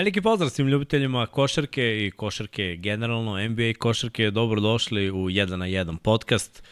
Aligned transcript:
Veliki 0.00 0.20
pozdrav 0.20 0.50
svim 0.50 0.68
ljubiteljima 0.68 1.26
košarke 1.26 2.06
i 2.06 2.10
košarke 2.10 2.76
generalno, 2.76 3.48
NBA 3.48 3.72
košarke, 3.78 4.30
dobrodošli 4.30 5.10
u 5.10 5.16
1 5.16 5.56
na 5.56 5.66
1 5.66 5.96
podcast 5.96 6.62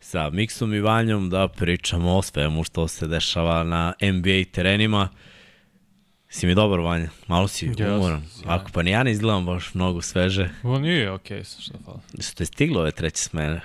sa 0.00 0.30
Miksom 0.30 0.74
i 0.74 0.80
Vanjom 0.80 1.30
da 1.30 1.48
pričamo 1.48 2.16
o 2.16 2.22
svemu 2.22 2.64
što 2.64 2.88
se 2.88 3.06
dešava 3.06 3.62
na 3.62 3.92
NBA 4.02 4.44
terenima. 4.52 5.08
Si 6.28 6.46
mi 6.46 6.54
dobar, 6.54 6.80
Vanja? 6.80 7.08
Malo 7.26 7.48
si 7.48 7.68
Yes, 7.68 7.96
umoran. 7.96 8.22
sjajno. 8.28 8.52
Ako 8.54 8.70
pa 8.72 8.82
ni 8.82 8.90
ja 8.90 9.02
ne 9.02 9.12
izgledam 9.12 9.46
baš 9.46 9.74
mnogo 9.74 10.02
sveže. 10.02 10.50
O, 10.62 10.78
nije 10.78 11.10
okej, 11.10 11.40
okay, 11.40 11.62
šta 11.62 11.78
fala. 11.84 12.00
Što 12.20 12.42
je 12.42 12.46
stiglo 12.46 12.80
ove 12.80 12.90
treće 12.90 13.22
smene? 13.22 13.60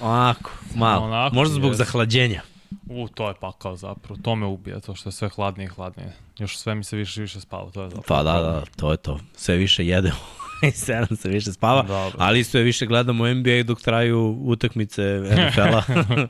Onako, 0.00 0.50
malo. 0.74 1.06
Onako, 1.06 1.34
Možda 1.34 1.54
zbog 1.54 1.70
jest. 1.70 1.78
zahlađenja. 1.78 2.42
U, 2.90 3.08
to 3.08 3.28
je 3.28 3.34
pakao 3.40 3.76
zapravo. 3.76 4.20
To 4.22 4.34
me 4.34 4.46
ubija, 4.46 4.80
to 4.80 4.94
što 4.94 5.08
je 5.08 5.12
sve 5.12 5.28
hladnije 5.28 5.64
i 5.66 5.68
hladnije. 5.68 6.12
Još 6.38 6.58
sve 6.58 6.74
mi 6.74 6.84
se 6.84 6.96
više 6.96 7.20
i 7.20 7.22
više 7.22 7.40
spava, 7.40 7.70
to 7.70 7.82
je 7.82 7.90
zapravo. 7.90 8.04
Pa 8.08 8.22
da, 8.22 8.40
da, 8.40 8.62
to 8.76 8.90
je 8.90 8.96
to. 8.96 9.18
Sve 9.36 9.56
više 9.56 9.86
jedemo 9.86 10.16
i 10.68 10.70
sve 10.70 10.96
nam 10.96 11.16
se 11.16 11.28
više 11.28 11.52
spava. 11.52 11.82
Dobro. 11.82 12.18
Ali 12.18 12.44
sve 12.44 12.62
više 12.62 12.86
gledamo 12.86 13.34
NBA 13.34 13.62
dok 13.64 13.80
traju 13.80 14.38
utakmice 14.44 15.02
NFL-a. 15.20 15.82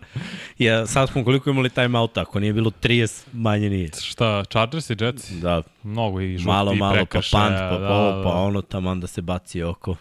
ja, 0.67 0.87
sad 0.87 1.09
smo 1.09 1.25
koliko 1.25 1.51
imali 1.51 1.71
timeout, 1.71 2.19
ako 2.19 2.41
nije 2.41 2.53
bilo 2.53 2.71
30, 2.71 3.27
manje 3.33 3.71
nije. 3.71 3.91
Šta, 4.03 4.45
Chargers 4.45 4.91
i 4.91 4.97
Jets? 5.01 5.31
Da, 5.31 5.63
Mnogo 5.83 6.21
i 6.21 6.39
žuti 6.39 6.49
malo, 6.49 6.75
malo, 6.75 6.93
pa 6.93 6.97
prekršaja, 6.97 7.49
pant, 7.49 7.59
pa 7.59 7.79
da, 7.79 7.95
ovo, 7.95 8.17
da. 8.17 8.23
pa 8.23 8.31
ono, 8.31 8.63
taman 8.63 9.01
da 9.01 9.07
se 9.07 9.23
baci 9.23 9.63
oko. 9.63 9.97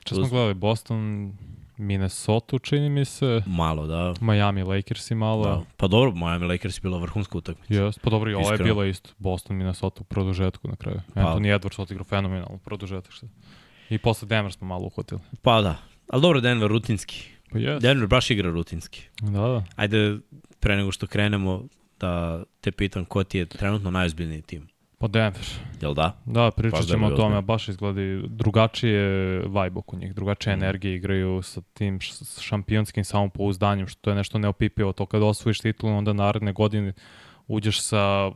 Šta 0.00 0.14
smo 0.14 0.28
gledali? 0.28 0.54
Boston, 0.54 1.32
Minnesota, 1.76 2.58
čini 2.58 2.88
mi 2.88 3.04
se. 3.04 3.42
Malo, 3.46 3.86
da. 3.86 4.14
Miami 4.20 4.62
Lakers 4.62 5.10
i 5.10 5.14
malo. 5.14 5.44
da. 5.44 5.62
Pa 5.76 5.86
dobro, 5.86 6.12
Miami 6.14 6.46
Lakers 6.46 6.76
je 6.76 6.80
bila 6.80 6.98
vrhunska 6.98 7.38
utakmica. 7.38 7.74
Jes, 7.74 7.98
pa 7.98 8.10
dobro, 8.10 8.30
i 8.30 8.34
ovo 8.34 8.52
je 8.52 8.58
bilo 8.58 8.84
isto. 8.84 9.10
Boston, 9.18 9.56
Minnesota 9.56 10.00
u 10.00 10.04
produžetku 10.04 10.68
na 10.68 10.76
kraju. 10.76 11.00
Pa. 11.14 11.20
Anthony 11.20 11.58
Edwards 11.58 11.82
odigrao 11.82 12.04
fenomenalno 12.04 12.58
produžetak. 12.58 13.12
Šta. 13.12 13.26
I 13.90 13.98
posle 13.98 14.28
Denver 14.28 14.52
smo 14.52 14.66
malo 14.66 14.86
uhvatili. 14.86 15.20
Pa 15.42 15.62
da. 15.62 15.76
Ali 16.08 16.22
dobro, 16.22 16.40
Denver 16.40 16.68
rutinski. 16.70 17.28
Pa 17.50 17.58
jes. 17.58 17.82
Denver 17.82 18.06
baš 18.06 18.30
igra 18.30 18.50
rutinski. 18.50 19.02
Da, 19.20 19.30
da. 19.30 19.64
Ajde, 19.76 20.18
pre 20.60 20.76
nego 20.76 20.92
što 20.92 21.06
krenemo, 21.06 21.64
da 22.00 22.42
te 22.60 22.72
pitam 22.72 23.04
ko 23.04 23.24
ti 23.24 23.38
je 23.38 23.46
trenutno 23.46 23.90
najozbiljniji 23.90 24.42
tim. 24.42 24.68
Pa 25.04 25.08
Denver. 25.08 25.46
Jel 25.80 25.94
da? 25.94 26.16
Da, 26.24 26.50
pričat 26.50 26.80
Baš 26.80 26.88
ćemo 26.88 27.06
o 27.06 27.10
tome, 27.10 27.42
baš 27.42 27.68
izgledi 27.68 28.22
drugačije 28.28 29.38
vibe 29.38 29.78
oko 29.78 29.96
njih, 29.96 30.14
drugačije 30.14 30.56
Mhm. 30.56 30.64
energije 30.64 30.94
igraju 30.94 31.42
sa 31.42 31.60
tim 31.60 31.98
šampionskim 32.40 33.04
samopouzdanjem, 33.04 33.86
što 33.86 34.10
je 34.10 34.16
nešto 34.16 34.38
neopipivo. 34.38 34.92
To 34.92 35.06
kada 35.06 35.24
osvojiš 35.24 35.60
titulu, 35.60 35.96
onda 35.96 36.12
naredne 36.12 36.52
godine 36.52 36.92
uđeš 37.48 37.80
sa 37.80 38.30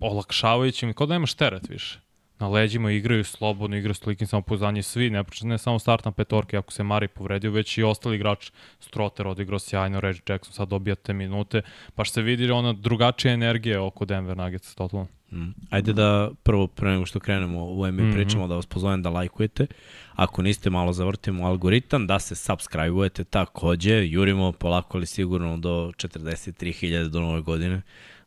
olakšavajućim, 0.00 0.92
kao 0.92 1.06
da 1.06 1.14
nemaš 1.14 1.34
teret 1.34 1.68
više. 1.68 2.00
Na 2.38 2.48
leđima 2.48 2.90
igraju 2.90 3.24
slobodno, 3.24 3.76
igraju 3.76 3.94
s 3.94 4.00
tolikim 4.00 4.26
samopouzdanjem 4.26 4.82
svi, 4.82 5.10
ne, 5.10 5.24
ne 5.42 5.58
samo 5.58 5.78
startna 5.78 6.12
petorka, 6.12 6.58
ako 6.58 6.72
se 6.72 6.82
Mari 6.82 7.08
povredio, 7.08 7.50
već 7.50 7.78
i 7.78 7.82
ostali 7.82 8.16
igrači. 8.16 8.52
Stroter 8.80 9.26
odigrao 9.26 9.58
sjajno, 9.58 10.00
Reggie 10.00 10.22
Jackson 10.28 10.52
sad 10.52 10.68
dobija 10.68 10.94
te 10.94 11.12
minute, 11.12 11.62
baš 11.96 12.10
se 12.10 12.22
vidi 12.22 12.50
ona 12.50 12.72
drugačija 12.72 13.34
energija 13.34 13.82
oko 13.82 14.04
Denver 14.04 14.36
Nuggets, 14.36 14.74
totalno. 14.74 15.06
Mm. 15.32 15.50
Ajde 15.70 15.92
da 15.92 16.30
prvo, 16.42 16.66
pre 16.66 16.90
nego 16.90 17.06
što 17.06 17.20
krenemo 17.20 17.64
u 17.64 17.86
NBA 17.86 18.02
Mhm. 18.02 18.12
pričamo, 18.12 18.48
da 18.48 18.54
vas 18.54 18.66
pozovem 18.66 19.02
da 19.02 19.10
lajkujete. 19.10 19.66
Ako 20.12 20.42
niste, 20.42 20.70
malo 20.70 20.92
zavrtimo 20.92 21.46
algoritam, 21.46 22.06
da 22.06 22.18
se 22.18 22.34
subscribe-ujete 22.34 23.24
takođe. 23.24 24.06
Jurimo 24.06 24.52
polako 24.52 24.98
ali 24.98 25.06
sigurno 25.06 25.56
do 25.56 25.92
43.000 25.96 27.08
do 27.08 27.20
nove 27.20 27.40
godine. 27.40 27.82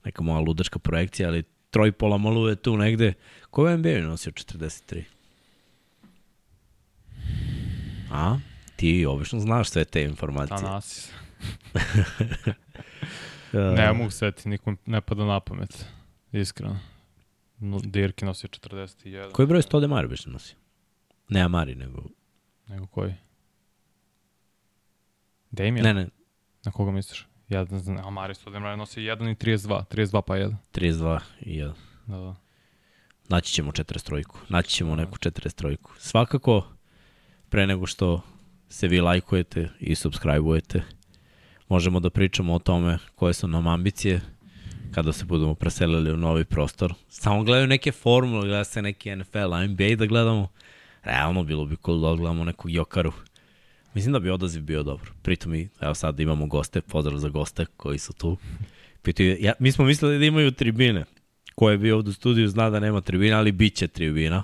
Neka 0.06 0.24
moja 0.24 0.40
ludačka 0.40 0.80
projekcija, 0.80 1.30
ali 1.30 1.44
troj 1.70 1.92
pola 1.92 2.18
malu 2.18 2.48
je 2.48 2.56
tu 2.56 2.78
negde. 2.78 3.14
Ko 3.50 3.68
je 3.68 3.78
NBA 3.78 4.00
nosio 4.00 4.32
43? 4.32 5.04
A? 8.12 8.38
Ti 8.76 9.06
obično 9.06 9.40
znaš 9.40 9.70
sve 9.70 9.86
te 9.86 10.04
informacije. 10.04 10.58
Tanasis. 10.58 11.12
Uh, 13.54 13.62
Ne 13.78 13.94
mogu 13.94 14.10
setiti, 14.12 14.50
nikom 14.50 14.78
ne 14.86 15.02
pada 15.02 15.26
na 15.26 15.40
pamet. 15.40 15.86
Iskreno. 16.32 16.80
No, 17.60 17.80
Dirki 17.80 18.26
nosio 18.26 18.48
41. 18.50 19.32
Koji 19.32 19.48
broj 19.48 19.62
100 19.62 19.82
Demari 19.82 20.08
biš 20.08 20.26
nosio? 20.26 20.58
Ne 21.30 21.42
Amari, 21.42 21.76
nego... 21.76 22.04
Nego 22.68 22.88
koji? 22.88 23.14
Damien? 25.52 25.84
Ne, 25.84 25.94
ne, 25.94 26.08
Na 26.66 26.72
koga 26.72 26.92
misliš? 26.92 27.28
Jedan, 27.50 27.80
zna- 27.80 28.08
a 28.08 28.10
Mari 28.10 28.36
Stoudemire 28.36 28.78
nosio 28.78 29.02
1 29.04 29.32
i 29.32 29.36
32. 29.36 29.84
32 29.86 30.22
pa 30.22 30.34
1. 30.36 30.56
32 30.74 31.20
i 31.42 31.60
1. 31.60 31.74
Da, 32.06 32.18
da. 32.18 32.36
Naći 33.30 33.54
ćemo 33.54 33.72
43-ku. 33.72 34.40
Naći 34.50 34.70
ćemo 34.70 34.96
neku 34.96 35.18
43-ku. 35.18 35.92
Svakako, 36.00 36.68
pre 37.50 37.68
nego 37.68 37.86
što 37.86 38.22
se 38.70 38.88
vi 38.88 39.02
lajkujete 39.02 39.70
i 39.80 39.96
subscribe-ujete, 39.96 40.82
možemo 41.68 42.00
da 42.00 42.10
pričamo 42.10 42.54
o 42.54 42.60
tome 42.60 42.98
koje 43.16 43.34
su 43.34 43.48
nam 43.48 43.68
ambicije 43.68 44.22
kada 44.96 45.14
se 45.14 45.26
budemo 45.26 45.56
preselili 45.56 46.12
u 46.12 46.18
novi 46.18 46.46
prostor. 46.46 46.94
Samo 47.10 47.44
gledaju 47.44 47.68
neke 47.68 47.92
formule, 47.92 48.48
gleda 48.48 48.64
se 48.64 48.82
neki 48.82 49.16
NFL, 49.16 49.56
NBA 49.70 49.96
da 49.98 50.06
gledamo. 50.06 50.48
Realno 51.04 51.44
bilo 51.44 51.66
bi 51.66 51.76
cool 51.86 52.02
da 52.02 52.08
odgledamo 52.08 52.44
nekog 52.44 52.72
Jokaru. 52.72 53.12
Mislim 53.94 54.14
da 54.14 54.20
bi 54.20 54.30
odaziv 54.30 54.64
bio 54.64 54.84
dobro. 54.84 55.12
Pritom 55.22 55.56
i, 55.56 55.70
evo 55.82 55.94
sad 55.96 56.20
imamo 56.20 56.46
goste, 56.46 56.82
pozdrav 56.82 57.18
za 57.18 57.30
goste 57.30 57.66
koji 57.66 58.00
su 58.00 58.14
tu. 58.14 58.38
Pitaju, 59.02 59.38
ja, 59.40 59.54
mi 59.60 59.72
smo 59.72 59.86
mislili 59.86 60.20
da 60.20 60.26
imaju 60.26 60.52
tribine. 60.52 61.06
Ko 61.56 61.70
je 61.70 61.78
bio 61.78 61.96
ovde 61.96 62.10
u 62.10 62.14
studiju 62.14 62.48
zna 62.48 62.70
da 62.70 62.80
nema 62.80 63.02
tribina, 63.02 63.38
ali 63.38 63.52
bit 63.52 63.76
će 63.76 63.88
tribina. 63.88 64.44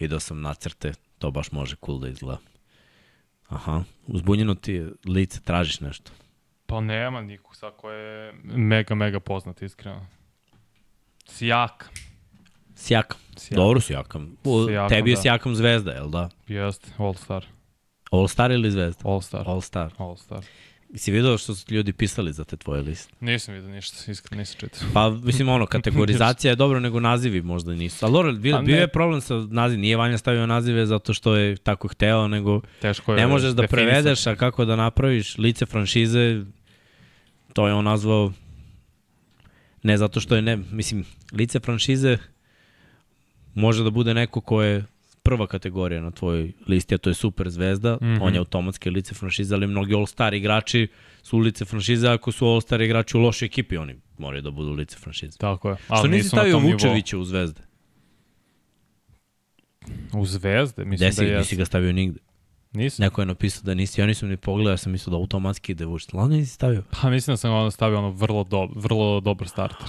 Video 0.00 0.20
sam 0.20 0.40
nacrte, 0.40 0.92
to 1.18 1.30
baš 1.30 1.52
može 1.52 1.76
cool 1.86 1.98
da 1.98 2.08
izgleda. 2.08 2.38
Aha, 3.48 3.84
uzbunjeno 4.06 4.54
ti 4.54 4.84
lice, 5.04 5.40
tražiš 5.40 5.80
nešto. 5.80 6.12
Pa 6.66 6.80
nema 6.80 7.20
nikog 7.20 7.56
sad 7.56 7.72
ko 7.76 7.90
je 7.90 8.32
mega, 8.44 8.94
mega 8.94 9.20
poznat, 9.20 9.62
iskreno. 9.62 10.06
Sijak. 11.28 11.90
Sjakam. 12.76 13.18
Sjakam. 13.36 13.56
Dobro 13.56 13.80
sjakam. 13.80 14.36
U, 14.44 14.66
Sijakam, 14.66 14.88
tebi 14.88 15.10
je 15.10 15.14
da. 15.16 15.22
sjakam 15.22 15.54
zvezda, 15.54 15.90
jel 15.90 16.08
da? 16.08 16.28
Jeste, 16.48 16.88
All 16.98 17.14
Star. 17.14 17.44
All 18.10 18.28
Star 18.28 18.50
ili 18.50 18.70
zvezda? 18.70 19.08
All 19.08 19.20
Star. 19.20 19.42
All 19.46 19.60
Star. 19.60 19.92
All 19.98 20.16
Star. 20.16 20.44
Si 20.94 21.10
vidio 21.10 21.38
što 21.38 21.54
su 21.54 21.74
ljudi 21.74 21.92
pisali 21.92 22.32
za 22.32 22.44
te 22.44 22.56
tvoje 22.56 22.82
liste? 22.82 23.14
Nisam 23.20 23.54
vidio 23.54 23.70
ništa, 23.70 24.12
iskreno 24.12 24.38
nisam 24.38 24.60
čitao. 24.60 24.88
Pa, 24.94 25.10
mislim, 25.10 25.48
ono, 25.48 25.66
kategorizacija 25.66 26.50
je 26.52 26.56
dobro, 26.56 26.80
nego 26.80 27.00
nazivi 27.00 27.42
možda 27.42 27.74
nisu. 27.74 28.06
Ali, 28.06 28.12
dobro, 28.12 28.32
bio, 28.32 28.62
bio 28.62 28.76
je 28.76 28.88
problem 28.88 29.20
sa 29.20 29.34
naziv. 29.34 29.78
Nije 29.78 29.96
Vanja 29.96 30.18
stavio 30.18 30.46
nazive 30.46 30.86
zato 30.86 31.14
što 31.14 31.36
je 31.36 31.56
tako 31.56 31.88
hteo, 31.88 32.28
nego 32.28 32.60
Teško 32.80 33.12
je 33.12 33.16
ne 33.16 33.26
možeš 33.26 33.52
da 33.52 33.66
prevedeš, 33.66 34.26
a 34.26 34.36
kako 34.36 34.64
da 34.64 34.76
napraviš 34.76 35.38
lice 35.38 35.66
franšize, 35.66 36.44
to 37.56 37.66
je 37.66 37.74
on 37.74 37.84
nazvao 37.84 38.32
ne 39.82 39.96
zato 39.96 40.20
što 40.20 40.36
je 40.36 40.42
ne, 40.42 40.56
mislim, 40.56 41.04
lice 41.32 41.60
franšize 41.60 42.18
može 43.54 43.84
da 43.84 43.90
bude 43.90 44.14
neko 44.14 44.40
ko 44.40 44.62
je 44.62 44.84
prva 45.22 45.46
kategorija 45.46 46.00
na 46.00 46.10
tvojoj 46.10 46.52
listi, 46.66 46.94
a 46.94 46.98
to 46.98 47.10
je 47.10 47.14
super 47.14 47.50
zvezda, 47.50 47.94
mm. 47.94 48.04
-hmm. 48.04 48.18
on 48.22 48.34
je 48.34 48.38
automatski 48.38 48.90
lice 48.90 49.14
franšize, 49.14 49.54
ali 49.54 49.66
mnogi 49.66 49.94
all-star 49.94 50.34
igrači 50.34 50.88
su 51.22 51.38
lice 51.38 51.64
franšize, 51.64 52.08
ako 52.08 52.32
su 52.32 52.46
all-star 52.46 52.82
igrači 52.82 53.16
u 53.16 53.20
lošoj 53.20 53.46
ekipi, 53.46 53.76
oni 53.76 53.96
moraju 54.18 54.42
da 54.42 54.50
budu 54.50 54.72
lice 54.72 54.96
franšize. 54.96 55.38
Tako 55.38 55.70
je. 55.70 55.76
Što 55.84 56.06
nisi 56.06 56.28
stavio. 56.28 56.58
Vučevića 56.58 57.18
u 57.18 57.24
zvezde? 57.24 57.60
U 60.12 60.26
zvezde? 60.26 60.84
Mislim 60.84 61.08
Gde 61.08 61.12
si, 61.12 61.24
da 61.24 61.30
je. 61.30 61.38
nisi 61.38 61.56
ga 61.56 61.64
stavio 61.64 61.92
nigde. 61.92 62.20
Nisam. 62.72 63.04
Neko 63.04 63.22
je 63.22 63.26
napisao 63.26 63.62
da 63.62 63.74
nisi, 63.74 64.00
ja 64.00 64.06
nisam 64.06 64.28
ni 64.28 64.36
pogledao, 64.36 64.70
ja 64.70 64.76
sam 64.76 64.92
mislio 64.92 65.10
da 65.10 65.16
automatski 65.16 65.72
ide 65.72 65.84
Vučić. 65.84 66.12
Ladno 66.12 66.36
nisi 66.36 66.52
stavio. 66.52 66.82
Pa 66.90 67.10
mislim 67.10 67.32
da 67.32 67.36
sam 67.36 67.52
ono 67.52 67.70
stavio 67.70 67.98
ono 67.98 68.10
vrlo, 68.10 68.44
do, 68.44 68.68
vrlo 68.74 69.20
dobar 69.20 69.48
starter. 69.48 69.88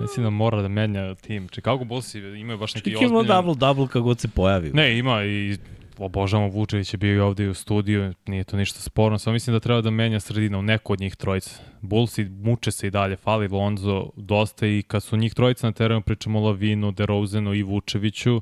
Mislim 0.00 0.24
da 0.24 0.30
mora 0.30 0.62
da 0.62 0.68
menja 0.68 1.14
tim. 1.14 1.48
Chicago 1.48 1.84
Bullsi 1.84 2.18
imaju 2.18 2.58
baš 2.58 2.74
neki 2.74 2.90
Čekaj, 2.90 3.06
ima 3.06 3.18
ozbiljan... 3.18 3.44
double-double 3.44 3.86
kako 3.86 4.02
god 4.02 4.20
se 4.20 4.28
pojavi. 4.28 4.70
Ne, 4.74 4.98
ima 4.98 5.24
i 5.24 5.56
obožavamo 5.98 6.48
Vučević 6.48 6.94
je 6.94 6.98
bio 6.98 7.14
i 7.14 7.20
ovde 7.20 7.48
u 7.48 7.54
studiju, 7.54 8.14
nije 8.26 8.44
to 8.44 8.56
ništa 8.56 8.80
sporno, 8.80 9.18
samo 9.18 9.32
mislim 9.32 9.54
da 9.56 9.60
treba 9.60 9.80
da 9.80 9.90
menja 9.90 10.20
sredina 10.20 10.58
u 10.58 10.62
neko 10.62 10.92
od 10.92 11.00
njih 11.00 11.16
trojica. 11.16 11.60
Bullsi 11.80 12.24
muče 12.24 12.70
se 12.70 12.86
i 12.86 12.90
dalje, 12.90 13.16
fali 13.16 13.48
Lonzo 13.48 14.10
dosta 14.16 14.66
i 14.66 14.82
kad 14.82 15.02
su 15.02 15.16
njih 15.16 15.34
trojica 15.34 15.66
na 15.66 15.72
terenu, 15.72 16.02
pričamo 16.02 16.38
o 16.38 16.42
Lavinu, 16.42 16.92
DeRozenu 16.92 17.54
i 17.54 17.62
Vučeviću, 17.62 18.40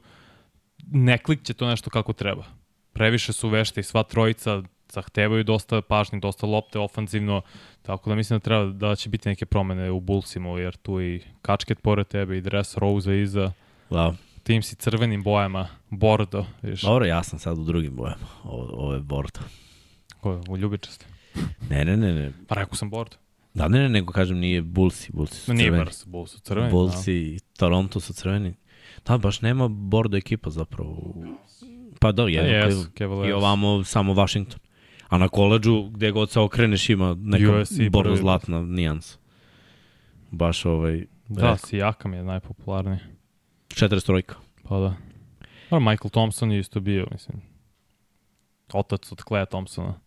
ne 0.91 1.19
klikće 1.19 1.55
to 1.55 1.67
nešto 1.67 1.91
kako 1.91 2.13
treba. 2.13 2.45
Previše 2.93 3.33
su 3.33 3.49
vešte 3.49 3.81
i 3.81 3.85
sva 3.85 4.03
trojica 4.03 4.63
zahtevaju 4.89 5.45
dosta 5.45 5.83
pažnje, 5.83 6.19
dosta 6.19 6.47
lopte 6.47 6.79
ofanzivno, 6.79 7.43
tako 7.83 8.11
da 8.11 8.17
mislim 8.17 8.39
da 8.39 8.43
treba 8.43 8.65
da 8.67 8.97
će 8.97 9.09
biti 9.09 9.29
neke 9.29 9.47
promene 9.47 9.91
u 9.91 10.01
Bullsima, 10.01 10.49
jer 10.51 10.77
tu 10.77 11.01
i 11.01 11.21
kačket 11.43 11.83
pored 11.83 12.07
tebe 12.07 12.39
i 12.39 12.41
dres 12.41 12.77
Rose 12.77 13.21
iza, 13.23 13.53
Da. 13.91 14.15
tim 14.43 14.63
si 14.63 14.77
crvenim 14.77 15.23
bojama, 15.23 15.69
bordo, 15.91 16.47
viš, 16.63 16.81
Dobro, 16.83 17.05
ja 17.07 17.23
sam 17.23 17.39
sad 17.39 17.59
u 17.59 17.65
drugim 17.65 17.97
bojama. 17.97 18.27
Ovo, 18.45 18.69
ovo 18.73 18.95
je 18.95 19.01
bordo. 19.01 19.41
ko, 20.21 20.41
u 20.49 20.57
ljubičasti. 20.57 21.07
Ne, 21.71 21.85
ne, 21.85 21.97
ne, 21.97 22.13
ne. 22.15 22.33
Pa 22.49 22.55
rekao 22.55 22.75
sam 22.75 22.91
bordo. 22.91 23.17
Da, 23.55 23.69
ne, 23.69 23.79
ne, 23.79 23.89
nego 23.89 24.13
kažem 24.13 24.39
nije 24.39 24.63
Bullsi, 24.63 25.13
Bullsi 25.13 25.37
su 25.37 25.55
Nije 25.55 25.67
crveni. 25.67 25.85
bar 25.85 25.93
su 25.93 26.09
Bulls 26.09 26.31
su 26.31 26.39
crveni. 26.41 26.71
Bullsi 26.71 27.13
i 27.13 27.39
Toronto 27.59 28.01
su 28.01 28.13
crveni. 28.13 28.55
Da, 29.07 29.19
baš 29.19 29.41
nema 29.41 29.69
bordo 29.69 30.17
ekipa 30.17 30.51
zapravo. 30.51 31.15
Pa 32.01 32.13
da, 32.13 32.23
Da. 32.23 32.29
jedno. 32.29 32.53
Yes. 32.53 32.99
Cavaliers. 32.99 33.29
I 33.31 33.33
ovamo 33.33 33.85
samo 33.85 34.13
Washington. 34.15 34.61
A 35.09 35.19
na 35.19 35.29
koleđu, 35.29 35.83
gde 35.91 36.11
god 36.11 36.31
se 36.31 36.41
okreneš, 36.41 36.91
ima 36.91 37.17
neka 37.21 37.59
USC 37.61 37.75
bordo 37.91 38.17
zlatna 38.17 38.63
nijansa. 38.63 39.19
Baš 40.31 40.65
ovaj... 40.65 41.07
Da, 41.29 41.57
Sijakam 41.57 42.15
je 42.15 42.25
najpopularniji. 42.25 42.99
40 43.69 44.07
trojka. 44.07 44.35
Pa 44.63 44.79
da. 44.79 44.95
Dobro, 45.71 45.91
Michael 45.91 46.11
Thompson 46.11 46.53
je 46.53 46.59
isto 46.59 46.81
bio, 46.81 47.07
mislim. 47.13 47.43
Otac 48.73 49.13
od 49.13 49.23
Clea 49.29 49.47
Thompsona 49.47 50.01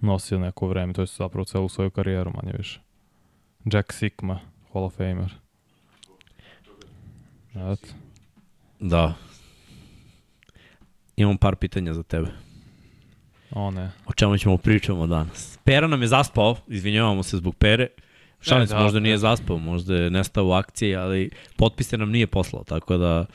nosio 0.00 0.38
neko 0.38 0.66
vreme, 0.66 0.92
to 0.92 1.02
je 1.02 1.06
zapravo 1.06 1.44
celu 1.44 1.68
svoju 1.68 1.90
karijeru, 1.90 2.32
manje 2.34 2.54
više. 2.58 2.80
Jack 3.64 3.92
Sikma, 3.92 4.40
Hall 4.72 4.84
of 4.84 4.96
Famer. 4.96 5.34
Eto. 7.54 7.88
Da. 8.84 9.14
Imam 11.16 11.36
par 11.36 11.56
pitanja 11.56 11.94
za 11.94 12.02
tebe. 12.02 12.28
O 13.50 13.70
ne. 13.70 13.90
O 14.06 14.12
čemu 14.12 14.38
ćemo 14.38 14.56
pričamo 14.56 15.06
danas? 15.06 15.58
Pera 15.64 15.86
nam 15.86 16.02
je 16.02 16.08
zaspao, 16.08 16.56
izvinjavamo 16.68 17.22
se 17.22 17.36
zbog 17.36 17.54
Pere. 17.56 17.88
Šalim 18.40 18.66
se, 18.66 18.74
da, 18.74 18.80
možda 18.82 18.96
da. 18.96 19.02
nije 19.02 19.18
zaspao, 19.18 19.58
možda 19.58 19.96
je 19.96 20.10
nestao 20.10 20.46
u 20.46 20.52
akciji, 20.52 20.96
ali 20.96 21.30
potpise 21.56 21.98
nam 21.98 22.10
nije 22.10 22.26
poslao, 22.26 22.64
tako 22.64 22.96
da 22.96 23.26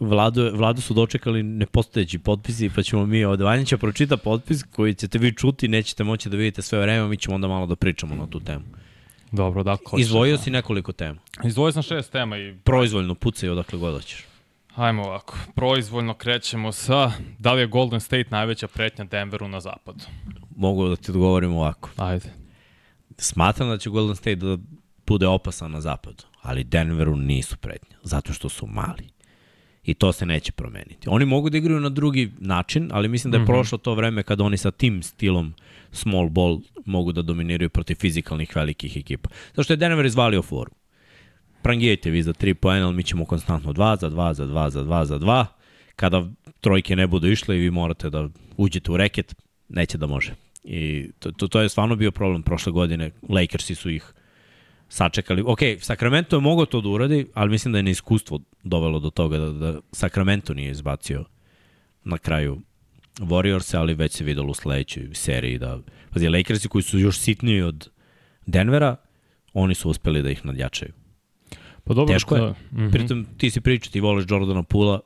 Vladu, 0.00 0.50
Vladu 0.54 0.80
su 0.80 0.94
dočekali 0.94 1.42
nepostojeći 1.42 2.18
potpisi, 2.18 2.70
pa 2.74 2.82
ćemo 2.82 3.06
mi 3.06 3.24
od 3.24 3.40
Vanja 3.40 3.64
će 3.64 3.76
pročita 3.76 4.16
potpis 4.16 4.62
koji 4.62 4.94
ćete 4.94 5.18
vi 5.18 5.34
čuti, 5.34 5.68
nećete 5.68 6.04
moći 6.04 6.28
da 6.28 6.36
vidite 6.36 6.62
sve 6.62 6.80
vreme, 6.80 7.08
mi 7.08 7.16
ćemo 7.16 7.34
onda 7.34 7.48
malo 7.48 7.66
da 7.66 7.76
pričamo 7.76 8.14
na 8.14 8.26
tu 8.26 8.40
temu. 8.40 8.64
Dobro, 9.32 9.62
da, 9.62 9.76
će- 9.76 10.00
Izvojio 10.00 10.38
si 10.38 10.50
nekoliko 10.50 10.92
tema. 10.92 11.20
Izdvojio 11.44 11.72
sam 11.72 11.82
šest 11.82 12.12
tema 12.12 12.38
i 12.38 12.54
Proizvoljno 12.64 13.14
pucaj 13.14 13.48
odakle 13.48 13.78
god 13.78 13.94
hoćeš. 13.94 14.24
Hajmo 14.76 15.02
ovako. 15.02 15.38
Proizvoljno 15.54 16.14
krećemo 16.14 16.72
sa 16.72 17.12
da 17.38 17.52
li 17.52 17.60
je 17.60 17.66
Golden 17.66 18.00
State 18.00 18.26
najveća 18.30 18.68
pretnja 18.68 19.04
Denveru 19.04 19.48
na 19.48 19.60
zapadu? 19.60 20.04
Mogu 20.56 20.88
da 20.88 20.96
ti 20.96 21.10
odgovorim 21.10 21.52
ovako. 21.52 21.90
Ajde. 21.96 22.32
Smatram 23.18 23.68
da 23.68 23.78
će 23.78 23.90
Golden 23.90 24.16
State 24.16 24.36
da 24.36 24.56
bude 25.06 25.26
opasan 25.26 25.70
na 25.70 25.80
zapadu, 25.80 26.24
ali 26.42 26.64
Denveru 26.64 27.16
nisu 27.16 27.56
pretnja, 27.56 27.96
zato 28.02 28.32
što 28.32 28.48
su 28.48 28.66
mali. 28.66 29.08
I 29.84 29.94
to 29.94 30.12
se 30.12 30.26
neće 30.26 30.52
promeniti. 30.52 31.08
Oni 31.08 31.24
mogu 31.24 31.50
da 31.50 31.58
igraju 31.58 31.80
na 31.80 31.88
drugi 31.88 32.32
način, 32.38 32.90
ali 32.92 33.08
mislim 33.08 33.30
da 33.30 33.36
je 33.36 33.42
mm 33.42 33.44
-hmm. 33.44 33.46
prošlo 33.46 33.78
to 33.78 33.94
vreme 33.94 34.22
kada 34.22 34.44
oni 34.44 34.56
sa 34.56 34.70
tim 34.70 35.02
stilom 35.02 35.54
small 35.92 36.28
ball 36.28 36.60
mogu 36.84 37.12
da 37.12 37.22
dominiraju 37.22 37.70
protiv 37.70 37.94
fizikalnih 37.94 38.56
velikih 38.56 38.96
ekipa. 38.96 39.30
Zato 39.48 39.62
što 39.62 39.72
je 39.72 39.76
Denver 39.76 40.06
izvalio 40.06 40.42
foru. 40.42 40.70
Prangijajte 41.66 42.10
vi 42.10 42.22
za 42.22 42.32
3 42.32 42.54
poena, 42.54 42.86
ali 42.86 42.96
mi 42.96 43.02
ćemo 43.02 43.24
konstantno 43.24 43.72
2 43.72 44.00
za 44.00 44.10
2 44.10 44.32
za 44.32 44.46
2 44.46 44.68
za 44.68 44.84
2 44.84 45.04
za 45.04 45.18
2. 45.18 45.44
Kada 45.96 46.26
trojke 46.60 46.96
ne 46.96 47.06
budu 47.06 47.28
išle 47.28 47.56
i 47.56 47.60
vi 47.60 47.70
morate 47.70 48.10
da 48.10 48.28
uđete 48.56 48.92
u 48.92 48.96
reket, 48.96 49.34
neće 49.68 49.98
da 49.98 50.06
može. 50.06 50.34
I 50.64 51.10
to, 51.18 51.32
to, 51.32 51.48
to 51.48 51.60
je 51.60 51.68
stvarno 51.68 51.96
bio 51.96 52.10
problem 52.10 52.42
prošle 52.42 52.72
godine. 52.72 53.10
Lakersi 53.28 53.74
su 53.74 53.90
ih 53.90 54.12
sačekali. 54.88 55.42
Ok, 55.46 55.58
Sacramento 55.80 56.36
je 56.36 56.40
mogao 56.40 56.66
to 56.66 56.80
da 56.80 56.88
uradi, 56.88 57.26
ali 57.34 57.50
mislim 57.50 57.72
da 57.72 57.78
je 57.78 57.82
neiskustvo 57.82 58.40
dovelo 58.62 58.98
do 58.98 59.10
toga 59.10 59.38
da, 59.38 59.52
da 59.52 59.80
Sacramento 59.92 60.54
nije 60.54 60.70
izbacio 60.70 61.24
na 62.04 62.18
kraju 62.18 62.60
Warriors, 63.18 63.76
ali 63.78 63.94
već 63.94 64.12
se 64.12 64.24
videlo 64.24 64.50
u 64.50 64.54
sledećoj 64.54 65.10
seriji 65.12 65.58
da, 65.58 65.78
pazi, 66.10 66.28
Lakersi 66.28 66.68
koji 66.68 66.82
su 66.82 66.98
još 66.98 67.18
sitniji 67.18 67.62
od 67.62 67.88
Denvera, 68.46 68.96
oni 69.52 69.74
su 69.74 69.90
uspeli 69.90 70.22
da 70.22 70.30
ih 70.30 70.46
nadjačaju. 70.46 71.05
Pa 71.86 71.94
dobro, 71.94 72.14
Teško 72.14 72.34
je. 72.36 72.40
to- 72.42 72.54
Mhm. 72.72 72.90
Pritom 72.90 73.26
ti 73.36 73.50
si 73.50 73.60
pričao, 73.60 73.92
ti 73.92 74.00
voliš 74.00 74.24
Jordana 74.28 74.62
Pula, 74.62 75.00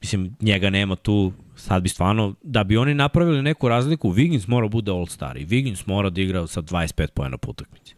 mislim, 0.00 0.36
njega 0.40 0.70
nema 0.70 0.96
tu, 0.96 1.32
sad 1.56 1.82
bi 1.82 1.88
stvarno, 1.88 2.34
da 2.42 2.64
bi 2.64 2.76
oni 2.76 2.94
napravili 2.94 3.42
neku 3.42 3.68
razliku, 3.68 4.10
Wiggins 4.10 4.48
mora 4.48 4.68
bude 4.68 4.90
all-star 4.90 5.36
i 5.36 5.46
Wiggins 5.46 5.82
mora 5.86 6.10
da 6.10 6.20
igra 6.20 6.46
sa 6.46 6.62
25 6.62 7.06
pojena 7.08 7.38
po 7.38 7.50
utakmici. 7.50 7.94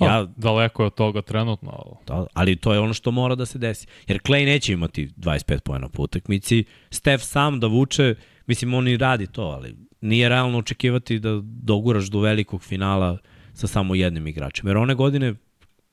Ja, 0.00 0.06
Ja, 0.08 0.26
daleko 0.36 0.82
je 0.82 0.86
od 0.86 0.94
toga 0.94 1.22
trenutno, 1.22 1.70
ali 1.72 1.94
da, 2.06 2.26
ali 2.34 2.56
to 2.56 2.72
je 2.72 2.80
ono 2.80 2.94
što 2.94 3.10
mora 3.10 3.34
da 3.34 3.46
se 3.46 3.58
desi. 3.58 3.86
Jer 4.06 4.18
Clay 4.18 4.44
neće 4.44 4.72
imati 4.72 5.08
25 5.08 5.60
pojena 5.60 5.88
po 5.88 6.02
utakmici, 6.02 6.64
Steph 6.90 7.24
sam 7.24 7.60
da 7.60 7.66
vuče, 7.66 8.14
mislim, 8.46 8.74
on 8.74 8.88
i 8.88 8.96
radi 8.96 9.26
to, 9.26 9.42
ali 9.42 9.76
nije 10.00 10.28
realno 10.28 10.58
očekivati 10.58 11.18
da 11.18 11.30
doguraš 11.42 12.04
do 12.04 12.20
velikog 12.20 12.62
finala 12.62 13.18
sa 13.52 13.66
samo 13.66 13.94
jednim 13.94 14.26
igračem. 14.26 14.66
Jer 14.66 14.76
one 14.76 14.94
godine, 14.94 15.34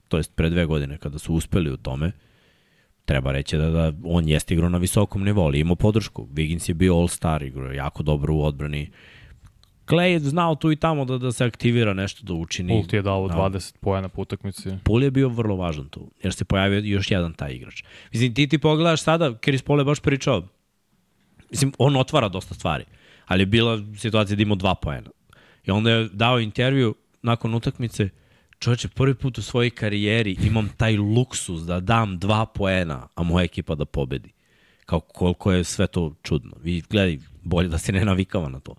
to 0.07 0.17
jest 0.17 0.35
pre 0.35 0.49
dve 0.49 0.65
godine, 0.65 0.97
kada 0.97 1.19
su 1.19 1.33
uspeli 1.33 1.71
u 1.71 1.77
tome, 1.77 2.11
treba 3.05 3.31
reći 3.31 3.57
da, 3.57 3.69
da 3.69 3.93
on 4.03 4.27
jeste 4.29 4.53
igrao 4.53 4.69
na 4.69 4.77
visokom 4.77 5.23
nivou, 5.23 5.45
ali 5.45 5.59
imao 5.59 5.75
podršku. 5.75 6.27
Wiggins 6.33 6.69
je 6.69 6.73
bio 6.73 6.93
all-star, 6.93 7.43
igrao 7.43 7.71
jako 7.71 8.03
dobro 8.03 8.33
u 8.35 8.43
odbrani. 8.43 8.91
Clay 9.87 10.05
je 10.05 10.19
znao 10.19 10.55
tu 10.55 10.71
i 10.71 10.75
tamo 10.75 11.05
da, 11.05 11.17
da 11.17 11.31
se 11.31 11.45
aktivira 11.45 11.93
nešto, 11.93 12.23
da 12.23 12.33
učini. 12.33 12.73
Pult 12.73 12.93
je 12.93 13.01
dao 13.01 13.27
Da. 13.27 13.33
20 13.33 13.75
poena 13.79 14.09
po 14.09 14.21
utakmici. 14.21 14.69
Paul 14.83 15.03
je 15.03 15.11
bio 15.11 15.29
vrlo 15.29 15.55
važan 15.55 15.89
tu, 15.89 16.11
jer 16.23 16.33
se 16.33 16.45
pojavio 16.45 16.79
još 16.79 17.11
jedan 17.11 17.33
taj 17.33 17.51
igrač. 17.51 17.83
Mislim, 18.11 18.33
ti 18.33 18.47
ti 18.47 18.57
pogledaš 18.57 19.01
sada, 19.01 19.37
Chris 19.43 19.61
Paul 19.61 19.79
je 19.79 19.85
baš 19.85 19.99
pričao, 19.99 20.47
mislim, 21.51 21.73
on 21.77 21.95
otvara 21.95 22.29
dosta 22.29 22.53
stvari, 22.53 22.85
ali 23.25 23.41
je 23.41 23.45
bila 23.45 23.79
situacija 23.97 24.35
da 24.35 24.41
ima 24.41 24.55
dva 24.55 24.75
poena. 24.75 25.09
I 25.65 25.71
onda 25.71 25.91
je 25.91 26.09
dao 26.13 26.39
intervju 26.39 26.95
nakon 27.21 27.53
utakmice, 27.53 28.09
čovječe, 28.65 28.87
prvi 28.87 29.13
put 29.15 29.37
u 29.37 29.41
svojoj 29.41 29.69
karijeri 29.69 30.37
imam 30.43 30.69
taj 30.77 30.97
luksus 30.97 31.61
da 31.61 31.79
dam 31.79 32.19
dva 32.19 32.45
poena, 32.45 33.07
a 33.15 33.23
moja 33.23 33.43
ekipa 33.43 33.75
da 33.75 33.85
pobedi. 33.85 34.31
Kao 34.85 34.99
koliko 34.99 35.51
je 35.51 35.63
sve 35.63 35.87
to 35.87 36.15
čudno. 36.23 36.51
Vi 36.63 36.81
gledaj, 36.89 37.19
bolje 37.43 37.69
da 37.69 37.77
se 37.77 37.91
ne 37.91 38.05
navikava 38.05 38.49
na 38.49 38.59
to. 38.59 38.75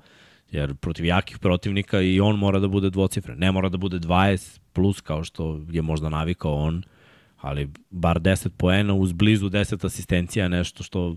Jer 0.50 0.74
protiv 0.74 1.04
jakih 1.04 1.38
protivnika 1.38 2.00
i 2.00 2.20
on 2.20 2.38
mora 2.38 2.58
da 2.58 2.68
bude 2.68 2.90
dvocifren. 2.90 3.38
Ne 3.38 3.52
mora 3.52 3.68
da 3.68 3.78
bude 3.78 3.98
20 3.98 4.58
plus 4.72 5.00
kao 5.00 5.24
što 5.24 5.60
je 5.70 5.82
možda 5.82 6.08
navikao 6.08 6.54
on, 6.54 6.82
ali 7.40 7.68
bar 7.90 8.20
10 8.20 8.48
poena 8.48 8.94
uz 8.94 9.12
blizu 9.12 9.50
10 9.50 9.86
asistencija 9.86 10.44
je 10.44 10.48
nešto 10.48 10.82
što 10.82 11.16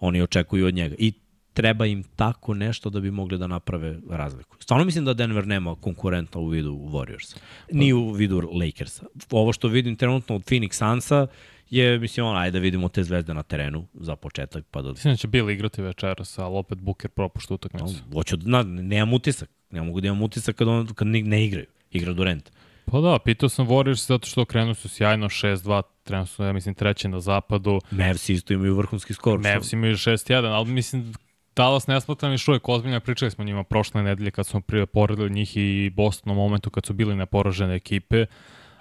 oni 0.00 0.22
očekuju 0.22 0.66
od 0.66 0.74
njega. 0.74 0.94
I 0.98 1.12
treba 1.54 1.86
im 1.86 2.02
tako 2.16 2.54
nešto 2.54 2.90
da 2.90 3.00
bi 3.00 3.10
mogli 3.10 3.38
da 3.38 3.46
naprave 3.46 3.98
razliku. 4.10 4.56
Stvarno 4.60 4.84
mislim 4.84 5.04
da 5.04 5.14
Denver 5.14 5.46
nema 5.46 5.74
konkurenta 5.74 6.38
u 6.38 6.48
vidu 6.48 6.72
Warriorsa. 6.72 7.36
Ni 7.72 7.92
u 7.92 8.10
vidu 8.10 8.50
Lakersa. 8.52 9.06
Ovo 9.30 9.52
što 9.52 9.68
vidim 9.68 9.96
trenutno 9.96 10.36
od 10.36 10.44
Phoenix 10.44 10.72
Sunsa 10.72 11.26
je, 11.70 11.98
mislim, 11.98 12.26
ono, 12.26 12.38
ajde 12.38 12.58
da 12.58 12.62
vidimo 12.62 12.88
te 12.88 13.04
zvezde 13.04 13.34
na 13.34 13.42
terenu 13.42 13.86
za 13.94 14.16
početak, 14.16 14.64
pa 14.70 14.82
da 14.82 14.90
Mislim 14.90 15.12
da 15.12 15.16
će 15.16 15.28
Bill 15.28 15.50
igrati 15.50 15.82
večeras, 15.82 16.38
ali 16.38 16.56
opet 16.56 16.78
Booker 16.78 17.10
propušta 17.10 17.54
utakmicu. 17.54 17.96
Hoću, 18.12 18.36
da- 18.36 18.50
na, 18.50 18.62
nemam 18.62 19.12
utisak. 19.12 19.50
Ne 19.70 19.82
mogu 19.82 20.00
da 20.00 20.06
imam 20.06 20.22
utisak 20.22 20.56
kad, 20.56 20.68
on, 20.68 20.86
kad 20.86 21.06
ne, 21.06 21.22
ne 21.22 21.44
igraju. 21.44 21.66
Igra 21.90 22.12
Durant. 22.12 22.50
Pa 22.86 23.00
da, 23.00 23.18
pitao 23.24 23.48
sam 23.48 23.68
Warriors 23.68 24.06
zato 24.08 24.26
što 24.26 24.44
krenu 24.44 24.74
su 24.74 24.88
sjajno 24.88 25.28
6-2, 25.28 25.82
trenutno 26.04 26.26
su, 26.26 26.42
ja 26.42 26.52
mislim, 26.52 26.74
treći 26.74 27.08
na 27.08 27.20
zapadu. 27.20 27.80
Mavs 27.90 28.28
isto 28.28 28.52
imaju 28.52 28.74
vrhunski 28.74 29.14
skor. 29.14 29.38
Mavs 29.38 29.72
imaju 29.72 29.96
6-1, 29.96 30.46
ali 30.46 30.70
mislim, 30.70 31.14
Dallas 31.56 31.86
ne 31.86 32.00
smatram 32.00 32.32
još 32.32 32.48
uvek 32.48 32.68
ozbiljno, 32.68 33.00
pričali 33.00 33.30
smo 33.30 33.44
njima 33.44 33.64
prošle 33.64 34.02
nedelje 34.02 34.30
kad 34.30 34.46
smo 34.46 34.60
poredili 34.92 35.30
njih 35.30 35.56
i 35.56 35.90
Boston 35.90 36.32
u 36.32 36.34
momentu 36.34 36.70
kad 36.70 36.86
su 36.86 36.92
bili 36.92 37.16
neporažene 37.16 37.74
ekipe, 37.74 38.26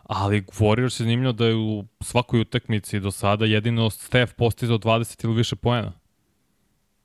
ali 0.03 0.41
Warriors 0.41 0.83
je 1.01 1.03
zanimljivo 1.03 1.31
da 1.31 1.45
je 1.45 1.55
u 1.55 1.85
svakoj 2.01 2.39
utakmici 2.41 2.99
do 2.99 3.11
sada 3.11 3.45
jedino 3.45 3.89
Steph 3.89 4.33
postizao 4.33 4.77
20 4.77 5.25
ili 5.25 5.35
više 5.35 5.55
poena. 5.55 5.91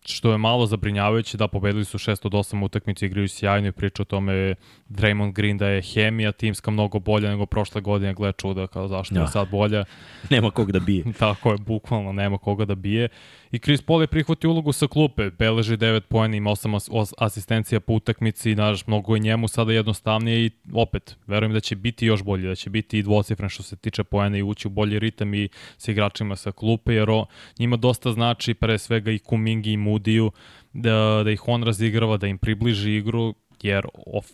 Što 0.06 0.32
je 0.32 0.38
malo 0.38 0.66
zabrinjavajuće 0.66 1.37
da 1.37 1.48
pobedili 1.48 1.84
su 1.84 1.98
6 1.98 2.26
od 2.26 2.32
8 2.32 2.64
utakmice, 2.64 3.06
igraju 3.06 3.28
sjajno 3.28 3.68
i 3.68 3.72
priča 3.72 4.02
o 4.02 4.04
tome 4.04 4.54
Draymond 4.88 5.32
Green 5.32 5.58
da 5.58 5.68
je 5.68 5.82
hemija 5.82 6.32
timska 6.32 6.70
mnogo 6.70 6.98
bolja 6.98 7.30
nego 7.30 7.46
prošle 7.46 7.80
godine, 7.80 8.14
gleda 8.14 8.32
čuda 8.32 8.66
kao 8.66 8.88
zašto 8.88 9.14
Ja. 9.14 9.20
je 9.20 9.28
sad 9.28 9.50
bolja. 9.50 9.84
Nema 10.30 10.50
kog 10.50 10.72
da 10.72 10.80
bije. 10.80 11.04
Tako 11.18 11.52
je, 11.52 11.58
bukvalno 11.58 12.12
nema 12.12 12.38
koga 12.38 12.64
da 12.64 12.75
bije. 12.75 13.08
I 13.50 13.59
Chris 13.59 13.83
Paul 13.83 14.00
je 14.00 14.07
prihvatio 14.07 14.50
ulogu 14.50 14.73
sa 14.73 14.87
klupe, 14.87 15.31
beleži 15.31 15.76
9 15.76 16.00
pojena, 16.00 16.37
ima 16.37 16.50
8 16.50 16.75
as- 16.75 16.88
os- 16.93 17.12
asistencija 17.19 17.81
po 17.81 17.93
utakmici, 17.93 18.55
naš, 18.55 18.87
mnogo 18.87 19.14
je 19.14 19.21
njemu 19.21 19.49
sada 19.49 19.73
jednostavnije 19.73 20.47
i 20.47 20.50
opet, 20.73 21.17
verujem 21.26 21.52
da 21.52 21.61
će 21.61 21.76
biti 21.76 22.07
još 22.07 22.23
bolji, 22.23 22.47
da 22.49 22.55
će 22.55 22.71
biti 22.71 22.99
i 22.99 23.02
dvocifren 23.02 23.49
što 23.49 23.62
se 23.62 23.76
tiče 23.76 24.05
pojena 24.05 24.38
i 24.38 24.43
ući 24.43 24.69
u 24.69 24.71
bolji 24.71 24.99
ritam 24.99 25.35
i 25.35 25.49
sa 25.76 25.90
igračima 25.90 26.37
sa 26.37 26.52
klupe, 26.52 26.95
jer 26.95 27.11
o, 27.11 27.26
njima 27.59 27.76
dosta 27.76 28.12
znači 28.12 28.55
pre 28.55 28.78
svega 28.78 29.11
i 29.11 29.19
Kumingi 29.19 29.73
i 29.73 29.76
Mudiju, 29.76 30.33
da, 30.73 31.23
da 31.25 31.31
ih 31.31 31.49
on 31.49 31.62
razigrava, 31.62 32.17
da 32.17 32.26
im 32.26 32.38
približi 32.38 32.97
igru, 32.97 33.35
jer 33.62 33.87
of, 34.07 34.31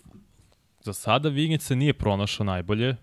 za 0.80 0.92
sada 0.92 1.30
Wiggins 1.30 1.60
se 1.60 1.76
nije 1.76 1.92
pronašao 1.92 2.46
najbolje, 2.46 2.96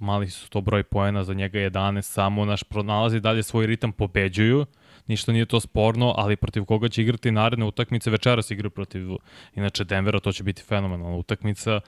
mali 0.00 0.30
su 0.30 0.50
to 0.50 0.60
broj 0.60 0.82
poena, 0.82 1.24
za 1.24 1.34
njega 1.34 1.58
11, 1.58 2.02
samo 2.02 2.44
naš 2.44 2.62
pronalazi 2.62 3.20
dalje 3.20 3.42
svoj 3.42 3.66
ritam, 3.66 3.92
pobeđuju, 3.92 4.66
ništa 5.10 5.32
nije 5.32 5.46
to 5.46 5.60
sporno, 5.60 6.14
ali 6.16 6.36
protiv 6.36 6.64
koga 6.64 6.88
će 6.88 7.02
igrati 7.02 7.30
naredne 7.30 7.64
utakmice, 7.64 8.10
večeras 8.10 8.50
igraju 8.50 8.70
protiv, 8.70 9.08
inače 9.54 9.84
Denvera, 9.84 10.20
to 10.20 10.32
će 10.32 10.42
biti 10.42 10.62
fenomenalna 10.62 11.16
utakmica, 11.16 11.80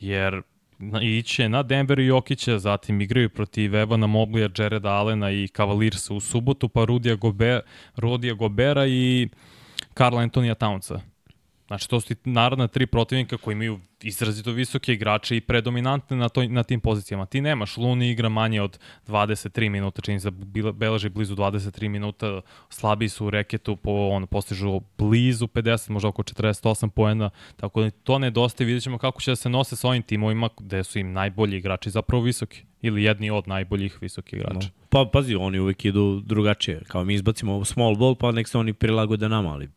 jer 0.00 0.42
iće 1.02 1.48
na 1.48 1.62
Denver 1.62 1.98
i 1.98 2.06
Jokića, 2.06 2.58
zatim 2.58 3.00
igraju 3.00 3.30
protiv 3.30 3.74
Evana 3.74 4.06
Moblija, 4.06 4.48
Jareda 4.58 4.88
Allena 4.88 5.30
i 5.30 5.48
Cavaliersa 5.48 6.14
u 6.14 6.20
subotu, 6.20 6.68
pa 6.68 6.84
Rudija, 6.84 7.14
Gobe, 7.14 7.60
Rudija 7.96 8.34
Gobera 8.34 8.86
i 8.86 9.28
Karla 9.94 10.20
Antonija 10.20 10.54
Townsa. 10.54 11.00
Znači, 11.68 11.88
to 11.88 12.00
su 12.00 12.14
ti 12.14 12.30
narodna 12.30 12.68
tri 12.68 12.86
protivnika 12.86 13.36
koji 13.36 13.52
imaju 13.52 13.80
izrazito 14.02 14.52
visoke 14.52 14.92
igrače 14.92 15.36
i 15.36 15.40
predominantne 15.40 16.16
na, 16.16 16.28
toj, 16.28 16.48
na 16.48 16.62
tim 16.62 16.80
pozicijama. 16.80 17.26
Ti 17.26 17.40
nemaš, 17.40 17.76
Luni 17.76 18.10
igra 18.10 18.28
manje 18.28 18.62
od 18.62 18.78
23 19.06 19.68
minuta, 19.68 20.02
čini 20.02 20.20
se 20.20 20.30
da 20.30 20.72
beleži 20.72 21.08
blizu 21.08 21.36
23 21.36 21.88
minuta, 21.88 22.40
slabiji 22.68 23.08
su 23.08 23.26
u 23.26 23.30
reketu, 23.30 23.76
po, 23.76 24.08
on, 24.12 24.26
postižu 24.26 24.80
blizu 24.98 25.46
50, 25.46 25.90
možda 25.90 26.08
oko 26.08 26.22
48 26.22 26.88
poena, 26.88 27.30
tako 27.56 27.82
da 27.82 27.90
to 27.90 28.18
nedostaje, 28.18 28.66
vidjet 28.66 28.82
ćemo 28.82 28.98
kako 28.98 29.20
će 29.20 29.30
da 29.30 29.36
se 29.36 29.48
nose 29.48 29.76
sa 29.76 29.88
ovim 29.88 30.02
timovima 30.02 30.48
gde 30.60 30.84
su 30.84 30.98
im 30.98 31.12
najbolji 31.12 31.56
igrači 31.56 31.90
zapravo 31.90 32.22
visoki 32.22 32.62
ili 32.82 33.02
jedni 33.02 33.30
od 33.30 33.48
najboljih 33.48 33.98
visokih 34.00 34.38
igrača. 34.38 34.68
No. 34.68 34.86
Pa 34.88 35.10
pazi, 35.12 35.34
oni 35.34 35.58
uvek 35.58 35.84
idu 35.84 36.22
drugačije. 36.24 36.82
Kao 36.88 37.04
mi 37.04 37.14
izbacimo 37.14 37.64
small 37.64 37.96
ball, 37.96 38.14
pa 38.14 38.32
nek 38.32 38.48
se 38.48 38.58
oni 38.58 38.72
prilagode 38.72 39.28
nama, 39.28 39.52
ali 39.52 39.68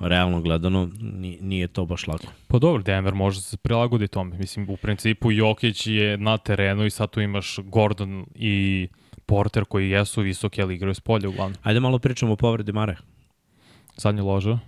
realno 0.00 0.40
gledano 0.40 0.90
nije 1.40 1.68
to 1.68 1.84
baš 1.84 2.06
lako. 2.06 2.26
Pa 2.48 2.58
dobro, 2.58 2.82
Denver 2.82 3.14
može 3.14 3.40
se 3.40 3.56
prilagodi 3.56 4.08
tome. 4.08 4.38
Mislim, 4.38 4.70
u 4.70 4.76
principu 4.76 5.32
Jokić 5.32 5.86
je 5.86 6.16
na 6.16 6.38
terenu 6.38 6.86
i 6.86 6.90
sad 6.90 7.10
tu 7.10 7.20
imaš 7.20 7.58
Gordon 7.64 8.26
i 8.34 8.88
Porter 9.26 9.64
koji 9.64 9.90
jesu 9.90 10.20
visoki, 10.20 10.62
ali 10.62 10.74
igraju 10.74 10.94
s 10.94 11.00
polja 11.00 11.28
uglavnom. 11.28 11.58
Ajde 11.62 11.80
malo 11.80 11.98
pričamo 11.98 12.32
o 12.32 12.36
povredi 12.36 12.72
Mare. 12.72 12.96
Zadnje 13.96 14.22
loža. 14.22 14.58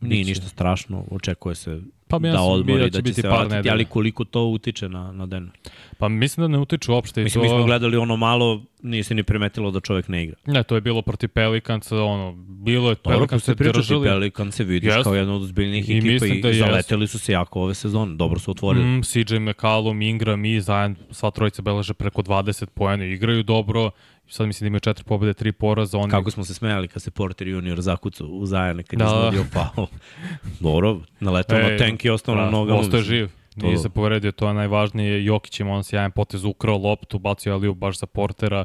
Nije 0.00 0.24
ništa 0.24 0.48
strašno, 0.48 1.04
očekuje 1.10 1.54
se 1.54 1.80
pa 2.20 2.28
da 2.28 2.42
odmori, 2.42 2.82
da, 2.82 2.88
da 2.88 2.90
će 2.90 3.02
biti 3.02 3.22
se 3.22 3.28
vratiti, 3.28 3.54
nedelja. 3.54 3.72
ali 3.72 3.84
koliko 3.84 4.24
to 4.24 4.44
utiče 4.44 4.88
na, 4.88 5.12
na 5.12 5.26
Denver? 5.26 5.58
Pa 5.98 6.08
mislim 6.08 6.44
da 6.44 6.48
ne 6.48 6.58
utiče 6.58 6.92
uopšte. 6.92 7.22
Mislim, 7.22 7.44
to... 7.44 7.50
mi 7.50 7.58
smo 7.58 7.66
gledali 7.66 7.96
ono 7.96 8.16
malo, 8.16 8.62
nisi 8.82 9.14
ni 9.14 9.22
primetilo 9.22 9.70
da 9.70 9.80
čovek 9.80 10.08
ne 10.08 10.24
igra. 10.24 10.36
Ne, 10.46 10.62
to 10.62 10.74
je 10.74 10.80
bilo 10.80 11.02
protiv 11.02 11.28
Pelikanca, 11.28 12.02
ono, 12.02 12.32
bilo 12.36 12.90
je 12.90 12.96
Pelikanca 12.96 13.44
se 13.44 13.54
držali. 13.54 14.08
Pelikanca 14.08 14.62
vidiš 14.62 14.92
yes. 14.92 15.02
kao 15.02 15.14
jedna 15.14 15.34
od 15.34 15.42
ozbiljnijih 15.42 15.90
I 15.90 15.98
ekipa 15.98 16.26
i 16.26 16.40
da 16.40 16.52
zaleteli 16.52 17.06
su 17.06 17.18
se 17.18 17.32
jako 17.32 17.62
ove 17.62 17.74
sezone, 17.74 18.14
dobro 18.16 18.38
su 18.38 18.50
otvorili. 18.50 18.84
Mm, 18.84 19.02
CJ 19.02 19.38
McCallum, 19.38 20.02
Ingram 20.02 20.44
i 20.44 20.60
zajedno, 20.60 20.96
sva 21.10 21.30
trojica 21.30 21.62
beleže 21.62 21.94
preko 21.94 22.22
20 22.22 22.66
poena, 22.66 23.04
igraju 23.04 23.42
dobro, 23.42 23.90
sad 24.28 24.46
mislim 24.46 24.64
da 24.64 24.68
imaju 24.68 24.80
četiri 24.80 25.04
pobede, 25.04 25.34
tri 25.34 25.52
poraza. 25.52 25.98
Oni... 25.98 26.10
Kako 26.10 26.30
smo 26.30 26.44
se 26.44 26.54
smejali 26.54 26.88
kad 26.88 27.02
se 27.02 27.10
Porter 27.10 27.48
junior 27.48 27.80
zakucu 27.80 28.26
u 28.26 28.46
zajane 28.46 28.82
kad 28.82 28.98
da. 28.98 29.04
je 29.04 29.10
izvodio 29.10 29.44
faul. 29.52 29.86
Dobro, 30.60 31.00
naletao 31.20 31.58
na 31.58 31.76
tank 31.78 32.04
i 32.04 32.10
ostao 32.10 32.34
da, 32.34 32.44
na 32.44 32.50
nogama. 32.50 32.78
Ostao 32.78 32.98
je 32.98 33.04
živ. 33.04 33.28
To... 33.60 33.66
Nije 33.66 33.78
se 33.78 33.88
povredio, 33.88 34.32
to 34.32 34.48
je 34.48 34.54
najvažnije. 34.54 35.24
Jokić 35.24 35.60
ima 35.60 35.72
on 35.72 35.84
sjajan 35.84 36.10
potez, 36.10 36.44
ukrao 36.44 36.78
loptu, 36.78 37.18
bacio 37.18 37.54
Aliju 37.54 37.74
baš 37.74 37.98
za 37.98 38.06
Portera 38.06 38.64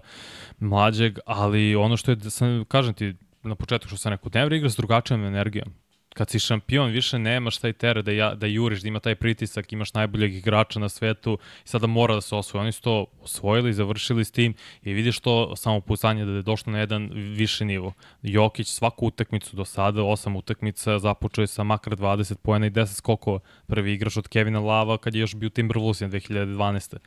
mlađeg, 0.59 1.19
ali 1.25 1.75
ono 1.75 1.97
što 1.97 2.11
je, 2.11 2.15
da 2.15 2.29
sam, 2.29 2.65
kažem 2.65 2.93
ti, 2.93 3.13
na 3.43 3.55
početku 3.55 3.87
što 3.87 3.97
sam 3.97 4.11
rekao, 4.11 4.29
Denver 4.29 4.53
igra 4.53 4.69
s 4.69 4.75
drugačijom 4.75 5.25
energijom 5.25 5.73
kad 6.19 6.29
si 6.29 6.39
šampion, 6.39 6.89
više 6.89 7.19
nemaš 7.19 7.57
taj 7.57 7.73
teret 7.73 8.05
da, 8.05 8.11
ja, 8.11 8.35
da 8.35 8.47
juriš, 8.47 8.81
da 8.81 8.87
ima 8.87 8.99
taj 8.99 9.15
pritisak, 9.15 9.73
imaš 9.73 9.93
najboljeg 9.93 10.35
igrača 10.35 10.79
na 10.79 10.89
svetu 10.89 11.37
i 11.65 11.67
sada 11.67 11.87
mora 11.87 12.15
da 12.15 12.21
se 12.21 12.35
osvoje. 12.35 12.61
Oni 12.61 12.71
su 12.71 12.81
to 12.81 13.05
osvojili, 13.21 13.73
završili 13.73 14.25
s 14.25 14.31
tim 14.31 14.53
i 14.83 14.93
vidiš 14.93 15.19
to 15.19 15.55
samopouzdanje 15.55 16.25
da 16.25 16.31
je 16.31 16.41
došlo 16.41 16.73
na 16.73 16.79
jedan 16.79 17.09
više 17.13 17.65
nivo. 17.65 17.93
Jokić 18.21 18.67
svaku 18.67 19.07
utakmicu 19.07 19.55
do 19.55 19.65
sada, 19.65 20.03
osam 20.03 20.35
utakmica, 20.35 20.99
započeo 20.99 21.43
je 21.43 21.47
sa 21.47 21.63
makar 21.63 21.95
20 21.95 22.35
pojena 22.35 22.67
i 22.67 22.71
10 22.71 22.85
skokova. 22.85 23.39
Prvi 23.67 23.93
igrač 23.93 24.17
od 24.17 24.27
Kevina 24.27 24.59
Lava 24.59 24.97
kad 24.97 25.15
je 25.15 25.21
još 25.21 25.35
bio 25.35 25.49
Timberwolves 25.49 26.09
2012. 26.09 26.97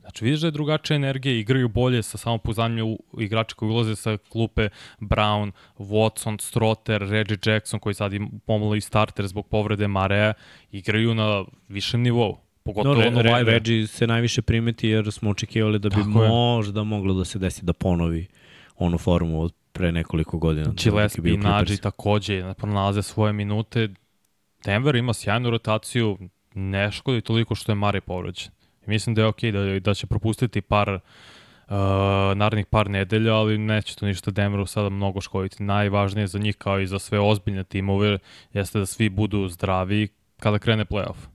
Znači, 0.00 0.24
vidiš 0.24 0.40
da 0.40 0.46
je 0.46 0.50
drugačija 0.50 0.94
energija, 0.96 1.38
igraju 1.38 1.68
bolje 1.68 2.02
sa 2.02 2.18
samopouzdanjem 2.18 2.96
igrača 3.18 3.54
koji 3.54 3.70
ulaze 3.70 3.96
sa 3.96 4.16
klupe 4.16 4.68
Brown, 5.00 5.52
Watson, 5.78 6.40
Strotter, 6.40 7.00
Reggie 7.00 7.38
Jackson, 7.46 7.80
koji 7.80 7.94
sad 7.94 8.12
im 8.12 8.40
pomalo 8.46 8.74
i 8.74 8.80
starter 8.80 9.26
zbog 9.26 9.48
povrede 9.48 9.88
Marea, 9.88 10.32
igraju 10.70 11.14
na 11.14 11.44
višem 11.68 12.02
nivou. 12.02 12.36
Pogotovo 12.64 12.94
no, 12.94 13.22
re, 13.22 13.30
re, 13.32 13.44
Reggie 13.44 13.86
se 13.86 14.06
najviše 14.06 14.42
primeti 14.42 14.88
jer 14.88 15.12
smo 15.12 15.30
očekivali 15.30 15.78
da 15.78 15.88
bi 15.88 15.94
Tako 15.94 16.08
možda 16.08 16.80
je. 16.80 16.84
moglo 16.84 17.14
da 17.14 17.24
se 17.24 17.38
desi 17.38 17.64
da 17.64 17.72
ponovi 17.72 18.26
onu 18.76 18.98
formu 18.98 19.42
od 19.42 19.52
pre 19.72 19.92
nekoliko 19.92 20.38
godina. 20.38 20.72
Gillespie 20.84 21.34
i 21.34 21.36
Nađi 21.36 21.76
takođe 21.76 22.54
pronalaze 22.54 23.02
svoje 23.02 23.32
minute. 23.32 23.88
Denver 24.64 24.96
ima 24.96 25.12
sjajnu 25.12 25.50
rotaciju, 25.50 26.18
ne 26.54 26.92
škodi 26.92 27.20
toliko 27.20 27.54
što 27.54 27.72
je 27.72 27.76
Mare 27.76 28.00
povređen. 28.00 28.50
Mislim 28.86 29.14
da 29.14 29.22
je 29.22 29.26
okej 29.26 29.52
okay, 29.52 29.72
da, 29.72 29.80
da 29.80 29.94
će 29.94 30.06
propustiti 30.06 30.60
par 30.60 30.88
uh, 30.94 31.74
narednih 32.34 32.66
par 32.66 32.90
nedelja, 32.90 33.34
ali 33.34 33.58
neće 33.58 33.96
to 33.96 34.06
ništa 34.06 34.30
Denveru 34.30 34.66
sada 34.66 34.88
mnogo 34.88 35.20
škoditi. 35.20 35.62
Najvažnije 35.62 36.26
za 36.26 36.38
njih 36.38 36.56
kao 36.56 36.80
i 36.80 36.86
za 36.86 36.98
sve 36.98 37.20
ozbiljne 37.20 37.64
timove 37.64 38.18
jeste 38.52 38.78
da 38.78 38.86
svi 38.86 39.08
budu 39.08 39.48
zdravi 39.48 40.08
kada 40.40 40.58
krene 40.58 40.84
playoff. 40.84 41.32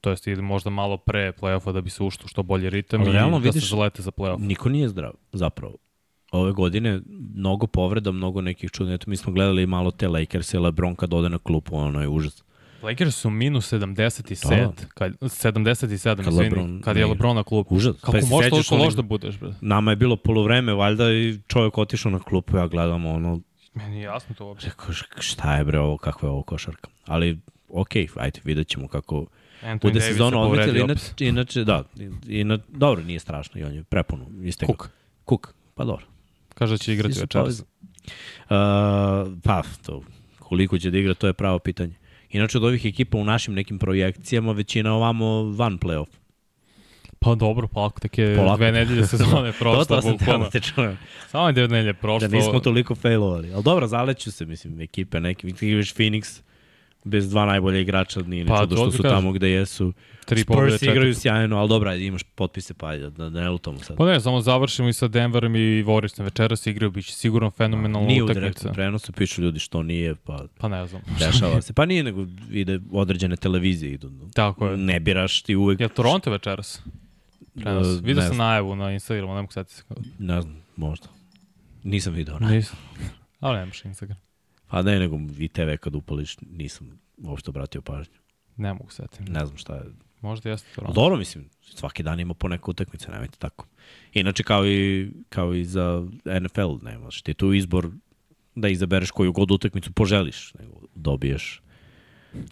To 0.00 0.10
jest 0.10 0.26
ili 0.26 0.42
možda 0.42 0.70
malo 0.70 0.96
pre 0.96 1.32
playoffa 1.32 1.72
da 1.72 1.80
bi 1.80 1.90
se 1.90 2.02
ušlo 2.02 2.28
što 2.28 2.42
bolje 2.42 2.70
ritam 2.70 3.00
ali, 3.00 3.10
i 3.10 3.12
realno, 3.12 3.38
da 3.38 3.44
vidiš, 3.44 3.62
se 3.62 3.68
zalete 3.68 4.02
za 4.02 4.10
playoff. 4.10 4.40
Niko 4.40 4.68
nije 4.68 4.88
zdrav, 4.88 5.12
zapravo. 5.32 5.76
Ove 6.32 6.52
godine 6.52 7.00
mnogo 7.34 7.66
povreda, 7.66 8.12
mnogo 8.12 8.40
nekih 8.40 8.70
čudnika. 8.70 8.94
Eto, 8.94 9.10
mi 9.10 9.16
smo 9.16 9.32
gledali 9.32 9.66
malo 9.66 9.90
te 9.90 10.08
Lakers 10.08 10.54
i 10.54 10.58
LeBron 10.58 10.94
kad 10.94 11.14
ode 11.14 11.28
na 11.28 11.38
klupu, 11.38 11.76
ono 11.76 12.00
je 12.00 12.08
užas. 12.08 12.44
Lakers 12.82 13.16
su 13.16 13.30
minus 13.30 13.72
77, 13.72 14.48
da. 14.50 14.72
kad, 14.94 15.12
77, 15.20 16.24
kad, 16.24 16.34
Lebron, 16.34 16.80
kad 16.84 16.96
je 16.96 17.06
Lebron 17.06 17.36
na 17.36 17.42
klupu. 17.42 17.74
Užas. 17.74 17.96
Kako 18.00 18.12
pa 18.12 18.26
možeš 18.26 18.50
toliko 18.50 18.76
loš 18.76 18.94
da 18.94 19.02
budeš? 19.02 19.38
Bre? 19.38 19.54
Nama 19.60 19.90
je 19.90 19.96
bilo 19.96 20.16
polovreme, 20.16 20.72
valjda 20.72 21.12
i 21.12 21.38
čovjek 21.46 21.78
otišao 21.78 22.12
na 22.12 22.18
klupu, 22.18 22.56
ja 22.56 22.66
gledam 22.66 23.06
ono... 23.06 23.40
Meni 23.74 23.96
je 23.96 24.02
jasno 24.02 24.34
to 24.34 24.46
uopšte. 24.46 24.68
Rekao, 24.68 24.92
šta 25.18 25.56
je 25.56 25.64
bre 25.64 25.78
ovo, 25.78 25.96
kakva 25.96 26.28
je 26.28 26.30
ovo 26.32 26.42
košarka? 26.42 26.88
Ali, 27.06 27.38
okej, 27.68 28.06
okay, 28.06 28.22
ajde, 28.22 28.40
vidjet 28.44 28.68
ćemo 28.68 28.88
kako... 28.88 29.26
Anthony 29.62 29.82
bude 29.82 30.00
sezona 30.00 30.40
odmetili, 30.40 30.80
inače, 30.80 31.26
inače, 31.26 31.64
da, 31.64 31.84
ina, 32.28 32.58
dobro, 32.68 33.04
nije 33.04 33.18
strašno 33.18 33.60
i 33.60 33.64
on 33.64 33.74
je 33.74 33.82
prepuno 33.82 34.26
istekao. 34.42 34.74
Kuk. 34.74 34.90
Kuk, 35.24 35.54
pa 35.74 35.84
dobro. 35.84 36.06
Kaže 36.54 36.74
da 36.74 36.78
će 36.78 36.92
igrati 36.92 37.20
večeras. 37.20 37.60
Uh, 37.60 37.66
pa, 39.42 39.62
to, 39.86 40.02
koliko 40.38 40.78
će 40.78 40.90
da 40.90 40.98
igra, 40.98 41.14
to 41.14 41.26
je 41.26 41.32
pravo 41.32 41.58
pitanje. 41.58 41.94
Inače 42.32 42.58
od 42.58 42.64
ovih 42.64 42.84
ekipa 42.86 43.18
u 43.18 43.24
našim 43.24 43.54
nekim 43.54 43.78
projekcijama 43.78 44.52
većina 44.52 44.94
ovamo 44.94 45.42
van 45.42 45.78
play-off. 45.78 46.06
Pa 47.18 47.34
dobro, 47.34 47.68
polako, 47.68 48.00
tek 48.00 48.18
je 48.18 48.36
polako. 48.36 48.56
dve 48.56 48.72
nedelje 48.72 49.06
sezone 49.06 49.52
prošlo. 49.60 49.84
to, 49.84 49.94
to 49.94 50.02
sam 50.02 50.18
tamo 50.18 50.44
te 50.44 50.60
čujem. 50.60 50.98
Samo 51.28 51.52
dve 51.52 51.68
nedelje 51.68 51.94
prošlo. 51.94 52.28
Da 52.28 52.36
nismo 52.36 52.60
toliko 52.60 52.94
failovali. 52.94 53.52
Ali 53.52 53.62
dobro, 53.62 53.86
zaleću 53.86 54.32
se, 54.32 54.46
mislim, 54.46 54.80
ekipe 54.80 55.20
neke. 55.20 55.48
Imaš 55.60 55.94
Phoenix, 55.94 56.40
bez 57.04 57.30
dva 57.30 57.46
najbolje 57.46 57.80
igrača, 57.80 58.20
nije 58.20 58.46
pa, 58.46 58.60
čudo 58.60 58.76
što 58.76 58.90
su 58.90 59.02
kažem. 59.02 59.16
tamo 59.16 59.32
gde 59.32 59.50
jesu. 59.50 59.92
Tri 60.24 60.40
Spurs 60.40 60.82
igraju 60.82 61.14
sjajno, 61.14 61.58
ali 61.58 61.68
dobro, 61.68 61.90
ajde, 61.90 62.04
imaš 62.04 62.22
potpise, 62.22 62.74
pa 62.74 62.86
ajde, 62.86 63.10
da, 63.10 63.30
da 63.30 63.40
ne 63.40 63.50
lutamo 63.50 63.78
sad. 63.78 63.96
Pa 63.96 64.06
ne, 64.06 64.20
samo 64.20 64.40
završimo 64.40 64.88
i 64.88 64.92
sa 64.92 65.08
Denverom 65.08 65.56
i 65.56 65.58
Warriors 65.84 66.18
na 66.18 66.24
večeras 66.24 66.66
igraju, 66.66 66.90
bit 66.90 67.06
će 67.06 67.12
sigurno 67.12 67.50
fenomenalna 67.50 67.98
utakmica. 67.98 68.12
Nije 68.12 68.22
u 68.22 68.34
direktnom 68.34 68.74
prenosu, 68.74 69.12
pišu 69.12 69.42
ljudi 69.42 69.58
što 69.58 69.82
nije, 69.82 70.14
pa... 70.14 70.44
Pa 70.58 70.68
ne 70.68 70.86
znam. 70.86 71.02
Dešava 71.18 71.62
se. 71.62 71.72
Pa 71.72 71.86
nije, 71.86 72.02
nego 72.02 72.26
ide 72.50 72.80
određene 72.92 73.36
televizije 73.36 73.92
idu. 73.92 74.10
Tako 74.34 74.66
je. 74.66 74.76
Ne 74.76 75.00
biraš 75.00 75.42
ti 75.42 75.56
uvek... 75.56 75.80
Je 75.80 75.88
Toronto 75.88 76.30
večeras? 76.30 76.82
Prenos. 77.54 77.86
Uh, 77.86 78.04
Vidio 78.04 78.22
sam 78.22 78.36
najavu 78.36 78.76
na 78.76 78.92
Instagramu, 78.92 79.34
ne 79.34 79.40
mogu 79.40 79.52
se. 79.52 79.64
Ne 80.18 80.40
znam, 80.40 80.56
možda. 80.76 81.06
Nisam 81.84 82.12
video. 82.12 82.38
Ne. 82.38 82.50
Nisam. 82.50 82.78
Ali 83.40 83.58
nemaš 83.58 83.84
Instagram. 83.84 84.31
Pa 84.72 84.82
ne, 84.82 84.98
nego 84.98 85.18
i 85.38 85.48
TV 85.48 85.76
kad 85.80 85.94
upališ, 85.94 86.36
nisam 86.40 87.00
uopšte 87.16 87.50
obratio 87.50 87.82
pažnju. 87.82 88.14
Ne 88.56 88.72
mogu 88.72 88.90
setiti. 88.90 89.30
Ne 89.30 89.46
znam 89.46 89.58
šta 89.58 89.74
je. 89.74 89.82
Možda 90.20 90.50
jeste 90.50 90.68
to. 90.74 90.92
Dobro, 90.94 91.16
mislim, 91.16 91.48
svaki 91.60 92.02
dan 92.02 92.20
ima 92.20 92.34
po 92.34 92.48
neku 92.48 92.70
utakmicu, 92.70 93.10
nemojte 93.10 93.38
tako. 93.38 93.66
Inače, 94.12 94.42
kao 94.42 94.66
i, 94.66 95.10
kao 95.28 95.54
i 95.54 95.64
za 95.64 96.06
NFL, 96.40 96.72
nemaš 96.82 97.22
ti 97.22 97.34
tu 97.34 97.52
izbor 97.52 97.90
da 98.54 98.68
izabereš 98.68 99.10
koju 99.10 99.32
god 99.32 99.50
utakmicu 99.50 99.92
poželiš, 99.92 100.54
nego 100.54 100.80
dobiješ 100.94 101.62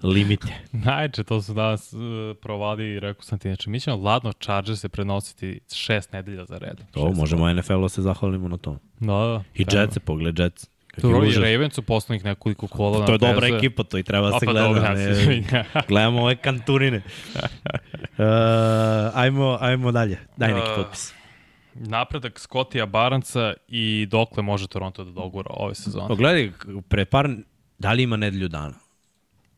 limite. 0.02 0.60
Najče, 0.86 1.24
to 1.24 1.42
su 1.42 1.54
danas 1.54 1.92
uh, 1.92 2.00
provali 2.42 2.90
i 2.90 3.00
rekao 3.00 3.22
sam 3.22 3.38
ti, 3.38 3.48
znači 3.48 3.70
mi 3.70 3.80
ćemo 3.80 3.96
ladno 3.96 4.32
Chargers 4.32 4.80
se 4.80 4.88
prenositi 4.88 5.60
šest 5.74 6.12
nedelja 6.12 6.44
za 6.44 6.58
red. 6.58 6.80
To, 6.90 7.12
možemo 7.12 7.52
NFL-a 7.52 7.88
se 7.88 8.02
zahvalimo 8.02 8.48
na 8.48 8.56
to. 8.56 8.78
Da, 8.98 9.06
da. 9.06 9.42
I 9.54 9.66
Jets, 9.72 9.98
pogled 9.98 10.38
Jets. 10.38 10.69
Dobro, 10.96 11.24
i 11.24 11.34
Ravens 11.34 11.74
su 11.74 11.82
poslednjih 11.82 12.24
nekoliko 12.24 12.66
kola 12.66 13.06
To 13.06 13.12
je 13.12 13.18
dobra 13.18 13.46
ekipa, 13.46 13.82
to 13.82 13.98
i 13.98 14.02
treba 14.02 14.38
se 14.38 14.46
pa 14.46 14.52
gleda. 14.52 14.94
Ja 15.52 15.64
Gledamo 15.88 16.22
ove 16.22 16.36
kanturine. 16.36 16.96
uh, 17.36 18.24
ajmo, 19.14 19.58
ajmo 19.60 19.92
dalje. 19.92 20.18
Daj 20.36 20.54
neki 20.54 20.70
uh, 20.70 20.76
potpis. 20.76 21.14
Napredak 21.74 22.40
Scottija 22.40 22.86
Baranca 22.86 23.54
i 23.68 24.06
dokle 24.10 24.42
može 24.42 24.66
Toronto 24.66 25.04
da 25.04 25.10
dogura 25.10 25.50
ove 25.50 25.74
sezone? 25.74 26.08
Pogledaj, 26.08 26.52
pre 26.88 27.04
par, 27.04 27.28
da 27.78 27.92
li 27.92 28.02
ima 28.02 28.16
nedelju 28.16 28.48
dana? 28.48 28.74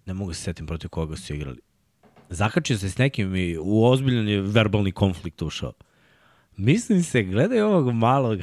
Ne 0.06 0.14
mogu 0.14 0.34
se 0.34 0.42
setim 0.42 0.66
protiv 0.66 0.90
koga 0.90 1.16
su 1.16 1.34
igrali. 1.34 1.58
zakačio 2.28 2.78
se 2.78 2.90
s 2.90 2.98
nekim 2.98 3.36
i 3.36 3.58
u 3.58 3.84
ozbiljan 3.84 4.28
je 4.28 4.40
verbalni 4.40 4.92
konflikt 4.92 5.42
ušao. 5.42 5.72
Mislim 6.56 7.02
se, 7.02 7.23
gledaj 7.23 7.61
ovog 7.61 7.94
malog, 7.94 8.38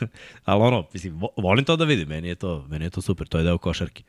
ali 0.44 0.62
ono, 0.62 0.86
mislim, 0.92 1.20
volim 1.36 1.64
to 1.64 1.76
da 1.76 1.84
vidim, 1.84 2.08
meni 2.08 2.28
je 2.28 2.34
to, 2.34 2.66
meni 2.68 2.84
je 2.84 2.90
to 2.90 3.00
super, 3.00 3.26
to 3.26 3.38
je 3.38 3.44
deo 3.44 3.58
košarke. 3.58 4.02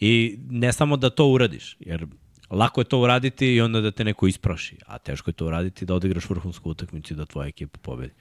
I 0.00 0.38
ne 0.50 0.72
samo 0.72 0.96
da 0.96 1.10
to 1.10 1.28
uradiš, 1.28 1.76
jer 1.80 2.06
lako 2.50 2.80
je 2.80 2.84
to 2.84 3.00
uraditi 3.00 3.54
i 3.54 3.60
onda 3.60 3.80
da 3.80 3.90
te 3.90 4.04
neko 4.04 4.26
ispraši, 4.26 4.78
a 4.86 4.98
teško 4.98 5.30
je 5.30 5.34
to 5.34 5.46
uraditi 5.46 5.84
da 5.84 5.94
odigraš 5.94 6.30
vrhunsku 6.30 6.70
utakmicu 6.70 7.14
i 7.14 7.16
da 7.16 7.26
tvoja 7.26 7.48
ekipa 7.48 7.78
pobedi. 7.82 8.14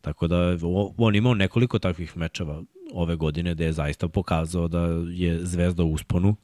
Tako 0.00 0.26
da 0.26 0.56
on 0.96 1.14
imao 1.14 1.34
nekoliko 1.34 1.78
takvih 1.78 2.16
mečeva 2.16 2.62
ove 2.92 3.16
godine 3.16 3.54
gde 3.54 3.64
je 3.64 3.72
zaista 3.72 4.08
pokazao 4.08 4.68
da 4.68 4.80
je 5.10 5.46
zvezda 5.46 5.82
u 5.82 5.92
usponu. 5.92 6.36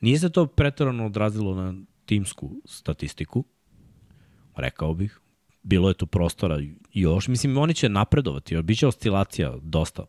Nije 0.00 0.18
se 0.18 0.30
to 0.30 0.46
pretorano 0.46 1.06
odrazilo 1.06 1.54
na 1.54 1.74
timsku 2.04 2.50
statistiku, 2.64 3.44
rekao 4.56 4.94
bih. 4.94 5.20
Bilo 5.66 5.88
je 5.88 5.94
tu 5.94 6.06
prostora 6.06 6.58
još. 6.92 7.28
Mislim, 7.28 7.58
oni 7.58 7.74
će 7.74 7.88
napredovati, 7.88 8.54
jer 8.54 8.62
bit 8.62 8.78
će 8.78 8.86
oscilacija 8.86 9.54
dosta. 9.62 10.04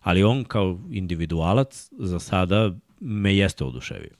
Ali 0.00 0.22
on 0.22 0.44
kao 0.44 0.80
individualac 0.90 1.88
za 1.98 2.18
sada 2.18 2.74
me 3.00 3.36
jeste 3.36 3.64
oduševio. 3.64 4.16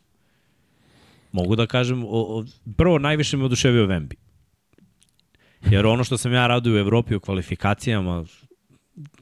Mogu 1.33 1.57
da 1.57 1.67
kažem, 1.67 2.05
o, 2.05 2.09
o, 2.09 2.45
prvo 2.77 2.99
najviše 2.99 3.37
me 3.37 3.45
oduševio 3.45 3.87
Vembi. 3.87 4.17
Jer 5.71 5.87
ono 5.87 6.05
što 6.05 6.19
sam 6.19 6.33
ja 6.33 6.47
radio 6.47 6.75
u 6.75 6.79
Evropi 6.79 7.15
u 7.15 7.21
kvalifikacijama, 7.21 8.25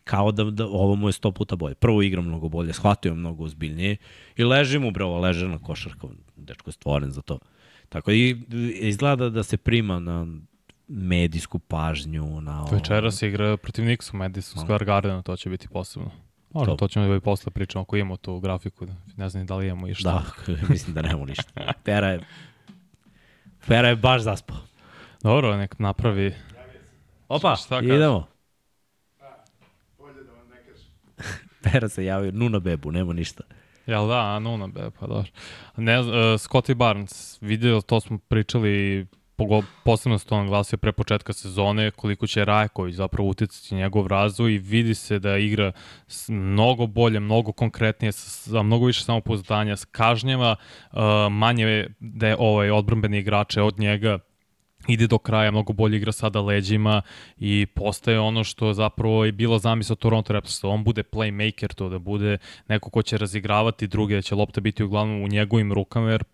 kao 0.04 0.33
da, 0.33 0.45
da 0.45 0.66
ovo 0.66 0.95
mu 0.95 1.09
je 1.09 1.12
sto 1.12 1.33
puta 1.33 1.57
bolje. 1.57 1.75
Prvo 1.75 2.02
igram 2.02 2.25
mnogo 2.25 2.49
bolje, 2.49 2.73
shvatio 2.73 3.14
mnogo 3.14 3.45
ozbiljnije 3.45 3.97
i 4.37 4.45
leži 4.45 4.78
mu 4.78 4.90
bre, 4.90 5.04
ovo 5.04 5.19
leže 5.19 5.49
na 5.49 5.59
košarka, 5.59 6.07
dečko 6.37 6.69
je 6.69 6.73
stvoren 6.73 7.11
za 7.11 7.23
to. 7.23 7.38
Tako 7.88 8.12
i 8.12 8.37
izgleda 8.75 9.28
da 9.28 9.42
se 9.42 9.57
prima 9.57 9.99
na 9.99 10.26
medijsku 10.90 11.59
pažnju. 11.59 12.40
Na 12.40 12.62
ovo... 12.62 12.76
Večeras 12.76 13.23
igra 13.23 13.56
protiv 13.56 13.85
Nixa 13.85 14.14
u 14.14 14.16
Madison 14.16 14.66
Square 14.66 14.85
Gardenu, 14.85 15.23
to 15.23 15.37
će 15.37 15.50
biti 15.50 15.68
posebno. 15.68 16.11
Možda, 16.50 16.76
to 16.76 16.88
ćemo 16.88 17.09
da 17.09 17.14
i 17.14 17.20
posle 17.20 17.52
pričamo 17.52 17.82
ako 17.82 17.97
imamo 17.97 18.16
tu 18.16 18.40
grafiku. 18.40 18.87
Ne 19.16 19.28
znam 19.28 19.47
da 19.47 19.56
li 19.56 19.66
imamo 19.66 19.88
i 19.88 19.94
šta. 19.94 20.23
Da, 20.47 20.52
mislim 20.70 20.94
da 20.94 21.02
nemamo 21.02 21.25
ništa. 21.25 21.73
Pera 21.85 22.09
je, 22.09 22.20
Pera 23.67 23.88
je 23.88 23.97
baš 23.97 24.23
zaspao. 24.23 24.56
Dobro, 25.23 25.56
nek 25.56 25.78
napravi. 25.78 26.34
Opa, 27.28 27.56
šta 27.56 27.80
idemo. 27.80 28.26
Pera 31.62 31.88
se 31.88 32.04
javio, 32.04 32.32
Nuna 32.32 32.58
bebu, 32.58 32.93
nema 32.93 33.12
ništa. 33.12 33.45
Jel 33.86 34.08
da, 34.08 34.38
Nuna 34.38 34.67
bebu, 34.67 34.91
pa 35.00 35.06
dobro. 35.06 35.30
Ne, 35.76 36.00
uh, 36.00 36.06
Scotty 36.38 36.75
Barnes, 36.75 37.38
vidio, 37.41 37.80
to 37.80 38.00
smo 38.00 38.19
pričali 38.19 39.06
posebno 39.85 40.19
se 40.19 40.26
to 40.26 40.37
naglasio 40.37 40.79
pre 40.79 40.93
početka 40.93 41.33
sezone, 41.33 41.91
koliko 41.91 42.26
će 42.26 42.45
Rajković 42.45 42.95
zapravo 42.95 43.29
uticati 43.29 43.75
njegov 43.75 44.07
razvoj 44.07 44.55
i 44.55 44.59
vidi 44.59 44.95
se 44.95 45.19
da 45.19 45.37
igra 45.37 45.73
mnogo 46.29 46.87
bolje, 46.87 47.21
mnogo 47.21 47.53
konkretnije, 47.53 48.13
sa 48.13 48.63
mnogo 48.63 48.87
više 48.87 49.05
samopouzdanja, 49.05 49.76
s 49.76 49.85
kažnjama, 49.85 50.57
uh, 50.93 50.99
manje 51.31 51.87
da 52.00 52.29
je 52.29 52.37
ovaj 52.39 52.71
odbrambeni 52.71 53.19
igrače 53.19 53.63
od 53.63 53.79
njega, 53.79 54.19
ide 54.89 55.07
do 55.07 55.19
kraja, 55.19 55.50
mnogo 55.50 55.73
bolje 55.73 55.97
igra 55.97 56.13
sada 56.13 56.41
leđima 56.41 57.03
i 57.39 57.67
postaje 57.75 58.21
ono 58.21 58.45
što 58.45 58.73
zapravo 58.75 59.25
je 59.25 59.33
bilo 59.33 59.59
zamisao 59.59 59.97
Toronto 59.97 60.33
Raptors, 60.33 60.63
da 60.63 60.69
on 60.69 60.85
bude 60.85 61.03
playmaker, 61.03 61.75
to 61.75 61.89
da 61.89 61.99
bude 61.99 62.39
neko 62.69 62.91
ko 62.91 63.03
će 63.03 63.19
razigravati 63.19 63.87
druge, 63.87 64.15
da 64.15 64.23
će 64.23 64.35
lopta 64.35 64.61
biti 64.61 64.85
uglavnom 64.85 65.23
u 65.23 65.29
njegovim 65.29 65.73
rukama, 65.73 66.11
jer 66.11 66.25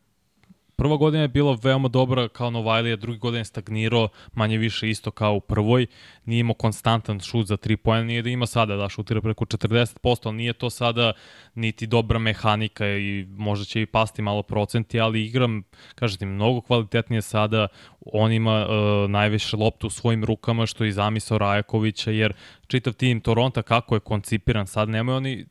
prva 0.76 0.96
godina 0.96 1.22
je 1.22 1.28
bila 1.28 1.58
veoma 1.62 1.88
dobra 1.88 2.28
kao 2.28 2.50
Novajlija, 2.50 2.96
drugi 2.96 3.18
godina 3.18 3.38
je 3.38 3.44
stagnirao 3.44 4.08
manje 4.32 4.58
više 4.58 4.90
isto 4.90 5.10
kao 5.10 5.34
u 5.34 5.40
prvoj. 5.40 5.86
Nije 6.24 6.40
imao 6.40 6.54
konstantan 6.54 7.20
šut 7.20 7.46
za 7.46 7.56
3 7.56 7.76
pojena, 7.76 8.04
nije 8.04 8.22
da 8.22 8.30
ima 8.30 8.46
sada 8.46 8.76
da 8.76 8.88
šutira 8.88 9.20
preko 9.20 9.44
40%, 9.44 10.26
ali 10.26 10.36
nije 10.36 10.52
to 10.52 10.70
sada 10.70 11.12
niti 11.54 11.86
dobra 11.86 12.18
mehanika 12.18 12.88
i 12.88 13.26
možda 13.30 13.64
će 13.64 13.82
i 13.82 13.86
pasti 13.86 14.22
malo 14.22 14.42
procenti, 14.42 15.00
ali 15.00 15.24
igram, 15.24 15.62
kažete, 15.94 16.26
mnogo 16.26 16.60
kvalitetnije 16.60 17.22
sada. 17.22 17.68
On 18.00 18.32
ima 18.32 18.66
uh, 18.66 19.10
najviše 19.10 19.56
loptu 19.56 19.86
u 19.86 19.90
svojim 19.90 20.24
rukama, 20.24 20.66
što 20.66 20.84
je 20.84 20.88
i 20.88 20.92
zamisao 20.92 21.38
Rajakovića, 21.38 22.10
jer 22.10 22.32
čitav 22.66 22.92
tim 22.92 23.20
Toronta 23.20 23.62
kako 23.62 23.96
je 23.96 24.00
koncipiran 24.00 24.66
sad, 24.66 24.88
nemaju 24.88 25.16
oni 25.16 25.46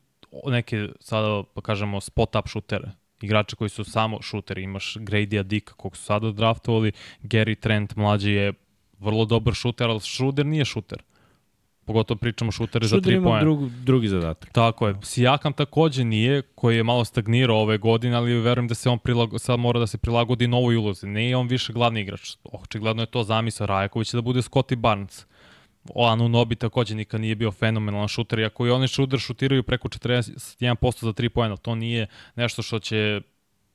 neke, 0.46 0.88
sada 1.00 1.42
pa 1.54 1.60
kažemo, 1.60 2.00
spot-up 2.00 2.48
šutere 2.48 3.05
igrača 3.20 3.56
koji 3.56 3.68
su 3.68 3.84
samo 3.84 4.22
šuteri. 4.22 4.62
Imaš 4.62 4.96
Grady 5.00 5.42
Dika 5.42 5.74
kog 5.74 5.96
su 5.96 6.04
sada 6.04 6.32
draftovali, 6.32 6.92
Gary 7.22 7.60
Trent 7.60 7.96
mlađi 7.96 8.30
je 8.30 8.52
vrlo 8.98 9.24
dobar 9.24 9.54
šuter, 9.54 9.90
ali 9.90 10.00
Schroeder 10.00 10.46
nije 10.46 10.64
šuter. 10.64 11.02
Pogotovo 11.84 12.18
pričamo 12.18 12.52
šutere 12.52 12.86
za 12.86 12.96
3 12.96 13.22
pojena. 13.22 13.40
Drug, 13.40 13.70
drugi 13.70 14.08
zadatak. 14.08 14.52
Tako 14.52 14.88
je. 14.88 14.94
Sijakam 15.02 15.52
takođe 15.52 16.04
nije, 16.04 16.42
koji 16.42 16.76
je 16.76 16.82
malo 16.82 17.04
stagnirao 17.04 17.56
ove 17.56 17.78
godine, 17.78 18.16
ali 18.16 18.40
verujem 18.40 18.68
da 18.68 18.74
se 18.74 18.90
on 18.90 18.98
prilago, 18.98 19.38
sad 19.38 19.58
mora 19.58 19.80
da 19.80 19.86
se 19.86 19.98
prilagodi 19.98 20.46
novoj 20.46 20.76
ulozi. 20.76 21.06
Ne 21.06 21.28
je 21.28 21.36
on 21.36 21.46
više 21.46 21.72
glavni 21.72 22.00
igrač. 22.00 22.36
Očigledno 22.44 23.02
je 23.02 23.06
to 23.06 23.22
zamisao 23.22 23.66
Rajaković 23.66 24.12
da 24.12 24.20
bude 24.20 24.40
Scotty 24.40 24.76
Barnes. 24.76 25.26
Anu 25.94 26.28
Nobi 26.28 26.56
takođe 26.56 26.94
nikad 26.94 27.20
nije 27.20 27.34
bio 27.34 27.52
fenomenalan 27.52 28.08
šuter, 28.08 28.38
iako 28.38 28.66
i 28.66 28.70
oni 28.70 28.88
šuter 28.88 29.18
šutiraju 29.18 29.62
preko 29.62 29.88
41% 29.88 31.04
za 31.04 31.12
3 31.12 31.28
pojena, 31.28 31.56
to 31.56 31.74
nije 31.74 32.06
nešto 32.36 32.62
što 32.62 32.78
će 32.78 33.20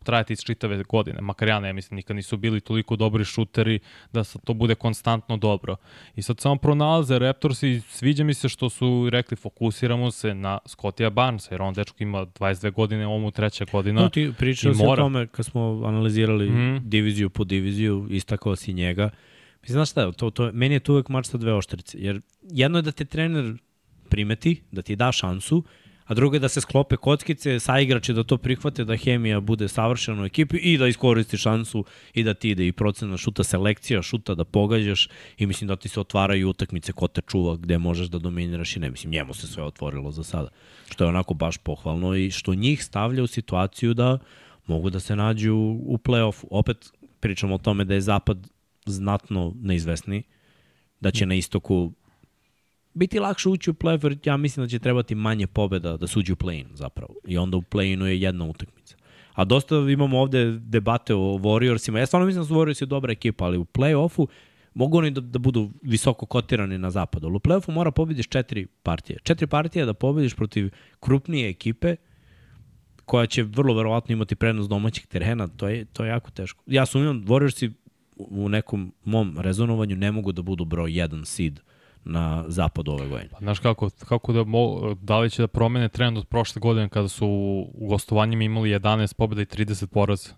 trajati 0.04 0.34
iz 0.34 0.40
čitave 0.40 0.84
godine. 0.90 1.22
Makar 1.22 1.48
ja 1.48 1.60
ne 1.60 1.74
mislim, 1.74 1.96
nikad 1.96 2.16
nisu 2.16 2.38
bili 2.38 2.60
toliko 2.60 2.96
dobri 2.96 3.26
šuteri 3.26 3.80
da 4.14 4.24
to 4.24 4.54
bude 4.54 4.76
konstantno 4.76 5.38
dobro. 5.38 5.76
I 6.16 6.22
sad 6.22 6.40
samo 6.40 6.56
pronalaze 6.56 7.20
Raptors 7.20 7.64
i 7.64 7.82
sviđa 7.90 8.24
mi 8.24 8.34
se 8.34 8.50
što 8.50 8.70
su 8.70 9.10
rekli 9.12 9.38
fokusiramo 9.38 10.12
se 10.12 10.34
na 10.34 10.60
Scottija 10.66 11.10
Barnesa, 11.10 11.54
jer 11.54 11.62
on 11.62 11.74
dečko 11.74 12.04
ima 12.04 12.26
22 12.26 12.72
godine, 12.72 13.08
ovo 13.08 13.20
mu 13.20 13.32
treća 13.32 13.66
godina. 13.72 14.02
No, 14.02 14.10
ti 14.10 14.34
pričao 14.38 14.74
si 14.74 14.84
mora... 14.84 15.04
o 15.04 15.06
tome 15.06 15.28
kad 15.28 15.46
smo 15.46 15.84
analizirali 15.86 16.50
mm 16.50 16.54
-hmm. 16.54 16.80
diviziju 16.80 17.30
po 17.30 17.44
diviziju, 17.44 18.08
istakao 18.10 18.56
si 18.56 18.74
njega. 18.74 19.10
Mislim, 19.62 19.74
znaš 19.74 19.92
šta, 19.92 20.12
to, 20.12 20.30
to, 20.30 20.52
meni 20.54 20.76
je 20.76 20.80
to 20.80 20.94
uvek 20.94 21.10
mač 21.10 21.26
sa 21.26 21.38
dve 21.38 21.54
oštrice. 21.54 21.98
Jer 22.00 22.22
jedno 22.42 22.78
je 22.78 22.82
da 22.82 22.92
te 22.92 23.06
trener 23.06 23.58
primeti, 24.10 24.62
da 24.72 24.82
ti 24.82 24.96
da 24.96 25.12
šansu, 25.12 25.64
a 26.12 26.14
drugo 26.14 26.36
je 26.36 26.40
da 26.40 26.50
se 26.50 26.62
sklope 26.62 26.98
kockice, 26.98 27.60
sa 27.60 27.80
igrače 27.80 28.14
da 28.14 28.24
to 28.24 28.38
prihvate, 28.38 28.84
da 28.84 28.98
hemija 28.98 29.40
bude 29.40 29.68
savršena 29.68 30.22
u 30.22 30.26
ekipi 30.26 30.58
i 30.58 30.78
da 30.78 30.88
iskoristi 30.88 31.38
šansu 31.38 31.86
i 32.14 32.24
da 32.24 32.34
ti 32.34 32.50
ide 32.50 32.68
i 32.68 32.72
procena 32.72 33.18
šuta, 33.18 33.44
selekcija 33.44 34.02
šuta, 34.02 34.36
da 34.36 34.44
pogađaš 34.44 35.08
i 35.38 35.46
mislim 35.46 35.68
da 35.68 35.76
ti 35.76 35.90
se 35.90 36.00
otvaraju 36.00 36.50
utakmice 36.50 36.92
ko 36.92 37.08
te 37.08 37.22
čuva 37.22 37.56
gde 37.56 37.78
možeš 37.78 38.08
da 38.08 38.20
dominiraš 38.20 38.76
i 38.76 38.80
ne. 38.80 38.92
Mislim, 38.92 39.12
njemu 39.12 39.34
se 39.34 39.48
sve 39.48 39.64
otvorilo 39.64 40.12
za 40.12 40.24
sada. 40.24 40.50
Što 40.90 41.04
je 41.04 41.08
onako 41.08 41.34
baš 41.34 41.58
pohvalno 41.58 42.16
i 42.16 42.32
što 42.32 42.56
njih 42.56 42.84
stavlja 42.84 43.24
u 43.24 43.28
situaciju 43.28 43.94
da 43.94 44.18
mogu 44.68 44.90
da 44.90 45.00
se 45.00 45.16
nađu 45.16 45.56
u 45.86 45.98
play-offu. 46.04 46.46
Opet 46.52 46.92
pričamo 47.20 47.56
o 47.56 47.58
tome 47.58 47.86
da 47.86 47.94
je 47.94 48.02
zapad 48.02 48.48
znatno 48.86 49.54
neizvesni, 49.62 50.24
da 51.00 51.12
će 51.12 51.26
na 51.26 51.36
istoku 51.36 51.94
biti 52.94 53.20
lakše 53.20 53.50
ući 53.50 53.70
u 53.70 53.74
play 53.74 54.04
jer 54.04 54.18
ja 54.26 54.38
mislim 54.38 54.66
da 54.66 54.70
će 54.70 54.80
trebati 54.80 55.16
manje 55.16 55.48
pobeda 55.48 55.98
da 55.98 56.08
suđu 56.08 56.36
play-in 56.36 56.76
zapravo. 56.76 57.16
I 57.28 57.38
onda 57.38 57.58
u 57.58 57.62
play-inu 57.62 58.04
je 58.04 58.22
jedna 58.22 58.46
utakmica. 58.46 58.96
A 59.34 59.46
dosta 59.46 59.76
imamo 59.76 60.20
ovde 60.20 60.60
debate 60.60 61.16
o 61.16 61.18
Warriorsima. 61.20 61.98
Ja 61.98 62.06
stvarno 62.06 62.26
mislim 62.26 62.44
da 62.44 62.48
su 62.48 62.56
Warriorsi 62.56 62.86
dobra 62.86 63.12
ekipa, 63.12 63.46
ali 63.46 63.58
u 63.58 63.66
play-offu 63.66 64.28
mogu 64.74 64.98
oni 64.98 65.12
da, 65.12 65.22
da 65.22 65.40
budu 65.40 65.72
visoko 65.82 66.26
kotirani 66.26 66.78
na 66.78 66.90
zapadu. 66.90 67.28
Ali 67.28 67.36
u 67.36 67.40
play-offu 67.40 67.72
mora 67.72 67.92
pobediš 67.92 68.28
četiri 68.28 68.66
partije. 68.66 69.20
Četiri 69.24 69.48
partije 69.48 69.86
da 69.86 69.94
pobediš 69.94 70.36
protiv 70.36 70.70
krupnije 71.00 71.50
ekipe 71.50 71.96
koja 73.06 73.26
će 73.26 73.44
vrlo 73.44 73.74
verovatno 73.74 74.14
imati 74.14 74.36
prednost 74.36 74.70
domaćih 74.70 75.08
terena, 75.08 75.48
to 75.48 75.68
je, 75.68 75.86
to 75.86 76.04
je 76.04 76.10
jako 76.10 76.32
teško. 76.32 76.64
Ja 76.68 76.86
sumnjam, 76.86 77.26
Warriorsi 77.26 77.72
u 78.18 78.50
nekom 78.50 78.94
mom 79.04 79.38
rezonovanju 79.40 79.96
ne 79.96 80.12
mogu 80.12 80.32
da 80.32 80.42
budu 80.42 80.66
broj 80.66 80.92
1 80.92 81.26
seed 81.26 81.60
na 82.04 82.46
zapadu 82.48 82.92
ove 82.92 83.08
godine. 83.08 83.30
Pa, 83.32 83.38
znaš 83.40 83.60
kako, 83.60 83.90
kako 83.90 84.34
da, 84.34 84.44
mo, 84.44 84.96
da 85.02 85.20
li 85.20 85.30
će 85.30 85.42
da 85.42 85.48
promene 85.48 85.90
trend 85.90 86.18
od 86.18 86.28
prošle 86.28 86.60
godine 86.60 86.90
kada 86.90 87.08
su 87.08 87.28
u 87.74 87.88
gostovanjima 87.88 88.44
imali 88.44 88.70
11 88.70 89.14
pobjeda 89.14 89.42
i 89.42 89.46
30 89.46 89.86
poraza? 89.86 90.30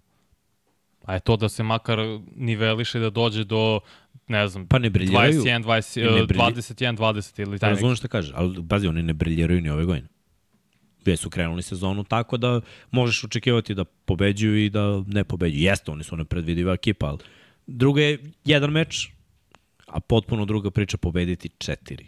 A 1.04 1.14
je 1.14 1.20
to 1.20 1.38
da 1.38 1.50
se 1.50 1.64
makar 1.64 2.00
niveliše 2.36 3.00
da 3.00 3.10
dođe 3.10 3.44
do 3.44 3.80
ne 4.28 4.48
znam, 4.48 4.68
pa 4.68 4.80
ne 4.80 4.90
briljiraju. 4.90 5.42
21, 5.42 5.64
20, 5.64 6.20
ne 6.20 6.26
brilji... 6.26 6.42
21, 6.42 6.98
20 6.98 7.42
ili 7.42 7.60
taj 7.60 7.70
Razumno 7.70 7.96
što 7.96 8.08
kaže, 8.08 8.34
ali 8.36 8.68
pazi, 8.68 8.88
oni 8.88 9.04
ne 9.04 9.14
briljiraju 9.14 9.62
ni 9.62 9.70
ove 9.70 9.86
godine. 9.86 10.08
Gde 11.02 11.18
su 11.18 11.30
krenuli 11.30 11.64
sezonu 11.64 12.04
tako 12.04 12.38
da 12.38 12.62
možeš 12.92 13.24
očekivati 13.24 13.76
da 13.76 13.84
pobeđuju 13.86 14.66
i 14.66 14.70
da 14.70 15.04
ne 15.08 15.24
pobeđuju. 15.24 15.62
Jeste, 15.62 15.92
oni 15.92 16.04
su 16.04 16.18
nepredvidiva 16.18 16.74
ekipa, 16.74 17.06
ali 17.06 17.18
Druga 17.68 18.02
je 18.02 18.20
jedan 18.46 18.72
meč, 18.72 19.10
a 19.88 20.00
potpuno 20.00 20.46
druga 20.46 20.72
priča 20.72 20.98
pobediti 20.98 21.50
četiri. 21.58 22.06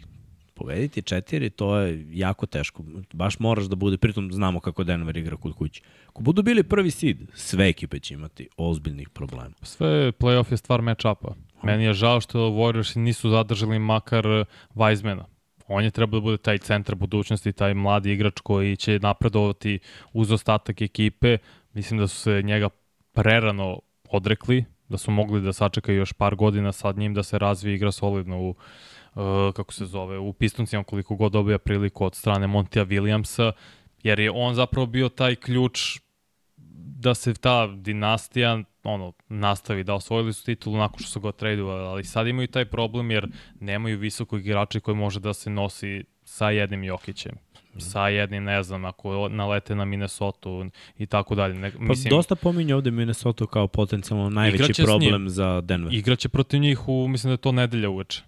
Pobediti 0.54 1.02
četiri, 1.02 1.50
to 1.50 1.76
je 1.76 2.06
jako 2.10 2.46
teško. 2.46 2.84
Baš 3.12 3.38
moraš 3.38 3.64
da 3.64 3.76
bude, 3.76 3.96
pritom 3.96 4.32
znamo 4.32 4.60
kako 4.60 4.84
Denver 4.84 5.16
igra 5.16 5.36
kod 5.36 5.54
kuće. 5.54 5.82
Ako 6.06 6.22
budu 6.22 6.42
bili 6.42 6.62
prvi 6.62 6.90
seed, 6.90 7.18
sve 7.34 7.68
ekipe 7.68 7.98
će 7.98 8.14
imati 8.14 8.48
ozbiljnih 8.56 9.08
problema. 9.08 9.54
Sve 9.62 10.12
playoff 10.12 10.50
je 10.50 10.56
stvar 10.56 10.80
match-upa. 10.80 11.34
Meni 11.62 11.84
je 11.84 11.92
žao 11.92 12.20
što 12.20 12.38
Warriors 12.38 12.96
nisu 12.96 13.30
zadržali 13.30 13.78
makar 13.78 14.24
Weizmana. 14.74 15.24
On 15.68 15.84
je 15.84 15.90
trebao 15.90 16.20
da 16.20 16.24
bude 16.24 16.36
taj 16.36 16.58
centar 16.58 16.94
budućnosti, 16.94 17.52
taj 17.52 17.74
mladi 17.74 18.12
igrač 18.12 18.40
koji 18.40 18.76
će 18.76 18.98
napredovati 18.98 19.78
uz 20.12 20.30
ostatak 20.30 20.82
ekipe. 20.82 21.38
Mislim 21.72 22.00
da 22.00 22.06
su 22.06 22.16
se 22.16 22.42
njega 22.42 22.68
prerano 23.12 23.80
odrekli, 24.10 24.64
da 24.88 24.98
su 24.98 25.10
mogli 25.10 25.40
da 25.40 25.52
sačekaju 25.52 25.98
još 25.98 26.12
par 26.12 26.34
godina 26.34 26.72
sad 26.72 26.98
njim 26.98 27.14
da 27.14 27.22
se 27.22 27.38
razvije 27.38 27.74
igra 27.74 27.92
solidno 27.92 28.40
u 28.40 28.48
uh, 28.48 29.54
kako 29.54 29.72
se 29.72 29.86
zove, 29.86 30.18
u 30.18 30.32
Pistoncima 30.32 30.84
koliko 30.84 31.16
god 31.16 31.32
dobija 31.32 31.58
priliku 31.58 32.04
od 32.04 32.14
strane 32.14 32.46
Montija 32.46 32.86
Williamsa, 32.86 33.52
jer 34.02 34.20
je 34.20 34.30
on 34.30 34.54
zapravo 34.54 34.86
bio 34.86 35.08
taj 35.08 35.34
ključ 35.34 36.00
da 36.98 37.14
se 37.14 37.34
ta 37.34 37.66
dinastija 37.66 38.62
ono, 38.84 39.12
nastavi 39.28 39.84
da 39.84 39.94
osvojili 39.94 40.32
su 40.32 40.44
titulu 40.44 40.76
nakon 40.76 40.98
što 40.98 41.08
su 41.08 41.20
ga 41.20 41.32
tradovali, 41.32 41.86
ali 41.86 42.04
sad 42.04 42.26
imaju 42.26 42.48
taj 42.48 42.64
problem 42.64 43.10
jer 43.10 43.28
nemaju 43.60 43.98
visokog 43.98 44.40
igrača 44.40 44.80
koji 44.80 44.96
može 44.96 45.20
da 45.20 45.34
se 45.34 45.50
nosi 45.50 46.04
sa 46.24 46.50
jednim 46.50 46.84
Jokićem 46.84 47.45
sa 47.78 48.08
jednim, 48.08 48.44
ne 48.44 48.62
znam, 48.62 48.84
ako 48.84 49.28
nalete 49.28 49.74
na 49.74 49.84
Minnesota 49.84 50.48
i 50.98 51.06
tako 51.06 51.34
dalje. 51.34 51.54
Ne, 51.54 51.72
pa 51.72 51.78
mislim, 51.78 52.10
dosta 52.10 52.34
pominje 52.34 52.74
ovde 52.74 52.90
Minnesota 52.90 53.46
kao 53.46 53.68
potencijalno 53.68 54.30
najveći 54.30 54.82
problem 54.84 55.28
za 55.28 55.60
Denver. 55.60 55.94
Igraće 55.94 56.28
protiv 56.28 56.60
njih 56.60 56.88
u, 56.88 57.08
mislim 57.08 57.28
da 57.28 57.32
je 57.32 57.36
to 57.36 57.52
nedelja 57.52 57.90
uveče. 57.90 58.22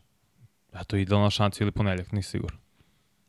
Eto, 0.80 0.96
idealna 0.96 1.30
šanca 1.30 1.64
ili 1.64 1.72
ponedeljak, 1.72 2.12
nisi 2.12 2.30
sigurno. 2.30 2.58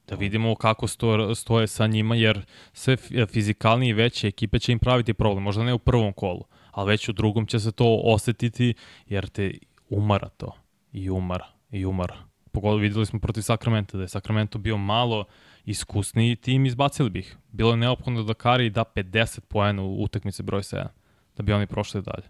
Da 0.08 0.16
vidimo 0.16 0.56
kako 0.56 0.88
sto, 0.88 1.36
stoje 1.36 1.68
sa 1.68 1.88
njima, 1.88 2.16
jer 2.16 2.46
sve 2.74 2.98
fizikalni 3.28 3.88
i 3.88 3.94
veće 3.94 4.28
ekipe 4.28 4.60
će 4.60 4.72
im 4.72 4.80
praviti 4.80 5.14
problem. 5.14 5.44
Možda 5.44 5.64
ne 5.64 5.74
u 5.74 5.80
prvom 5.80 6.14
kolu, 6.14 6.44
ali 6.72 6.92
već 6.92 7.10
u 7.10 7.14
drugom 7.14 7.46
će 7.46 7.60
se 7.60 7.72
to 7.72 8.02
osetiti, 8.04 8.74
jer 9.08 9.30
te 9.30 9.54
umara 9.90 10.30
to. 10.30 10.56
I 10.92 11.10
umara, 11.10 11.48
i 11.72 11.86
umara. 11.86 12.18
Pogotovo 12.52 12.78
videli 12.78 13.06
smo 13.06 13.20
protiv 13.20 13.42
Sakramenta, 13.42 13.98
da 13.98 14.04
je 14.04 14.08
Sakramento 14.08 14.58
bio 14.58 14.78
malo 14.78 15.26
iskusniji 15.70 16.36
tim, 16.36 16.66
izbacili 16.66 17.10
bih. 17.10 17.38
Bilo 17.52 17.72
je 17.72 17.78
neophodno 17.78 18.24
da 18.24 18.34
Kari 18.34 18.70
da 18.70 18.84
50 18.96 19.40
poena 19.40 19.84
u 19.84 20.04
utakmici 20.04 20.44
broj 20.44 20.62
7, 20.62 20.88
da 21.38 21.44
bi 21.44 21.54
oni 21.54 21.68
prošli 21.68 22.02
dalje. 22.02 22.28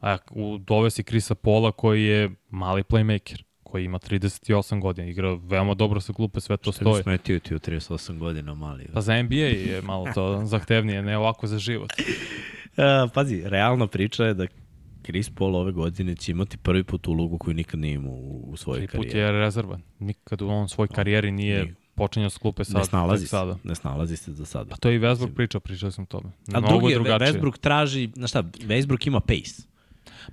A 0.00 0.16
u 0.30 0.58
dovesi 0.58 1.02
Krisa 1.02 1.34
Pola 1.34 1.72
koji 1.72 2.04
je 2.04 2.30
mali 2.50 2.82
playmaker 2.82 3.42
koji 3.62 3.84
ima 3.84 3.98
38 3.98 4.80
godina, 4.80 5.08
igra 5.08 5.34
veoma 5.34 5.74
dobro 5.74 6.00
sa 6.00 6.12
klupe, 6.12 6.40
sve 6.40 6.56
to 6.56 6.72
stoji. 6.72 6.94
Što 6.94 7.02
smetio 7.02 7.38
ti 7.38 7.54
u 7.54 7.58
38 7.58 8.18
godina 8.18 8.54
mali? 8.54 8.86
Pa 8.94 9.00
za 9.00 9.22
NBA 9.22 9.34
je 9.34 9.82
malo 9.82 10.06
to 10.14 10.40
zahtevnije, 10.54 11.02
ne 11.02 11.18
ovako 11.18 11.46
za 11.46 11.58
život. 11.58 11.90
Uh, 11.90 13.10
pazi, 13.14 13.42
realna 13.44 13.86
priča 13.86 14.24
je 14.24 14.34
da 14.34 14.46
Chris 15.04 15.30
Paul 15.30 15.56
ove 15.56 15.72
godine 15.72 16.16
će 16.16 16.32
imati 16.32 16.56
prvi 16.56 16.84
put 16.84 17.08
ulogu 17.08 17.38
koju 17.38 17.54
nikad 17.54 17.80
nije 17.80 17.94
imao 17.94 18.12
u, 18.12 18.50
u 18.50 18.56
svojoj 18.56 18.86
karijeri. 18.86 18.90
Prvi 18.90 19.08
put 19.08 19.14
je 19.14 19.32
rezervan. 19.32 19.82
Nikad 19.98 20.42
u 20.42 20.48
on 20.48 20.68
svoj 20.68 20.88
karijeri 20.88 21.30
nije, 21.30 21.62
nije 21.62 21.74
počinjao 21.94 22.30
s 22.30 22.38
klupe 22.38 22.64
sad. 22.64 22.76
Ne 22.76 22.84
snalazi 22.84 23.24
se, 23.24 23.30
sada. 23.30 23.56
ne 23.64 23.74
snalazi 23.74 24.16
se 24.16 24.32
za 24.32 24.44
sada. 24.44 24.70
Pa 24.70 24.76
to 24.76 24.88
je 24.88 24.96
i 24.96 24.98
Westbrook 24.98 25.34
priča, 25.34 25.60
pričao 25.60 25.90
sam 25.90 26.04
o 26.04 26.06
tome. 26.06 26.30
A 26.52 26.60
Mnogo 26.60 26.68
drugi, 26.68 26.94
drugačije. 26.94 27.32
Westbrook 27.32 27.58
traži, 27.58 28.10
znaš 28.14 28.30
šta, 28.30 28.42
Westbrook 28.42 29.06
ima 29.06 29.20
pace. 29.20 29.62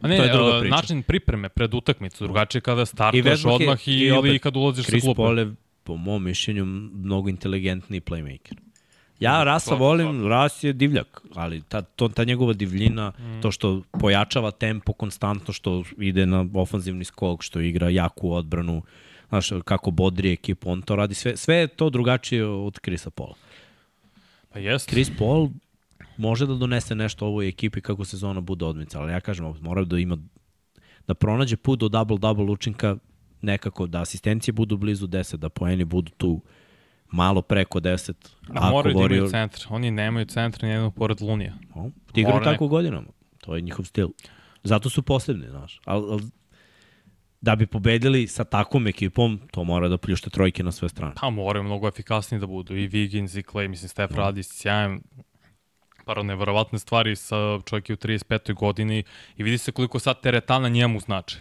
Ma 0.02 0.10
ne, 0.10 0.18
to 0.18 0.64
je 0.64 0.70
način 0.70 1.04
pripreme 1.04 1.50
pred 1.50 1.74
utakmicu, 1.74 2.24
drugačije 2.24 2.62
kada 2.62 2.86
startaš 2.86 3.44
I 3.44 3.48
odmah 3.48 3.88
i, 3.88 3.92
i 3.92 4.08
ili 4.08 4.40
kad 4.40 4.58
ulaziš 4.58 4.86
Chris 4.86 5.04
sa 5.04 5.06
klupe. 5.06 5.18
Chris 5.18 5.26
Paul 5.26 5.40
je, 5.40 5.56
po 5.84 5.96
mom 5.96 6.24
mišljenju, 6.24 6.66
mnogo 6.66 7.30
inteligentniji 7.30 8.02
playmaker. 8.02 8.56
Ja 9.20 9.44
Rasa 9.44 9.76
volim, 9.76 10.28
Ras 10.28 10.64
je 10.64 10.74
divljak, 10.74 11.22
ali 11.36 11.62
ta, 11.62 11.82
to, 11.82 12.08
ta 12.10 12.24
njegova 12.24 12.54
divljina, 12.54 13.14
mm. 13.20 13.42
to 13.42 13.52
što 13.52 13.82
pojačava 13.92 14.52
tempo 14.52 14.94
konstantno, 14.94 15.54
što 15.54 15.84
ide 15.98 16.26
na 16.26 16.46
ofanzivni 16.54 17.04
skok, 17.04 17.44
što 17.44 17.60
igra 17.60 17.90
jaku 17.90 18.32
odbranu, 18.32 18.82
znaš, 19.30 19.50
kako 19.66 19.92
bodri 19.92 20.32
ekipu, 20.32 20.72
on 20.72 20.82
to 20.82 20.96
radi, 20.96 21.14
sve, 21.14 21.38
sve 21.38 21.56
je 21.56 21.68
to 21.68 21.90
drugačije 21.90 22.46
od 22.46 22.80
Krisa 22.80 23.10
Paula. 23.10 23.36
Pa 24.50 24.60
jest. 24.60 24.90
Chris 24.90 25.12
Paul 25.20 25.50
može 26.18 26.46
da 26.46 26.54
donese 26.54 26.96
nešto 26.96 27.26
ovoj 27.26 27.48
ekipi 27.48 27.82
kako 27.82 28.06
sezona 28.06 28.42
bude 28.42 28.66
odmica, 28.66 29.02
ali 29.02 29.12
ja 29.12 29.20
kažem, 29.20 29.54
mora 29.62 29.84
da 29.84 30.00
ima 30.00 30.18
da 31.08 31.14
pronađe 31.14 31.58
put 31.58 31.80
do 31.80 31.88
double-double 31.88 32.52
učinka 32.52 32.98
nekako, 33.42 33.88
da 33.88 34.02
asistencije 34.02 34.54
budu 34.54 34.78
blizu 34.78 35.08
10, 35.08 35.36
da 35.36 35.50
poeni 35.50 35.86
budu 35.86 36.12
tu 36.18 36.42
malo 37.12 37.42
preko 37.42 37.80
10. 37.80 38.14
A 38.50 38.70
moraju 38.70 38.96
da 38.96 39.04
imaju 39.04 39.30
centar. 39.30 39.66
Oni 39.70 39.92
nemaju 39.92 40.26
centar 40.26 40.64
ni 40.64 40.70
jednog 40.70 40.96
pored 40.96 41.22
Lunija. 41.22 41.54
O, 41.76 41.90
ti 42.12 42.22
igraju 42.22 42.44
tako 42.44 42.68
godinama. 42.68 43.08
To 43.40 43.56
je 43.56 43.62
njihov 43.62 43.86
stil. 43.86 44.08
Zato 44.64 44.90
su 44.90 45.02
posebni, 45.02 45.48
znaš. 45.50 45.82
Al, 45.86 46.12
al, 46.12 46.20
da 47.42 47.56
bi 47.56 47.66
pobedili 47.66 48.28
sa 48.28 48.44
takvom 48.44 48.88
ekipom, 48.88 49.40
to 49.52 49.64
mora 49.64 49.88
da 49.88 49.98
pljušte 49.98 50.30
trojke 50.30 50.64
na 50.64 50.72
sve 50.72 50.90
strane. 50.90 51.14
Pa 51.22 51.30
moraju 51.30 51.64
mnogo 51.64 51.88
efikasniji 51.88 52.40
da 52.40 52.48
budu. 52.48 52.76
I 52.78 52.90
Wiggins 52.90 53.40
i 53.40 53.44
Clay, 53.44 53.68
mislim, 53.68 53.90
Steph 53.90 54.14
no. 54.14 54.18
radi 54.18 54.44
sjajan 54.44 55.02
paro 56.06 56.24
neverovatne 56.24 56.80
stvari 56.80 57.16
sa 57.16 57.60
čovjek 57.66 57.90
u 57.90 57.94
35. 57.94 58.54
godini 58.54 59.04
i 59.38 59.44
vidi 59.44 59.58
se 59.58 59.72
koliko 59.72 60.00
sad 60.00 60.22
teretana 60.22 60.70
njemu 60.70 61.00
znači. 61.00 61.38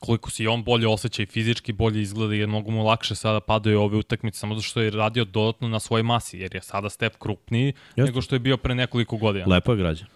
Koliko 0.00 0.30
se 0.30 0.42
i 0.42 0.46
on 0.46 0.64
bolje 0.64 0.88
osjeća 0.88 1.22
i 1.22 1.26
fizički 1.26 1.72
bolje 1.72 2.02
izgleda 2.02 2.34
i 2.34 2.46
mnogo 2.46 2.70
mu 2.70 2.84
lakše 2.84 3.14
sada 3.14 3.40
padaju 3.40 3.80
ove 3.80 3.96
utakmice 3.96 4.38
samo 4.38 4.54
zato 4.54 4.62
što 4.62 4.80
je 4.80 4.90
radio 4.90 5.24
dodatno 5.24 5.68
na 5.68 5.80
svojoj 5.80 6.02
masi, 6.02 6.38
jer 6.38 6.54
je 6.54 6.62
sada 6.62 6.90
Steph 6.90 7.16
krupniji 7.18 7.66
Jeste. 7.66 8.02
nego 8.02 8.22
što 8.22 8.34
je 8.34 8.38
bio 8.38 8.56
pre 8.56 8.74
nekoliko 8.74 9.16
godina. 9.16 9.46
Lepo 9.48 9.72
je 9.72 9.78
građan. 9.78 10.06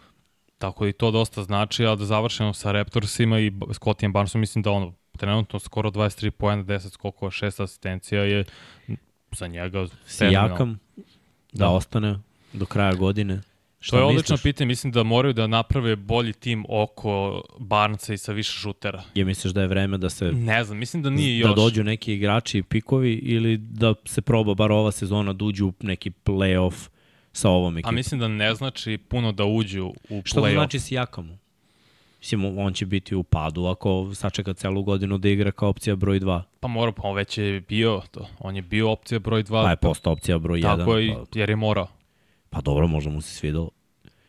Tako 0.62 0.85
da 0.85 0.88
i 0.88 0.92
to 0.92 1.11
dosta 1.11 1.42
znači, 1.42 1.87
a 1.87 1.94
da 1.94 2.05
završeno 2.05 2.53
sa 2.53 2.72
Raptorsima 2.72 3.40
i 3.40 3.53
Scottijem 3.72 4.12
Barnesom, 4.12 4.40
mislim 4.40 4.62
da 4.62 4.70
ono, 4.70 4.92
trenutno 5.16 5.59
skoro 5.59 5.90
23 5.90 6.31
pojena, 6.31 6.64
10 6.64 6.90
skokova, 6.90 7.31
6 7.31 7.62
asistencija 7.62 8.22
je 8.22 8.44
za 9.33 9.46
njega 9.46 9.87
Sijakam 10.07 10.79
da, 11.53 11.64
da 11.64 11.68
ostane 11.68 12.18
do 12.53 12.66
kraja 12.66 12.94
godine. 12.94 13.42
Šta 13.81 13.96
to 13.96 14.01
je 14.01 14.05
odlično 14.05 14.37
pitanje, 14.42 14.66
mislim 14.66 14.92
da 14.92 15.03
moraju 15.03 15.33
da 15.35 15.46
naprave 15.46 15.96
bolji 15.96 16.33
tim 16.33 16.64
oko 16.68 17.42
Barnca 17.59 18.14
i 18.14 18.18
sa 18.18 18.33
više 18.33 18.53
šutera. 18.53 19.03
Je 19.14 19.25
misliš 19.25 19.53
da 19.53 19.61
je 19.61 19.66
vreme 19.66 19.98
da 19.98 20.11
se... 20.11 20.33
Ne 20.33 20.64
znam, 20.64 20.79
mislim 20.79 21.03
da 21.03 21.11
nije 21.11 21.42
da 21.42 21.48
još. 21.48 21.57
Da 21.57 21.62
dođu 21.62 21.85
neki 21.85 22.14
igrači 22.14 22.59
i 22.59 22.62
pikovi 22.62 23.12
ili 23.14 23.57
da 23.57 23.94
se 24.05 24.22
proba 24.22 24.55
bar 24.55 24.72
ova 24.72 24.92
sezona 24.92 25.33
da 25.33 25.44
uđu 25.44 25.66
u 25.66 25.72
neki 25.81 26.11
playoff 26.25 26.88
sa 27.33 27.51
ovom 27.51 27.79
ekipom? 27.79 27.88
A 27.88 27.92
mislim 27.92 28.21
da 28.21 28.29
ne 28.29 28.55
znači 28.55 28.99
puno 28.99 29.33
da 29.33 29.45
uđu 29.45 29.87
u 29.87 29.95
play-off. 30.09 30.23
Što 30.25 30.40
da 30.40 30.51
znači 30.51 30.81
s 30.81 30.92
Jakamu? 30.92 31.38
Mislim, 32.18 32.59
on 32.59 32.73
će 32.73 32.87
biti 32.87 33.14
u 33.14 33.23
padu 33.23 33.66
ako 33.66 34.14
sačeka 34.14 34.55
celu 34.55 34.83
godinu 34.83 35.18
da 35.18 35.29
igra 35.29 35.51
kao 35.53 35.68
opcija 35.68 35.97
broj 35.97 36.21
2. 36.21 36.42
Pa 36.61 36.68
mora, 36.68 36.92
pa 36.92 37.03
on 37.03 37.16
već 37.16 37.38
je 37.38 37.61
bio 37.61 38.03
to. 38.11 38.29
On 38.38 38.57
je 38.57 38.62
bio 38.62 38.90
opcija 38.90 39.18
broj 39.18 39.45
2. 39.45 39.64
Pa 39.64 39.71
je 39.71 39.77
postao 39.77 40.12
opcija 40.12 40.38
broj 40.38 40.61
1. 40.61 40.77
Tako 40.79 40.97
je, 40.97 41.14
pa... 41.14 41.38
jer 41.38 41.51
je 41.51 41.57
morao. 41.57 41.87
Pa 42.51 42.61
dobro, 42.61 42.87
možda 42.87 43.11
mu 43.11 43.21
se 43.21 43.35
svidalo. 43.35 43.71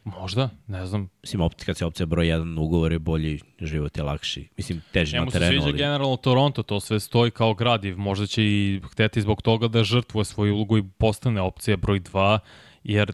Možda, 0.04 0.50
ne 0.68 0.86
znam. 0.86 1.10
Mislim, 1.24 1.42
opet 1.42 1.64
kad 1.64 1.78
se 1.78 1.86
opcija 1.86 2.06
broj 2.06 2.26
1, 2.26 2.60
ugovor 2.60 2.92
je 2.92 3.00
bolji, 3.00 3.40
život 3.60 3.98
je 3.98 4.04
lakši. 4.04 4.48
Mislim, 4.58 4.82
teži 4.92 5.16
na 5.16 5.26
terenu. 5.26 5.52
Njemu 5.52 5.62
se 5.62 5.66
sviđa 5.66 5.78
generalno 5.78 6.16
Toronto, 6.16 6.64
to 6.64 6.80
sve 6.80 7.00
stoji 7.00 7.32
kao 7.32 7.54
gradiv. 7.54 7.98
Možda 7.98 8.28
će 8.28 8.44
i 8.44 8.82
hteti 8.92 9.22
zbog 9.22 9.42
toga 9.42 9.68
da 9.68 9.84
žrtvuje 9.84 10.26
svoju 10.26 10.56
ulogu 10.56 10.78
i 10.78 10.84
postane 10.98 11.42
opcija 11.42 11.78
broj 11.78 12.00
2, 12.00 12.40
jer 12.84 13.14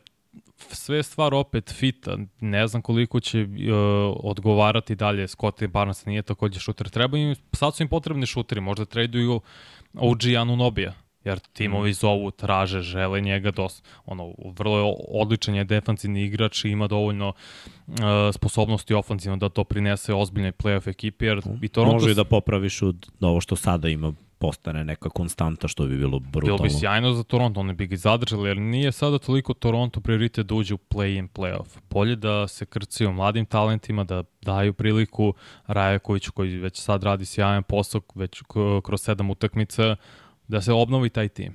sve 0.58 1.04
stvar 1.04 1.34
opet 1.34 1.74
fita. 1.74 2.18
Ne 2.40 2.68
znam 2.68 2.82
koliko 2.82 3.20
će 3.20 3.44
uh, 3.44 3.50
odgovarati 4.24 4.96
dalje 4.96 5.28
Scottie 5.28 5.68
Barnes, 5.68 6.06
nije 6.06 6.22
takođe 6.22 6.60
šuter. 6.60 6.90
Treba 6.90 7.18
im, 7.18 7.36
sad 7.54 7.76
su 7.76 7.84
im 7.84 7.90
potrebni 7.90 8.26
šuteri, 8.26 8.62
možda 8.62 8.86
traduju 8.86 9.42
OG 9.94 10.20
Nobija 10.58 10.94
jer 11.24 11.40
timovi 11.40 11.94
zovu, 11.94 12.32
traže, 12.32 12.82
žele 12.82 13.22
njega, 13.22 13.52
dos, 13.52 13.84
ono, 14.06 14.34
vrlo 14.58 14.78
je 14.78 14.96
odličan 15.08 15.56
je 15.56 15.64
defanzivni 15.64 16.24
igrač 16.24 16.66
i 16.66 16.70
ima 16.70 16.88
dovoljno 16.88 17.28
uh, 17.28 17.96
sposobnosti 18.34 18.94
ofenzivno 18.94 19.38
da 19.38 19.50
to 19.50 19.64
prinese 19.64 20.14
ozbiljnoj 20.14 20.52
playoff 20.52 20.90
ekipi, 20.90 21.26
jer 21.26 21.42
i 21.62 21.68
Toronto... 21.68 21.94
Može 21.94 22.12
i 22.12 22.16
da 22.16 22.24
popraviš 22.24 22.82
od 22.82 23.12
ovo 23.22 23.42
što 23.42 23.56
sada 23.56 23.90
ima 23.90 24.14
postane 24.40 24.84
neka 24.84 25.10
konstanta 25.10 25.68
što 25.68 25.86
bi 25.86 25.98
bilo 25.98 26.20
brutalno. 26.20 26.58
Bilo 26.58 26.64
bi 26.64 26.70
sjajno 26.70 27.14
za 27.14 27.24
Toronto, 27.24 27.60
oni 27.60 27.74
bi 27.74 27.88
ga 27.88 27.96
zadržali, 27.96 28.50
jer 28.50 28.58
nije 28.58 28.92
sada 28.92 29.20
toliko 29.20 29.54
Toronto 29.54 30.02
prioritet 30.02 30.46
da 30.46 30.56
uđe 30.56 30.74
u 30.74 30.78
play-in 30.78 31.28
playoff. 31.28 31.78
Bolje 31.90 32.16
da 32.16 32.48
se 32.48 32.66
krcaju 32.66 33.12
mladim 33.12 33.46
talentima, 33.46 34.04
da 34.04 34.24
daju 34.42 34.74
priliku 34.74 35.34
Rajakoviću 35.68 36.32
koji 36.32 36.58
već 36.58 36.82
sad 36.82 37.04
radi 37.04 37.26
sjajan 37.26 37.64
posao, 37.64 38.02
već 38.16 38.42
kroz 38.84 39.02
sedam 39.02 39.30
utakmica, 39.30 39.96
da 40.48 40.62
se 40.62 40.74
obnovi 40.74 41.10
taj 41.10 41.30
tim. 41.30 41.54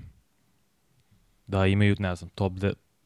Da 1.46 1.66
imaju, 1.66 1.96
ne 1.98 2.16
znam, 2.16 2.30
top 2.34 2.52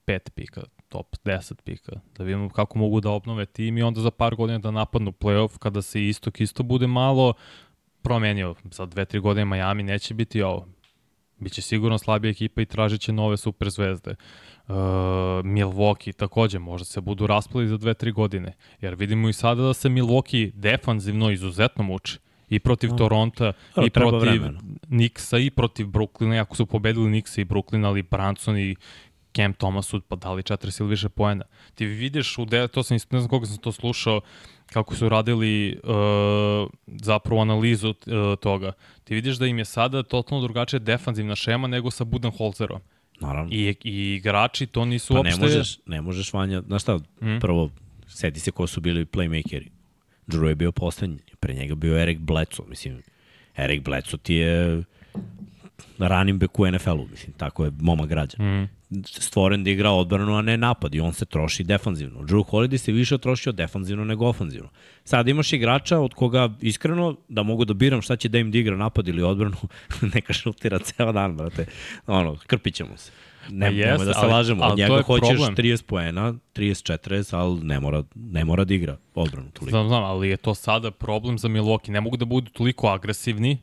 5 0.07 0.31
pika, 0.31 0.62
top 0.88 1.17
10 1.25 1.55
pika, 1.64 1.93
da 2.17 2.25
vidimo 2.25 2.49
kako 2.49 2.79
mogu 2.79 3.01
da 3.01 3.11
obnove 3.11 3.47
tim 3.47 3.79
i 3.79 3.83
onda 3.83 4.01
za 4.01 4.11
par 4.11 4.35
godina 4.35 4.59
da 4.59 4.71
napadnu 4.71 5.12
playoff 5.12 5.59
kada 5.59 5.83
se 5.83 6.07
istok 6.09 6.41
isto 6.41 6.62
bude 6.62 6.87
malo 6.87 7.35
promenio. 8.09 8.55
Za 8.71 8.87
2-3 8.87 9.21
godine 9.21 9.44
Miami 9.44 9.83
neće 9.83 10.14
biti 10.14 10.42
ovo. 10.42 10.66
Biće 11.38 11.62
sigurno 11.62 11.99
slabija 11.99 12.31
ekipa 12.31 12.61
i 12.62 12.66
tražit 12.66 13.01
će 13.01 13.12
nove 13.12 13.37
super 13.37 13.71
zvezde. 13.71 14.11
Uh, 14.68 14.75
Milwaukee 15.44 16.12
takođe, 16.12 16.59
možda 16.59 16.85
se 16.85 17.01
budu 17.01 17.27
raspali 17.27 17.68
za 17.68 17.79
2-3 17.79 18.12
godine. 18.12 18.53
Jer 18.81 18.94
vidimo 18.94 19.29
i 19.29 19.33
sada 19.33 19.62
da 19.62 19.75
se 19.75 19.88
Milwaukee 19.88 20.51
defanzivno 20.55 21.31
izuzetno 21.31 21.85
muči. 21.85 22.18
I 22.49 22.59
protiv 22.59 22.90
Toronta, 22.99 23.53
Dobro, 23.75 23.87
i 23.87 23.90
protiv 23.90 24.18
vremena. 24.18 24.61
Nixa, 24.88 25.47
i 25.47 25.51
protiv 25.51 25.87
Brooklyna. 25.87 26.35
Iako 26.35 26.57
su 26.57 26.66
pobedili 26.66 27.11
Nixa 27.11 27.40
i 27.40 27.44
Brooklyn, 27.44 27.87
ali 27.87 28.03
Branson 28.03 28.59
i 28.59 28.77
Cam 29.37 29.53
Thomas 29.53 29.87
su 29.87 30.01
pa 30.01 30.16
dali 30.16 30.42
40 30.42 30.81
ili 30.81 30.90
više 30.90 31.09
poena. 31.09 31.44
Ti 31.75 31.87
vidiš, 31.87 32.38
u 32.38 32.44
de, 32.44 32.68
to 32.68 32.83
sam, 32.83 32.99
ne 33.11 33.21
znam 33.21 33.29
koga 33.29 33.47
sam 33.47 33.57
to 33.57 33.73
slušao, 33.73 34.21
kako 34.72 34.94
su 34.94 35.09
radili 35.09 35.81
uh, 35.85 36.70
zapravo 36.87 37.42
analizu 37.42 37.88
uh, 37.88 37.94
toga. 38.40 38.72
Ti 39.04 39.14
vidiš 39.14 39.37
da 39.37 39.46
im 39.46 39.59
je 39.59 39.64
sada 39.64 40.02
totalno 40.02 40.42
drugačija 40.42 40.81
defanzivna 40.81 41.37
šema 41.37 41.68
nego 41.68 41.90
sa 41.90 42.04
Budenholzerom. 42.04 42.81
Naravno. 43.20 43.50
I, 43.52 43.74
I 43.85 44.14
igrači 44.14 44.66
to 44.66 44.85
nisu 44.85 45.14
pa 45.14 45.22
ne 45.22 45.28
uopšte... 45.31 45.40
možeš, 45.42 45.78
ne 45.87 46.00
možeš 46.00 46.33
Vanja, 46.33 46.62
znaš 46.66 46.83
šta, 46.83 46.98
Mm. 47.20 47.38
prvo, 47.40 47.70
seti 48.07 48.40
se 48.40 48.50
ko 48.50 48.66
su 48.66 48.81
bili 48.81 49.04
playmakeri. 49.04 49.68
Drew 50.26 50.46
je 50.46 50.54
bio 50.54 50.72
poslednji, 50.72 51.18
pre 51.40 51.54
njega 51.54 51.74
bio 51.74 51.98
Erik 52.02 52.18
Bledsoe, 52.18 52.66
mislim, 52.68 53.02
Erik 53.57 53.85
Bledsoe 53.85 54.18
ti 54.18 54.35
je 54.35 54.83
running 55.98 56.40
back 56.40 56.59
u 56.59 56.66
NFL-u, 56.70 57.07
mislim, 57.11 57.33
tako 57.33 57.64
je 57.64 57.70
moma 57.81 58.07
građan. 58.07 58.46
Mm. 58.62 58.68
Stvoren 59.05 59.64
da 59.64 59.70
igra 59.70 59.90
odbranu, 59.90 60.37
a 60.37 60.42
ne 60.42 60.57
napad 60.57 60.94
i 60.94 61.01
on 61.01 61.12
se 61.12 61.24
troši 61.24 61.64
defanzivno. 61.64 62.20
Drew 62.20 62.44
Holiday 62.51 62.77
se 62.77 62.92
više 62.92 63.18
trošio 63.18 63.53
defanzivno 63.53 64.05
nego 64.05 64.27
ofanzivno. 64.27 64.68
Sad 65.05 65.29
imaš 65.29 65.53
igrača 65.53 65.98
od 65.98 66.14
koga 66.14 66.51
iskreno 66.61 67.16
da 67.29 67.42
mogu 67.42 67.64
da 67.64 67.74
biram 67.74 68.03
šta 68.03 68.16
će 68.16 68.29
da 68.29 68.38
im 68.38 68.51
da 68.51 68.59
igra 68.59 68.77
napad 68.77 69.09
ili 69.09 69.22
odbranu, 69.22 69.57
neka 70.14 70.33
šutira 70.33 70.79
ceo 70.79 71.12
dan, 71.12 71.37
brate. 71.37 71.66
Ono, 72.07 72.37
krpit 72.46 72.74
ćemo 72.74 72.96
se. 72.96 73.12
Ne, 73.51 73.66
Pa 73.66 73.72
jest, 73.72 74.05
da 74.05 74.12
se 74.12 74.20
ali- 74.22 74.33
lažemo. 74.33 74.64
Od 74.64 74.79
njega 74.79 74.94
je 74.94 75.03
hoćeš 75.03 75.29
problem. 75.29 75.57
30 75.57 75.83
poena, 75.85 76.35
30-40, 76.55 77.37
ali 77.37 77.61
ne 77.61 77.81
mora, 77.81 78.03
ne 78.14 78.44
mora 78.44 78.64
da 78.64 78.74
igra 78.74 78.96
odbranu 79.14 79.51
toliko. 79.51 79.70
Znam, 79.70 79.88
znam, 79.88 80.05
ali 80.05 80.29
je 80.29 80.37
to 80.37 80.55
sada 80.55 80.90
problem 80.90 81.38
za 81.38 81.48
Milwaukee. 81.48 81.90
Ne 81.90 82.01
mogu 82.01 82.16
da 82.16 82.24
budu 82.24 82.51
toliko 82.51 82.88
agresivni, 82.88 83.59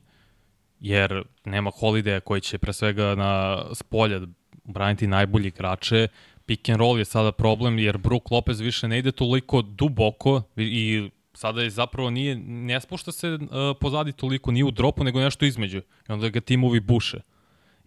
jer 0.79 1.23
nema 1.45 1.71
Holiday 1.81 2.19
koji 2.19 2.41
će 2.41 2.57
pre 2.57 2.73
svega 2.73 3.15
na 3.15 3.61
spolja 3.73 4.21
braniti 4.65 5.07
najbolji 5.07 5.47
igrače. 5.47 6.07
Pick 6.45 6.69
and 6.69 6.79
roll 6.79 6.99
je 6.99 7.05
sada 7.05 7.31
problem, 7.31 7.79
jer 7.79 7.97
Brook 7.97 8.31
Lopez 8.31 8.59
više 8.59 8.87
ne 8.87 8.99
ide 8.99 9.11
toliko 9.11 9.61
duboko 9.61 10.41
i 10.57 11.09
sada 11.33 11.61
je 11.61 11.69
zapravo 11.69 12.09
nije, 12.09 12.35
ne 12.45 12.81
spušta 12.81 13.11
se 13.11 13.29
uh, 13.33 13.39
pozadi 13.79 14.11
toliko, 14.11 14.51
nije 14.51 14.65
u 14.65 14.71
dropu, 14.71 15.03
nego 15.03 15.19
nešto 15.19 15.45
između. 15.45 15.77
I 16.09 16.11
onda 16.11 16.29
ga 16.29 16.41
timovi 16.41 16.79
buše. 16.79 17.17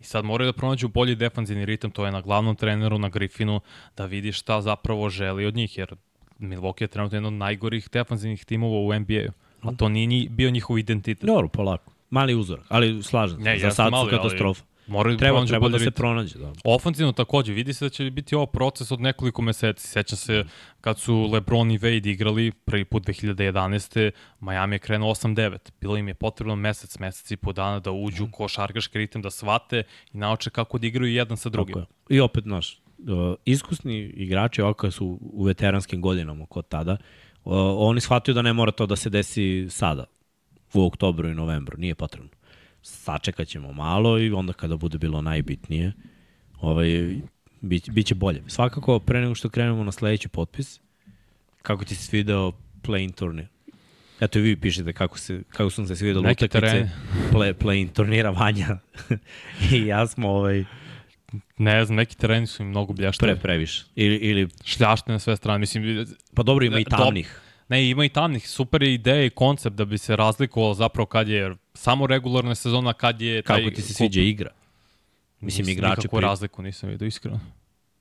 I 0.00 0.04
sad 0.04 0.24
moraju 0.24 0.52
da 0.52 0.58
pronađu 0.58 0.88
bolji 0.88 1.14
defanzivni 1.14 1.64
ritam, 1.66 1.90
to 1.90 2.06
je 2.06 2.12
na 2.12 2.20
glavnom 2.20 2.56
treneru, 2.56 2.98
na 2.98 3.08
Griffinu, 3.08 3.60
da 3.96 4.06
vidi 4.06 4.32
šta 4.32 4.60
zapravo 4.60 5.08
želi 5.10 5.46
od 5.46 5.54
njih, 5.54 5.78
jer 5.78 5.94
Milwaukee 6.38 6.82
je 6.82 6.88
trenutno 6.88 7.16
jedan 7.16 7.26
od 7.26 7.32
najgorih 7.32 7.88
defanzivnih 7.92 8.44
timova 8.44 8.78
u 8.78 9.00
NBA-u. 9.00 9.32
A 9.68 9.72
to 9.76 9.88
nije 9.88 10.28
bio 10.30 10.50
njihov 10.50 10.78
identitet. 10.78 11.26
Dobro, 11.26 11.48
polako. 11.48 11.92
Mali 12.10 12.34
uzorak, 12.34 12.66
ali 12.68 13.02
slažem 13.02 13.38
se. 13.38 13.44
Ne, 13.44 13.58
Za 13.58 13.70
sad 13.70 13.86
su 13.86 13.90
mali, 13.90 14.08
ali- 14.12 14.16
katastrofa. 14.16 14.64
Moraju 14.88 15.16
Treba, 15.16 15.46
treba 15.46 15.68
da 15.68 15.78
se 15.78 15.90
pronađe. 15.90 16.38
Da. 16.38 16.52
Ofanzivno 16.64 17.12
takođe, 17.12 17.52
vidi 17.52 17.72
se 17.72 17.84
da 17.84 17.88
će 17.88 18.10
biti 18.10 18.34
ovo 18.34 18.46
proces 18.46 18.90
od 18.90 19.00
nekoliko 19.00 19.42
meseci. 19.42 19.88
Sećam 19.88 20.16
se 20.16 20.44
kad 20.80 20.98
su 20.98 21.28
LeBron 21.32 21.70
i 21.70 21.78
Wade 21.78 22.10
igrali 22.10 22.52
prvi 22.52 22.84
put 22.84 23.06
2011. 23.06 24.10
Miami 24.40 24.74
je 24.74 24.78
krenuo 24.78 25.14
8-9. 25.14 25.58
Bilo 25.80 25.96
im 25.96 26.08
je 26.08 26.14
potrebno 26.14 26.56
mesec, 26.56 26.98
mesec 26.98 27.30
i 27.30 27.36
po 27.36 27.52
dana 27.52 27.80
da 27.80 27.90
uđu 27.90 28.24
u 28.24 28.30
košarkaški 28.30 28.98
ritam, 28.98 29.22
da 29.22 29.30
shvate 29.30 29.82
i 30.12 30.16
nauče 30.16 30.50
kako 30.50 30.78
da 30.78 30.86
igraju 30.86 31.12
jedan 31.12 31.36
sa 31.36 31.48
drugim. 31.48 31.74
Tako 31.74 31.92
je. 32.08 32.16
I 32.16 32.20
opet, 32.20 32.44
znaš, 32.44 32.80
uh, 32.98 33.34
iskusni 33.44 33.98
igrači, 33.98 34.62
ovako 34.62 34.90
su 34.90 35.18
u 35.20 35.44
veteranskim 35.44 36.00
godinama 36.00 36.46
kod 36.46 36.68
tada, 36.68 36.96
oni 37.44 38.00
shvataju 38.00 38.34
da 38.34 38.42
ne 38.42 38.52
mora 38.52 38.72
to 38.72 38.86
da 38.86 38.96
se 38.96 39.10
desi 39.10 39.66
sada, 39.70 40.04
u 40.74 40.86
oktobru 40.86 41.28
i 41.28 41.34
novembru, 41.34 41.78
nije 41.78 41.94
potrebno. 41.94 42.30
Sačekat 42.82 43.48
ćemo 43.48 43.72
malo 43.72 44.18
i 44.18 44.30
onda 44.30 44.52
kada 44.52 44.76
bude 44.76 44.98
bilo 44.98 45.22
najbitnije, 45.22 45.92
ovaj, 46.60 47.16
bit, 47.60 47.90
bit 47.90 48.06
će 48.06 48.14
bolje. 48.14 48.42
Svakako, 48.46 48.98
pre 48.98 49.20
nego 49.20 49.34
što 49.34 49.48
krenemo 49.48 49.84
na 49.84 49.92
sledeći 49.92 50.28
potpis, 50.28 50.80
kako 51.62 51.84
ti 51.84 51.94
se 51.94 52.04
svideo 52.04 52.52
play-in 52.82 53.12
turnir? 53.12 53.46
Eto 54.20 54.38
i 54.38 54.42
vi 54.42 54.56
pišete 54.56 54.92
kako, 54.92 55.18
se, 55.18 55.42
kako 55.48 55.70
su 55.70 55.86
se 55.86 55.96
svideli 55.96 56.24
Neki 56.26 56.44
utakmice 56.44 56.90
play, 57.32 57.52
play-in 57.52 57.88
turnira 57.88 58.30
Vanja. 58.30 58.78
I 59.72 59.86
ja 59.86 60.06
smo 60.06 60.28
ovaj, 60.28 60.64
Ne 61.58 61.84
znam, 61.84 61.96
neki 61.96 62.16
tereni 62.16 62.46
su 62.46 62.62
im 62.62 62.68
mnogo 62.68 62.92
bljaštve. 62.92 63.26
pre 63.28 63.36
previše. 63.42 63.84
Ili, 63.96 64.16
ili 64.16 64.48
Šljašte 64.64 65.12
na 65.12 65.18
sve 65.18 65.36
strane. 65.36 65.58
Mislim, 65.58 66.06
Pa 66.34 66.42
dobro, 66.42 66.64
ima 66.64 66.78
i 66.78 66.84
Dob- 66.84 66.96
tamnih. 66.96 67.40
Ne, 67.68 67.88
ima 67.90 68.04
i 68.04 68.08
tamnih. 68.08 68.48
Super 68.48 68.82
je 68.82 68.94
ideja 68.94 69.24
i 69.24 69.30
koncept 69.30 69.76
da 69.76 69.84
bi 69.84 69.98
se 69.98 70.16
razlikovalo 70.16 70.74
zapravo 70.74 71.06
kad 71.06 71.28
je 71.28 71.56
samo 71.74 72.06
regularna 72.06 72.54
sezona, 72.54 72.92
kad 72.92 73.20
je... 73.20 73.42
taj 73.42 73.56
Kako 73.62 73.70
ti 73.74 73.82
se 73.82 73.92
kup- 73.92 73.96
sviđa 73.96 74.20
igra? 74.20 74.50
Mislim, 75.40 75.66
Nis- 75.66 75.72
igrači 75.72 76.00
Nikakvu 76.00 76.18
pri- 76.18 76.22
razliku 76.22 76.62
nisam 76.62 76.88
vidio, 76.88 77.06
iskreno. 77.06 77.40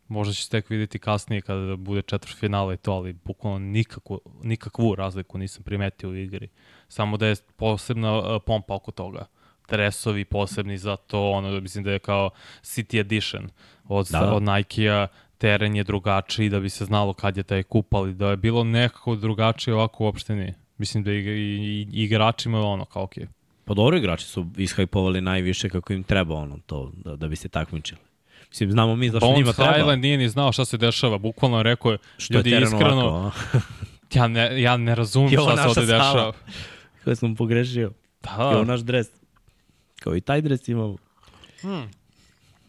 Možda 0.08 0.34
će 0.34 0.44
se 0.44 0.50
tek 0.50 0.70
vidjeti 0.70 1.00
kasnije 1.00 1.42
kada 1.42 1.76
bude 1.76 2.02
četvrt 2.02 2.38
finala 2.38 2.74
i 2.74 2.78
to, 2.78 2.92
ali 2.92 3.14
bukvalno 3.14 3.60
nikakvu, 3.60 4.20
nikakvu 4.44 4.96
razliku 4.96 5.38
nisam 5.38 5.64
primetio 5.64 6.10
u 6.10 6.16
igri. 6.16 6.50
Samo 6.88 7.18
da 7.18 7.28
je 7.28 7.36
posebna 7.56 8.18
uh, 8.18 8.42
pompa 8.46 8.74
oko 8.74 8.92
toga. 8.92 9.26
Dresovi 9.70 10.26
posebni 10.26 10.78
za 10.78 10.96
to, 10.96 11.32
ono, 11.32 11.62
mislim 11.62 11.84
da 11.84 11.92
je 11.92 12.00
kao 12.00 12.30
City 12.62 13.00
Edition 13.00 13.50
od, 13.86 14.08
da, 14.12 14.20
da. 14.20 14.34
od 14.34 14.44
Nike-a, 14.44 15.08
teren 15.38 15.76
je 15.76 15.84
drugačiji 15.84 16.50
da 16.50 16.60
bi 16.60 16.70
se 16.70 16.86
znalo 16.86 17.14
kad 17.14 17.38
je 17.38 17.44
taj 17.44 17.64
kup, 17.64 17.94
ali 17.94 18.14
da 18.14 18.30
je 18.30 18.38
bilo 18.38 18.64
nekako 18.64 19.16
drugačije 19.16 19.74
ovako 19.74 20.04
uopšte 20.04 20.36
nije. 20.36 20.54
Mislim 20.78 21.04
da 21.04 21.12
i, 21.12 21.18
i, 21.18 21.88
i 21.92 22.04
igračima 22.04 22.58
je 22.58 22.64
ono 22.64 22.86
kao 22.86 23.04
okej. 23.04 23.24
Okay. 23.24 23.28
Pa 23.66 23.74
dobro, 23.74 23.98
igrači 23.98 24.26
su 24.26 24.46
ishajpovali 24.58 25.22
najviše 25.22 25.70
kako 25.70 25.94
im 25.94 26.04
treba 26.04 26.36
ono 26.36 26.60
to, 26.66 26.92
da, 27.06 27.16
da 27.16 27.28
bi 27.28 27.36
se 27.36 27.50
takmičili. 27.50 28.00
Mislim, 28.50 28.72
znamo 28.72 28.96
mi 28.96 29.10
zašto 29.10 29.28
njima 29.28 29.40
Bones 29.40 29.56
treba. 29.56 29.74
Highland 29.74 30.02
nije 30.02 30.18
ni 30.18 30.30
znao 30.30 30.52
šta 30.52 30.66
se 30.66 30.78
dešava, 30.78 31.18
bukvalno 31.18 31.64
rekao 31.64 31.92
je, 31.92 31.98
Što 32.18 32.34
ljudi 32.34 32.52
je 32.52 32.62
iskreno, 32.62 33.06
ovako, 33.08 33.38
ja 34.14 34.28
ne, 34.28 34.62
ja 34.62 34.78
ne 34.78 34.96
razumem 34.96 35.30
I 35.34 35.38
ovo 35.38 35.52
šta 35.52 35.62
se 35.64 35.68
ovde 35.68 35.94
dešava. 35.94 36.34
Koje 37.04 37.16
sam 37.16 37.36
pogrešio. 37.36 37.92
I 38.24 38.28
Da, 38.54 38.64
naš 38.64 38.80
dres. 38.80 39.08
Kao 40.00 40.16
i 40.16 40.22
taj 40.22 40.42
dres 40.42 40.68
imamo. 40.68 40.98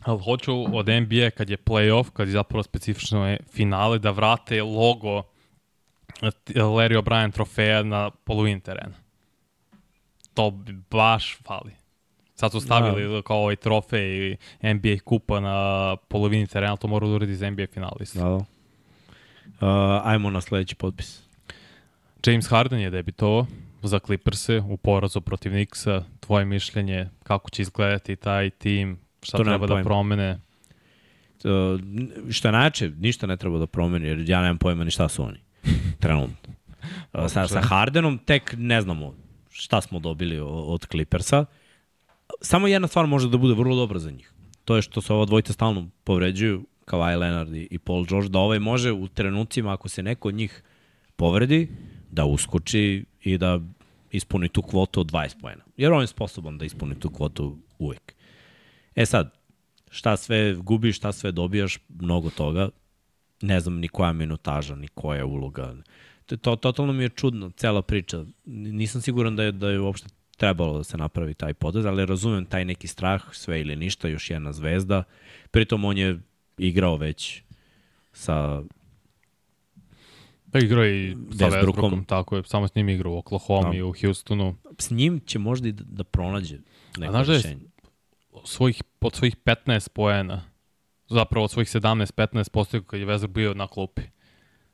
Ali 0.02 0.22
hoću 0.22 0.76
od 0.76 0.88
NBA 0.88 1.30
kad 1.30 1.50
je 1.50 1.56
playoff, 1.56 2.10
kad 2.10 2.28
je 2.28 2.32
zapravo 2.32 2.62
specifično 2.62 3.26
je 3.28 3.38
finale, 3.52 3.98
da 3.98 4.10
vrate 4.10 4.62
logo 4.62 5.22
Larry 6.54 7.02
O'Brien 7.02 7.32
trofeja 7.32 7.82
na 7.82 8.10
polovini 8.10 8.60
terena. 8.60 8.94
To 10.34 10.50
bi 10.50 10.72
baš 10.90 11.38
fali. 11.42 11.72
Sad 12.34 12.52
su 12.52 12.60
stavili 12.60 13.14
da. 13.14 13.22
kao 13.22 13.36
ovaj 13.36 13.56
trofej 13.56 14.36
NBA 14.62 14.96
kupa 15.04 15.40
na 15.40 15.96
polovini 16.08 16.46
terena, 16.46 16.72
ali 16.72 16.78
to 16.78 16.88
mora 16.88 17.06
da 17.06 17.12
uredi 17.12 17.34
za 17.34 17.50
NBA 17.50 17.66
finalista. 17.72 18.18
Da, 18.18 18.28
da. 18.28 18.36
Uh, 19.66 20.06
ajmo 20.06 20.30
na 20.30 20.40
sledeći 20.40 20.74
potpis. 20.74 21.22
James 22.26 22.48
Harden 22.48 22.80
je 22.80 22.90
debitovao 22.90 23.46
za 23.82 23.98
Clippers-e 23.98 24.60
u 24.60 24.76
porazu 24.76 25.20
protiv 25.20 25.52
Knicksa. 25.52 26.04
Tvoje 26.20 26.44
mišljenje, 26.44 27.08
kako 27.22 27.50
će 27.50 27.62
izgledati 27.62 28.16
taj 28.16 28.50
tim, 28.50 28.98
šta 29.28 29.36
To 29.36 29.44
treba 29.44 29.66
da 29.66 29.74
pojma. 29.74 29.84
promene? 29.84 30.40
Uh, 31.44 31.80
što 32.30 32.48
je 32.48 32.52
najjače, 32.52 32.90
ništa 32.98 33.26
ne 33.26 33.36
treba 33.36 33.58
da 33.58 33.66
promeni, 33.66 34.06
jer 34.06 34.30
ja 34.30 34.42
nemam 34.42 34.58
pojma 34.58 34.84
ni 34.84 34.90
šta 34.90 35.08
su 35.08 35.22
oni. 35.24 35.38
Trenutno. 36.02 36.54
Sa, 37.28 37.48
sa 37.48 37.60
Hardenom 37.60 38.18
tek 38.18 38.54
ne 38.58 38.80
znamo 38.80 39.14
šta 39.50 39.80
smo 39.80 39.98
dobili 39.98 40.40
od 40.42 40.86
Clippersa. 40.90 41.44
Samo 42.40 42.66
jedna 42.66 42.88
stvar 42.88 43.06
može 43.06 43.28
da 43.28 43.36
bude 43.36 43.54
vrlo 43.54 43.76
dobra 43.76 43.98
za 43.98 44.10
njih. 44.10 44.32
To 44.64 44.76
je 44.76 44.82
što 44.82 45.00
se 45.00 45.12
ova 45.12 45.24
dvojica 45.24 45.52
stalno 45.52 45.88
povređuju, 46.04 46.66
Kawhi 46.86 47.18
Leonard 47.18 47.54
i 47.54 47.68
i 47.70 47.78
Paul 47.78 48.04
George, 48.06 48.28
da 48.28 48.38
ovaj 48.38 48.58
može 48.58 48.92
u 48.92 49.08
trenucima, 49.08 49.72
ako 49.72 49.88
se 49.88 50.02
neko 50.02 50.28
od 50.28 50.34
njih 50.34 50.62
povredi, 51.16 51.68
da 52.10 52.24
uskoči 52.24 53.04
i 53.24 53.38
da 53.38 53.60
ispuni 54.10 54.48
tu 54.48 54.62
kvotu 54.62 55.00
od 55.00 55.12
20 55.12 55.40
pojena. 55.40 55.62
Jer 55.76 55.92
on 55.92 56.00
je 56.00 56.06
sposoban 56.06 56.58
da 56.58 56.64
ispuni 56.64 57.00
tu 57.00 57.10
kvotu 57.10 57.56
uvek. 57.78 58.14
E 58.94 59.06
sad, 59.06 59.34
šta 59.90 60.16
sve 60.16 60.54
gubiš, 60.54 60.96
šta 60.96 61.12
sve 61.12 61.32
dobijaš, 61.32 61.78
mnogo 61.90 62.30
toga. 62.30 62.68
Ne 63.42 63.60
znam 63.60 63.74
ni 63.74 63.88
koja 63.88 64.12
minutaža, 64.12 64.74
ni 64.74 64.88
koja 64.88 65.26
uloga. 65.26 65.74
To, 66.26 66.36
to 66.36 66.56
totalno 66.56 66.92
mi 66.92 67.02
je 67.02 67.08
čudno, 67.08 67.50
cela 67.50 67.82
priča. 67.82 68.24
Nisam 68.44 69.00
siguran 69.00 69.36
da 69.36 69.42
je, 69.42 69.52
da 69.52 69.70
je 69.70 69.80
uopšte 69.80 70.08
trebalo 70.36 70.78
da 70.78 70.84
se 70.84 70.96
napravi 70.96 71.34
taj 71.34 71.54
potez, 71.54 71.84
ali 71.84 72.06
razumem 72.06 72.44
taj 72.44 72.64
neki 72.64 72.86
strah, 72.86 73.22
sve 73.32 73.60
ili 73.60 73.76
ništa, 73.76 74.08
još 74.08 74.30
jedna 74.30 74.52
zvezda. 74.52 75.02
Pritom 75.50 75.84
on 75.84 75.98
je 75.98 76.18
igrao 76.58 76.96
već 76.96 77.42
sa 78.12 78.62
Pa 80.52 80.58
igrao 80.58 80.86
i 80.86 81.16
sa 81.38 81.46
Westbrookom. 81.46 82.06
Tako 82.06 82.36
je, 82.36 82.42
samo 82.44 82.68
s 82.68 82.74
njim 82.74 82.88
igrao 82.88 83.12
u 83.12 83.18
Oklahoma 83.18 83.70
Da. 83.70 83.76
i 83.76 83.82
u 83.82 83.94
Houstonu. 84.00 84.56
s 84.78 84.90
njim 84.90 85.20
će 85.20 85.38
možda 85.38 85.68
i 85.68 85.72
da, 85.72 85.84
da 85.86 86.04
pronađe 86.04 86.58
neko 86.98 87.12
da 87.12 87.18
je- 87.18 87.24
rešenje. 87.26 87.60
Svojih, 88.44 88.82
od 89.00 89.14
svojih 89.14 89.36
15 89.36 89.88
poena, 89.88 90.44
zapravo 91.08 91.44
od 91.44 91.50
svojih 91.50 91.68
17-15 91.68 92.50
postigao 92.50 92.84
kad 92.84 93.00
je 93.00 93.06
Westbrook 93.06 93.26
bio 93.28 93.54
na 93.54 93.66
klupi. 93.66 94.02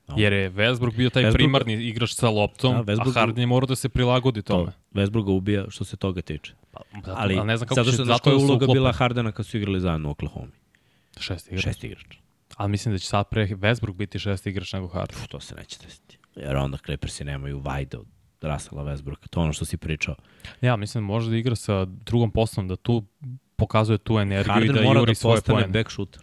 No. 0.09 0.15
Jer 0.19 0.33
je 0.33 0.51
Westbrook 0.53 0.97
bio 0.97 1.11
taj 1.11 1.23
Westbrook- 1.23 1.33
primarni 1.33 1.75
igrač 1.75 2.11
sa 2.11 2.29
loptom, 2.31 2.73
Da, 2.75 2.79
a 2.79 2.85
Westbrook- 2.85 3.15
Harden 3.15 3.39
je 3.39 3.47
morao 3.47 3.67
da 3.67 3.77
se 3.77 3.89
prilagodi 3.89 4.43
tome. 4.43 4.67
To, 4.67 4.79
Westbrook 4.93 5.25
ga 5.25 5.33
ubija 5.33 5.65
što 5.69 5.85
se 5.85 5.97
toga 5.97 6.23
tiče. 6.23 6.53
Pa, 6.71 6.81
zato, 6.95 7.15
Ali, 7.17 7.37
ali 7.37 7.47
ne 7.47 7.57
znam 7.57 7.69
kako 7.69 7.75
zato 7.75 7.91
će 7.91 7.95
što 7.95 8.05
znaš 8.05 8.17
zato 8.17 8.31
da 8.31 8.37
je 8.37 8.45
uloga 8.45 8.67
bila 8.67 8.93
Hardena 8.93 9.33
kad 9.33 9.47
su 9.47 9.57
igrali 9.57 9.81
zajedno 9.81 10.09
u 10.09 10.13
Oklahoma. 10.13 10.53
Šest 11.21 11.47
igrač. 11.49 11.63
Šest 11.63 11.85
igrač. 11.85 12.17
Ali 12.57 12.71
mislim 12.71 12.95
da 12.95 12.99
će 12.99 13.07
sad 13.07 13.29
pre 13.29 13.47
Westbrook 13.47 13.93
biti 13.93 14.19
šest 14.19 14.47
igrač 14.47 14.73
nego 14.73 14.89
Harden. 14.89 15.17
Pff, 15.17 15.27
to 15.29 15.41
se 15.41 15.55
neće 15.55 15.79
desiti. 15.85 16.19
Jer 16.37 16.57
onda 16.57 16.79
Clippersi 16.79 17.25
nemaju 17.25 17.59
Vajda 17.59 17.99
od 17.99 18.07
Russella 18.43 18.85
Westbrooka. 18.85 19.29
To 19.31 19.41
je 19.41 19.45
ono 19.45 19.53
što 19.53 19.65
si 19.65 19.77
pričao. 19.77 20.15
Ja 20.61 20.77
mislim 20.77 21.05
da 21.05 21.07
može 21.07 21.31
da 21.31 21.37
igra 21.37 21.55
sa 21.57 21.85
drugom 21.85 22.31
poslom, 22.31 22.69
da 22.69 22.77
tu 22.77 23.05
pokazuje 23.57 23.99
tu 23.99 24.19
energiju 24.19 24.53
Harden 24.53 24.71
i 24.77 24.79
da 24.79 24.83
mora 24.83 25.01
juri 25.01 25.11
da 25.11 25.15
svoje 25.15 25.37
postane 25.37 25.61
poene. 25.61 25.73
back 25.73 25.91
shooter. 25.91 26.23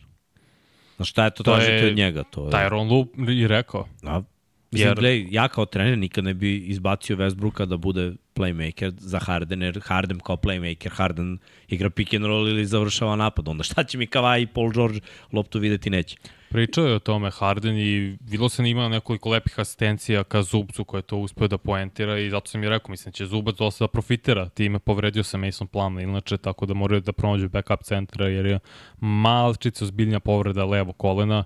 Znaš 0.95 1.09
šta 1.09 1.23
je 1.25 1.29
to, 1.31 1.43
To 1.43 1.51
tražite 1.51 1.87
od 1.87 1.95
njega? 1.95 2.23
To 2.23 2.45
je, 2.45 2.51
Tyron 2.51 2.89
Lu 2.91 3.31
i 3.31 3.47
rekao. 3.47 3.87
Da. 4.01 4.23
Mislim, 4.71 4.89
Jer- 4.89 4.99
gledaj, 4.99 5.27
ja 5.29 5.47
kao 5.47 5.65
trener 5.65 5.97
nikad 5.97 6.23
ne 6.23 6.33
bi 6.33 6.57
izbacio 6.57 7.15
Westbrooka 7.15 7.65
da 7.65 7.77
bude 7.77 8.13
playmaker 8.35 8.93
za 8.97 9.19
Harden, 9.19 9.61
jer 9.61 9.79
Harden 9.83 10.19
kao 10.19 10.35
playmaker, 10.35 10.89
Harden 10.89 11.37
igra 11.67 11.89
pick 11.89 12.13
and 12.13 12.25
roll 12.25 12.49
ili 12.49 12.65
završava 12.65 13.15
napad. 13.15 13.47
Onda 13.47 13.63
šta 13.63 13.83
će 13.83 13.97
mi 13.97 14.07
Kawhi 14.07 14.41
i 14.41 14.47
Paul 14.47 14.71
George 14.71 14.99
loptu 15.31 15.59
videti 15.59 15.89
neće. 15.89 16.17
Pričao 16.49 16.87
je 16.87 16.95
o 16.95 16.99
tome 16.99 17.31
Harden 17.31 17.77
i 17.77 18.17
videlo 18.21 18.49
se 18.49 18.61
da 18.61 18.67
ima 18.67 18.89
nekoliko 18.89 19.29
lepih 19.29 19.59
asistencija 19.59 20.23
ka 20.23 20.43
Zubcu 20.43 20.83
koje 20.83 20.99
je 20.99 21.03
to 21.03 21.17
uspeo 21.17 21.47
da 21.47 21.57
poentira 21.57 22.19
i 22.19 22.29
zato 22.29 22.49
sam 22.49 22.63
i 22.63 22.69
rekao, 22.69 22.91
mislim 22.91 23.13
će 23.13 23.25
Zubac 23.25 23.55
dosta 23.55 23.83
da 23.83 23.87
profitira. 23.87 24.49
Time 24.49 24.79
povredio 24.79 25.23
se 25.23 25.37
Mason 25.37 25.67
Plumlee, 25.67 26.03
inače 26.03 26.37
tako 26.37 26.65
da 26.65 26.73
moraju 26.73 27.01
da 27.01 27.11
pronađu 27.11 27.49
backup 27.49 27.83
centra 27.83 28.27
jer 28.27 28.45
je 28.45 28.59
malčica 28.99 29.85
zbiljnja 29.85 30.19
povreda 30.19 30.65
levo 30.65 30.93
kolena. 30.93 31.43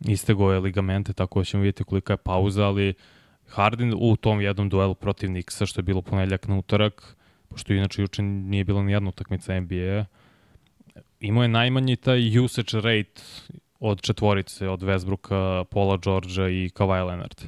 Istego 0.00 0.52
je 0.52 0.60
ligamente, 0.60 1.12
tako 1.12 1.40
da 1.40 1.44
ćemo 1.44 1.62
vidjeti 1.62 1.84
kolika 1.84 2.12
je 2.12 2.16
pauza, 2.16 2.66
ali 2.66 2.94
Harden 3.46 3.94
u 3.96 4.16
tom 4.16 4.40
jednom 4.40 4.68
duelu 4.68 4.94
protiv 4.94 5.30
Nixa, 5.30 5.66
što 5.66 5.78
je 5.78 5.82
bilo 5.82 6.02
ponedljak 6.02 6.48
na 6.48 6.58
utorak, 6.58 7.16
pošto 7.48 7.72
inače 7.72 8.02
juče 8.02 8.22
nije 8.22 8.64
bilo 8.64 8.82
ni 8.82 8.92
jedna 8.92 9.08
utakmica 9.08 9.60
NBA, 9.60 10.04
imao 11.20 11.42
je 11.42 11.48
najmanji 11.48 11.96
taj 11.96 12.38
usage 12.38 12.80
rate 12.80 13.22
od 13.80 14.00
četvorice, 14.00 14.68
od 14.68 14.80
Westbrooka, 14.80 15.64
Paula 15.64 15.96
Georgea 15.96 16.48
i 16.48 16.70
Kawhi 16.74 17.06
Leonard. 17.06 17.42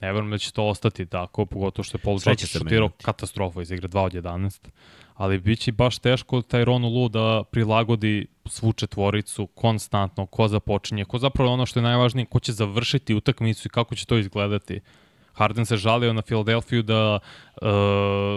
Ne 0.00 0.12
verujem 0.12 0.30
da 0.30 0.38
će 0.38 0.52
to 0.52 0.66
ostati 0.66 1.06
tako, 1.06 1.46
pogotovo 1.46 1.84
što 1.84 1.98
je 1.98 2.02
Paul 2.02 2.18
George 2.24 2.46
šutirao 2.46 2.88
katastrofa 3.02 3.62
iz 3.62 3.70
igre 3.70 3.88
2 3.88 4.00
od 4.00 4.12
11. 4.12 4.68
Ali 5.16 5.38
bit 5.38 5.58
će 5.58 5.72
baš 5.72 5.98
teško 5.98 6.42
taj 6.42 6.64
Ronu 6.64 6.88
Lu 6.88 7.08
da 7.08 7.42
prilagodi 7.50 8.26
svu 8.46 8.72
četvoricu 8.72 9.46
konstantno, 9.46 10.26
ko 10.26 10.48
započinje, 10.48 11.04
ko 11.04 11.18
zapravo 11.18 11.52
ono 11.52 11.66
što 11.66 11.78
je 11.78 11.84
najvažnije, 11.84 12.26
ko 12.26 12.40
će 12.40 12.52
završiti 12.52 13.14
utakmicu 13.14 13.68
i 13.68 13.70
kako 13.70 13.94
će 13.94 14.06
to 14.06 14.16
izgledati. 14.16 14.80
Harden 15.32 15.66
se 15.66 15.76
žalio 15.76 16.12
na 16.12 16.22
Filadelfiju 16.22 16.82
da 16.82 17.18
uh, 17.18 17.68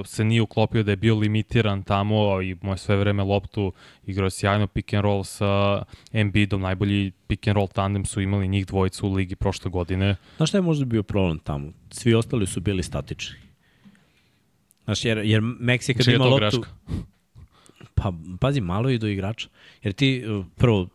se 0.05 0.23
nije 0.23 0.41
uklopio, 0.41 0.83
da 0.83 0.91
je 0.91 0.95
bio 0.95 1.15
limitiran 1.15 1.83
tamo 1.83 2.41
i 2.41 2.55
moje 2.61 2.77
sve 2.77 2.95
vreme 2.95 3.23
loptu 3.23 3.73
igrao 4.05 4.29
sjajno 4.29 4.67
pick 4.67 4.93
and 4.93 5.03
roll 5.03 5.23
sa 5.23 5.83
Embiidom, 6.13 6.61
najbolji 6.61 7.11
pick 7.27 7.47
and 7.47 7.55
roll 7.55 7.67
tandem 7.67 8.05
su 8.05 8.21
imali 8.21 8.47
njih 8.47 8.65
dvojica 8.65 9.05
u 9.05 9.13
ligi 9.13 9.35
prošle 9.35 9.71
godine. 9.71 10.15
Znaš 10.37 10.49
šta 10.49 10.57
je 10.57 10.61
možda 10.61 10.85
bio 10.85 11.03
problem 11.03 11.39
tamo? 11.39 11.71
Svi 11.91 12.13
ostali 12.13 12.47
su 12.47 12.61
bili 12.61 12.83
statični. 12.83 13.48
Znaš, 14.89 15.05
jer, 15.05 15.17
jer 15.17 15.41
Meksika 15.41 15.97
kad 15.97 16.03
Čija 16.05 16.11
je 16.11 16.15
ima 16.15 16.25
loptu... 16.25 16.39
greška? 16.39 16.69
Pa, 17.95 18.13
pazi, 18.39 18.61
malo 18.61 18.89
i 18.89 18.97
do 18.97 19.07
igrača. 19.07 19.47
Jer 19.83 19.93
ti, 19.93 20.23
uh, 20.27 20.45
prvo, 20.57 20.87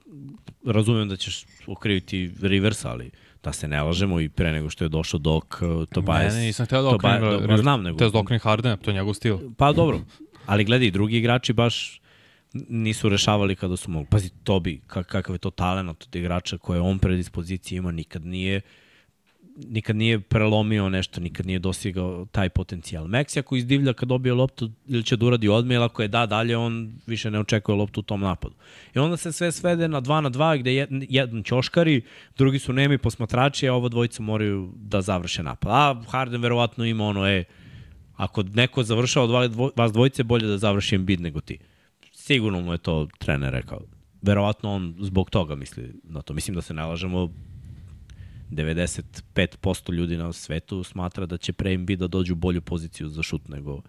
razumem 0.66 1.08
da 1.08 1.16
ćeš 1.16 1.44
okriviti 1.66 2.30
Rivers, 2.40 2.84
ali 2.84 3.10
da 3.42 3.52
se 3.52 3.68
ne 3.68 3.82
lažemo 3.82 4.20
i 4.20 4.28
pre 4.28 4.52
nego 4.52 4.70
što 4.70 4.84
je 4.84 4.88
došao 4.88 5.18
Dok, 5.18 5.44
uh, 5.62 5.88
Tobias... 5.88 6.34
Ne, 6.34 6.40
ne, 6.40 6.46
nisam 6.46 6.66
htio 6.66 6.82
da 6.82 6.90
Tobias- 6.90 7.40
do- 7.40 7.46
ma 7.48 7.56
znam, 7.56 7.82
nego- 7.82 7.98
Te 7.98 8.08
da 8.10 8.18
okrenem 8.18 8.40
Hardena, 8.40 8.76
to 8.76 8.90
je 8.90 8.94
njegov 8.94 9.14
stil. 9.14 9.38
Pa 9.56 9.72
dobro, 9.72 10.00
ali 10.46 10.64
gledaj, 10.64 10.90
drugi 10.90 11.16
igrači 11.16 11.52
baš 11.52 12.00
nisu 12.68 13.08
rešavali 13.08 13.56
kada 13.56 13.76
su 13.76 13.90
mogli. 13.90 14.08
Pazi, 14.10 14.30
Tobi, 14.44 14.80
kak, 14.86 15.06
kakav 15.06 15.34
je 15.34 15.38
to 15.38 15.50
talent 15.50 15.90
od 16.02 16.16
igrača 16.16 16.58
koje 16.58 16.80
on 16.80 16.98
predispozicije 16.98 17.76
ima, 17.76 17.90
nikad 17.92 18.26
nije 18.26 18.60
nikad 19.56 19.96
nije 19.96 20.20
prelomio 20.20 20.88
nešto, 20.88 21.20
nikad 21.20 21.46
nije 21.46 21.58
dosigao 21.58 22.26
taj 22.32 22.48
potencijal. 22.48 23.06
Meksi 23.06 23.38
ako 23.38 23.56
izdivlja 23.56 23.92
kad 23.92 24.08
dobije 24.08 24.32
loptu 24.32 24.70
ili 24.86 25.04
će 25.04 25.16
da 25.16 25.26
uradi 25.26 25.48
odme, 25.48 25.74
ili 25.74 25.84
ako 25.84 26.02
je 26.02 26.08
da 26.08 26.26
dalje, 26.26 26.56
on 26.56 26.92
više 27.06 27.30
ne 27.30 27.40
očekuje 27.40 27.76
loptu 27.76 28.00
u 28.00 28.02
tom 28.02 28.20
napadu. 28.20 28.54
I 28.94 28.98
onda 28.98 29.16
se 29.16 29.32
sve 29.32 29.52
svede 29.52 29.88
na 29.88 30.02
2 30.02 30.20
na 30.20 30.30
2 30.30 30.58
gde 30.58 30.74
jedan, 30.74 31.02
jedan 31.08 31.42
ćoškari, 31.42 32.02
drugi 32.36 32.58
su 32.58 32.72
nemi 32.72 32.98
posmatrači, 32.98 33.68
a 33.68 33.74
ova 33.74 33.88
dvojica 33.88 34.22
moraju 34.22 34.72
da 34.76 35.00
završe 35.00 35.42
napad. 35.42 35.70
A 35.72 36.02
Harden 36.10 36.42
verovatno 36.42 36.84
ima 36.84 37.04
ono, 37.04 37.28
e, 37.28 37.44
ako 38.16 38.42
neko 38.42 38.82
završava 38.82 39.24
od 39.24 39.30
vas 39.30 39.50
dvo- 39.50 39.70
vas 39.76 39.92
dvojice, 39.92 40.22
bolje 40.22 40.46
da 40.46 40.58
završi 40.58 40.94
Embiid 40.94 41.20
nego 41.20 41.40
ti. 41.40 41.58
Sigurno 42.12 42.60
mu 42.60 42.72
je 42.72 42.78
to 42.78 43.08
trener 43.18 43.52
rekao. 43.52 43.80
Verovatno 44.22 44.72
on 44.72 44.94
zbog 45.00 45.30
toga 45.30 45.54
misli 45.54 45.92
na 46.02 46.22
to. 46.22 46.34
Mislim 46.34 46.54
da 46.54 46.62
se 46.62 46.74
ne 46.74 46.84
lažemo, 46.84 47.30
95% 48.50 49.92
ljudi 49.92 50.16
na 50.16 50.32
svetu 50.32 50.84
smatra 50.84 51.26
da 51.26 51.36
će 51.36 51.52
pre 51.52 51.72
Embiid 51.72 51.98
da 51.98 52.06
dođu 52.06 52.32
u 52.32 52.36
bolju 52.36 52.60
poziciju 52.60 53.08
za 53.08 53.22
šut 53.22 53.48
nego 53.48 53.82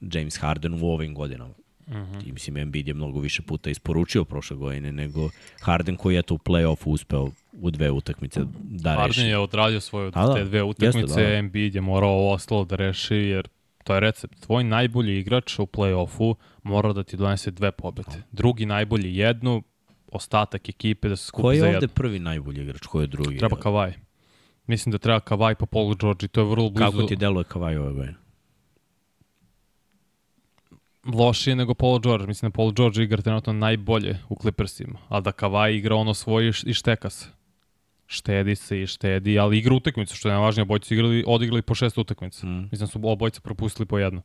James 0.00 0.36
Harden 0.36 0.82
u 0.82 0.86
ovim 0.86 1.14
godinama. 1.14 1.54
Uh 1.86 1.94
-huh. 1.94 2.28
I 2.28 2.32
mislim, 2.32 2.56
Embiid 2.56 2.88
je 2.88 2.94
mnogo 2.94 3.20
više 3.20 3.42
puta 3.42 3.70
isporučio 3.70 4.24
prošle 4.24 4.56
godine 4.56 4.92
nego 4.92 5.30
Harden 5.60 5.96
koji 5.96 6.14
je 6.14 6.22
to 6.22 6.34
u 6.34 6.38
play-offu 6.38 6.88
uspeo 6.88 7.28
u 7.52 7.70
dve 7.70 7.90
utakmice 7.90 8.40
da 8.62 8.90
reši. 8.90 9.00
Harden 9.00 9.26
je 9.26 9.38
odradio 9.38 9.80
svoje 9.80 10.10
Da, 10.10 10.22
da, 10.22 10.34
te 10.34 10.44
dve 10.44 10.62
utakmice, 10.62 10.98
jeste, 10.98 11.22
da, 11.22 11.28
da. 11.28 11.34
Embiid 11.34 11.74
je 11.74 11.80
morao 11.80 12.10
ovo 12.10 12.32
ostalo 12.32 12.64
da 12.64 12.76
reši, 12.76 13.14
jer 13.14 13.48
to 13.84 13.94
je 13.94 14.00
recept. 14.00 14.40
Tvoj 14.40 14.64
najbolji 14.64 15.18
igrač 15.18 15.58
u 15.58 15.66
play-offu 15.66 16.34
mora 16.62 16.92
da 16.92 17.02
ti 17.02 17.16
donese 17.16 17.50
dve 17.50 17.72
pobete. 17.72 18.22
Drugi 18.32 18.66
najbolji 18.66 19.16
jednu, 19.16 19.62
ostatak 20.14 20.68
ekipe 20.68 21.08
da 21.08 21.16
se 21.16 21.26
skupi 21.26 21.42
Ko 21.42 21.48
za 21.48 21.54
je 21.54 21.58
jednu. 21.58 21.76
ovde 21.76 21.88
prvi 21.88 22.18
najbolji 22.18 22.62
igrač? 22.62 22.86
Ko 22.86 23.00
je 23.00 23.06
drugi? 23.06 23.38
Treba 23.38 23.56
Kavaj. 23.56 23.94
Mislim 24.66 24.92
da 24.92 24.98
treba 24.98 25.20
Kavaj 25.20 25.54
pa 25.54 25.66
Paul 25.66 25.94
George 25.94 26.24
i 26.24 26.28
to 26.28 26.40
je 26.40 26.46
vrlo 26.46 26.70
blizu. 26.70 26.90
Kako 26.90 27.02
ti 27.02 27.16
deluje 27.16 27.44
Kavaj 27.44 27.76
ove 27.76 27.92
godine? 27.92 28.14
lošije 31.04 31.56
nego 31.56 31.74
Paul 31.74 32.00
George. 32.00 32.26
Mislim 32.26 32.50
da 32.50 32.56
Paul 32.56 32.72
George 32.72 33.02
igra 33.02 33.22
trenutno 33.22 33.52
najbolje 33.52 34.18
u 34.28 34.36
Clippersima, 34.40 34.98
a 35.08 35.20
da 35.20 35.32
Kawhi 35.32 35.76
igra 35.76 35.94
ono 35.94 36.14
svoje 36.14 36.52
i 36.66 36.74
šteka 36.74 37.10
se. 37.10 37.26
Štedi 38.06 38.56
se 38.56 38.82
i 38.82 38.86
štedi, 38.86 39.38
ali 39.38 39.58
igra 39.58 39.74
utakmicu, 39.74 40.16
što 40.16 40.28
je 40.28 40.32
najvažnije, 40.32 40.62
obojci 40.62 40.88
su 40.88 40.94
igrali, 40.94 41.24
odigrali 41.26 41.62
po 41.62 41.74
šest 41.74 41.98
utakmica. 41.98 42.46
Mm. 42.46 42.62
Mislim 42.62 42.78
da 42.78 42.86
su 42.86 43.00
obojci 43.02 43.40
propustili 43.40 43.86
po 43.86 43.98
jedno. 43.98 44.22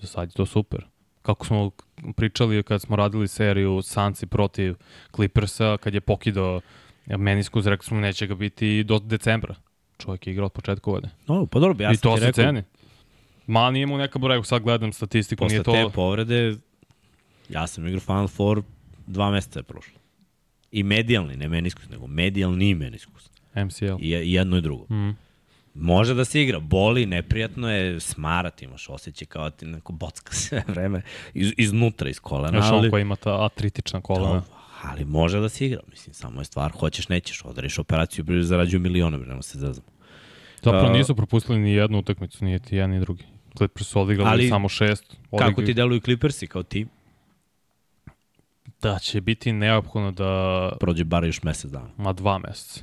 Za 0.00 0.06
sad 0.06 0.28
je 0.28 0.34
to 0.34 0.46
super. 0.46 0.86
Kako 1.26 1.46
smo 1.46 1.70
pričali 2.16 2.62
kad 2.62 2.82
smo 2.82 2.96
radili 2.96 3.28
seriju 3.28 3.82
Sanci 3.82 4.26
protiv 4.26 4.74
Clippersa, 5.14 5.76
kad 5.76 5.94
je 5.94 6.00
pokidao 6.00 6.60
meniskus, 7.06 7.66
rekli 7.66 7.86
smo 7.86 8.00
neće 8.00 8.26
ga 8.26 8.34
biti 8.34 8.84
do 8.84 8.98
decembra. 8.98 9.54
Čovjek 9.98 10.26
je 10.26 10.32
igrao 10.32 10.46
od 10.46 10.52
početka 10.52 10.90
godine. 10.90 11.12
No, 11.26 11.46
pa 11.46 11.58
dobro, 11.58 11.84
ja 11.84 11.92
I 11.92 11.96
to 11.96 12.16
se 12.16 12.26
rekao, 12.26 12.44
ceni. 12.44 12.62
Ma 13.46 13.70
nije 13.70 13.86
mu 13.86 13.98
neka 13.98 14.18
broj, 14.18 14.44
sad 14.44 14.62
gledam 14.62 14.92
statistiku, 14.92 15.44
posle 15.44 15.54
nije 15.54 15.62
to... 15.62 15.72
te 15.72 15.94
povrede, 15.94 16.56
ja 17.48 17.66
sam 17.66 17.86
igrao 17.86 18.00
Final 18.00 18.28
Four, 18.28 18.62
dva 19.06 19.30
meseca 19.30 19.58
je 19.58 19.62
prošlo. 19.62 19.98
I 20.70 20.82
medijalni, 20.82 21.36
ne 21.36 21.48
meniskus, 21.48 21.88
nego 21.88 22.06
medijalni 22.06 22.74
meniskus. 22.74 23.30
MCL. 23.54 23.96
I 24.00 24.32
jedno 24.32 24.56
i 24.56 24.60
drugo. 24.60 24.94
Mm. 24.94 25.16
Može 25.78 26.14
da 26.14 26.24
se 26.24 26.42
igra, 26.42 26.60
boli, 26.60 27.06
neprijatno 27.06 27.72
je, 27.72 28.00
smarat, 28.00 28.62
imaš 28.62 28.88
osjećaj 28.88 29.26
kao 29.26 29.50
ti 29.50 29.66
neko 29.66 29.92
bocka 29.92 30.32
sve 30.42 30.62
vreme 30.68 31.02
iz, 31.34 31.52
iznutra, 31.56 32.10
iz 32.10 32.20
kolena. 32.20 32.56
Još 32.56 32.66
ali, 32.70 32.90
koji 32.90 33.02
ima 33.02 33.16
ta 33.16 33.44
atritična 33.44 34.00
kolena. 34.00 34.40
to, 34.40 34.46
ali 34.82 35.04
može 35.04 35.40
da 35.40 35.48
se 35.48 35.66
igra, 35.66 35.80
mislim, 35.90 36.14
samo 36.14 36.40
je 36.40 36.44
stvar, 36.44 36.72
hoćeš, 36.72 37.08
nećeš, 37.08 37.42
odreš 37.44 37.78
operaciju, 37.78 38.24
zarađuju 38.42 38.80
milione, 38.80 39.18
bre, 39.18 39.28
nema 39.28 39.42
se 39.42 39.58
zazamo. 39.58 39.86
Zapravo 40.62 40.92
nisu 40.92 41.16
propustili 41.16 41.58
ni 41.58 41.72
jednu 41.72 41.98
utakmicu, 41.98 42.44
nije 42.44 42.58
ti 42.58 42.76
jedan 42.76 42.90
ni 42.90 43.00
drugi. 43.00 43.24
Clippers 43.56 43.86
su 43.86 44.00
odigrali 44.00 44.30
Ali 44.30 44.48
samo 44.48 44.68
šest. 44.68 45.16
Kako 45.38 45.62
ti 45.62 45.74
deluju 45.74 46.00
Clippersi 46.00 46.46
kao 46.46 46.62
tim? 46.62 46.88
Da 48.82 48.98
će 48.98 49.20
biti 49.20 49.52
neophodno 49.52 50.10
da 50.10 50.72
Prođe 50.80 51.04
bar 51.04 51.24
još 51.24 51.42
mesec 51.42 51.70
dana. 51.70 51.90
ma 51.96 52.12
dva 52.12 52.38
meseca. 52.38 52.80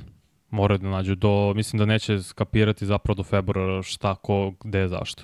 Moraju 0.54 0.78
da 0.78 0.88
nađu 0.88 1.14
do, 1.14 1.52
mislim 1.54 1.78
da 1.78 1.86
neće 1.86 2.22
skapirati 2.22 2.86
zapravo 2.86 3.14
do 3.14 3.22
februara 3.22 3.82
šta, 3.82 4.14
ko, 4.14 4.52
gde, 4.64 4.88
zašto. 4.88 5.22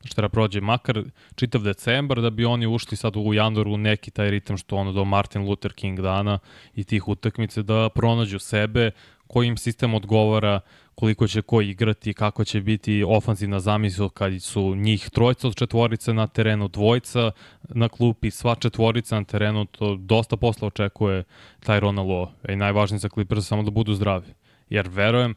Znači 0.00 0.16
treba 0.16 0.28
prođe 0.28 0.60
makar 0.60 1.02
čitav 1.34 1.62
decembar 1.62 2.20
da 2.20 2.30
bi 2.30 2.44
oni 2.44 2.66
ušli 2.66 2.96
sad 2.96 3.16
u 3.16 3.34
januaru 3.34 3.72
u 3.72 3.76
neki 3.76 4.10
taj 4.10 4.30
ritam 4.30 4.56
što 4.56 4.76
ono 4.76 4.92
do 4.92 5.04
Martin 5.04 5.42
Luther 5.42 5.72
King 5.72 6.00
dana 6.00 6.38
i 6.74 6.84
tih 6.84 7.08
utakmice 7.08 7.62
da 7.62 7.88
pronađu 7.88 8.38
sebe 8.38 8.90
koji 9.26 9.48
im 9.48 9.56
sistem 9.56 9.94
odgovara, 9.94 10.60
koliko 10.94 11.26
će 11.28 11.42
ko 11.42 11.60
igrati, 11.60 12.14
kako 12.14 12.44
će 12.44 12.60
biti 12.60 13.04
ofanzivna 13.08 13.60
zamisla 13.60 14.08
kad 14.08 14.42
su 14.42 14.74
njih 14.74 15.10
trojca 15.10 15.48
od 15.48 15.54
četvorice 15.54 16.14
na 16.14 16.26
terenu, 16.26 16.68
dvojca 16.68 17.30
na 17.62 17.88
klupi, 17.88 18.30
sva 18.30 18.54
četvorica 18.54 19.16
na 19.16 19.24
terenu, 19.24 19.64
to 19.64 19.96
dosta 19.96 20.36
posla 20.36 20.68
očekuje 20.68 21.24
taj 21.60 21.80
Ronald 21.80 22.08
Lowe. 22.08 22.52
I 22.52 22.56
najvažnije 22.56 22.98
za 22.98 23.08
Clippers 23.08 23.46
samo 23.46 23.62
da 23.62 23.70
budu 23.70 23.94
zdravi. 23.94 24.45
Jer 24.68 24.88
verujem 24.88 25.34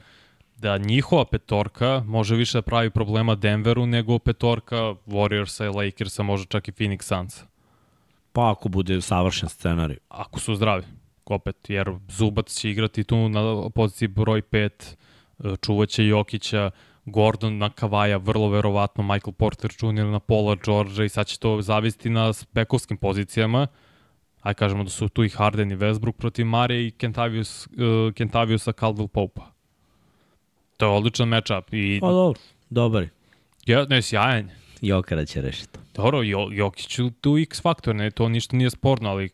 da 0.57 0.77
njihova 0.77 1.25
petorka 1.25 2.03
može 2.05 2.35
više 2.35 2.57
da 2.57 2.61
pravi 2.61 2.89
problema 2.89 3.35
Denveru 3.35 3.85
nego 3.85 4.19
petorka 4.19 4.75
Warriorsa 5.05 5.65
i 5.65 5.75
Lakersa, 5.75 6.23
možda 6.23 6.45
čak 6.45 6.67
i 6.67 6.71
Phoenix 6.71 7.01
Sunsa. 7.01 7.45
Pa 8.33 8.51
ako 8.51 8.69
bude 8.69 9.01
savršen 9.01 9.49
scenarij. 9.49 9.97
Ako 10.09 10.39
su 10.39 10.55
zdravi 10.55 10.83
opet, 11.25 11.69
jer 11.69 11.91
Zubac 12.09 12.53
će 12.53 12.69
igrati 12.69 13.03
tu 13.03 13.29
na 13.29 13.69
poziciji 13.69 14.07
broj 14.07 14.41
5, 14.41 14.95
čuvaće 15.61 16.07
Jokića, 16.07 16.71
Gordon 17.05 17.57
na 17.57 17.69
Kavaja, 17.69 18.17
vrlo 18.17 18.49
verovatno 18.49 19.03
Michael 19.03 19.33
Porter 19.33 19.71
Jr. 19.81 20.05
na 20.05 20.19
Paula 20.19 20.55
George 20.65 21.05
i 21.05 21.09
sad 21.09 21.27
će 21.27 21.39
to 21.39 21.61
zavisiti 21.61 22.09
na 22.09 22.33
bekovskim 22.53 22.97
pozicijama. 22.97 23.67
Aj 24.41 24.53
kažemo 24.53 24.83
da 24.83 24.89
su 24.89 25.09
tu 25.09 25.23
i 25.23 25.29
Harden 25.29 25.71
i 25.71 25.75
Westbrook 25.75 26.11
protiv 26.11 26.45
Mare 26.45 26.85
i 26.85 26.91
Kentavius, 26.91 27.67
uh, 27.67 28.13
Kentaviusa 28.13 28.71
Caldwell 28.71 29.07
Popa. 29.07 29.51
To 30.77 30.85
je 30.85 30.91
odličan 30.91 31.27
matchup. 31.27 31.73
I... 31.73 31.99
Pa 32.01 32.07
dobro, 32.07 32.39
dobar. 32.69 33.07
Ja, 33.65 33.85
ne, 33.85 34.01
sjajan. 34.01 34.49
Jokera 34.81 35.25
će 35.25 35.41
rešiti. 35.41 35.79
Dobro, 35.93 36.23
Jokić 36.51 36.99
tu 37.21 37.37
X 37.37 37.61
faktor, 37.61 37.95
ne, 37.95 38.11
to 38.11 38.29
ništa 38.29 38.57
nije 38.57 38.69
sporno, 38.69 39.09
ali 39.09 39.29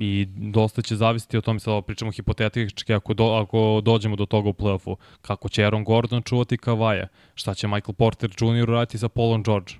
i 0.00 0.26
dosta 0.36 0.82
će 0.82 0.96
zavisiti 0.96 1.38
o 1.38 1.40
tome, 1.40 1.60
sada 1.60 1.82
pričamo 1.82 2.12
hipotetički, 2.12 2.94
ako, 2.94 3.14
do, 3.14 3.24
ako 3.24 3.80
dođemo 3.84 4.16
do 4.16 4.26
toga 4.26 4.48
u 4.48 4.52
playoffu, 4.52 4.96
kako 5.22 5.48
će 5.48 5.64
Aaron 5.64 5.84
Gordon 5.84 6.22
čuvati 6.22 6.58
Kavaja, 6.58 7.08
šta 7.34 7.54
će 7.54 7.68
Michael 7.68 7.94
Porter 7.94 8.30
Jr. 8.40 8.68
raditi 8.68 8.98
sa 8.98 9.08
Paulom 9.08 9.42
George. 9.42 9.72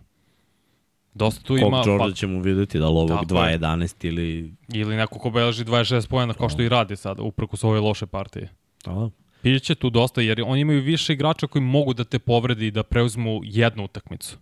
Dosta 1.15 1.43
tu 1.43 1.55
Kog 1.55 1.69
ima... 1.69 1.83
George 1.85 2.17
ćemo 2.17 2.41
videti, 2.41 2.79
da 2.79 2.89
li 2.89 2.97
ovog 2.97 3.11
2.11 3.11 4.07
ili... 4.07 4.55
Ili 4.69 4.97
neko 4.97 5.19
ko 5.19 5.31
beleži 5.31 5.65
26 5.65 6.09
pojena 6.09 6.35
kao 6.35 6.49
što 6.49 6.63
i 6.63 6.69
radi 6.69 6.97
sad, 6.97 7.21
upreko 7.21 7.57
svoje 7.57 7.81
loše 7.81 8.07
partije. 8.07 8.49
Da. 8.85 9.11
Biće 9.43 9.75
tu 9.75 9.91
dosta, 9.91 10.21
jer 10.21 10.43
oni 10.47 10.61
imaju 10.61 10.83
više 10.83 11.13
igrača 11.13 11.47
koji 11.47 11.63
mogu 11.63 11.95
da 11.95 12.05
te 12.05 12.19
povredi 12.19 12.67
i 12.67 12.71
da 12.71 12.83
preuzmu 12.83 13.41
jednu 13.45 13.85
utakmicu. 13.85 14.39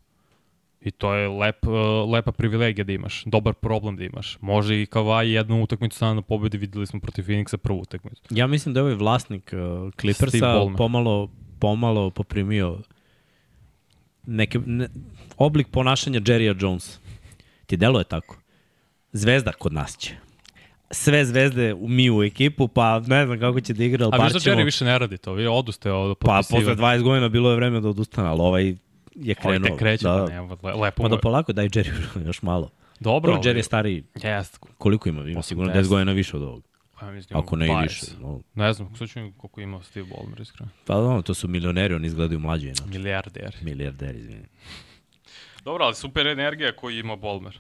I 0.80 0.90
to 0.90 1.14
je 1.14 1.28
lep, 1.28 1.66
uh, 1.66 2.10
lepa 2.12 2.32
privilegija 2.32 2.84
da 2.84 2.92
imaš, 2.92 3.24
dobar 3.24 3.54
problem 3.54 3.96
da 3.96 4.04
imaš. 4.04 4.38
Može 4.40 4.82
i 4.82 4.86
Kavaj 4.86 5.32
jednu 5.34 5.62
utakmicu 5.62 5.98
sada 5.98 6.14
na 6.14 6.22
pobedi, 6.22 6.58
videli 6.58 6.86
smo 6.86 7.00
protiv 7.00 7.24
Phoenixa 7.24 7.56
prvu 7.56 7.80
utakmicu. 7.80 8.22
Ja 8.30 8.46
mislim 8.46 8.74
da 8.74 8.80
je 8.80 8.82
ovaj 8.82 8.94
vlasnik 8.94 9.52
uh, 9.52 9.92
Clippersa 10.00 10.66
pomalo, 10.76 11.30
pomalo 11.58 12.10
poprimio 12.10 12.78
neke, 14.26 14.60
ne, 14.66 14.88
oblik 15.36 15.68
ponašanja 15.68 16.20
Jerrya 16.20 16.62
Jones. 16.62 16.98
Ti 17.66 17.76
delo 17.76 17.98
je 17.98 18.04
tako. 18.04 18.36
Zvezda 19.12 19.52
kod 19.52 19.72
nas 19.72 19.96
će 19.98 20.14
sve 20.90 21.24
zvezde 21.24 21.74
mi 21.74 22.10
u 22.10 22.22
ekipu, 22.22 22.68
pa 22.68 23.00
ne 23.00 23.26
znam 23.26 23.40
kako 23.40 23.60
će 23.60 23.74
da 23.74 23.84
igra. 23.84 24.08
A 24.12 24.24
viš 24.24 24.32
da 24.32 24.38
Jerry 24.38 24.64
više 24.64 24.84
ne 24.84 24.98
radi 24.98 25.18
to, 25.18 25.32
vi 25.32 25.46
odustaje 25.46 25.92
od 25.92 26.18
Pa 26.18 26.40
posle 26.50 26.76
20 26.76 27.02
godina 27.02 27.28
bilo 27.28 27.50
je 27.50 27.56
vreme 27.56 27.80
da 27.80 27.88
odustane, 27.88 28.28
ali 28.28 28.40
ovaj 28.40 28.74
je 29.14 29.34
krenuo. 29.34 29.68
Ovaj 29.68 29.78
kreće, 29.78 30.04
da. 30.04 30.24
pa 30.26 30.32
nema, 30.32 30.56
lepo 30.74 31.02
Ma 31.02 31.08
da 31.08 31.18
polako, 31.18 31.52
daj 31.52 31.68
Jerry 31.68 31.92
još 32.26 32.42
malo. 32.42 32.70
Dobro. 33.00 33.32
Dobro, 33.32 33.50
Jerry 33.50 33.56
je 33.56 33.62
stari, 33.62 34.04
jest. 34.22 34.58
koliko 34.78 35.08
ima? 35.08 35.28
Ima 35.28 35.42
sigurno 35.42 35.72
10 35.72 35.88
godina 35.88 36.12
više 36.12 36.36
od 36.36 36.42
ovog. 36.42 36.62
Pa, 37.01 37.11
mislim, 37.11 37.38
Ako 37.38 37.57
ne 37.57 37.66
i 37.66 37.82
više. 37.82 38.07
No. 38.20 38.40
Ne 38.55 38.72
znam, 38.72 38.97
sad 38.97 39.09
ću 39.09 39.20
koliko 39.36 39.61
ima 39.61 39.82
Steve 39.82 40.07
Ballmer, 40.07 40.40
iskreno. 40.40 40.70
Pa 40.86 40.94
no, 40.94 41.22
to 41.22 41.34
su 41.34 41.49
milioneri, 41.49 41.94
oni 41.94 42.07
izgledaju 42.07 42.40
mlađi. 42.40 42.74
Znači. 42.74 42.90
Milijarderi. 42.90 43.57
Milijarderi, 43.62 44.18
izvini. 44.18 44.47
Dobro, 45.64 45.84
ali 45.84 45.94
super 45.94 46.26
energija 46.26 46.76
koju 46.76 46.99
ima 46.99 47.16
Ballmer. 47.16 47.59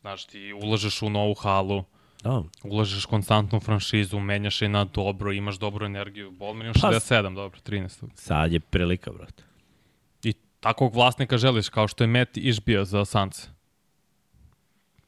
Znaš, 0.00 0.24
ti 0.24 0.52
ulažeš 0.52 1.02
u 1.02 1.10
novu 1.10 1.34
halu, 1.34 1.84
Da. 2.22 2.42
Ulažeš 2.62 3.04
konstantnu 3.04 3.60
franšizu, 3.60 4.18
menjaš 4.18 4.62
je 4.62 4.68
na 4.68 4.84
dobro, 4.84 5.32
imaš 5.32 5.58
dobru 5.58 5.86
energiju. 5.86 6.30
Ballmer 6.30 6.66
ima 6.66 6.74
67, 6.74 7.22
pa, 7.22 7.30
dobro, 7.30 7.60
13. 7.66 8.04
Sad 8.14 8.52
je 8.52 8.60
prilika, 8.60 9.12
brate 9.12 9.44
takvog 10.64 10.94
vlasnika 10.94 11.38
želiš, 11.38 11.68
kao 11.68 11.88
što 11.88 12.04
je 12.04 12.08
Matt 12.08 12.36
Išbio 12.36 12.84
za 12.84 13.04
Sanse. 13.04 13.48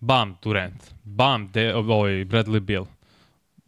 Bam, 0.01 0.37
Durant. 0.43 0.95
Bam, 1.05 1.51
de, 1.53 1.75
ovaj, 1.75 2.13
Bradley 2.13 2.61
Bill. 2.61 2.87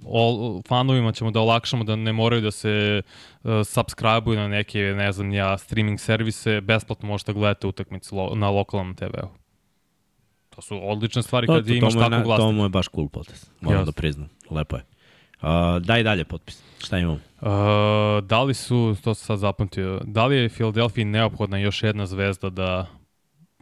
O, 0.04 0.62
fanovima 0.68 1.12
ćemo 1.12 1.30
da 1.30 1.40
olakšamo 1.40 1.84
da 1.84 1.96
ne 1.96 2.12
moraju 2.12 2.42
da 2.42 2.50
se 2.50 3.02
uh, 3.42 3.50
subscribe-uju 3.50 4.36
na 4.36 4.48
neke, 4.48 4.78
ne 4.78 5.12
znam 5.12 5.32
ja, 5.32 5.58
streaming 5.58 6.00
servise, 6.00 6.60
besplatno 6.60 7.08
možete 7.08 7.32
da 7.32 7.38
gledati 7.38 7.66
utakmice 7.66 8.14
lo, 8.14 8.34
na 8.34 8.50
lokalnom 8.50 8.94
TV-u. 8.94 9.28
To 10.50 10.62
su 10.62 10.90
odlične 10.90 11.22
stvari 11.22 11.46
kad 11.46 11.66
to, 11.66 11.72
imaš 11.72 11.92
takvog 11.92 12.10
vlasnika. 12.10 12.36
To 12.36 12.52
mu 12.52 12.62
je 12.62 12.68
baš 12.68 12.88
cool 12.88 13.08
potez, 13.08 13.50
moram 13.60 13.82
yes. 13.82 13.86
da 13.86 13.92
priznam. 13.92 14.28
Lepo 14.50 14.76
je. 14.76 14.84
Uh, 15.42 15.82
daj 15.82 16.02
dalje 16.02 16.24
potpis. 16.24 16.62
Šta 16.78 16.98
imamo? 16.98 17.18
Uh, 17.40 17.48
da 18.24 18.42
li 18.42 18.54
su, 18.54 18.96
to 19.04 19.14
sam 19.14 19.26
sad 19.26 19.38
zapamtio, 19.38 20.00
da 20.04 20.26
li 20.26 20.36
je 20.36 20.48
Philadelphia 20.48 21.04
neophodna 21.04 21.58
još 21.58 21.82
jedna 21.82 22.06
zvezda 22.06 22.50
da 22.50 22.86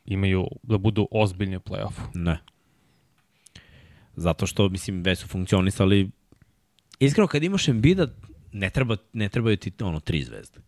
imaju, 0.05 0.47
da 0.63 0.79
budu 0.79 1.09
ozbiljni 1.11 1.57
u 1.57 1.61
play-offu? 1.61 2.01
Ne. 2.15 2.39
Zato 4.17 4.47
što, 4.47 4.69
mislim, 4.69 5.03
već 5.03 5.19
su 5.19 5.29
funkcionisali. 5.29 6.11
Iskreno, 7.01 7.27
kad 7.27 7.43
imaš 7.43 7.69
Embida, 7.69 8.07
ne, 8.53 8.71
treba, 8.71 8.97
ne 9.13 9.29
trebaju 9.29 9.57
ti 9.57 9.73
ono, 9.81 10.01
tri 10.01 10.23
zvezde. 10.23 10.61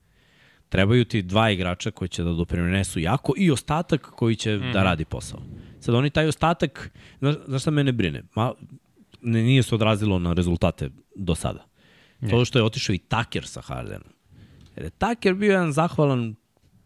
Trebaju 0.69 1.05
ti 1.05 1.23
dva 1.23 1.51
igrača 1.51 1.91
koji 1.91 2.09
će 2.09 2.23
da 2.23 2.33
doprinesu 2.33 3.01
jako 3.01 3.35
i 3.37 3.51
ostatak 3.51 4.01
koji 4.01 4.37
će 4.37 4.57
mm 4.57 4.61
da 4.61 4.67
mhm. 4.67 4.79
radi 4.79 5.05
posao. 5.05 5.41
Sad 5.81 5.95
oni 5.95 6.11
taj 6.11 6.29
ostatak, 6.29 6.91
znaš, 7.19 7.35
znaš 7.47 7.63
šta 7.63 7.71
mene 7.71 7.93
brine? 7.93 8.23
Ma, 8.35 8.53
ne, 9.23 9.43
nije 9.43 9.63
se 9.63 9.75
odrazilo 9.75 10.19
na 10.19 10.33
rezultate 10.33 10.91
do 11.17 11.35
sada. 11.35 11.67
Ne. 12.21 12.31
To 12.31 12.45
što 12.45 12.59
je 12.59 12.65
otišao 12.65 12.95
i 12.95 12.99
Taker 12.99 13.47
sa 13.47 13.61
Hardenom. 13.61 14.09
Jer 14.77 14.85
je 14.85 14.91
Taker 14.91 15.35
bio 15.35 15.53
jedan 15.53 15.73
zahvalan 15.73 16.35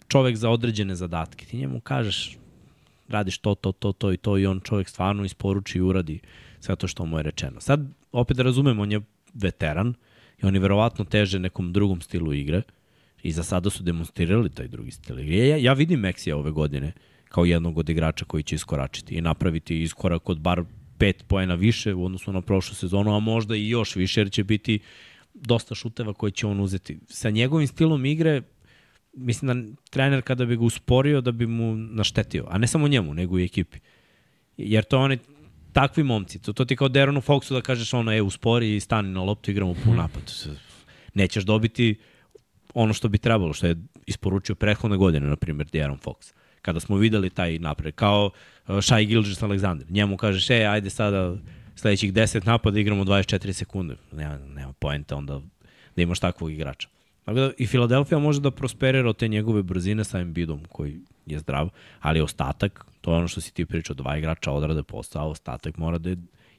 čovek 0.09 0.37
za 0.37 0.51
određene 0.51 0.95
zadatke. 0.95 1.47
Ti 1.47 1.57
njemu 1.57 1.81
kažeš 1.81 2.37
radiš 3.09 3.39
to, 3.39 3.55
to, 3.55 3.73
to, 3.73 3.93
to 3.93 4.13
i 4.13 4.17
to 4.17 4.39
i 4.39 4.47
on 4.47 4.61
čovek 4.61 4.89
stvarno 4.89 5.25
isporuči 5.25 5.79
i 5.79 5.81
uradi 5.81 6.21
sve 6.61 6.77
to 6.77 6.89
što 6.89 7.07
mu 7.07 7.19
je 7.19 7.23
rečeno. 7.23 7.61
Sad, 7.61 7.81
opet 8.13 8.37
da 8.37 8.43
razumem, 8.43 8.81
on 8.81 8.93
je 8.93 9.01
veteran 9.35 9.95
i 10.43 10.47
oni 10.47 10.59
verovatno 10.59 11.05
teže 11.05 11.39
nekom 11.39 11.73
drugom 11.73 12.01
stilu 12.01 12.33
igre 12.33 12.63
i 13.23 13.33
za 13.33 13.43
sada 13.43 13.71
su 13.71 13.83
demonstrirali 13.83 14.51
taj 14.51 14.69
drugi 14.69 14.91
stil 14.91 15.19
igre. 15.19 15.37
Ja, 15.37 15.57
ja 15.57 15.73
vidim 15.73 16.01
Meksija 16.01 16.37
ove 16.37 16.51
godine 16.51 16.93
kao 17.29 17.45
jednog 17.45 17.79
od 17.79 17.89
igrača 17.89 18.25
koji 18.25 18.43
će 18.43 18.55
iskoračiti 18.55 19.15
i 19.15 19.21
napraviti 19.21 19.83
iskorak 19.83 20.29
od 20.29 20.41
bar 20.41 20.65
pet 20.99 21.25
poena 21.29 21.55
više 21.55 21.95
u 21.95 22.05
odnosu 22.05 22.33
na 22.33 22.41
prošlu 22.41 22.75
sezonu, 22.75 23.17
a 23.17 23.21
možda 23.21 23.57
i 23.57 23.69
još 23.69 23.97
više, 23.97 24.21
jer 24.21 24.31
će 24.31 24.45
biti 24.45 24.79
dosta 25.35 25.75
šuteva 25.75 26.15
koje 26.15 26.31
će 26.31 26.47
on 26.47 26.61
uzeti. 26.61 26.99
Sa 27.09 27.31
njegovim 27.31 27.67
stilom 27.67 28.05
igre, 28.05 28.43
mislim 29.13 29.49
da 29.49 29.77
trener 29.91 30.23
kada 30.23 30.45
bi 30.45 30.57
ga 30.57 30.65
usporio 30.65 31.21
da 31.21 31.33
bi 31.33 31.47
mu 31.47 31.77
naštetio, 31.77 32.47
a 32.49 32.59
ne 32.59 32.67
samo 32.67 32.89
njemu, 32.89 33.15
nego 33.15 33.39
i 33.39 33.45
ekipi. 33.45 33.79
Jer 34.57 34.85
to 34.85 34.99
oni 34.99 35.19
takvi 35.73 36.03
momci, 36.03 36.39
to, 36.39 36.53
to 36.53 36.65
ti 36.65 36.77
kao 36.77 36.89
Deronu 36.89 37.21
Foxu 37.21 37.55
da 37.55 37.61
kažeš 37.61 37.95
ono, 37.95 38.13
e, 38.13 38.23
uspori 38.23 38.77
i 38.77 38.81
stani 38.81 39.09
na 39.09 39.23
loptu, 39.23 39.51
igramo 39.51 39.75
pun 39.85 39.97
napad. 39.97 40.33
Nećeš 41.15 41.45
dobiti 41.45 41.99
ono 42.75 42.93
što 42.93 43.09
bi 43.09 43.19
trebalo, 43.19 43.53
što 43.53 43.67
je 43.67 43.77
isporučio 44.07 44.55
prethodne 44.55 44.97
godine, 44.97 45.27
na 45.27 45.37
primjer, 45.37 45.69
Deron 45.73 45.99
Fox 45.99 46.33
kada 46.63 46.81
smo 46.81 46.97
videli 46.97 47.31
taj 47.31 47.59
napred, 47.59 47.95
kao 47.95 48.31
uh, 48.69 48.79
Shai 48.81 49.07
Gilgis 49.07 49.43
Alexander. 49.43 49.91
Njemu 49.91 50.17
kažeš, 50.17 50.51
e, 50.51 50.65
ajde 50.65 50.91
sada 50.91 51.37
sledećih 51.77 52.13
10 52.13 52.47
napada 52.47 52.81
igramo 52.81 53.05
24 53.05 53.53
sekunde. 53.53 53.97
Nema, 54.13 54.39
nema 54.39 54.73
poenta 54.73 55.17
onda 55.17 55.41
da 55.97 56.03
imaš 56.03 56.21
takvog 56.21 56.53
igrača. 56.53 56.89
Tako 57.25 57.41
da 57.41 57.51
i 57.59 57.67
Filadelfija 57.67 58.19
može 58.19 58.41
da 58.41 58.51
prosperira 58.51 59.09
od 59.09 59.17
te 59.17 59.29
njegove 59.29 59.63
brzine 59.63 60.05
sa 60.05 60.21
Embiidom 60.21 60.61
koji 60.69 61.01
je 61.27 61.39
zdrav, 61.39 61.69
ali 62.01 62.21
ostatak, 62.21 62.87
to 63.03 63.13
je 63.13 63.19
ono 63.19 63.29
što 63.29 63.41
si 63.41 63.55
ti 63.55 63.67
pričao, 63.67 63.95
dva 63.95 64.17
igrača 64.17 64.53
odrade 64.53 64.83
posao, 64.83 65.29
ostatak 65.29 65.77
mora 65.77 65.99
da 65.99 66.11
je, 66.11 66.17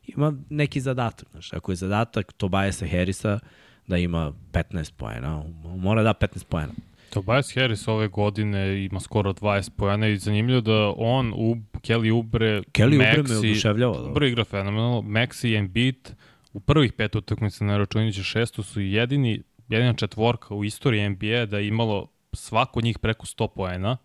ima 0.08 0.34
neki 0.50 0.82
zadatak. 0.82 1.28
Znaš, 1.32 1.54
ako 1.54 1.72
je 1.72 1.76
zadatak 1.76 2.34
Tobiasa 2.34 2.88
Harrisa 2.88 3.40
da 3.88 3.98
ima 3.98 4.34
15 4.52 4.94
poena, 4.98 5.44
mora 5.64 6.04
da 6.04 6.14
15 6.14 6.46
poena. 6.46 6.74
Tobias 7.10 7.56
Harris 7.56 7.88
ove 7.88 8.08
godine 8.08 8.86
ima 8.86 9.00
skoro 9.00 9.34
20 9.34 9.70
pojena 9.70 10.08
i 10.08 10.18
zanimljivo 10.18 10.62
da 10.62 10.94
on, 10.98 11.34
u, 11.36 11.58
Kelly 11.82 12.12
Ubre, 12.12 12.62
Kelly 12.62 12.98
Maxi, 12.98 13.20
Ubre 13.20 13.34
me 13.34 13.38
oduševljava. 13.38 13.98
Da. 13.98 14.10
Ubre 14.10 14.30
igra 14.30 14.44
fenomenalno, 14.44 15.02
Maxi 15.02 15.48
i 15.48 15.56
Embiid 15.56 16.12
u 16.54 16.60
prvih 16.60 16.94
pet 16.94 17.16
utakmica 17.16 17.66
na 17.66 17.78
računići 17.78 18.24
šestu 18.24 18.64
su 18.64 18.82
jedini, 18.82 19.42
jedina 19.70 19.94
četvorka 19.94 20.56
u 20.56 20.64
istoriji 20.64 21.10
NBA 21.10 21.46
da 21.46 21.58
je 21.58 21.68
imalo 21.68 22.08
svako 22.34 22.80
od 22.80 22.84
njih 22.84 23.00
preko 23.00 23.26
100 23.26 23.48
poena 23.56 23.98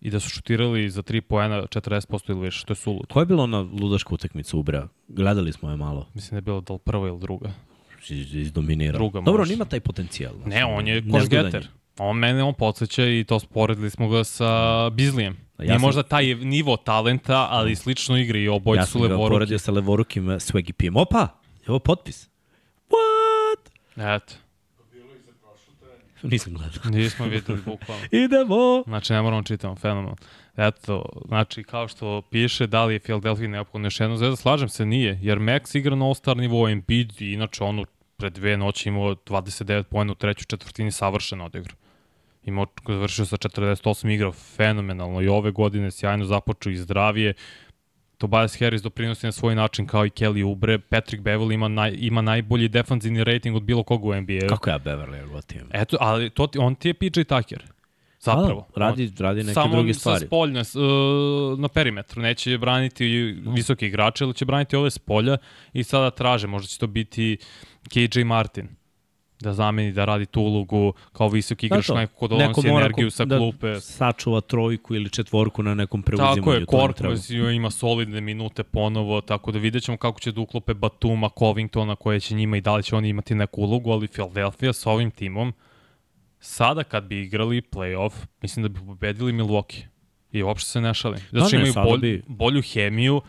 i 0.00 0.10
da 0.10 0.20
su 0.20 0.28
šutirali 0.28 0.90
za 0.90 1.02
3 1.02 1.20
poena 1.20 1.62
40% 1.62 2.30
ili 2.30 2.40
više, 2.40 2.58
što 2.58 2.72
je 2.72 2.76
suludo. 2.76 3.06
Koja 3.06 3.22
je 3.22 3.26
bila 3.26 3.42
ona 3.42 3.60
ludaška 3.60 4.14
utakmica 4.14 4.56
Ubrea? 4.56 4.88
Gledali 5.08 5.52
smo 5.52 5.70
je 5.70 5.76
malo. 5.76 6.06
Mislim 6.14 6.30
da 6.30 6.36
je 6.36 6.42
bila 6.42 6.60
da 6.60 6.72
li 6.72 6.78
prva 6.78 7.08
ili 7.08 7.18
druga. 7.20 7.52
iz- 8.08 8.34
izdominirao. 8.34 8.98
Druga 8.98 9.20
Dobro, 9.20 9.42
on 9.42 9.50
ima 9.50 9.64
taj 9.64 9.80
potencijal. 9.80 10.32
Ne, 10.46 10.64
on 10.66 10.86
je 10.86 11.02
košgeter. 11.10 11.68
On 11.98 12.16
mene 12.16 12.42
on 12.42 12.54
podsjeća 12.54 13.06
i 13.06 13.24
to 13.24 13.40
sporedili 13.40 13.90
smo 13.90 14.08
ga 14.08 14.24
sa 14.24 14.50
Bizlijem. 14.90 15.32
Ja 15.32 15.38
Nije 15.58 15.70
sam- 15.70 15.80
možda 15.80 16.02
taj 16.02 16.34
nivo 16.34 16.76
talenta, 16.76 17.46
ali 17.50 17.76
slično 17.76 18.16
igri 18.18 18.42
i 18.42 18.48
obojice 18.48 18.80
Ja 18.80 18.86
su 18.86 18.92
sam 18.92 19.00
ga 19.00 19.06
levoruki. 19.06 19.30
poredio 19.30 19.58
sa 19.58 19.72
levorukim 19.72 20.24
Swaggy 20.24 20.72
Pijem. 20.72 20.96
Opa, 20.96 21.28
evo 21.68 21.78
potpis. 21.78 22.28
What? 22.90 23.70
Eto, 24.16 24.34
Nisam 26.32 26.54
gledao. 26.54 26.90
nismo 26.90 27.26
videli 27.26 27.58
bukvalno. 27.64 28.04
Idemo! 28.24 28.82
Znači, 28.86 29.12
ne 29.12 29.22
moramo 29.22 29.42
čitamo, 29.42 29.76
fenomenalno. 29.76 30.16
Eto, 30.56 31.04
znači, 31.28 31.62
kao 31.62 31.88
što 31.88 32.22
piše, 32.22 32.66
da 32.66 32.84
li 32.84 32.94
je 32.94 32.98
Philadelphia 32.98 33.48
neophodno 33.48 33.86
još 33.86 34.00
jedno 34.00 34.16
zvezda, 34.16 34.36
slažem 34.36 34.68
se, 34.68 34.86
nije, 34.86 35.18
jer 35.22 35.38
Max 35.38 35.78
igra 35.78 35.96
na 35.96 36.04
all-star 36.04 36.36
nivou, 36.36 36.68
Embiid, 36.68 37.22
inače 37.22 37.64
ono, 37.64 37.84
pred 38.16 38.32
dve 38.32 38.56
noći 38.56 38.88
imao 38.88 39.14
29 39.14 39.82
pojena 39.82 40.12
u 40.12 40.14
trećoj 40.14 40.44
četvrtini 40.48 40.92
savršeno 40.92 41.44
odigrao. 41.44 41.76
Imao, 42.44 42.66
završio 42.88 43.26
sa 43.26 43.36
48 43.36 44.10
igrao 44.14 44.32
fenomenalno 44.32 45.20
i 45.20 45.28
ove 45.28 45.50
godine 45.50 45.90
sjajno 45.90 46.24
započeo 46.24 46.70
i 46.72 46.76
zdravije. 46.76 47.34
Tobias 48.20 48.56
Harris 48.56 48.82
doprinosi 48.82 49.26
na 49.26 49.32
svoj 49.32 49.54
način 49.54 49.86
kao 49.86 50.06
i 50.06 50.10
Kelly 50.10 50.44
Ubre. 50.44 50.78
Patrick 50.80 51.22
Beverly 51.22 51.54
ima, 51.54 51.68
naj, 51.68 51.94
ima 51.98 52.20
najbolji 52.22 52.68
defanzivni 52.68 53.24
rating 53.24 53.56
od 53.56 53.62
bilo 53.62 53.82
koga 53.82 54.06
u 54.08 54.14
NBA-u. 54.14 54.48
Kako 54.48 54.70
ja 54.70 54.78
Beverly 54.78 55.28
gotivim? 55.28 55.66
Eto, 55.72 55.96
ali 56.00 56.30
to, 56.30 56.46
ti- 56.46 56.58
on 56.58 56.74
ti 56.74 56.88
je 56.88 56.94
PJ 56.94 57.20
Tucker. 57.22 57.62
Zapravo. 58.20 58.66
Da, 58.76 58.80
radi, 58.80 59.12
radi 59.18 59.40
neke 59.40 59.54
Samo 59.54 59.74
druge 59.74 59.94
sa 59.94 60.00
stvari. 60.00 60.26
spoljne, 60.26 60.64
s- 60.64 60.74
uh, 60.74 60.82
na 61.58 61.68
perimetru. 61.68 62.22
Neće 62.22 62.58
braniti 62.58 63.06
visoki 63.46 63.86
igrače, 63.86 64.24
ali 64.24 64.34
će 64.34 64.44
braniti 64.44 64.76
ove 64.76 64.90
s 64.90 64.98
polja 64.98 65.36
i 65.72 65.84
sada 65.84 66.10
traže, 66.10 66.46
možda 66.46 66.66
će 66.66 66.78
to 66.78 66.86
biti 66.86 67.36
KJ 67.88 68.24
Martin 68.24 68.68
da 69.40 69.52
zameni, 69.52 69.92
da 69.92 70.04
radi 70.04 70.26
tu 70.26 70.40
ulogu 70.42 70.92
kao 71.12 71.28
visoki 71.28 71.66
igrač, 71.66 71.86
Zato, 71.86 71.98
neko 71.98 72.14
ko 72.14 72.28
donosi 72.28 72.68
energiju 72.68 73.06
ko- 73.06 73.10
sa 73.10 73.24
da 73.24 73.38
klupe. 73.38 73.74
sačuva 73.76 74.40
trojku 74.40 74.94
ili 74.94 75.10
četvorku 75.10 75.62
na 75.62 75.74
nekom 75.74 76.02
preuzimanju. 76.02 76.34
Tako 76.36 76.52
je. 76.52 76.66
Korkmaz 76.66 77.30
ima 77.30 77.70
solidne 77.70 78.20
minute 78.20 78.62
ponovo, 78.64 79.20
tako 79.20 79.52
da 79.52 79.58
vidjet 79.58 79.84
ćemo 79.84 79.96
kako 79.96 80.20
će 80.20 80.32
da 80.32 80.40
uklope 80.40 80.74
Batuma, 80.74 81.28
Covingtona, 81.30 81.96
koje 81.96 82.20
će 82.20 82.34
njima 82.34 82.56
i 82.56 82.60
da 82.60 82.76
li 82.76 82.82
će 82.82 82.96
oni 82.96 83.08
imati 83.08 83.34
neku 83.34 83.60
ulogu, 83.62 83.90
ali 83.90 84.08
Philadelphia 84.08 84.72
sa 84.72 84.90
ovim 84.90 85.10
timom, 85.10 85.52
sada 86.40 86.82
kad 86.84 87.04
bi 87.04 87.20
igrali 87.20 87.62
playoff, 87.62 88.12
mislim 88.42 88.62
da 88.62 88.68
bi 88.70 88.80
pobedili 88.80 89.32
Milwaukee. 89.32 89.82
I 90.32 90.42
uopšte 90.42 90.70
se 90.70 90.80
ne 90.80 90.94
šalim. 90.94 91.20
Zato 91.30 91.48
što 91.48 91.56
ne, 91.58 91.62
imaju 91.62 91.86
bolj, 91.86 92.00
bi- 92.00 92.22
bolju 92.28 92.62
hemiju, 92.64 93.20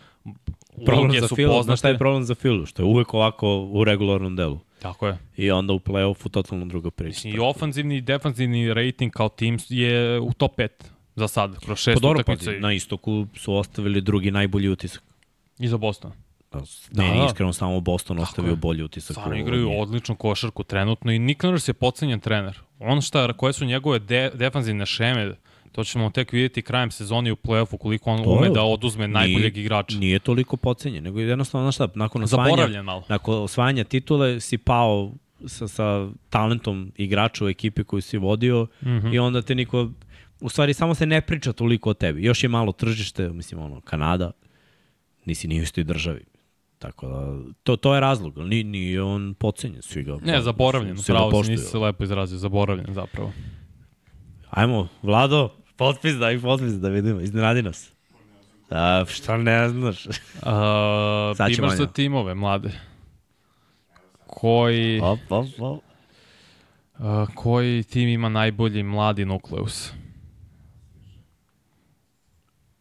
Problem 0.86 1.12
za 1.12 1.28
Phil, 1.28 1.48
znaš 1.48 1.62
šta 1.62 1.72
poznate. 1.72 1.88
je 1.88 1.98
problem 1.98 2.24
za 2.24 2.36
Philu? 2.36 2.66
Što 2.66 2.82
je 2.82 2.88
uvek 2.88 3.14
ovako 3.14 3.60
u 3.64 3.84
regularnom 3.84 4.36
delu. 4.36 4.60
Tako 4.82 5.08
je. 5.08 5.18
I 5.38 5.52
onda 5.52 5.74
u 5.74 5.80
play-offu 5.80 6.30
totalno 6.30 6.66
druga 6.66 6.92
priča. 6.92 7.08
Mislim, 7.08 7.36
I 7.36 7.40
ofanzivni 7.40 7.98
i 7.98 8.02
defanzivni 8.02 8.74
rating 8.74 9.12
kao 9.12 9.30
tim 9.30 9.58
je 9.70 10.20
u 10.20 10.34
top 10.34 10.58
5 10.58 10.68
za 11.16 11.28
sad, 11.28 11.60
kroz 11.60 11.78
Pa 11.78 11.82
šest 11.82 12.02
dobro, 12.02 12.20
utakmica 12.20 12.52
na 12.52 12.74
istoku 12.74 13.28
su 13.36 13.56
ostavili 13.56 14.02
drugi 14.02 14.32
najbolji 14.32 14.70
utisak. 14.70 15.04
i 15.60 15.68
za 15.68 15.78
Boston. 15.78 16.12
Da, 16.52 16.62
Da, 16.92 17.04
ne, 17.04 17.18
da. 17.18 17.26
iskreno 17.26 17.54
samo 17.54 17.80
Boston 17.80 18.18
Tako 18.18 18.24
ostavio 18.24 18.50
je. 18.50 18.56
bolji 18.56 18.84
utisak. 18.84 19.12
Stvarno 19.12 19.36
igraju 19.36 19.68
njih. 19.68 19.78
odličnu 19.80 20.16
košarku 20.16 20.64
trenutno 20.64 21.12
i 21.12 21.20
Nick 21.20 21.44
Nurse 21.44 21.70
je 21.70 21.74
pocenjen 21.74 22.20
trener. 22.20 22.60
On 22.80 23.02
šta, 23.02 23.34
koje 23.34 23.54
su 23.54 23.66
njegove 23.66 24.00
de, 24.00 24.32
defanzivne 24.34 24.86
šeme, 24.86 25.36
to 25.72 25.84
ćemo 25.84 26.10
tek 26.10 26.32
vidjeti 26.32 26.62
krajem 26.62 26.92
sezoni 26.92 27.32
u 27.32 27.36
play-offu 27.36 27.78
koliko 27.78 28.12
on 28.12 28.24
To 28.24 28.30
ume 28.30 28.50
da 28.50 28.64
oduzme 28.64 29.08
najboljeg 29.08 29.58
igrača. 29.58 29.98
Nije 29.98 30.20
toliko 30.20 30.58
pocenjen, 30.58 31.04
nego 31.04 31.20
jednostavno, 31.20 31.66
znaš 31.66 31.76
šta, 31.76 31.88
nakon 31.96 32.24
osvajanja, 32.24 32.84
nakon 33.10 33.44
osvajanja 33.44 33.84
titule 33.84 34.40
si 34.40 34.58
pao 34.58 35.12
sa, 35.46 35.68
sa 35.68 36.10
talentom 36.30 36.92
igrača 36.98 37.46
u 37.46 37.50
ekipi 37.50 37.84
koju 37.84 38.02
si 38.02 38.18
vodio 38.18 38.68
mm. 38.82 38.88
-hmm. 38.88 39.16
i 39.16 39.20
onda 39.20 39.42
te 39.42 39.56
niko, 39.56 39.90
u 40.42 40.50
stvari 40.50 40.74
samo 40.74 40.96
se 40.96 41.06
ne 41.06 41.22
priča 41.22 41.54
toliko 41.54 41.90
o 41.90 41.94
tebi. 41.94 42.24
Još 42.24 42.44
je 42.44 42.50
malo 42.50 42.72
tržište, 42.72 43.30
mislim 43.30 43.62
ono, 43.62 43.82
Kanada, 43.82 44.32
nisi 45.26 45.48
ni 45.48 45.60
u 45.60 45.64
istoj 45.64 45.84
državi. 45.84 46.24
Tako 46.80 47.08
da, 47.08 47.52
to, 47.64 47.76
to 47.76 47.94
je 47.96 48.02
razlog, 48.02 48.38
ali 48.38 48.50
nije, 48.50 48.64
nije 48.64 49.04
on 49.04 49.34
pocenjen, 49.34 49.82
svi 49.82 50.04
ga 50.04 50.18
Ne, 50.24 50.42
zaboravljen, 50.42 50.98
pravo 51.08 51.44
si, 51.44 51.52
nisi 51.52 51.64
se 51.64 51.78
lepo 51.78 52.04
izrazio, 52.04 52.38
zaboravljen 52.38 52.94
zapravo. 52.94 53.32
Ajmo, 54.50 54.88
Vlado, 55.02 55.50
potpis, 55.82 56.16
daj 56.16 56.40
potpis 56.40 56.74
da 56.74 56.90
vidimo, 56.90 57.22
iznenadi 57.22 57.62
nas. 57.62 57.92
A, 58.70 59.06
šta 59.08 59.38
ne 59.38 59.70
znaš? 59.70 60.06
A, 60.44 61.34
Sad 61.36 61.52
imaš 61.52 61.78
za 61.78 61.88
timove, 61.88 62.36
mlade. 62.36 62.72
Koji, 64.28 65.00
Op, 65.02 65.20
op, 65.30 65.48
op. 65.60 65.84
a, 66.96 67.26
koji 67.36 67.84
tim 67.84 68.10
ima 68.10 68.30
najbolji 68.30 68.84
mladi 68.84 69.26
nukleus? 69.26 69.92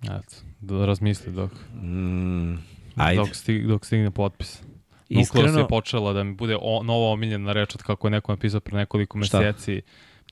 Eto, 0.03 0.36
da 0.61 0.86
razmisli 0.86 1.32
dok, 1.32 1.51
Mm, 1.74 2.55
ajde. 2.96 3.16
dok, 3.16 3.34
stig, 3.34 3.66
dok 3.66 3.84
stigne 3.84 4.11
potpis. 4.11 4.62
Nukleus 5.11 5.22
Iskreno, 5.24 5.59
je 5.59 5.68
počela 5.68 6.12
da 6.12 6.24
mi 6.24 6.34
bude 6.34 6.57
o, 6.57 6.82
nova 6.82 7.09
omiljena 7.09 7.53
reč 7.53 7.74
od 7.74 7.82
kako 7.82 8.07
je 8.07 8.11
neko 8.11 8.32
napisao 8.32 8.61
pre 8.61 8.76
nekoliko 8.76 9.22
Šta? 9.22 9.40
meseci. 9.40 9.82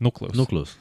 Nukleus. 0.01 0.35
nukleus. 0.35 0.79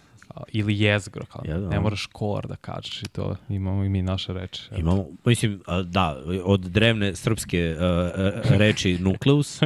Ili 0.51 0.79
jezgro. 0.79 1.25
Kao. 1.25 1.41
Ja, 1.45 1.57
da. 1.57 1.69
ne 1.69 1.79
moraš 1.79 2.05
kor 2.05 2.47
da 2.47 2.55
kažeš 2.55 3.03
i 3.03 3.07
to. 3.07 3.35
Imamo 3.49 3.83
i 3.83 3.89
mi 3.89 4.01
naše 4.01 4.33
reči. 4.33 4.61
Eto. 4.71 4.79
Imamo, 4.79 5.05
mislim, 5.25 5.61
a, 5.65 5.81
da, 5.81 6.17
od 6.43 6.59
drevne 6.59 7.15
srpske 7.15 7.75
uh, 7.75 8.51
reči 8.57 8.97
nukleus. 9.01 9.59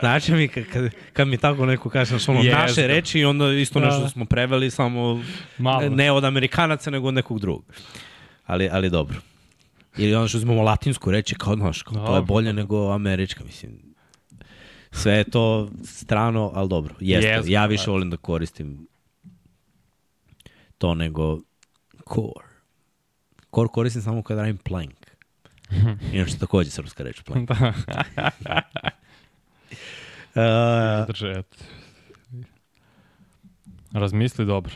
znači 0.00 0.32
mi, 0.32 0.48
kad, 0.48 0.64
kad, 1.12 1.28
mi 1.28 1.38
tako 1.38 1.66
neko 1.66 1.90
kaže, 1.90 2.08
znaš, 2.08 2.28
ono, 2.28 2.40
Jezgro. 2.40 2.58
naše 2.62 2.86
reči 2.86 3.20
i 3.20 3.24
onda 3.24 3.52
isto 3.52 3.80
Da. 3.80 3.86
nešto 3.86 4.08
smo 4.08 4.24
preveli, 4.24 4.70
samo 4.70 5.22
Malo. 5.58 5.88
ne 5.88 6.12
od 6.12 6.24
Amerikanaca, 6.24 6.90
nego 6.90 7.08
od 7.08 7.14
nekog 7.14 7.40
drugog. 7.40 7.64
Ali, 8.46 8.68
ali 8.72 8.90
dobro. 8.90 9.16
Ili 9.96 10.14
ono 10.14 10.28
što 10.28 10.38
uzmemo 10.38 10.62
latinsku 10.62 11.10
reči, 11.10 11.34
kao, 11.34 11.56
znaš, 11.56 11.82
kao, 11.82 12.06
to 12.06 12.16
je 12.16 12.22
bolje 12.22 12.52
nego 12.52 12.90
američka, 12.90 13.44
mislim. 13.44 13.89
Sve 14.92 15.12
je 15.12 15.24
to 15.24 15.70
strano, 15.84 16.50
ali 16.54 16.68
dobro. 16.68 16.94
Jeste, 17.00 17.28
Jezgro, 17.28 17.52
ja 17.52 17.66
više 17.66 17.84
da. 17.86 17.90
volim 17.90 18.10
da 18.10 18.16
koristim 18.16 18.86
to 20.78 20.94
nego 20.94 21.38
core. 22.14 22.46
Core 23.54 23.68
koristim 23.68 24.02
samo 24.02 24.22
kad 24.22 24.38
radim 24.38 24.56
plank. 24.56 24.94
Inače 26.12 26.38
takođe 26.38 26.70
srpska 26.70 27.02
reč 27.02 27.22
plank. 27.22 27.48
da, 27.48 27.72
Uh, 30.30 31.06
drže. 31.06 31.42
Razmisli 33.92 34.46
dobro. 34.46 34.72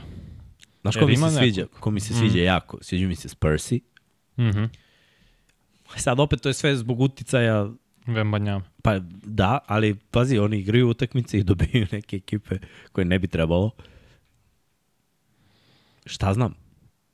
znaš 0.80 0.94
ko 0.94 1.00
Jer 1.00 1.08
mi 1.08 1.16
se 1.16 1.22
nekog? 1.22 1.38
sviđa? 1.38 1.66
Ko 1.80 1.90
mi 1.90 2.00
se 2.00 2.14
sviđa 2.14 2.38
jako? 2.38 2.78
Sviđa 2.82 3.06
mi 3.06 3.16
se 3.16 3.28
Spursi. 3.28 3.80
Mhm. 4.38 4.64
Sad 5.96 6.20
opet 6.20 6.40
to 6.40 6.48
je 6.48 6.52
sve 6.52 6.76
zbog 6.76 7.00
uticaja 7.00 7.68
Vembanja. 8.06 8.60
Pa 8.82 8.98
da, 9.22 9.58
ali 9.66 9.94
pazi, 9.94 10.38
oni 10.38 10.58
igraju 10.58 10.88
utakmice 10.88 11.38
i 11.38 11.42
dobiju 11.42 11.86
neke 11.92 12.16
ekipe 12.16 12.58
koje 12.92 13.04
ne 13.04 13.18
bi 13.18 13.26
trebalo. 13.28 13.70
Šta 16.06 16.34
znam? 16.34 16.54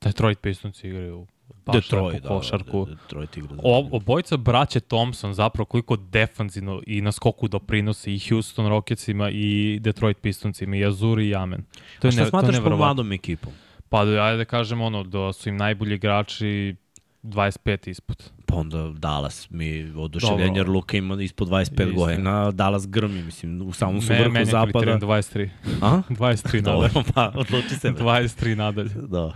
Detroit 0.01 0.39
Pistons 0.41 0.83
igraju 0.83 1.27
baš 1.65 1.75
Detroit, 1.75 2.13
lepu 2.13 2.27
da, 2.27 2.29
košarku. 2.29 2.85
da, 2.85 2.95
Detroit 2.95 3.37
igra. 3.37 3.55
O, 3.63 3.89
obojica 3.91 4.37
braće 4.37 4.79
Thompson 4.79 5.33
zapravo 5.33 5.65
koliko 5.65 5.95
defanzivno 5.95 6.81
i 6.87 7.01
na 7.01 7.11
skoku 7.11 7.47
doprinose 7.47 8.13
i 8.13 8.19
Houston 8.19 8.67
Rocketsima 8.67 9.29
i 9.29 9.79
Detroit 9.81 10.17
Pistonsima 10.21 10.75
i 10.75 10.85
Azuri 10.85 11.27
i 11.27 11.35
Amen. 11.35 11.63
To 11.99 12.07
A 12.07 12.07
je, 12.07 12.11
šta 12.11 12.21
ne, 12.21 12.29
smatraš 12.29 12.63
po 12.63 12.69
mladom 12.69 13.11
ekipom? 13.11 13.53
Pa 13.89 14.05
da, 14.05 14.23
ajde 14.23 14.37
da 14.37 14.45
kažem 14.45 14.81
ono, 14.81 15.03
da 15.03 15.33
su 15.33 15.49
im 15.49 15.57
najbolji 15.57 15.95
igrači 15.95 16.75
25 17.23 17.89
ispod. 17.89 18.31
Pa 18.51 18.57
onda 18.57 18.91
Dallas 18.97 19.47
mi 19.49 19.93
oduševljenje, 19.97 20.47
Dobro. 20.47 20.59
jer 20.59 20.69
Luka 20.69 20.97
ima 20.97 21.23
ispod 21.23 21.47
25 21.47 21.61
Istina. 21.61 21.93
godina, 21.95 22.51
Dallas 22.51 22.87
grmi, 22.87 23.23
mislim, 23.23 23.61
u 23.61 23.73
samom 23.73 24.01
su 24.01 24.11
Me, 24.13 24.19
vrhu 24.19 24.31
meni 24.31 24.45
zapada. 24.45 24.71
kriterijem 24.71 24.99
23. 24.99 25.49
A? 25.81 26.01
23 26.09 26.61
Dobro, 26.61 26.87
nadalje. 26.87 27.05
pa 27.15 27.31
odluči 27.35 27.75
se. 27.79 27.91
23 27.91 28.55
nadalje. 28.55 28.89
Da, 28.89 29.07
dobro. 29.07 29.33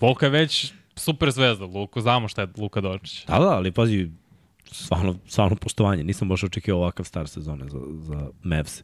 Volka 0.00 0.26
je 0.26 0.30
već 0.30 0.72
super 0.96 1.30
zvezda, 1.30 1.64
Luka, 1.64 2.00
znamo 2.00 2.28
šta 2.28 2.40
je 2.42 2.48
Luka 2.58 2.80
Dončić. 2.80 3.26
Da, 3.26 3.38
da, 3.38 3.48
ali 3.48 3.72
pazi, 3.72 4.10
stvarno, 4.64 5.14
stvarno 5.26 5.56
poštovanje. 5.56 6.04
Nisam 6.04 6.28
baš 6.28 6.44
očekio 6.44 6.76
ovakav 6.76 7.04
star 7.04 7.28
sezone 7.28 7.68
za, 7.68 7.78
za 8.00 8.28
Mavs. 8.42 8.82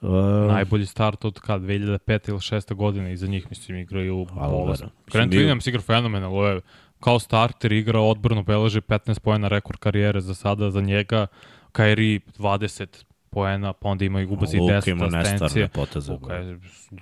Uh, 0.00 0.10
Najbolji 0.52 0.86
start 0.86 1.24
od 1.24 1.40
kad, 1.40 1.62
2005 1.62 2.28
ili 2.28 2.38
6. 2.38 2.74
godine, 2.74 3.12
iza 3.12 3.26
njih 3.26 3.46
mislim 3.50 3.78
igraju. 3.78 4.26
Vera. 4.66 4.90
Grant 5.12 5.32
Williams 5.32 5.68
igra 5.68 5.80
fenomenal, 5.80 6.32
ovo 6.32 6.46
je 6.46 6.60
kao 7.04 7.18
starter 7.18 7.72
igra 7.72 8.00
odbrano, 8.00 8.42
beleži 8.42 8.80
15 8.80 9.18
pojena 9.18 9.48
rekord 9.48 9.78
karijere 9.78 10.20
za 10.20 10.34
sada 10.34 10.70
za 10.70 10.80
njega, 10.80 11.26
Kyrie 11.72 12.20
20 12.38 13.04
poena, 13.30 13.72
pa 13.72 13.88
onda 13.88 14.04
ima 14.04 14.20
i 14.20 14.26
gubazi 14.26 14.58
Luka 14.58 14.72
10 14.72 14.90
ima 14.90 15.18
asistencije. 15.18 15.68
poteze. 15.68 16.12
Luka 16.12 16.34
je 16.34 16.58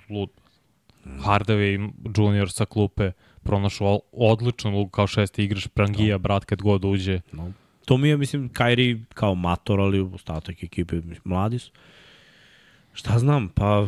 lud. 0.09 0.29
Hardaway 1.05 1.91
junior 2.17 2.51
sa 2.51 2.65
klupe 2.65 3.11
pronašao 3.43 3.99
odličnu 4.11 4.71
lugu 4.71 4.89
kao 4.89 5.07
šesti 5.07 5.43
igrač, 5.43 5.67
Prangija, 5.67 6.17
brat, 6.17 6.45
kad 6.45 6.61
god 6.61 6.85
uđe. 6.85 7.21
No. 7.31 7.51
To 7.85 7.97
mi 7.97 8.09
je, 8.09 8.17
mislim, 8.17 8.49
Kairi 8.49 9.03
kao 9.13 9.35
mator, 9.35 9.79
ali 9.79 10.01
ostatak 10.01 10.63
ekipe, 10.63 11.01
mladi 11.23 11.59
su. 11.59 11.71
Šta 12.93 13.19
znam, 13.19 13.49
pa 13.49 13.87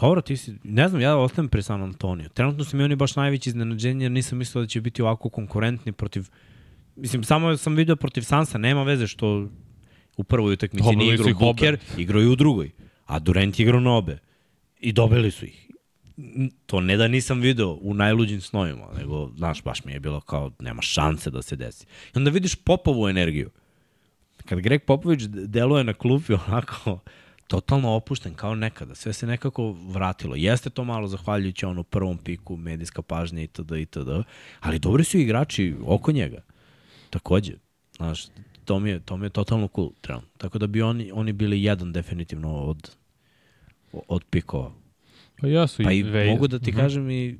Dobro, 0.00 0.20
ti 0.20 0.36
si, 0.36 0.54
ne 0.64 0.88
znam, 0.88 1.00
ja 1.02 1.16
ostajem 1.16 1.48
pre 1.48 1.62
San 1.62 1.82
Antonio. 1.82 2.28
Trenutno 2.28 2.64
su 2.64 2.76
mi 2.76 2.82
oni 2.82 2.96
baš 2.96 3.16
najveći 3.16 3.50
iznenađenje, 3.50 4.04
jer 4.04 4.12
nisam 4.12 4.38
mislio 4.38 4.62
da 4.62 4.68
će 4.68 4.80
biti 4.80 5.02
ovako 5.02 5.28
konkurentni 5.28 5.92
protiv, 5.92 6.28
mislim, 6.96 7.24
samo 7.24 7.56
sam 7.56 7.74
video 7.74 7.96
protiv 7.96 8.22
Sansa, 8.22 8.58
nema 8.58 8.82
veze 8.82 9.06
što 9.06 9.48
u 10.16 10.24
prvoj 10.24 10.52
utakmici 10.52 10.96
nije 10.96 11.14
igrao 11.14 11.34
Booker, 11.34 11.78
igrao 11.96 12.22
i 12.22 12.26
u 12.26 12.36
drugoj, 12.36 12.70
a 13.06 13.18
Durant 13.18 13.60
igrao 13.60 13.80
na 13.80 13.96
obe. 13.96 14.18
I 14.80 14.92
dobili 14.92 15.30
su 15.30 15.44
ih. 15.44 15.64
To 16.66 16.80
ne 16.80 16.96
da 16.96 17.08
nisam 17.08 17.40
video 17.40 17.78
u 17.80 17.94
najluđim 17.94 18.40
snovima, 18.40 18.86
nego, 18.98 19.30
znaš, 19.36 19.62
baš 19.62 19.84
mi 19.84 19.92
je 19.92 20.00
bilo 20.00 20.20
kao, 20.20 20.50
nema 20.58 20.82
šanse 20.82 21.30
da 21.30 21.42
se 21.42 21.56
desi. 21.56 21.86
I 21.86 22.18
onda 22.18 22.30
vidiš 22.30 22.54
Popovu 22.54 23.08
energiju. 23.08 23.50
Kad 24.44 24.60
Greg 24.60 24.84
Popović 24.84 25.22
deluje 25.22 25.84
na 25.84 25.94
klupi 25.94 26.32
onako, 26.32 26.98
totalno 27.48 27.90
opušten 27.90 28.34
kao 28.34 28.54
nekada. 28.54 28.94
Sve 28.94 29.12
se 29.12 29.26
nekako 29.26 29.72
vratilo. 29.72 30.34
Jeste 30.36 30.70
to 30.70 30.84
malo 30.84 31.08
zahvaljujući 31.08 31.66
ono 31.66 31.82
prvom 31.82 32.18
piku, 32.18 32.56
medijska 32.56 33.02
pažnja 33.02 33.42
itd. 33.42 33.72
itd. 33.72 34.08
Ali 34.60 34.78
dobri 34.78 35.04
su 35.04 35.18
igrači 35.18 35.74
oko 35.86 36.12
njega. 36.12 36.42
Takođe. 37.10 37.52
Znaš, 37.96 38.26
to 38.64 38.78
mi 38.78 38.90
je, 38.90 39.00
to 39.00 39.16
mi 39.16 39.26
je 39.26 39.30
totalno 39.30 39.68
cool 39.74 39.90
trenutno. 40.00 40.30
Tako 40.38 40.58
da 40.58 40.66
bi 40.66 40.82
oni, 40.82 41.10
oni 41.12 41.32
bili 41.32 41.62
jedan 41.62 41.92
definitivno 41.92 42.54
od, 42.54 42.90
od 43.92 44.24
pikova. 44.30 44.72
Pa 45.40 45.46
ja 45.46 45.66
su 45.66 45.82
pa 45.82 45.92
i, 45.92 45.98
i 45.98 46.30
mogu 46.30 46.48
da 46.48 46.58
ti 46.58 46.70
mm 46.70 46.74
-hmm. 46.74 46.78
kažem 46.78 47.10
i 47.10 47.38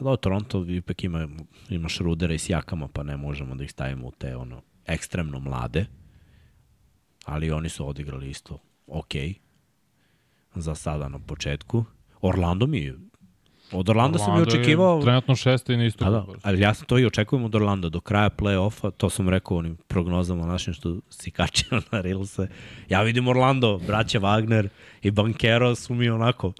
Da, 0.00 0.16
Toronto 0.16 0.64
ipak 0.68 1.04
ima, 1.04 1.28
ima 1.68 1.88
Šrudera 1.88 2.34
i 2.34 2.38
Sjakama, 2.38 2.88
pa 2.88 3.02
ne 3.02 3.16
možemo 3.16 3.54
da 3.54 3.64
ih 3.64 3.70
stavimo 3.70 4.06
u 4.06 4.10
te 4.10 4.36
ono, 4.36 4.62
ekstremno 4.86 5.40
mlade 5.40 5.86
ali 7.24 7.50
oni 7.50 7.68
su 7.68 7.88
odigrali 7.88 8.30
isto 8.30 8.58
ok 8.86 9.14
za 10.54 10.74
sada 10.74 11.08
na 11.08 11.18
početku. 11.18 11.84
Orlando 12.20 12.66
mi 12.66 12.92
Od 13.72 13.88
Orlanda 13.88 14.18
sam 14.18 14.38
i 14.38 14.42
očekivao... 14.42 15.02
Trenutno 15.02 15.36
šesto 15.36 15.72
i 15.72 15.76
na 15.76 15.84
isto. 15.84 16.04
Da, 16.04 16.10
da, 16.10 16.26
ali 16.42 16.60
ja 16.60 16.74
sam 16.74 16.86
to 16.86 16.98
i 16.98 17.06
očekujem 17.06 17.44
od 17.44 17.54
Orlanda 17.54 17.88
do 17.88 18.00
kraja 18.00 18.30
play-offa, 18.30 18.90
to 18.96 19.10
sam 19.10 19.28
rekao 19.28 19.56
onim 19.56 19.76
prognozama 19.76 20.46
našim 20.46 20.74
što 20.74 21.00
si 21.10 21.30
kačio 21.30 21.80
na 21.92 22.00
Rilse. 22.00 22.48
Ja 22.88 23.02
vidim 23.02 23.28
Orlando, 23.28 23.80
braća 23.86 24.20
Wagner 24.20 24.68
i 25.02 25.10
Bankero 25.10 25.74
su 25.74 25.94
mi 25.94 26.08
onako 26.08 26.52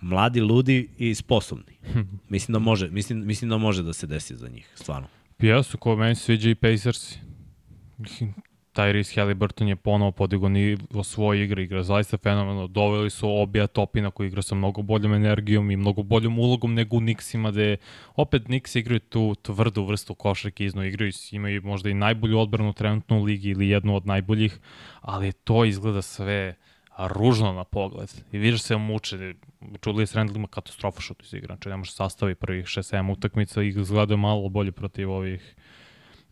mladi, 0.00 0.40
ludi 0.40 0.88
i 0.98 1.14
sposobni. 1.14 1.78
mislim 2.28 2.52
da 2.52 2.58
može, 2.58 2.90
mislim, 2.90 3.26
mislim 3.26 3.50
da 3.50 3.58
može 3.58 3.82
da 3.82 3.92
se 3.92 4.06
desi 4.06 4.36
za 4.36 4.48
njih, 4.48 4.72
stvarno. 4.74 5.08
Jesu, 5.38 5.78
ko 5.78 5.96
meni 5.96 6.14
sviđa 6.14 6.50
i 6.50 6.54
Pacersi. 6.54 7.18
Tyrese 8.80 9.16
Halliburton 9.16 9.68
je 9.68 9.76
ponovo 9.76 10.10
podigo 10.10 10.48
nivo 10.48 11.04
svoje 11.04 11.44
igre, 11.44 11.62
igra 11.62 11.82
zaista 11.82 12.16
fenomenalno. 12.16 12.66
Doveli 12.66 13.10
su 13.10 13.30
obija 13.30 13.66
Topina 13.66 14.10
koji 14.10 14.26
igra 14.26 14.42
sa 14.42 14.54
mnogo 14.54 14.82
boljom 14.82 15.14
energijom 15.14 15.70
i 15.70 15.76
mnogo 15.76 16.02
boljom 16.02 16.38
ulogom 16.38 16.74
nego 16.74 16.96
u 16.96 17.00
Nixima, 17.00 17.50
gde 17.50 17.76
opet 18.16 18.42
Nix 18.42 18.78
igraju 18.78 19.00
tu 19.00 19.34
tvrdu 19.42 19.84
vrstu 19.84 20.14
košarke, 20.14 20.64
izno 20.64 20.84
igraju, 20.84 21.12
imaju 21.30 21.62
možda 21.62 21.90
i 21.90 21.94
najbolju 21.94 22.38
odbranu 22.38 22.72
trenutno 22.72 23.20
u 23.20 23.22
ligi 23.22 23.48
ili 23.48 23.68
jednu 23.68 23.96
od 23.96 24.06
najboljih, 24.06 24.58
ali 25.00 25.32
to 25.32 25.64
izgleda 25.64 26.02
sve 26.02 26.54
ružno 26.98 27.52
na 27.52 27.64
pogled. 27.64 28.10
I 28.32 28.38
vidiš 28.38 28.62
se 28.62 28.76
muče. 28.76 29.34
Čudli 29.80 30.06
s 30.06 30.14
Randall 30.14 30.36
ima 30.36 30.48
katastrofa 30.48 31.00
šut 31.00 31.22
iz 31.22 31.34
igra. 31.34 31.54
Znači 31.54 31.68
ne 31.68 31.76
može 31.76 31.92
sastavi 31.92 32.34
prvih 32.34 32.64
6-7 32.64 33.12
utakmica 33.12 33.62
i 33.62 33.68
izgleda 33.68 34.16
malo 34.16 34.48
bolje 34.48 34.72
protiv 34.72 35.10
ovih 35.10 35.54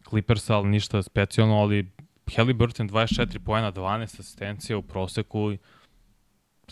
Clippersa, 0.09 0.57
ali 0.57 0.69
ništa 0.69 1.03
specijalno, 1.03 1.55
ali 1.55 1.91
Halliburton 2.37 2.89
24 2.89 3.39
poena, 3.39 3.73
12 3.73 4.03
asistencija 4.03 4.79
u 4.79 4.83
proseku 4.83 5.53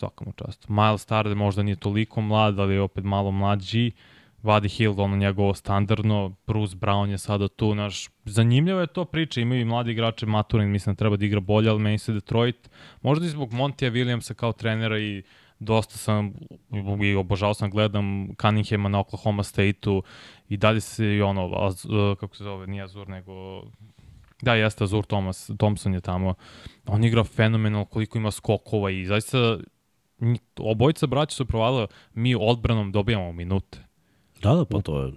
mu 0.01 0.33
čast. 0.35 0.69
Miles 0.69 1.01
Starde 1.01 1.35
možda 1.35 1.63
nije 1.63 1.75
toliko 1.75 2.21
mlad, 2.21 2.59
ali 2.59 2.73
je 2.73 2.81
opet 2.81 3.03
malo 3.03 3.31
mlađi. 3.31 3.91
Vadi 4.43 4.69
Hill, 4.69 5.01
ono 5.01 5.15
njegovo 5.15 5.53
standardno, 5.53 6.35
Bruce 6.47 6.75
Brown 6.75 7.09
je 7.09 7.17
sada 7.17 7.47
tu, 7.47 7.75
naš, 7.75 8.09
zanimljivo 8.25 8.79
je 8.79 8.87
to 8.87 9.05
priča, 9.05 9.41
imaju 9.41 9.61
i 9.61 9.65
mladi 9.65 9.91
igrače, 9.91 10.25
Maturin 10.25 10.69
mislim 10.69 10.95
da 10.95 10.97
treba 10.97 11.17
da 11.17 11.25
igra 11.25 11.39
bolje, 11.39 11.69
ali 11.69 11.79
meni 11.79 11.97
se 11.97 12.13
Detroit, 12.13 12.69
možda 13.01 13.25
i 13.25 13.29
zbog 13.29 13.53
Montija 13.53 13.91
Williamsa 13.91 14.33
kao 14.33 14.53
trenera 14.53 14.99
i 14.99 15.23
dosta 15.59 15.97
sam 15.97 16.33
i 17.03 17.15
obožao 17.15 17.53
sam 17.53 17.69
gledam 17.69 18.35
Cunninghama 18.41 18.89
na 18.89 18.99
Oklahoma 18.99 19.43
State-u 19.43 20.03
i 20.49 20.57
dalje 20.57 20.81
se 20.81 21.05
i 21.05 21.21
ono, 21.21 21.51
az, 21.55 21.85
kako 22.19 22.35
se 22.35 22.43
zove, 22.43 22.67
nije 22.67 22.83
Azur, 22.83 23.09
nego 23.09 23.63
Da, 24.41 24.55
jeste 24.55 24.83
Azur 24.83 25.05
Thomas, 25.05 25.49
Thompson 25.57 25.93
je 25.93 26.01
tamo. 26.01 26.33
On 26.85 27.03
igra 27.03 27.23
fenomenal 27.23 27.85
koliko 27.85 28.17
ima 28.17 28.31
skokova 28.31 28.91
i 28.91 29.05
zaista 29.05 29.57
obojica 30.59 31.07
braća 31.07 31.35
su 31.35 31.45
provalila, 31.45 31.87
mi 32.13 32.35
odbranom 32.35 32.91
dobijamo 32.91 33.31
minute. 33.31 33.79
Da, 34.41 34.53
da, 34.53 34.65
pa 34.65 34.81
to 34.81 35.01
je... 35.03 35.11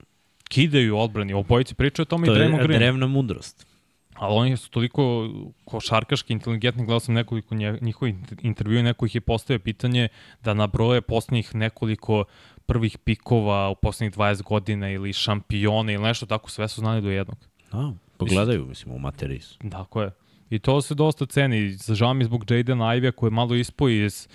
Kidaju 0.49 0.99
odbrani, 0.99 1.33
obojici 1.33 1.75
pričaju 1.75 2.03
o 2.03 2.07
tome 2.07 2.27
to 2.27 2.33
i 2.33 2.37
Draymond 2.37 2.57
Green. 2.57 2.67
To 2.67 2.73
je 2.73 2.79
drevna 2.79 3.07
mudrost. 3.07 3.67
Ali 4.15 4.35
oni 4.35 4.57
su 4.57 4.71
toliko 4.71 5.29
košarkaški 5.65 6.33
inteligentni, 6.33 6.85
gledao 6.85 7.01
sam 7.01 7.15
nekoliko 7.15 7.55
njihovih 7.81 8.15
intervjua, 8.41 8.83
neko 8.83 9.07
ih 9.07 9.15
je 9.15 9.21
postavio 9.21 9.59
pitanje 9.59 10.09
da 10.43 10.55
nabroje 10.55 11.01
poslednjih 11.01 11.55
nekoliko 11.55 12.25
prvih 12.67 12.99
pikova 12.99 13.69
u 13.69 13.75
poslednjih 13.75 14.17
20 14.19 14.43
godina 14.43 14.91
ili 14.91 15.13
šampione 15.13 15.93
ili 15.93 16.03
nešto 16.03 16.27
tako, 16.27 16.51
sve 16.51 16.69
su 16.69 16.81
znali 16.81 17.03
do 17.03 17.11
jednog. 17.11 17.39
Da, 17.73 17.93
Pogledaju, 18.21 18.67
mislim, 18.67 18.95
u 18.95 18.99
materiji 18.99 19.41
su. 19.41 19.59
Tako 19.71 20.03
je. 20.03 20.11
I 20.51 20.59
to 20.59 20.81
se 20.83 20.95
dosta 20.95 21.27
ceni. 21.27 21.77
Žao 21.89 22.15
mi 22.15 22.25
zbog 22.25 22.51
Jaden 22.51 22.79
Ivey 22.79 23.13
koji 23.13 23.29
je 23.29 23.35
malo 23.35 23.55
ispo 23.55 23.89
iz 23.89 24.29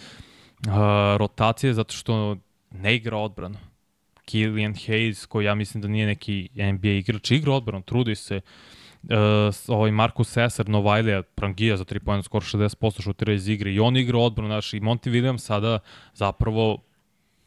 uh, 0.68 0.74
rotacije 1.18 1.74
zato 1.74 1.94
što 1.94 2.38
ne 2.72 2.96
igra 2.96 3.18
odbranu. 3.18 3.58
Killian 4.26 4.74
Hayes, 4.74 5.28
koji 5.28 5.46
ja 5.46 5.56
mislim 5.56 5.82
da 5.82 5.88
nije 5.88 6.06
neki 6.06 6.50
NBA 6.56 6.88
igrač, 6.88 7.32
igra 7.32 7.54
odbranu, 7.54 7.84
trudi 7.84 8.16
se. 8.16 8.42
Uh, 9.04 9.10
ovaj 9.68 9.92
Marcus 9.92 10.30
Sesar, 10.30 10.70
Novajlija, 10.70 11.22
Prangija 11.22 11.78
za 11.78 11.86
3 11.86 12.00
pojena, 12.00 12.24
skoro 12.24 12.46
60% 12.46 13.02
šutira 13.02 13.34
iz 13.34 13.48
igre 13.48 13.74
i 13.74 13.80
on 13.80 13.98
igra 13.98 14.18
odbranu, 14.18 14.50
znaš, 14.50 14.74
i 14.74 14.80
Monty 14.80 15.10
Williams 15.10 15.38
sada 15.38 15.80
zapravo 16.14 16.84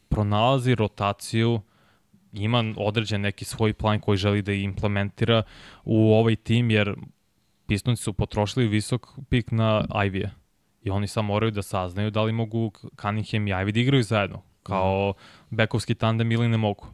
pronalazi 0.09 0.75
rotaciju 0.75 1.61
ima 2.33 2.73
određen 2.77 3.21
neki 3.21 3.45
svoj 3.45 3.73
plan 3.73 3.99
koji 3.99 4.17
želi 4.17 4.41
da 4.41 4.53
implementira 4.53 5.43
u 5.83 6.13
ovaj 6.13 6.35
tim, 6.35 6.71
jer 6.71 6.95
Pistonci 7.67 8.03
su 8.03 8.13
potrošili 8.13 8.67
visok 8.67 9.07
pik 9.29 9.51
na 9.51 9.85
Ivy-a. 9.89 10.29
I 10.83 10.89
oni 10.89 11.07
samo 11.07 11.27
moraju 11.27 11.51
da 11.51 11.61
saznaju 11.61 12.11
da 12.11 12.21
li 12.23 12.31
mogu 12.31 12.71
Cunningham 13.01 13.47
i 13.47 13.51
Ivy 13.51 13.71
da 13.71 13.79
igraju 13.79 14.03
zajedno, 14.03 14.41
kao 14.63 15.13
bekovski 15.49 15.95
tandem 15.95 16.31
ili 16.31 16.47
ne 16.47 16.57
mogu. 16.57 16.87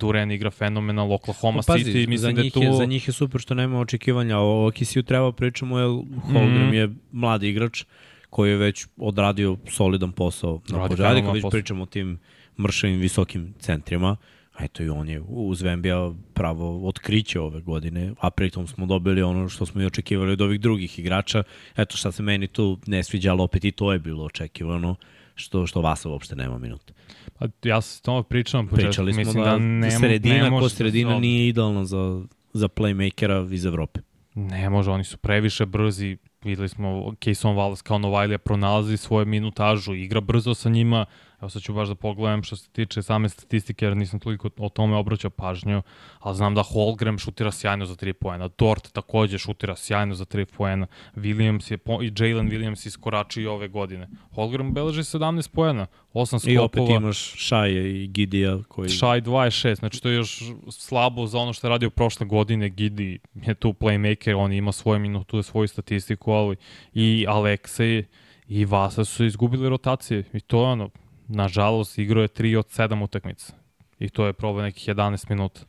Duren 0.00 0.30
igra 0.30 0.50
fenomenal, 0.50 1.12
Oklahoma 1.12 1.60
pa, 1.66 1.72
pazi, 1.72 1.84
City, 1.84 2.08
mislim 2.08 2.34
da 2.34 2.42
je 2.42 2.50
tu... 2.50 2.62
Je, 2.62 2.72
za 2.72 2.84
njih 2.84 3.08
je 3.08 3.12
super 3.12 3.40
što 3.40 3.54
nema 3.54 3.80
očekivanja, 3.80 4.38
o 4.38 4.70
Kisiju 4.74 5.02
treba 5.02 5.32
pričamo, 5.32 5.78
jer 5.78 5.88
Holmgren 6.22 6.70
mm. 6.70 6.74
je 6.74 6.90
mladi 7.12 7.48
igrač 7.48 7.84
koji 8.30 8.50
je 8.50 8.56
već 8.56 8.86
odradio 8.96 9.56
solidan 9.70 10.12
posao 10.12 10.60
na 10.68 10.88
požadi, 10.88 11.22
kad 11.22 11.34
već 11.34 11.44
pričamo 11.50 11.82
o 11.82 11.86
tim 11.86 12.18
mršavim 12.58 13.00
visokim 13.00 13.54
centrima 13.58 14.16
eto 14.60 14.82
i 14.82 14.88
on 14.88 15.08
je 15.08 15.22
uz 15.28 15.62
Vembija 15.62 16.12
pravo 16.34 16.88
otkriće 16.88 17.40
ove 17.40 17.60
godine, 17.60 18.12
a 18.20 18.30
pritom 18.30 18.66
smo 18.66 18.86
dobili 18.86 19.22
ono 19.22 19.48
što 19.48 19.66
smo 19.66 19.82
i 19.82 19.86
očekivali 19.86 20.32
od 20.32 20.40
ovih 20.40 20.60
drugih 20.60 20.98
igrača. 20.98 21.42
Eto 21.76 21.96
šta 21.96 22.12
se 22.12 22.22
meni 22.22 22.46
tu 22.46 22.78
ne 22.86 23.02
sviđa, 23.02 23.30
ali 23.32 23.42
opet 23.42 23.64
i 23.64 23.72
to 23.72 23.92
je 23.92 23.98
bilo 23.98 24.24
očekivano 24.24 24.96
što 25.34 25.66
što 25.66 25.80
Vasa 25.80 26.08
uopšte 26.08 26.36
nema 26.36 26.58
minuta. 26.58 26.92
Pa 27.38 27.46
ja 27.62 27.80
se 27.80 27.96
s 27.96 28.00
tome 28.00 28.22
pričam, 28.22 28.68
Pričali 28.68 29.12
smo 29.12 29.20
mislim 29.20 29.44
da, 29.44 29.50
da 29.50 29.58
nema, 29.58 29.98
sredina 29.98 30.50
ne 30.50 30.58
ko 30.60 30.68
sredina 30.68 31.10
da 31.10 31.18
nije 31.18 31.48
idealna 31.48 31.84
za, 31.84 32.22
za 32.52 32.68
playmakera 32.68 33.54
iz 33.54 33.66
Evrope. 33.66 34.00
Ne 34.34 34.70
može, 34.70 34.90
oni 34.90 35.04
su 35.04 35.18
previše 35.18 35.66
brzi, 35.66 36.16
videli 36.44 36.68
smo 36.68 36.88
Kayson 36.88 37.54
Wallace 37.54 37.82
kao 37.82 37.98
Novajlija 37.98 38.38
pronalazi 38.38 38.96
svoje 38.96 39.24
minutažu, 39.24 39.94
igra 39.94 40.20
brzo 40.20 40.54
sa 40.54 40.70
njima, 40.70 41.04
Evo 41.42 41.50
sad 41.50 41.62
ću 41.62 41.74
baš 41.74 41.88
da 41.88 41.94
pogledam 41.94 42.42
što 42.42 42.56
se 42.56 42.68
tiče 42.70 43.02
same 43.02 43.28
statistike, 43.28 43.84
jer 43.84 43.96
nisam 43.96 44.20
toliko 44.20 44.50
o 44.58 44.68
tome 44.68 44.96
obraćao 44.96 45.30
pažnju, 45.30 45.82
ali 46.18 46.36
znam 46.36 46.54
da 46.54 46.62
Holgram 46.62 47.18
šutira 47.18 47.52
sjajno 47.52 47.86
za 47.86 47.94
3 47.94 48.12
poena, 48.12 48.48
Dort 48.58 48.92
takođe 48.92 49.38
šutira 49.38 49.76
sjajno 49.76 50.14
za 50.14 50.24
3 50.24 50.44
poena, 50.44 50.86
Williams 51.16 51.72
je, 51.72 51.78
i 52.06 52.12
Jalen 52.18 52.50
Williams 52.50 52.86
iskoračio 52.86 53.54
ove 53.54 53.68
godine. 53.68 54.08
Holgram 54.34 54.72
beleži 54.72 55.00
17 55.00 55.50
poena, 55.50 55.86
8 56.14 56.26
skopova. 56.26 56.52
I 56.52 56.58
opet 56.58 56.96
imaš 56.96 57.34
Šaje 57.36 58.02
i 58.02 58.06
Gidija 58.06 58.58
koji... 58.68 58.88
Šaj 58.88 59.20
26, 59.20 59.78
znači 59.78 60.02
to 60.02 60.08
je 60.08 60.14
još 60.16 60.42
slabo 60.70 61.26
za 61.26 61.38
ono 61.38 61.52
što 61.52 61.66
je 61.66 61.70
radio 61.70 61.90
prošle 61.90 62.26
godine, 62.26 62.68
Gidi 62.68 63.18
je 63.34 63.54
tu 63.54 63.72
playmaker, 63.72 64.36
on 64.36 64.52
ima 64.52 64.72
svoje 64.72 64.98
minutu, 64.98 65.42
svoju 65.42 65.68
statistiku, 65.68 66.32
ali 66.32 66.56
i 66.94 67.26
Aleksej 67.28 68.04
i 68.48 68.64
Vasa 68.64 69.04
su 69.04 69.24
izgubili 69.24 69.68
rotacije 69.68 70.24
i 70.32 70.40
to 70.40 70.60
je 70.60 70.66
ono, 70.66 70.90
nažalost, 71.32 71.98
igrao 71.98 72.22
je 72.22 72.28
3 72.28 72.58
od 72.58 72.66
7 72.66 73.04
utakmica. 73.04 73.52
I 73.98 74.08
to 74.08 74.26
je 74.26 74.32
probao 74.32 74.62
nekih 74.62 74.88
11 74.88 75.30
minuta. 75.30 75.60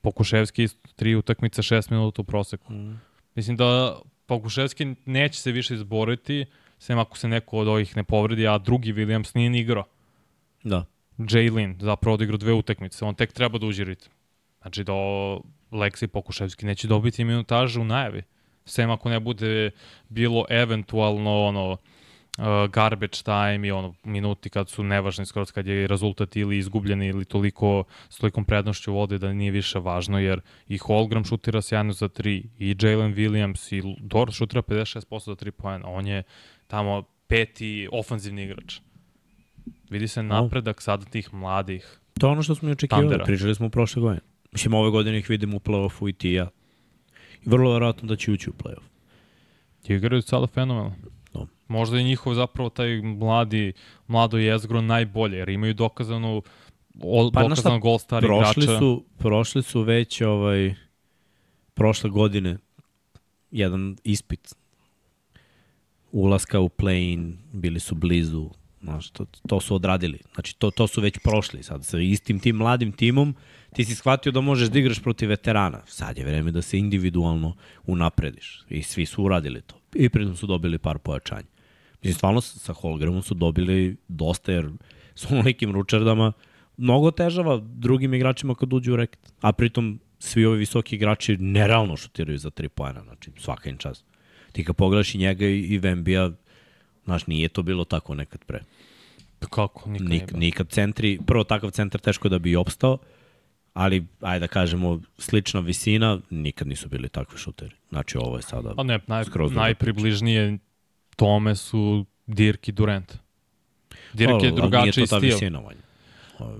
Pokuševski 0.00 0.62
isto, 0.62 0.88
tri 0.96 1.14
utakmice, 1.14 1.62
šest 1.62 1.90
minuta 1.90 2.22
u 2.22 2.24
proseku. 2.24 2.72
Mm. 2.72 3.00
Mislim 3.34 3.56
da 3.56 3.98
Pokuševski 4.26 4.94
neće 5.04 5.40
se 5.40 5.52
više 5.52 5.74
izboriti, 5.74 6.46
sem 6.78 6.98
ako 6.98 7.18
se 7.18 7.28
neko 7.28 7.58
od 7.58 7.68
ovih 7.68 7.96
ne 7.96 8.04
povredi, 8.04 8.46
a 8.48 8.58
drugi 8.58 8.92
Williams 8.92 9.36
nije 9.36 9.50
ni 9.50 9.60
igrao. 9.60 9.84
Da. 10.62 10.84
Jalen 11.18 11.76
zapravo 11.80 12.14
odigrao 12.14 12.36
dve 12.36 12.52
utakmice, 12.52 13.04
on 13.04 13.14
tek 13.14 13.32
treba 13.32 13.58
da 13.58 13.66
uđe 13.66 13.84
ritam. 13.84 14.12
Znači 14.62 14.84
da 14.84 14.92
Leksi 15.72 16.06
Pokuševski 16.06 16.66
neće 16.66 16.88
dobiti 16.88 17.24
minutaže 17.24 17.80
u 17.80 17.84
najavi. 17.84 18.22
Sem 18.64 18.90
ako 18.90 19.08
ne 19.08 19.20
bude 19.20 19.70
bilo 20.08 20.44
eventualno 20.48 21.44
ono 21.44 21.76
uh, 22.38 22.70
garbage 22.70 23.22
time 23.24 23.68
i 23.68 23.70
ono 23.70 23.94
minuti 24.04 24.50
kad 24.50 24.68
su 24.68 24.82
nevažni 24.82 25.26
skoro 25.26 25.46
kad 25.46 25.66
je 25.66 25.86
rezultat 25.86 26.36
ili 26.36 26.58
izgubljen 26.58 27.02
ili 27.02 27.24
toliko 27.24 27.84
s 28.08 28.16
tolikom 28.16 28.44
prednošću 28.44 28.92
vode 28.92 29.18
da 29.18 29.32
nije 29.32 29.50
više 29.50 29.78
važno 29.78 30.18
jer 30.18 30.40
i 30.68 30.78
Holgram 30.78 31.24
šutira 31.24 31.62
sjajno 31.62 31.92
za 31.92 32.08
3 32.08 32.44
i 32.58 32.76
Jalen 32.80 33.14
Williams 33.14 33.76
i 33.76 33.96
Dort 34.00 34.34
šutira 34.34 34.62
56% 34.62 35.24
za 35.24 35.32
3 35.32 35.50
poena. 35.50 35.88
On 35.88 36.06
je 36.06 36.22
tamo 36.66 37.02
peti 37.26 37.88
ofanzivni 37.92 38.44
igrač. 38.44 38.80
Vidi 39.90 40.08
se 40.08 40.22
napredak 40.22 40.82
sada 40.82 41.04
tih 41.04 41.34
mladih. 41.34 41.98
To 42.20 42.26
je 42.26 42.30
ono 42.30 42.42
što 42.42 42.54
smo 42.54 42.68
i 42.68 42.72
očekivali, 42.72 43.04
Tandera. 43.04 43.24
pričali 43.24 43.54
smo 43.54 43.68
prošle 43.68 44.02
godine. 44.02 44.20
Mislim, 44.52 44.74
ove 44.74 44.90
godine 44.90 45.18
ih 45.18 45.30
vidimo 45.30 45.56
u 45.56 45.60
play-offu 45.60 46.08
i 46.08 46.12
ti 46.12 46.30
i 46.30 46.32
ja. 46.32 46.48
I 47.44 47.48
vrlo 47.50 47.72
verovatno 47.72 48.08
da 48.08 48.16
će 48.16 48.32
ući 48.32 48.50
u 48.50 48.52
play-off. 48.52 48.88
Igraju 49.88 50.22
sada 50.22 50.46
fenomenalno. 50.46 50.96
Da. 51.68 51.72
Možda 51.72 51.98
je 51.98 52.04
njihov 52.04 52.34
zapravo 52.34 52.70
taj 52.70 53.02
mladi, 53.02 53.72
mlado 54.06 54.38
jezgro 54.38 54.80
najbolje, 54.80 55.36
jer 55.36 55.48
imaju 55.48 55.74
dokazanu 55.74 56.42
o, 57.02 57.30
Pa, 57.34 57.40
znaš 57.40 57.58
dokazano 57.58 57.76
šta, 57.76 57.82
gol 57.82 57.98
starih 57.98 58.28
Prošli 58.28 58.62
igrača. 58.64 58.78
su, 58.78 59.04
prošli 59.18 59.62
su 59.62 59.82
već 59.82 60.20
ovaj, 60.20 60.74
prošle 61.74 62.10
godine 62.10 62.58
jedan 63.50 63.96
ispit 64.04 64.54
ulaska 66.12 66.60
u 66.60 66.68
play-in, 66.68 67.36
bili 67.52 67.80
su 67.80 67.94
blizu, 67.94 68.50
znaš, 68.82 69.10
to, 69.10 69.26
to 69.48 69.60
su 69.60 69.74
odradili. 69.74 70.18
Znači, 70.34 70.56
to, 70.58 70.70
to 70.70 70.86
su 70.86 71.00
već 71.00 71.18
prošli 71.24 71.62
sad. 71.62 71.84
Sa 71.84 71.98
istim 71.98 72.40
tim 72.40 72.56
mladim 72.56 72.92
timom 72.92 73.34
ti 73.74 73.84
si 73.84 73.94
shvatio 73.94 74.32
da 74.32 74.40
možeš 74.40 74.68
da 74.68 74.78
igraš 74.78 75.02
protiv 75.02 75.28
veterana. 75.28 75.82
Sad 75.86 76.18
je 76.18 76.24
vreme 76.24 76.50
da 76.50 76.62
se 76.62 76.78
individualno 76.78 77.56
unaprediš. 77.86 78.62
I 78.68 78.82
svi 78.82 79.06
su 79.06 79.24
uradili 79.24 79.62
to. 79.62 79.74
I 79.94 80.08
pritom 80.08 80.36
su 80.36 80.46
dobili 80.46 80.78
par 80.78 80.98
pojačanja. 80.98 81.57
Mislim, 82.02 82.14
stvarno 82.14 82.40
sa 82.40 82.72
Holgramom 82.72 83.22
su 83.22 83.34
dobili 83.34 83.96
dosta, 84.08 84.52
jer 84.52 84.70
s 85.14 85.30
onolikim 85.30 85.72
ručardama 85.72 86.32
mnogo 86.76 87.10
težava 87.10 87.60
drugim 87.62 88.14
igračima 88.14 88.54
kad 88.54 88.72
uđu 88.72 88.92
u 88.92 88.96
reket. 88.96 89.32
A 89.40 89.52
pritom 89.52 90.00
svi 90.18 90.44
ovi 90.46 90.58
visoki 90.58 90.96
igrači 90.96 91.36
nerealno 91.36 91.96
šutiraju 91.96 92.38
za 92.38 92.50
tri 92.50 92.68
pojena, 92.68 93.02
znači 93.02 93.30
svaka 93.38 93.70
im 93.70 93.76
čast. 93.76 94.04
Ti 94.52 94.64
kad 94.64 94.76
pogledaš 94.76 95.14
i 95.14 95.18
njega 95.18 95.46
i, 95.46 95.60
i 95.60 95.78
Vembija, 95.78 96.30
znaš, 97.04 97.26
nije 97.26 97.48
to 97.48 97.62
bilo 97.62 97.84
tako 97.84 98.14
nekad 98.14 98.44
pre. 98.44 98.62
Kako? 99.50 99.90
Nikad, 99.90 100.08
Nik, 100.08 100.32
nikad 100.32 100.68
centri, 100.68 101.18
prvo 101.26 101.44
takav 101.44 101.70
centar 101.70 102.00
teško 102.00 102.28
da 102.28 102.38
bi 102.38 102.56
opstao, 102.56 102.98
ali, 103.74 104.06
ajde 104.20 104.40
da 104.40 104.48
kažemo, 104.48 105.00
slična 105.18 105.60
visina, 105.60 106.20
nikad 106.30 106.68
nisu 106.68 106.88
bili 106.88 107.08
takvi 107.08 107.38
šuteri. 107.38 107.74
Znači, 107.88 108.18
ovo 108.18 108.36
je 108.36 108.42
sada... 108.42 108.74
Pa 108.74 108.82
ne, 108.82 109.00
naj, 109.06 109.24
skroz 109.24 109.52
najpribližnije 109.52 110.58
tome 111.18 111.54
su 111.56 112.04
Dirk 112.26 112.68
i 112.68 112.72
Durant. 112.72 113.14
Dirk 114.12 114.42
je 114.42 114.50
drugačiji 114.52 114.92
Nije 114.96 115.06
to 115.06 115.06
ta 115.06 115.18
stil. 115.18 115.30
visina, 115.34 115.58
Vanja. 115.58 115.80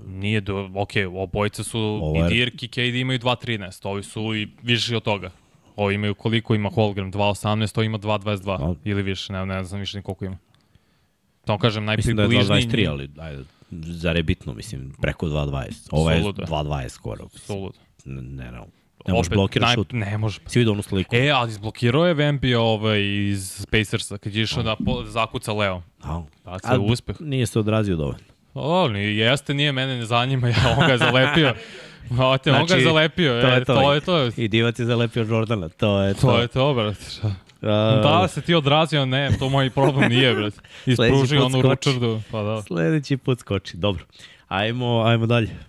Nije, 0.07 0.41
do, 0.41 0.69
ok, 0.75 0.89
obojice 1.15 1.63
su 1.63 1.79
Ovo 1.79 2.25
i 2.25 2.29
Dirk 2.29 2.63
i 2.63 2.67
KD 2.67 2.77
imaju 2.95 3.19
2.13, 3.19 3.87
ovi 3.87 4.03
su 4.03 4.35
i 4.35 4.47
više 4.61 4.97
od 4.97 5.03
toga. 5.03 5.31
Ovi 5.75 5.95
imaju 5.95 6.15
koliko 6.15 6.55
ima 6.55 6.69
Holgram, 6.69 7.11
2.18, 7.11 7.75
to 7.75 7.83
ima 7.83 7.97
2.22 7.99 8.57
Da. 8.57 8.75
ili 8.83 9.01
više, 9.03 9.33
ne, 9.33 9.45
ne 9.45 9.63
znam 9.63 9.79
više 9.79 9.97
ni 9.97 10.03
koliko 10.03 10.25
ima. 10.25 10.37
To 11.45 11.57
kažem, 11.57 11.85
Mislim 11.85 12.15
da 12.15 12.23
je 12.23 12.29
najpribližniji. 12.29 12.85
2.23, 12.85 12.89
ali 12.89 13.09
ajde, 13.19 13.43
zar 13.71 14.15
je 14.15 14.23
bitno, 14.23 14.53
mislim, 14.53 14.93
preko 15.01 15.25
2.20. 15.27 15.87
Ovo 15.91 16.11
je 16.11 16.21
Suludo. 16.21 16.43
2.20 16.43 16.89
skoro. 16.89 17.27
Sulud. 17.29 17.73
Ne, 18.05 18.21
ne, 18.21 18.51
ne, 18.51 18.59
ne 19.07 19.13
možeš 19.13 19.29
blokirati 19.29 19.73
šut. 19.73 19.91
Ne 19.91 20.17
može. 20.17 20.39
Si 20.47 20.59
vidio 20.59 20.73
onu 20.73 20.81
sliku? 20.81 21.15
E, 21.15 21.29
ali 21.29 21.49
izblokirao 21.49 22.07
je 22.07 22.13
Vempi 22.13 22.55
ovaj 22.55 23.01
iz 23.29 23.51
Spacersa, 23.51 24.17
kad 24.17 24.35
je 24.35 24.43
išao 24.43 24.63
da 24.63 24.75
po, 24.85 25.03
zakuca 25.05 25.53
Leo. 25.53 25.81
A, 26.03 26.21
Tako 26.43 26.59
a 26.63 26.73
se 26.73 26.77
uspeh. 26.77 27.15
Nije 27.21 27.45
se 27.45 27.59
odrazio 27.59 27.95
dovoljno. 27.95 28.19
O, 28.53 28.87
ni, 28.87 28.99
jeste, 29.17 29.53
nije, 29.53 29.71
mene 29.71 29.97
ne 29.97 30.05
zanima, 30.05 30.47
ja, 30.49 30.75
on 30.77 30.87
ga 30.87 30.91
je 30.91 30.97
zalepio. 30.97 31.53
O, 32.19 32.37
te, 32.37 32.51
on 32.51 32.57
ga 32.57 32.61
je 32.61 32.67
Znači, 32.67 32.83
zalepio, 32.83 33.41
to 33.41 33.47
e, 33.47 33.51
je 33.51 33.65
to. 33.65 33.75
to 33.75 33.93
je 33.93 34.01
to. 34.01 34.29
I 34.37 34.47
Divac 34.47 34.79
je 34.79 34.85
zalepio 34.85 35.23
Jordana, 35.23 35.69
to 35.69 36.01
je 36.01 36.13
to. 36.13 36.21
To 36.21 36.39
je 36.41 36.47
to, 36.47 36.73
brate. 36.73 37.05
šta? 37.09 37.35
A, 37.61 37.99
Da 38.03 38.27
se 38.27 38.41
ti 38.41 38.53
odrazio, 38.53 39.05
ne, 39.05 39.31
to 39.39 39.49
moj 39.49 39.69
problem 39.69 40.09
nije, 40.09 40.35
brate. 40.35 40.57
Ispruži 40.85 41.37
onu 41.37 41.61
ručardu, 41.61 42.21
pa 42.31 42.43
da. 42.43 42.61
Sledeći 42.61 43.17
put 43.17 43.39
skoči, 43.39 43.77
dobro. 43.77 44.05
Ajmo, 44.47 45.03
ajmo 45.03 45.25
dalje. 45.25 45.68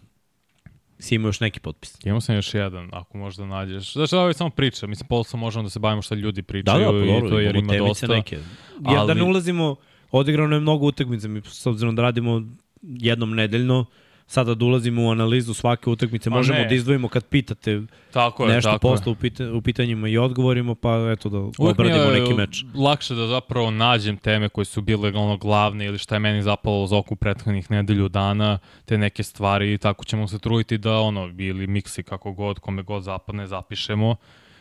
Si 1.01 1.15
imao 1.15 1.29
još 1.29 1.41
neki 1.41 1.61
potpis. 1.61 1.99
Imao 2.05 2.21
sam 2.21 2.35
još 2.35 2.55
jedan, 2.55 2.89
ako 2.93 3.19
možda 3.19 3.47
nađeš. 3.47 3.93
Znači, 3.93 4.15
ovo 4.15 4.29
je 4.29 4.35
samo 4.35 4.51
priča, 4.51 4.87
mislim, 4.87 5.07
posle 5.07 5.39
možemo 5.39 5.63
da 5.63 5.71
se 5.71 5.79
bavimo 5.79 6.03
šta 6.03 6.15
ljudi 6.15 6.43
Da, 6.43 6.47
pričaju 6.47 6.79
da, 6.81 6.91
pa 6.91 6.97
i 6.99 7.07
dobro, 7.07 7.31
to 7.31 7.41
jer 7.41 7.57
ima 7.57 7.73
dosta. 7.79 8.07
neke. 8.07 8.35
Jer 8.37 8.45
da 8.85 8.91
ali- 8.93 9.15
ne 9.15 9.23
ulazimo, 9.23 9.77
odigrano 10.11 10.57
je 10.57 10.61
mnogo 10.61 10.87
utakmica, 10.87 11.29
mi 11.29 11.43
s 11.45 11.67
obzirom 11.67 11.97
da 11.97 12.03
radimo 12.03 12.43
jednom 12.83 13.31
nedeljno, 13.31 13.85
sada 14.31 14.55
da 14.55 14.65
ulazimo 14.65 15.07
u 15.07 15.11
analizu 15.11 15.55
svake 15.55 15.91
utakmice, 15.91 16.31
Ma 16.31 16.37
možemo 16.37 16.59
ne. 16.59 16.65
da 16.65 16.75
izdvojimo 16.75 17.09
kad 17.09 17.25
pitate 17.25 17.83
Tako 18.13 18.47
je, 18.47 18.55
nešto 18.55 18.71
tako 18.71 18.89
je. 18.89 18.93
posle 18.93 19.13
u, 19.13 19.15
pita, 19.15 19.53
u 19.53 19.63
pitanjima 19.63 20.09
i 20.09 20.19
odgovorimo, 20.19 20.75
pa 20.75 21.11
eto 21.13 21.29
da 21.29 21.39
Uvijek 21.39 21.59
obradimo 21.61 22.03
je 22.03 22.21
neki 22.21 22.35
meč. 22.35 22.65
lakše 22.75 23.15
da 23.15 23.27
zapravo 23.27 23.71
nađem 23.71 24.17
teme 24.17 24.49
koje 24.49 24.65
su 24.65 24.81
bile 24.81 25.11
ono 25.11 25.37
glavne 25.37 25.87
ili 25.87 25.99
šta 25.99 26.15
je 26.15 26.19
meni 26.19 26.43
zapalo 26.43 26.87
za 26.87 26.97
oku 26.97 27.17
prethodnih 27.17 27.71
nedelju 27.71 28.09
dana, 28.09 28.59
te 28.85 28.99
neke 28.99 29.23
stvari 29.23 29.75
i 29.75 29.79
tako 29.79 30.05
ćemo 30.05 30.29
se 30.29 30.39
truditi 30.39 30.79
da 30.79 30.99
ono, 30.99 31.31
ili 31.39 31.67
miksi 31.67 32.03
kako 32.03 32.33
god, 32.33 32.59
kome 32.59 32.83
god 32.83 33.03
zapadne, 33.03 33.47
zapišemo 33.47 34.17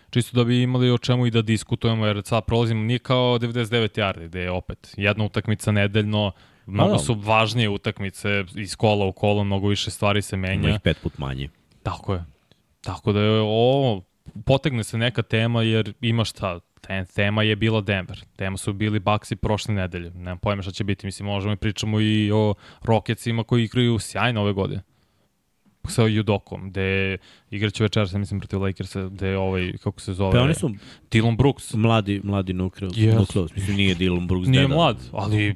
čisto 0.09 0.37
da 0.37 0.43
bi 0.43 0.61
imali 0.61 0.91
o 0.91 0.97
čemu 0.97 1.25
i 1.25 1.31
da 1.31 1.41
diskutujemo, 1.41 2.05
jer 2.05 2.21
sad 2.25 2.45
prolazimo 2.45 2.83
nije 2.83 2.99
kao 2.99 3.39
99 3.39 3.99
yardi, 3.99 4.25
gde 4.25 4.41
je 4.41 4.51
opet 4.51 4.93
jedna 4.97 5.23
utakmica 5.23 5.71
nedeljno, 5.71 6.31
mnogo 6.69 6.97
su 6.97 7.13
važnije 7.15 7.69
utakmice 7.69 8.43
iz 8.55 8.75
kola 8.75 9.05
u 9.05 9.11
kolo, 9.11 9.43
mnogo 9.43 9.67
više 9.67 9.91
stvari 9.91 10.21
se 10.21 10.35
Ima 10.35 10.47
menja. 10.47 10.69
ih 10.69 10.79
pet 10.83 10.97
put 11.03 11.17
manje. 11.17 11.49
Tako 11.83 12.13
je. 12.13 12.25
Tako 12.81 13.11
da 13.13 13.21
je 13.21 13.39
ovo, 13.41 14.03
potegne 14.45 14.83
se 14.83 14.97
neka 14.97 15.21
tema 15.21 15.63
jer 15.63 15.93
ima 16.01 16.25
šta, 16.25 16.59
te, 16.81 17.05
tema 17.05 17.43
je 17.43 17.55
bila 17.55 17.81
Denver. 17.81 18.23
Tema 18.35 18.57
su 18.57 18.73
bili 18.73 18.99
Bucks 18.99 19.31
i 19.31 19.35
prošle 19.35 19.73
nedelje. 19.73 20.11
Nemam 20.11 20.37
pojma 20.37 20.61
šta 20.61 20.71
će 20.71 20.83
biti. 20.83 21.05
Mislim, 21.05 21.25
možemo 21.25 21.53
i 21.53 21.57
pričamo 21.57 21.99
i 22.01 22.31
o 22.31 22.53
Rocketsima 22.81 23.43
koji 23.43 23.63
igraju 23.63 23.99
sjajno 23.99 24.41
ove 24.41 24.53
godine. 24.53 24.81
Sa 25.87 26.03
Judokom, 26.03 26.69
gde 26.69 27.17
igraće 27.51 27.83
večeras, 27.83 28.13
mislim, 28.13 28.39
protiv 28.39 28.61
Lakersa, 28.61 29.03
gde 29.03 29.27
je 29.27 29.37
ovaj, 29.37 29.73
kako 29.83 30.01
se 30.01 30.13
zove, 30.13 30.31
Pa 30.31 30.41
oni 30.41 30.53
su 30.53 30.69
Dylan 31.11 31.37
Brooks. 31.37 31.73
mladi, 31.73 32.21
mladi 32.23 32.53
nukleus. 32.53 32.93
Yes. 32.93 33.15
nukleus. 33.15 33.55
Mislim, 33.55 33.75
nije 33.77 33.95
Dylan 33.95 34.27
Brooks 34.27 34.47
Nije 34.47 34.61
deda. 34.61 34.75
mlad, 34.75 34.97
ali, 35.11 35.55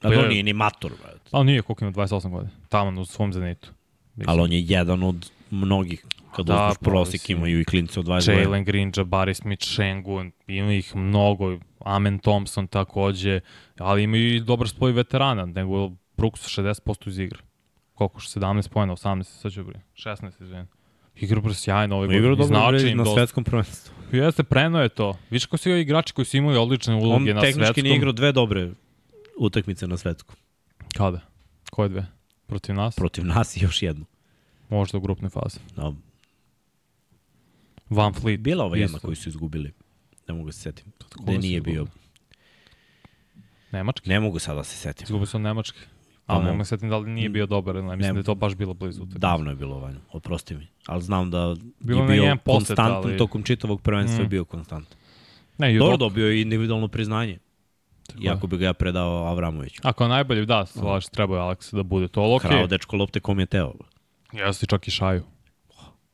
A 0.00 0.08
to 0.08 0.12
je- 0.12 0.28
nije 0.28 0.42
ni 0.42 0.52
mator, 0.52 0.92
brate. 1.02 1.30
ali 1.30 1.44
nije 1.44 1.62
koliko 1.62 1.84
ima 1.84 1.92
28 1.92 2.30
godina. 2.30 2.50
Tamo 2.68 3.00
u 3.00 3.04
svom 3.04 3.32
zenitu. 3.32 3.68
Mislim. 4.16 4.30
Ali 4.30 4.40
on 4.40 4.52
je 4.52 4.62
jedan 4.62 5.02
od 5.02 5.30
mnogih. 5.50 6.04
Kad 6.32 6.46
Da, 6.46 6.54
da, 6.54 6.62
uzmeš 6.62 6.76
pa, 6.76 6.84
prosek, 6.84 7.12
mislim, 7.14 7.38
imaju 7.38 7.60
i 7.60 7.64
klinci 7.64 7.98
od 8.00 8.06
20 8.06 8.26
godina. 8.26 8.42
Jalen 8.42 8.64
Green, 8.64 8.92
Jabari 8.96 9.34
Smith, 9.34 9.64
Shengun, 9.64 10.32
ima 10.46 10.72
ih 10.72 10.96
mnogo, 10.96 11.58
Amen 11.80 12.18
Thompson 12.18 12.66
takođe, 12.66 13.40
ali 13.78 14.02
imaju 14.02 14.34
i 14.34 14.40
dobar 14.40 14.68
spoj 14.68 14.92
veterana, 14.92 15.46
nego 15.46 15.90
Brooks 16.16 16.40
60% 16.48 17.08
iz 17.08 17.18
igre. 17.18 17.38
Koliko? 17.94 18.20
17 18.20 18.68
pojena, 18.68 18.92
18, 18.92 19.22
sad 19.22 19.52
ću 19.52 19.64
brin, 19.64 19.80
16, 19.94 20.42
izvijem. 20.42 20.68
Igra 21.16 21.40
bre 21.40 21.54
sjajno 21.54 21.96
ove 21.96 22.06
Igra 22.06 22.28
godine, 22.28 22.36
dobro 22.36 22.78
znači 22.78 22.94
na 22.94 23.04
dosta. 23.04 23.14
svetskom 23.14 23.44
prvenstvu. 23.44 23.94
Jeste, 24.12 24.42
preno 24.42 24.82
je 24.82 24.88
to. 24.88 25.18
Viš 25.30 25.46
ko 25.46 25.56
su 25.56 25.70
igrači 25.70 26.12
koji 26.12 26.24
su 26.24 26.36
imali 26.36 26.56
odlične 26.58 26.94
On 26.94 27.02
uloge 27.02 27.34
na 27.34 27.40
tehnički 27.40 27.64
svetskom. 27.64 27.84
nije 27.84 27.96
igrao 27.96 28.12
dve 28.12 28.32
dobre 28.32 28.70
utakmice 29.38 29.86
na 29.86 29.96
svetskom. 29.96 30.36
Kada? 30.94 31.20
Koje 31.70 31.88
dve? 31.88 32.06
Protiv 32.46 32.74
nas? 32.74 32.96
Protiv 32.96 33.24
nas 33.26 33.56
i 33.56 33.60
još 33.60 33.82
jednu. 33.82 34.04
Možda 34.70 34.98
u 34.98 35.00
grupnoj 35.00 35.30
fazi. 35.30 35.58
No, 35.76 35.96
Van 37.90 38.14
Fleet. 38.14 38.40
bila 38.40 38.64
ova 38.64 38.76
jedna 38.76 38.98
koju 38.98 39.16
su 39.16 39.28
izgubili. 39.28 39.72
Ne 40.28 40.34
mogu 40.34 40.52
se 40.52 40.60
setim. 40.60 40.92
Gde 41.16 41.32
su 41.34 41.40
nije 41.40 41.60
bio. 41.60 41.86
Nemački? 43.72 44.08
Ne 44.08 44.20
mogu 44.20 44.38
sada 44.38 44.56
da 44.56 44.64
se 44.64 44.76
setim. 44.76 45.04
Izgubili 45.04 45.26
su 45.26 45.36
od 45.36 45.40
Nemačke. 45.40 45.78
Pa 46.26 46.34
Ali 46.34 46.44
ne 46.44 46.50
mogu. 46.50 46.64
se 46.64 46.68
setim 46.68 46.88
da 46.88 46.98
li 46.98 47.10
nije 47.10 47.28
bio 47.28 47.46
dobar, 47.46 47.74
ne, 47.74 47.82
mislim 47.82 47.98
Ne. 48.00 48.12
da 48.12 48.18
je 48.18 48.24
to 48.24 48.34
baš 48.34 48.54
bilo 48.54 48.74
blizu. 48.74 48.98
utakmice. 48.98 49.18
Davno 49.18 49.50
je 49.50 49.56
bilo 49.56 49.78
vanje, 49.78 49.98
oprosti 50.10 50.54
mi. 50.56 50.66
Ali 50.86 51.02
znam 51.02 51.30
da 51.30 51.56
Bilo 51.80 52.02
je 52.02 52.08
bio 52.10 52.36
konstantan 52.46 52.92
ali- 52.94 53.16
tokom 53.16 53.42
čitavog 53.42 53.82
prvenstva 53.82 54.18
Mm. 54.18 54.22
je 54.22 54.28
bio 54.28 54.44
konstantan. 54.44 54.94
Ne, 55.58 55.78
Dobro 55.78 55.96
dobio 55.96 56.26
je 56.26 56.42
individualno 56.42 56.88
priznanje. 56.88 57.38
Tako 58.08 58.24
Iako 58.24 58.46
bi 58.46 58.56
ga 58.56 58.64
ja 58.64 58.72
predao 58.72 59.26
Avramoviću. 59.26 59.80
Ako 59.84 60.08
najbolje, 60.08 60.44
da, 60.44 60.66
slaš, 60.66 61.08
treba 61.08 61.36
je 61.36 61.42
Alex 61.42 61.74
da 61.74 61.82
bude 61.82 62.08
to, 62.08 62.20
ali 62.20 62.34
okej. 62.34 62.50
Krao 62.50 62.66
dečko 62.66 62.96
lopte 62.96 63.20
kom 63.20 63.40
je 63.40 63.46
teo. 63.46 63.74
Ja 64.32 64.52
si 64.52 64.66
čak 64.66 64.88
i 64.88 64.90
šaju. 64.90 65.22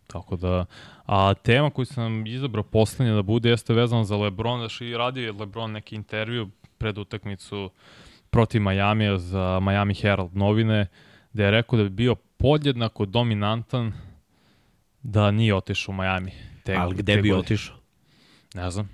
Tako 0.07 0.37
da, 0.37 0.67
a 1.07 1.35
tema 1.35 1.71
koju 1.71 1.87
sam 1.87 2.27
izabrao 2.27 2.63
poslednje 2.63 3.15
da 3.15 3.23
bude 3.23 3.51
jeste 3.51 3.75
vezano 3.75 4.05
za 4.05 4.17
Lebron, 4.17 4.61
da 4.61 4.85
i 4.85 4.97
radio 4.97 5.25
je 5.25 5.33
Lebron 5.33 5.73
neki 5.73 5.95
intervju 5.95 6.51
pred 6.79 6.99
utakmicu 6.99 7.71
protiv 8.31 8.63
Majamija 8.63 9.19
za 9.19 9.61
Miami 9.63 9.95
Herald 9.95 10.37
novine, 10.37 10.87
gde 11.33 11.45
je 11.45 11.51
rekao 11.51 11.77
da 11.77 11.83
bi 11.83 11.91
bio 11.91 12.15
podjednako 12.15 13.07
dominantan 13.07 13.93
da 15.03 15.31
nije 15.31 15.55
otišao 15.55 15.93
u 15.93 15.97
Miami. 15.97 16.33
Te, 16.65 16.75
Ali 16.75 16.95
gde 16.95 17.15
te 17.15 17.23
bi 17.23 17.33
otišao? 17.33 17.77
Ne 18.55 18.71
znam. 18.71 18.89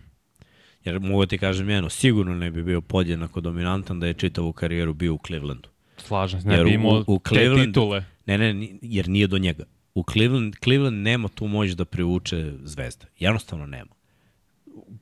Jer 0.91 1.01
mogu 1.01 1.27
ti 1.27 1.39
kažem 1.39 1.71
jedno, 1.71 1.91
sigurno 1.91 2.35
ne 2.35 2.51
bi 2.51 2.63
bio 2.63 2.81
podjednako 2.81 3.41
dominantan 3.41 4.01
da 4.01 4.07
je 4.07 4.15
čitavu 4.15 4.53
karijeru 4.53 4.95
bio 4.95 5.15
u 5.15 5.19
Clevelandu. 5.27 5.69
Slažem 5.97 6.41
se, 6.41 6.49
ne 6.49 6.65
bi 6.65 6.71
imao 6.71 7.05
u, 7.07 7.15
u 7.15 7.21
Cleveland, 7.29 7.61
te 7.61 7.67
titule. 7.67 8.05
Ne, 8.27 8.39
ne, 8.39 8.69
jer 8.83 9.09
nije 9.09 9.27
do 9.27 9.39
njega. 9.39 9.65
U 9.95 10.05
Cleveland, 10.13 10.55
Cleveland 10.65 11.03
nema 11.03 11.29
tu 11.29 11.47
moć 11.47 11.71
da 11.71 11.85
privuče 11.85 12.53
zvezda. 12.63 13.07
Jednostavno 13.19 13.67
nema. 13.67 13.91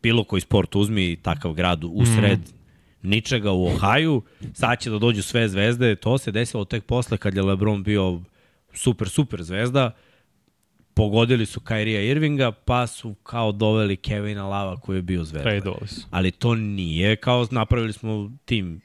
Bilo 0.03 0.25
koji 0.25 0.41
sport 0.41 0.77
uzmi 0.77 1.17
takav 1.17 1.53
grad 1.53 1.85
u 1.85 2.05
sred 2.05 2.39
mm 2.39 2.59
ničega 3.03 3.53
u 3.53 3.67
Ohaju, 3.67 4.23
sad 4.55 4.81
će 4.81 4.91
da 4.91 4.99
dođu 4.99 5.23
sve 5.23 5.49
zvezde, 5.49 5.97
to 5.97 6.19
se 6.19 6.33
desilo 6.33 6.65
tek 6.65 6.85
posle 6.85 7.17
kad 7.17 7.35
je 7.35 7.43
LeBron 7.43 7.83
bio 7.83 8.21
super, 8.73 9.09
super 9.09 9.43
zvezda, 9.43 9.91
pogodili 10.99 11.47
su 11.47 11.61
Kairija 11.61 12.03
Irvinga, 12.03 12.53
pa 12.53 12.87
su 12.87 13.15
kao 13.15 13.53
doveli 13.53 13.97
Kevina 13.97 14.47
Lava 14.47 14.77
koji 14.77 14.97
je 14.99 15.03
bio 15.03 15.25
zvezda. 15.25 15.73
Ali 16.11 16.31
to 16.31 16.55
nije 16.55 17.17
kao 17.17 17.47
napravili 17.51 17.93
smo 17.93 18.31
tim, 18.45 18.81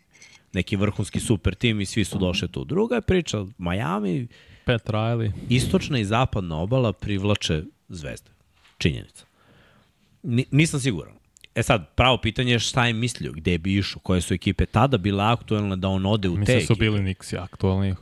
neki 0.54 0.76
vrhunski 0.76 1.20
super 1.20 1.56
tim 1.56 1.82
i 1.82 1.86
svi 1.86 2.04
su 2.06 2.18
došli 2.18 2.52
tu. 2.52 2.64
Druga 2.64 2.96
je 2.96 3.02
priča, 3.02 3.46
Miami, 3.58 4.28
Pat 4.66 4.90
Riley. 4.90 5.32
Istočna 5.50 6.00
i 6.00 6.06
zapadna 6.06 6.58
obala 6.58 6.94
privlače 6.94 7.64
zvezde. 7.90 8.32
Činjenica. 8.78 9.26
N 10.24 10.44
nisam 10.52 10.80
siguran. 10.80 11.14
E 11.56 11.64
sad, 11.64 11.96
pravo 11.96 12.18
pitanje 12.18 12.52
je 12.52 12.60
šta 12.60 12.88
je 12.88 12.94
mislio, 12.94 13.32
gde 13.32 13.58
bi 13.58 13.78
išao, 13.78 14.00
koje 14.00 14.22
su 14.22 14.34
ekipe 14.34 14.66
tada 14.66 14.98
bile 14.98 15.24
aktuelne 15.24 15.76
da 15.76 15.88
on 15.88 16.06
ode 16.06 16.30
u 16.30 16.32
Mislim 16.32 16.46
te 16.46 16.52
ekipe. 16.52 16.74
Mislim 16.74 16.76
su 16.76 16.80
bili 16.80 17.14
Nixi 17.14 17.44
aktuelni. 17.44 17.96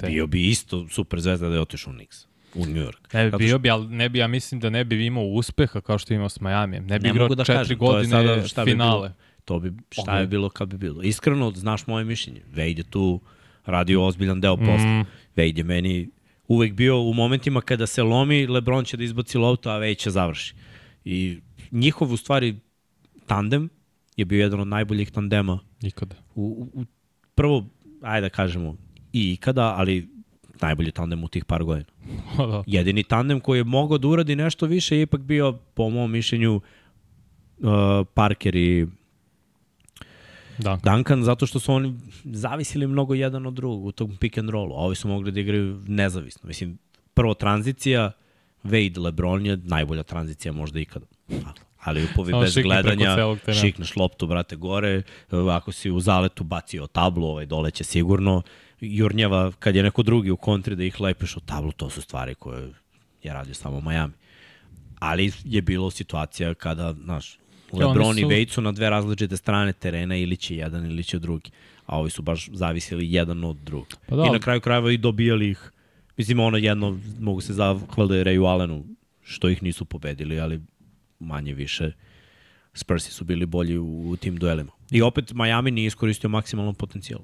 Te. 0.00 0.06
Bio 0.06 0.26
bi 0.26 0.48
isto 0.48 0.88
super 0.88 1.20
zvezda 1.20 1.48
da 1.48 1.54
je 1.54 1.60
otišao 1.60 1.92
u 1.92 1.96
Nix 1.96 2.26
u 2.54 2.66
New 2.66 2.84
York. 2.84 3.14
Ne 3.14 3.30
bi 3.30 3.36
bio 3.36 3.58
bi, 3.58 3.70
ali 3.70 3.88
ne 3.88 4.08
bi, 4.08 4.18
ja 4.18 4.28
mislim 4.28 4.60
da 4.60 4.70
ne 4.70 4.84
bi 4.84 5.06
imao 5.06 5.24
uspeha 5.24 5.80
kao 5.80 5.98
što 5.98 6.14
imao 6.14 6.28
s 6.28 6.40
Miami. 6.40 6.80
Ne 6.80 6.98
bi 6.98 7.08
ne 7.08 7.10
igrao 7.10 7.28
da 7.28 7.44
četiri 7.44 7.58
kažem, 7.58 7.78
godine 7.78 8.10
sada 8.10 8.48
šta 8.48 8.64
finale. 8.64 9.08
Bi 9.08 9.14
bilo, 9.14 9.24
to 9.44 9.58
bi, 9.58 9.72
šta 9.90 10.18
je 10.18 10.26
bilo 10.26 10.48
kad 10.48 10.68
bi 10.68 10.78
bilo. 10.78 11.02
Iskreno, 11.02 11.50
znaš 11.50 11.86
moje 11.86 12.04
mišljenje. 12.04 12.42
Wade 12.54 12.78
je 12.78 12.84
tu 12.84 13.20
radio 13.64 14.04
ozbiljan 14.04 14.40
deo 14.40 14.56
posla. 14.56 15.00
Mm. 15.00 15.06
Wade 15.36 15.58
je 15.58 15.64
meni 15.64 16.10
uvek 16.48 16.72
bio 16.72 17.00
u 17.00 17.12
momentima 17.12 17.60
kada 17.60 17.86
se 17.86 18.02
lomi, 18.02 18.46
Lebron 18.46 18.84
će 18.84 18.96
da 18.96 19.04
izbaci 19.04 19.38
loptu, 19.38 19.68
a 19.68 19.72
Wade 19.72 19.98
će 19.98 20.10
završi. 20.10 20.54
I 21.04 21.38
njihov 21.70 22.12
u 22.12 22.16
stvari 22.16 22.56
tandem 23.26 23.68
je 24.16 24.24
bio 24.24 24.40
jedan 24.40 24.60
od 24.60 24.68
najboljih 24.68 25.10
tandema. 25.10 25.58
Ikada. 25.82 26.16
U, 26.34 26.68
u, 26.72 26.84
prvo, 27.34 27.66
ajde 28.02 28.24
da 28.24 28.28
kažemo, 28.28 28.76
i 29.12 29.32
ikada, 29.32 29.74
ali 29.76 30.13
najbolji 30.66 30.90
tandem 30.90 31.24
u 31.24 31.28
tih 31.28 31.44
par 31.44 31.64
godina. 31.64 31.90
da. 32.50 32.62
Jedini 32.66 33.02
tandem 33.02 33.40
koji 33.40 33.58
je 33.58 33.64
mogao 33.64 33.98
da 33.98 34.08
uradi 34.08 34.36
nešto 34.36 34.66
više 34.66 34.96
je 34.96 35.02
ipak 35.02 35.20
bio, 35.20 35.52
po 35.52 35.90
mom 35.90 36.10
mišljenju, 36.10 36.60
uh, 37.58 37.72
Parker 38.14 38.56
i 38.56 38.86
Duncan. 40.58 40.94
Duncan, 40.94 41.22
zato 41.24 41.46
što 41.46 41.60
su 41.60 41.72
oni 41.72 41.94
zavisili 42.24 42.86
mnogo 42.86 43.14
jedan 43.14 43.46
od 43.46 43.54
drugog 43.54 43.84
u 43.84 43.92
tom 43.92 44.16
pick 44.16 44.38
and 44.38 44.50
rollu, 44.50 44.74
a 44.74 44.78
ovi 44.78 44.94
su 44.94 45.08
mogli 45.08 45.32
da 45.32 45.40
igraju 45.40 45.80
nezavisno. 45.86 46.48
Mislim, 46.48 46.78
prvo 47.14 47.34
tranzicija, 47.34 48.12
Wade 48.64 49.00
LeBron 49.00 49.46
je 49.46 49.56
najbolja 49.56 50.02
tranzicija 50.02 50.52
možda 50.52 50.80
ikada 50.80 51.06
ali 51.84 52.04
upovi 52.04 52.32
bez 52.40 52.58
gledanja, 52.62 53.16
šikneš 53.60 53.96
loptu, 53.96 54.26
brate, 54.26 54.56
gore, 54.56 55.02
ako 55.30 55.72
si 55.72 55.90
u 55.90 56.00
zaletu 56.00 56.44
bacio 56.44 56.86
tablu, 56.86 57.26
ovaj 57.26 57.46
dole 57.46 57.70
će 57.70 57.84
sigurno, 57.84 58.42
jurnjava 58.84 59.52
kad 59.58 59.76
je 59.76 59.82
neko 59.82 60.02
drugi 60.02 60.30
u 60.30 60.36
kontri 60.36 60.76
da 60.76 60.84
ih 60.84 61.00
lepeš 61.00 61.36
u 61.36 61.40
tablu, 61.40 61.72
to 61.72 61.90
su 61.90 62.02
stvari 62.02 62.34
koje 62.34 62.70
je 63.22 63.32
radio 63.32 63.54
samo 63.54 63.80
Miami. 63.80 64.12
Ali 64.98 65.32
je 65.44 65.62
bilo 65.62 65.90
situacija 65.90 66.54
kada, 66.54 66.94
znaš, 67.04 67.38
Lebron 67.72 68.14
su... 68.14 68.20
i 68.20 68.24
Wade 68.24 68.48
su 68.48 68.62
na 68.62 68.72
dve 68.72 68.90
različite 68.90 69.36
strane 69.36 69.72
terena 69.72 70.16
ili 70.16 70.36
će 70.36 70.56
jedan 70.56 70.86
ili 70.86 71.04
će 71.04 71.18
drugi. 71.18 71.50
A 71.86 71.98
ovi 71.98 72.10
su 72.10 72.22
baš 72.22 72.48
zavisili 72.52 73.12
jedan 73.12 73.44
od 73.44 73.56
drugog. 73.56 73.88
Pa 74.06 74.16
da, 74.16 74.24
I 74.26 74.30
na 74.30 74.38
kraju 74.38 74.60
krajeva 74.60 74.92
i 74.92 74.96
dobijali 74.96 75.50
ih. 75.50 75.70
Mislim, 76.16 76.40
ono 76.40 76.56
jedno, 76.56 76.98
mogu 77.20 77.40
se 77.40 77.52
zahvaliti 77.52 78.30
Rayu 78.30 78.46
Allenu, 78.46 78.84
što 79.22 79.48
ih 79.48 79.62
nisu 79.62 79.84
pobedili, 79.84 80.40
ali 80.40 80.60
manje 81.18 81.54
više 81.54 81.92
Spursi 82.74 83.12
su 83.12 83.24
bili 83.24 83.46
bolji 83.46 83.78
u, 83.78 84.10
u 84.10 84.16
tim 84.16 84.36
duelima. 84.36 84.72
I 84.90 85.02
opet 85.02 85.32
Miami 85.32 85.70
nije 85.70 85.86
iskoristio 85.86 86.30
maksimalno 86.30 86.72
potencijal. 86.72 87.20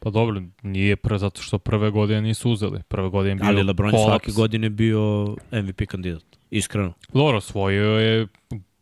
Pa 0.00 0.10
dobro, 0.10 0.42
nije 0.62 0.96
pre, 0.96 1.18
zato 1.18 1.42
što 1.42 1.58
prve 1.58 1.90
godine 1.90 2.22
nisu 2.22 2.50
uzeli. 2.50 2.82
Prve 2.88 3.08
godine 3.08 3.34
bio 3.34 3.48
Ali 3.48 3.62
LeBron 3.62 3.90
kolaps. 3.90 4.06
svake 4.06 4.32
godine 4.32 4.70
bio 4.70 5.36
MVP 5.52 5.86
kandidat, 5.88 6.24
iskreno. 6.50 6.92
Dobro, 7.12 7.36
osvojio 7.36 7.98
je 7.98 8.26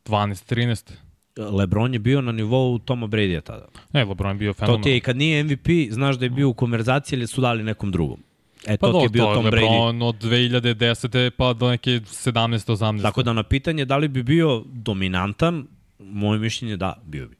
12-13. 0.05 0.92
LeBron 1.36 1.92
je 1.92 1.98
bio 1.98 2.20
na 2.20 2.32
nivou 2.32 2.78
Toma 2.78 3.07
Brady-a 3.07 3.40
tada. 3.40 3.66
Ne, 3.92 4.05
LeBron 4.05 4.30
je 4.30 4.38
bio 4.38 4.52
fenomenal. 4.52 4.80
To 4.80 4.82
ti 4.82 4.90
je 4.90 4.96
i 4.96 5.00
kad 5.00 5.16
nije 5.16 5.44
MVP, 5.44 5.68
znaš 5.90 6.16
da 6.16 6.24
je 6.24 6.30
bio 6.30 6.48
u 6.48 6.55
konverzaciji 6.55 7.16
ili 7.16 7.26
su 7.26 7.40
dali 7.40 7.62
nekom 7.62 7.90
drugom. 7.90 8.18
E, 8.66 8.76
pa 8.76 8.86
to 8.86 8.98
ti 8.98 9.05
je 9.05 9.09
bio 9.09 9.24
to 9.24 9.34
Tom 9.34 9.44
Lebron 9.44 9.62
Brady. 9.62 10.05
od 10.05 10.22
2010. 10.22 11.30
pa 11.30 11.52
do 11.52 11.70
neke 11.70 11.90
17-18. 11.90 13.02
Tako 13.02 13.22
da 13.22 13.32
na 13.32 13.42
pitanje 13.42 13.84
da 13.84 13.96
li 13.96 14.09
bi 14.09 14.22
bio 14.22 14.64
dominantan, 14.66 15.66
moje 15.98 16.38
mišljenje 16.38 16.76
da, 16.76 17.02
bio 17.05 17.28
bi. 17.28 17.36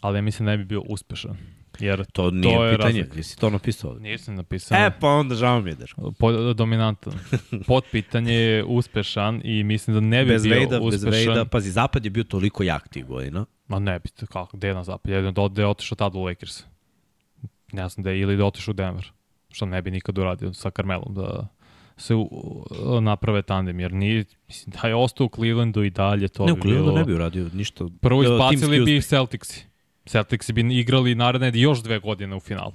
Ali 0.00 0.18
ja 0.18 0.22
mislim 0.22 0.46
da 0.46 0.52
ne 0.52 0.58
bi 0.58 0.64
bio 0.64 0.80
uspešan. 0.80 1.36
Jer 1.80 2.04
to 2.04 2.30
nije 2.30 2.56
to 2.56 2.64
je 2.64 2.76
pitanje, 2.76 3.00
razlik. 3.00 3.16
jesi 3.16 3.38
to 3.38 3.50
napisao? 3.50 3.94
Nisam 3.94 4.34
napisao. 4.34 4.86
E, 4.86 4.90
pa 5.00 5.08
onda 5.08 5.34
žao 5.34 5.60
mi 5.60 5.70
je, 5.70 5.74
Deško. 5.74 6.12
Po, 6.18 6.32
dominantan. 6.52 7.12
Pod 7.66 7.84
pitanje 7.92 8.34
je 8.34 8.64
uspešan 8.64 9.40
i 9.44 9.64
mislim 9.64 9.94
da 9.94 10.00
ne 10.00 10.24
bi 10.24 10.32
bez 10.32 10.42
bio 10.42 10.54
Vejda, 10.54 10.80
uspešan. 10.80 11.10
Bez 11.10 11.26
Vejda, 11.26 11.44
pazi, 11.44 11.70
Zapad 11.70 12.04
je 12.04 12.10
bio 12.10 12.24
toliko 12.24 12.62
jak 12.62 12.88
tih 12.88 13.06
godina. 13.06 13.44
Ma 13.68 13.78
ne 13.78 13.98
bi, 13.98 14.08
kako, 14.28 14.56
gde 14.56 14.68
je 14.68 14.74
na 14.74 14.84
Zapad? 14.84 15.12
Jedno 15.12 15.32
da, 15.32 15.48
da 15.48 15.62
je 15.62 15.68
otišao 15.68 15.96
tada 15.96 16.18
u 16.18 16.24
Lakers. 16.24 16.64
Ne 17.72 17.88
znam 17.88 18.04
da 18.04 18.10
je 18.10 18.20
ili 18.20 18.36
da 18.36 18.42
je 18.42 18.46
otišao 18.46 18.72
u 18.72 18.74
Denver 18.74 19.12
što 19.56 19.66
ne 19.66 19.82
bi 19.82 19.90
nikad 19.90 20.18
uradio 20.18 20.52
sa 20.52 20.70
Carmelom, 20.70 21.14
da 21.14 21.48
se 21.96 22.14
u, 22.14 22.28
naprave 23.00 23.42
tandem, 23.42 23.80
jer 23.80 23.92
nije, 23.92 24.24
mislim, 24.48 24.74
da 24.82 24.88
je 24.88 24.94
ostao 24.94 25.26
u 25.26 25.30
Clevelandu 25.34 25.84
i 25.84 25.90
dalje, 25.90 26.28
to 26.28 26.46
ne, 26.46 26.52
bi 26.52 26.60
bilo... 26.60 26.74
Ne, 26.74 26.80
u 26.80 26.82
Clevelandu 26.82 26.98
ne 26.98 27.04
bi 27.04 27.14
uradio 27.14 27.48
ništa. 27.52 27.84
Prvo 28.00 28.22
izbacili 28.22 28.84
bi 28.84 29.02
Celticsi. 29.02 29.66
Celticsi 30.06 30.52
bi 30.52 30.78
igrali 30.80 31.14
naredne 31.14 31.50
još 31.54 31.82
dve 31.82 31.98
godine 31.98 32.36
u 32.36 32.40
finalu. 32.40 32.72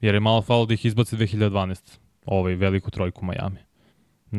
Jer 0.00 0.14
je 0.14 0.20
malo 0.20 0.42
falo 0.42 0.66
da 0.66 0.74
ih 0.74 0.84
izbaci 0.84 1.16
2012. 1.16 1.98
Ovaj 2.26 2.54
veliku 2.54 2.90
trojku 2.90 3.24
Miami. 3.24 3.58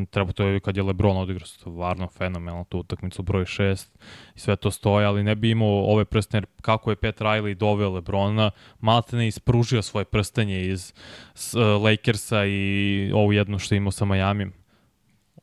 Treba 0.09 0.31
to 0.31 0.43
je 0.43 0.59
kad 0.59 0.77
je 0.77 0.83
LeBron 0.83 1.17
odigrao 1.17 1.47
stvarno 1.47 2.07
fenomenalno 2.07 2.63
tu 2.63 2.79
utakmicu 2.79 3.23
broj 3.23 3.45
6 3.45 3.87
i 4.35 4.39
sve 4.39 4.55
to 4.55 4.71
stoje, 4.71 5.05
ali 5.05 5.23
ne 5.23 5.35
bi 5.35 5.49
imao 5.49 5.83
ove 5.83 6.05
prstene, 6.05 6.47
kako 6.61 6.89
je 6.89 6.95
Pat 6.95 7.19
Riley 7.19 7.53
doveo 7.53 7.89
LeBrona, 7.89 8.51
Maltene 8.79 9.27
ispružio 9.27 9.81
svoje 9.81 10.05
prstenje 10.05 10.67
iz 10.67 10.93
uh, 11.35 11.83
Lakersa 11.83 12.45
i 12.45 13.11
ovu 13.13 13.33
jednu 13.33 13.59
što 13.59 13.75
imao 13.75 13.91
sa 13.91 14.05
Miami. 14.05 14.51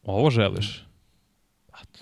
Ovo 0.03 0.31
želiš? 0.31 0.88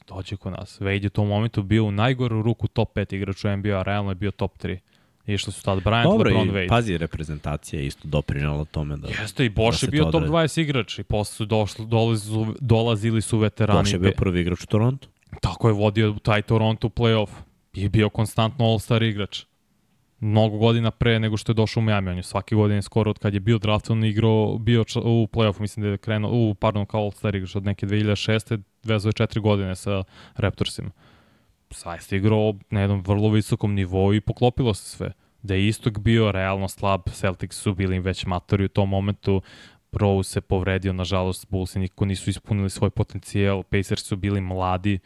Dođe 0.09 0.37
kod 0.37 0.53
nas. 0.53 0.81
Wade 0.81 1.03
je 1.03 1.07
u 1.07 1.11
tom 1.11 1.29
momentu 1.29 1.63
bio 1.63 1.85
u 1.85 1.91
najgoru 1.91 2.43
ruku 2.43 2.69
top 2.69 2.97
5 2.97 3.15
igrača 3.15 3.49
u 3.49 3.57
NBA, 3.57 3.79
a 3.79 3.83
realno 3.83 4.11
je 4.11 4.15
bio 4.15 4.31
top 4.31 4.59
3. 4.59 4.79
Išli 5.27 5.53
su 5.53 5.63
tad 5.63 5.79
Bryant, 5.79 6.05
Dobro, 6.05 6.31
LeBron, 6.31 6.51
Wade. 6.51 6.69
pazi, 6.69 6.99
reprezentacija 6.99 7.81
je 7.81 7.87
isto 7.87 8.09
doprinala 8.09 8.65
tome 8.65 8.97
da 8.97 9.09
Jeste, 9.09 9.45
i 9.45 9.49
Boš 9.49 9.81
da 9.81 9.87
je 9.87 9.91
bio 9.91 10.05
top 10.05 10.23
20 10.23 10.61
igrač 10.61 10.99
i 10.99 11.03
posle 11.03 11.35
su 11.35 11.45
došli, 11.45 11.87
dolazili, 11.87 12.55
dolazili 12.61 13.23
su 13.23 13.39
veterani. 13.39 13.81
Boš 13.81 13.93
je 13.93 13.99
bio 13.99 14.13
prvi 14.17 14.41
igrač 14.41 14.63
u 14.63 14.67
Toronto. 14.67 15.09
Tako 15.41 15.69
je 15.69 15.75
vodio 15.75 16.17
taj 16.23 16.43
Toronto 16.43 16.89
playoff 16.89 17.31
i 17.73 17.89
bio 17.89 18.09
konstantno 18.09 18.65
all-star 18.65 19.03
igrač. 19.03 19.45
Mnogo 20.21 20.59
godina 20.59 20.91
pre 20.91 21.21
nego 21.21 21.37
što 21.37 21.53
je 21.53 21.55
došao 21.55 21.81
u 21.81 21.85
Miami. 21.85 22.11
On 22.11 22.17
je 22.17 22.23
svake 22.23 22.55
godine 22.55 22.83
skoro 22.83 23.11
od 23.11 23.19
kad 23.19 23.35
je 23.35 23.41
bio 23.41 23.59
draftovan 23.59 24.05
igrao, 24.05 24.59
bio 24.59 24.81
u 24.81 25.29
playoffu, 25.33 25.61
mislim 25.61 25.83
da 25.83 25.91
je 25.91 25.99
krenuo, 25.99 26.31
u, 26.33 26.55
pardon, 26.55 26.87
kao 26.87 27.01
all-star 27.01 27.37
igrač 27.37 27.57
od 27.57 27.65
neke 27.65 27.87
2006. 27.87 28.59
Vezao 28.85 29.09
je 29.09 29.13
četiri 29.13 29.41
godine 29.41 29.75
sa 29.75 30.05
Raptorsima 30.37 30.91
zaista 31.75 32.17
igrao 32.17 32.55
na 32.71 32.81
jednom 32.81 33.03
vrlo 33.07 33.29
visokom 33.31 33.75
nivou 33.75 34.15
i 34.15 34.21
poklopilo 34.21 34.75
se 34.75 34.97
sve. 34.97 35.13
Da 35.43 35.55
je 35.55 35.69
istok 35.69 35.99
bio 35.99 36.33
realno 36.33 36.69
slab, 36.69 37.01
Celtics 37.13 37.57
su 37.57 37.75
bili 37.75 37.99
već 37.99 38.27
matori 38.27 38.65
u 38.65 38.69
tom 38.69 38.89
momentu, 38.89 39.43
Rose 39.93 40.31
se 40.31 40.41
povredio, 40.41 40.93
nažalost, 40.93 41.47
Bullsi 41.51 41.79
niko 41.79 42.05
nisu 42.05 42.31
ispunili 42.31 42.71
svoj 42.71 42.91
potencijal, 42.91 43.63
Pacers 43.63 44.03
su 44.03 44.17
bili 44.17 44.41
mladi 44.41 44.99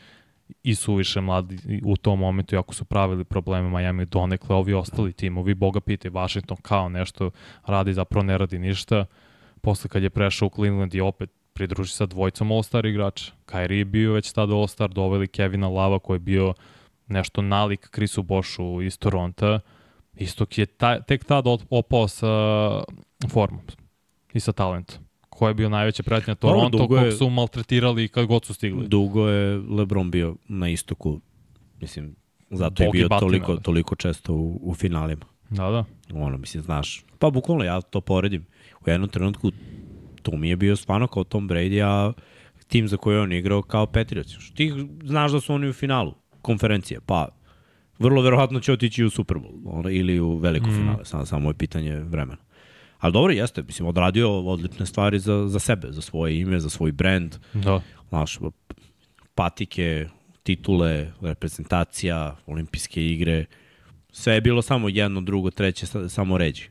i 0.62 0.74
su 0.74 0.94
više 0.94 1.20
mladi 1.20 1.80
u 1.84 1.96
tom 1.96 2.18
momentu, 2.18 2.54
iako 2.54 2.74
su 2.74 2.84
pravili 2.84 3.24
probleme 3.24 3.68
Miami 3.68 4.06
donekle, 4.06 4.56
ovi 4.56 4.74
ostali 4.74 5.12
timovi, 5.12 5.54
boga 5.54 5.80
pite, 5.80 6.10
Washington 6.10 6.56
kao 6.62 6.88
nešto 6.88 7.30
radi, 7.66 7.92
zapravo 7.92 8.24
ne 8.24 8.38
radi 8.38 8.58
ništa. 8.58 9.06
Posle 9.60 9.90
kad 9.90 10.02
je 10.02 10.10
prešao 10.10 10.46
u 10.46 10.50
Cleveland 10.54 10.94
i 10.94 11.00
opet 11.00 11.30
pridruži 11.52 11.92
sa 11.92 12.06
dvojicom 12.06 12.52
All-Star 12.52 12.86
igrača. 12.86 13.32
Kyrie 13.46 13.78
je 13.78 13.84
bio 13.84 14.12
već 14.12 14.32
tada 14.32 14.54
All-Star, 14.54 14.88
doveli 14.88 15.28
Kevina 15.28 15.68
Lava 15.68 15.98
koji 15.98 16.14
je 16.14 16.20
bio 16.20 16.54
nešto 17.06 17.42
nalik 17.42 17.88
Chrisu 17.94 18.22
Bošu 18.22 18.82
iz 18.82 18.98
Toronta. 18.98 19.60
Istok 20.14 20.58
je 20.58 20.66
ta, 20.66 21.00
tek 21.02 21.24
tada 21.24 21.56
opao 21.70 22.08
sa 22.08 22.26
formom 23.28 23.60
i 24.32 24.40
sa 24.40 24.52
talentom. 24.52 25.09
Ko 25.40 25.48
je 25.48 25.54
bio 25.54 25.68
najveća 25.68 26.02
pretnja 26.02 26.34
Toronto, 26.34 26.78
Dobro, 26.78 27.02
kog 27.02 27.12
su 27.12 27.30
maltretirali 27.30 28.08
kad 28.08 28.26
god 28.26 28.44
su 28.44 28.54
stigli. 28.54 28.88
Dugo 28.88 29.28
je 29.28 29.58
LeBron 29.58 30.10
bio 30.10 30.36
na 30.48 30.68
istoku, 30.68 31.20
mislim, 31.80 32.16
zato 32.50 32.84
Bog 32.84 32.94
je 32.94 33.08
bio 33.08 33.18
toliko, 33.18 33.54
da. 33.54 33.60
toliko 33.60 33.94
često 33.96 34.34
u, 34.34 34.60
u 34.62 34.74
finalima. 34.74 35.24
Da, 35.50 35.70
da. 35.70 35.84
Ono, 36.14 36.38
mislim, 36.38 36.62
znaš, 36.62 37.04
pa 37.18 37.30
bukvalno 37.30 37.64
ja 37.64 37.80
to 37.80 38.00
poredim. 38.00 38.46
U 38.86 38.90
jednom 38.90 39.08
trenutku 39.08 39.52
to 40.22 40.36
mi 40.36 40.48
je 40.48 40.56
bio 40.56 40.76
stvarno 40.76 41.06
kao 41.06 41.24
Tom 41.24 41.48
Brady, 41.48 41.82
a 41.84 42.12
tim 42.68 42.88
za 42.88 42.96
koji 42.96 43.18
on 43.18 43.32
igrao 43.32 43.62
kao 43.62 43.86
Patriots. 43.86 44.52
Ti 44.54 44.72
znaš 45.04 45.32
da 45.32 45.40
su 45.40 45.54
oni 45.54 45.68
u 45.68 45.72
finalu 45.72 46.14
konferencije, 46.42 47.00
pa 47.06 47.28
vrlo 47.98 48.22
verovatno 48.22 48.60
će 48.60 48.72
otići 48.72 49.04
u 49.04 49.10
Super 49.10 49.36
Bowl 49.36 49.60
ono, 49.64 49.90
ili 49.90 50.20
u 50.20 50.36
veliko 50.36 50.66
mm. 50.66 50.76
finale, 50.76 51.04
samo, 51.04 51.26
samo 51.26 51.50
je 51.50 51.54
pitanje 51.54 52.00
vremena. 52.00 52.49
Ali 53.00 53.12
dobro, 53.12 53.32
jeste, 53.32 53.62
mislim, 53.62 53.88
odradio 53.88 54.40
odlične 54.40 54.86
stvari 54.86 55.18
za, 55.18 55.48
za 55.48 55.58
sebe, 55.58 55.88
za 55.90 56.00
svoje 56.00 56.40
ime, 56.40 56.60
za 56.60 56.70
svoj 56.70 56.92
brand. 56.92 57.36
Da. 57.54 57.80
Znaš, 58.08 58.38
patike, 59.34 60.08
titule, 60.42 61.12
reprezentacija, 61.20 62.36
olimpijske 62.46 63.06
igre, 63.06 63.44
sve 64.12 64.34
je 64.34 64.40
bilo 64.40 64.62
samo 64.62 64.88
jedno, 64.88 65.20
drugo, 65.20 65.50
treće, 65.50 65.86
samo 66.08 66.38
ređi. 66.38 66.68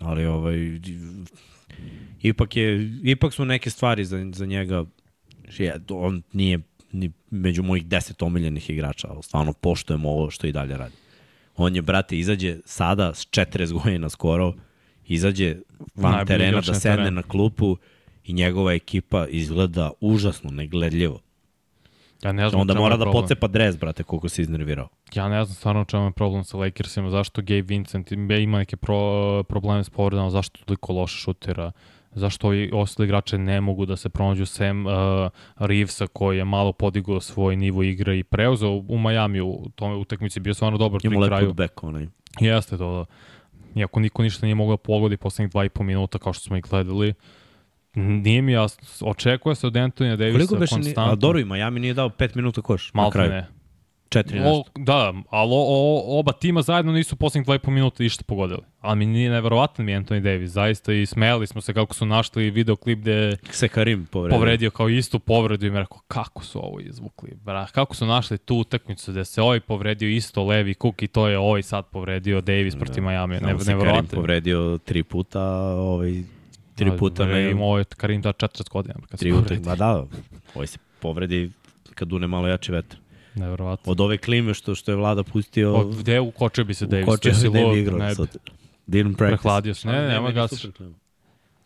Ali 0.00 0.26
ovaj, 0.26 0.80
ipak, 2.22 2.56
je, 2.56 2.98
ipak 3.04 3.32
su 3.32 3.44
neke 3.44 3.70
stvari 3.70 4.04
za, 4.04 4.26
za 4.32 4.46
njega, 4.46 4.84
on 5.90 6.22
nije 6.32 6.58
ni 6.92 7.12
među 7.30 7.62
mojih 7.62 7.86
deset 7.86 8.22
omiljenih 8.22 8.70
igrača, 8.70 9.08
ali 9.10 9.22
stvarno 9.22 9.52
poštojem 9.52 10.04
ovo 10.04 10.30
što 10.30 10.46
i 10.46 10.52
dalje 10.52 10.76
radi. 10.76 10.94
On 11.56 11.76
je, 11.76 11.82
brate, 11.82 12.18
izađe 12.18 12.58
sada 12.64 13.14
s 13.14 13.26
40 13.26 13.72
godina 13.82 14.08
skoro, 14.08 14.54
izađe 15.10 15.56
van 15.94 16.12
Najbolji 16.12 16.26
terena 16.38 16.60
da 16.60 16.74
sedne 16.74 16.96
teren. 16.96 17.14
na 17.14 17.22
klupu 17.22 17.76
i 18.24 18.32
njegova 18.32 18.72
ekipa 18.72 19.26
izgleda 19.26 19.90
užasno, 20.00 20.50
negledljivo. 20.50 21.20
Ja 22.22 22.32
ne 22.32 22.48
znam 22.48 22.60
Onda 22.60 22.74
mora 22.74 22.96
da 22.96 23.04
problem. 23.04 23.22
pocepa 23.22 23.46
dres, 23.46 23.78
brate, 23.78 24.02
koliko 24.02 24.28
se 24.28 24.42
iznervirao. 24.42 24.88
Ja 25.14 25.28
ne 25.28 25.44
znam 25.44 25.54
stvarno 25.54 25.84
čemu 25.84 26.04
je 26.04 26.10
problem 26.12 26.44
sa 26.44 26.56
Lakersima, 26.56 27.10
zašto 27.10 27.42
Gabe 27.42 27.62
Vincent 27.62 28.12
ima 28.12 28.58
neke 28.58 28.76
pro, 28.76 29.42
probleme 29.42 29.84
s 29.84 29.90
povredama, 29.90 30.30
zašto 30.30 30.60
toliko 30.64 30.92
loše 30.92 31.16
šutira, 31.16 31.72
zašto 32.12 32.54
i 32.54 32.70
ostali 32.72 33.06
igrače 33.06 33.38
ne 33.38 33.60
mogu 33.60 33.86
da 33.86 33.96
se 33.96 34.08
pronađu 34.08 34.46
sem 34.46 34.86
uh, 34.86 34.92
Reevesa 35.56 36.06
koji 36.06 36.38
je 36.38 36.44
malo 36.44 36.72
podigao 36.72 37.20
svoj 37.20 37.56
nivo 37.56 37.82
igre 37.82 38.18
i 38.18 38.24
preuzeo 38.24 38.70
u 38.70 38.98
Miami 38.98 39.40
u 39.40 39.70
tome 39.74 39.94
utakmici 39.94 40.40
bio 40.40 40.54
stvarno 40.54 40.78
dobar 40.78 41.00
pri 41.00 41.26
kraju. 41.26 41.44
Ima 41.44 41.52
back 41.52 41.84
onaj. 41.84 42.06
Jeste 42.40 42.78
to 42.78 42.92
da. 42.98 43.04
Iako 43.74 44.00
niko 44.00 44.22
ništa 44.22 44.46
nije 44.46 44.54
mogao 44.54 44.76
da 44.76 44.82
pogodi 44.82 45.16
poslednjih 45.16 45.50
dva 45.50 45.64
i 45.64 45.68
po 45.68 45.82
minuta 45.82 46.18
kao 46.18 46.32
što 46.32 46.44
smo 46.44 46.56
ih 46.56 46.64
gledali. 46.70 47.14
Nije 47.94 48.42
mi 48.42 48.52
jasno. 48.52 49.08
Očekuje 49.08 49.54
se 49.54 49.66
od 49.66 49.76
Antonija 49.76 50.16
Davisa 50.16 50.56
konstantno. 50.56 51.12
A 51.12 51.14
dobro 51.14 51.38
i 51.38 51.44
Miami 51.44 51.80
nije 51.80 51.94
dao 51.94 52.08
5 52.08 52.36
minuta 52.36 52.62
koš. 52.62 52.94
Malo 52.94 53.10
ne. 53.14 53.46
Četiri 54.08 54.40
nešto. 54.40 54.54
O, 54.54 54.64
da, 54.76 55.14
ali 55.30 55.50
o, 55.52 55.64
o, 55.68 56.18
oba 56.18 56.32
tima 56.32 56.62
zajedno 56.62 56.92
nisu 56.92 57.16
poslednjih 57.16 57.48
2,5 57.48 57.70
minuta 57.70 58.04
išta 58.04 58.24
pogodili. 58.24 58.62
Ali 58.80 58.98
mi 58.98 59.06
nije 59.06 59.30
neverovatan 59.30 59.86
mi 59.86 59.92
Anthony 59.92 60.20
Davis, 60.20 60.50
zaista 60.50 60.92
i 60.92 61.06
smeli 61.06 61.46
smo 61.46 61.60
se 61.60 61.74
kako 61.74 61.94
su 61.94 62.06
našli 62.06 62.50
videoklip 62.50 62.98
gde 62.98 63.36
se 63.50 63.68
Karim 63.68 64.06
povredio. 64.06 64.38
povredio 64.38 64.70
kao 64.70 64.88
istu 64.88 65.18
povredu 65.18 65.66
i 65.66 65.70
mi 65.70 65.78
rekao 65.78 65.98
kako 66.08 66.44
su 66.44 66.58
ovo 66.58 66.80
izvukli, 66.80 67.30
bra, 67.44 67.66
kako 67.66 67.94
su 67.94 68.06
našli 68.06 68.38
tu 68.38 68.56
utakmicu 68.56 69.12
gde 69.12 69.24
se 69.24 69.42
ovaj 69.42 69.60
povredio 69.60 70.08
isto 70.08 70.44
levi 70.44 70.74
kuk 70.74 71.02
i 71.02 71.06
to 71.06 71.28
je 71.28 71.38
ovaj 71.38 71.62
sad 71.62 71.86
povredio 71.86 72.40
Davis 72.40 72.74
da. 72.74 72.80
protiv 72.80 73.02
Miami. 73.02 73.34
Ne, 73.34 73.40
ne, 73.40 73.54
neverovatno. 73.66 73.92
Karim 73.92 74.06
povredio 74.06 74.78
tri 74.84 75.02
puta, 75.02 75.42
ovaj 75.74 76.22
tri 76.74 76.96
puta 76.98 77.26
ne. 77.26 77.50
Ima 77.50 77.64
ovaj 77.64 77.84
Karim 77.84 78.20
da 78.20 78.32
40 78.32 78.70
godina. 78.70 78.94
Kad 79.10 79.20
tri 79.20 79.32
utakmice, 79.32 79.68
ma 79.68 79.76
da, 79.76 80.06
ovaj 80.54 80.66
se 80.66 80.78
povredi 81.00 81.50
kad 81.94 82.12
une 82.12 82.26
malo 82.26 82.48
jači 82.48 82.72
vetar. 82.72 82.98
Nevjerovatno. 83.34 83.92
Od 83.92 84.00
ove 84.00 84.18
klime 84.18 84.54
što 84.54 84.74
što 84.74 84.92
je 84.92 84.96
vlada 84.96 85.22
pustio... 85.22 85.74
Od 85.74 85.98
gde 85.98 86.20
ukočio 86.20 86.64
bi 86.64 86.74
se 86.74 86.86
Davis? 86.86 87.06
Ukočio 87.06 87.34
se 87.34 87.50
bi 87.50 87.58
igrao. 87.80 87.98
Ne, 87.98 88.14
sad. 88.14 88.36
Didn't 88.90 89.16
practice. 89.16 89.42
Prehladio 89.42 89.74
se. 89.74 89.88
Ne, 89.88 90.02
ne, 90.02 90.08
nema 90.08 90.30
gas. 90.30 90.66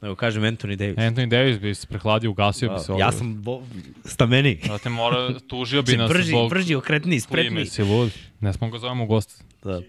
Nego 0.02 0.16
kažem 0.16 0.42
Anthony 0.42 0.76
Davis. 0.76 0.96
Anthony 0.96 1.28
Davis 1.28 1.58
bi 1.58 1.74
se 1.74 1.86
prehladio, 1.86 2.30
ugasio 2.30 2.68
da, 2.68 2.74
bi 2.74 2.80
se 2.80 2.92
ovdje. 2.92 3.02
Ja 3.02 3.12
sam 3.12 3.42
bo... 3.42 3.62
stameni. 4.04 4.60
Da 4.66 4.78
te 4.78 4.90
mora, 4.90 5.38
tužio 5.48 5.82
bi 5.82 5.96
nas 5.96 6.10
brži, 6.10 6.28
zbog... 6.28 6.50
Brži, 6.50 6.74
okretni, 6.74 7.20
spretni. 7.20 7.50
Klime 7.50 7.66
si 7.66 7.82
lud. 7.82 8.12
Ne 8.40 8.52
smo 8.52 8.70
ga 8.70 8.78
zovemo 8.78 9.06
gost. 9.06 9.44
Da. 9.62 9.80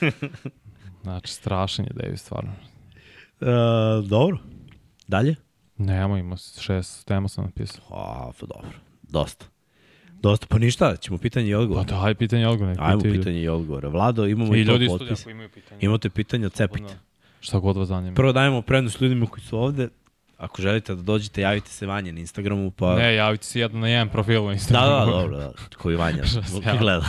znači, 1.02 1.32
strašan 1.32 1.84
je 1.84 1.90
Davis, 1.94 2.20
stvarno. 2.20 2.52
Uh, 3.40 3.48
dobro. 4.08 4.38
Dalje? 5.08 5.34
Nemo, 5.78 6.16
ima 6.16 6.36
šest 6.36 7.06
tema 7.06 7.28
sam 7.28 7.44
napisao. 7.44 7.84
A, 7.90 8.30
pa 8.40 8.46
dobro. 8.46 8.78
Dosta. 9.02 9.46
Dosta, 10.22 10.46
pa 10.48 10.58
ništa, 10.58 10.96
ćemo 10.96 11.18
pitanje 11.18 11.48
i 11.48 11.54
odgovor. 11.54 11.86
Pa 11.86 11.92
da, 11.92 12.00
hajde 12.00 12.18
pitanje 12.18 12.42
i 12.42 12.46
odgovor. 12.46 12.76
Ajmo 12.78 13.00
pitanje, 13.00 13.18
pitanje 13.18 13.40
i 13.40 13.48
odgovor. 13.48 13.86
Vlado, 13.86 14.26
imamo 14.26 14.54
i, 14.54 14.60
i 14.60 14.66
to 14.66 14.78
potpis. 14.88 15.26
Imaju 15.26 15.48
pitanje. 15.48 15.78
Imate 15.82 16.10
pitanje, 16.10 16.48
cepite. 16.50 16.94
Šta 17.40 17.58
god 17.58 17.76
vas 17.76 17.88
zanima. 17.88 18.14
Prvo 18.14 18.32
dajemo 18.32 18.62
prednost 18.62 19.00
ljudima 19.00 19.26
koji 19.26 19.42
su 19.42 19.58
ovde. 19.58 19.88
Ako 20.38 20.62
želite 20.62 20.94
da 20.94 21.02
dođete, 21.02 21.40
javite 21.40 21.70
se 21.70 21.86
Vanje 21.86 22.12
na 22.12 22.20
Instagramu. 22.20 22.70
Pa... 22.70 22.96
Ne, 22.96 23.14
javite 23.14 23.44
se 23.44 23.60
jedno 23.60 23.80
na 23.80 23.88
jedan 23.88 24.08
profil 24.08 24.44
na 24.44 24.52
Instagramu. 24.52 25.06
Da, 25.06 25.16
da, 25.16 25.22
dobro, 25.22 25.36
da. 25.36 25.52
Koji 25.78 25.96
Vanja 25.96 26.22
gleda. 26.80 26.98
uh, 26.98 27.06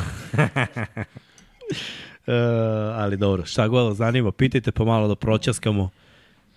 ali 3.01 3.17
dobro, 3.17 3.45
šta 3.45 3.67
god 3.67 3.85
vas 3.85 3.97
zanima, 3.97 4.31
pitajte 4.31 4.71
pa 4.71 4.83
malo 4.83 5.07
da 5.07 5.15
proćaskamo, 5.15 5.83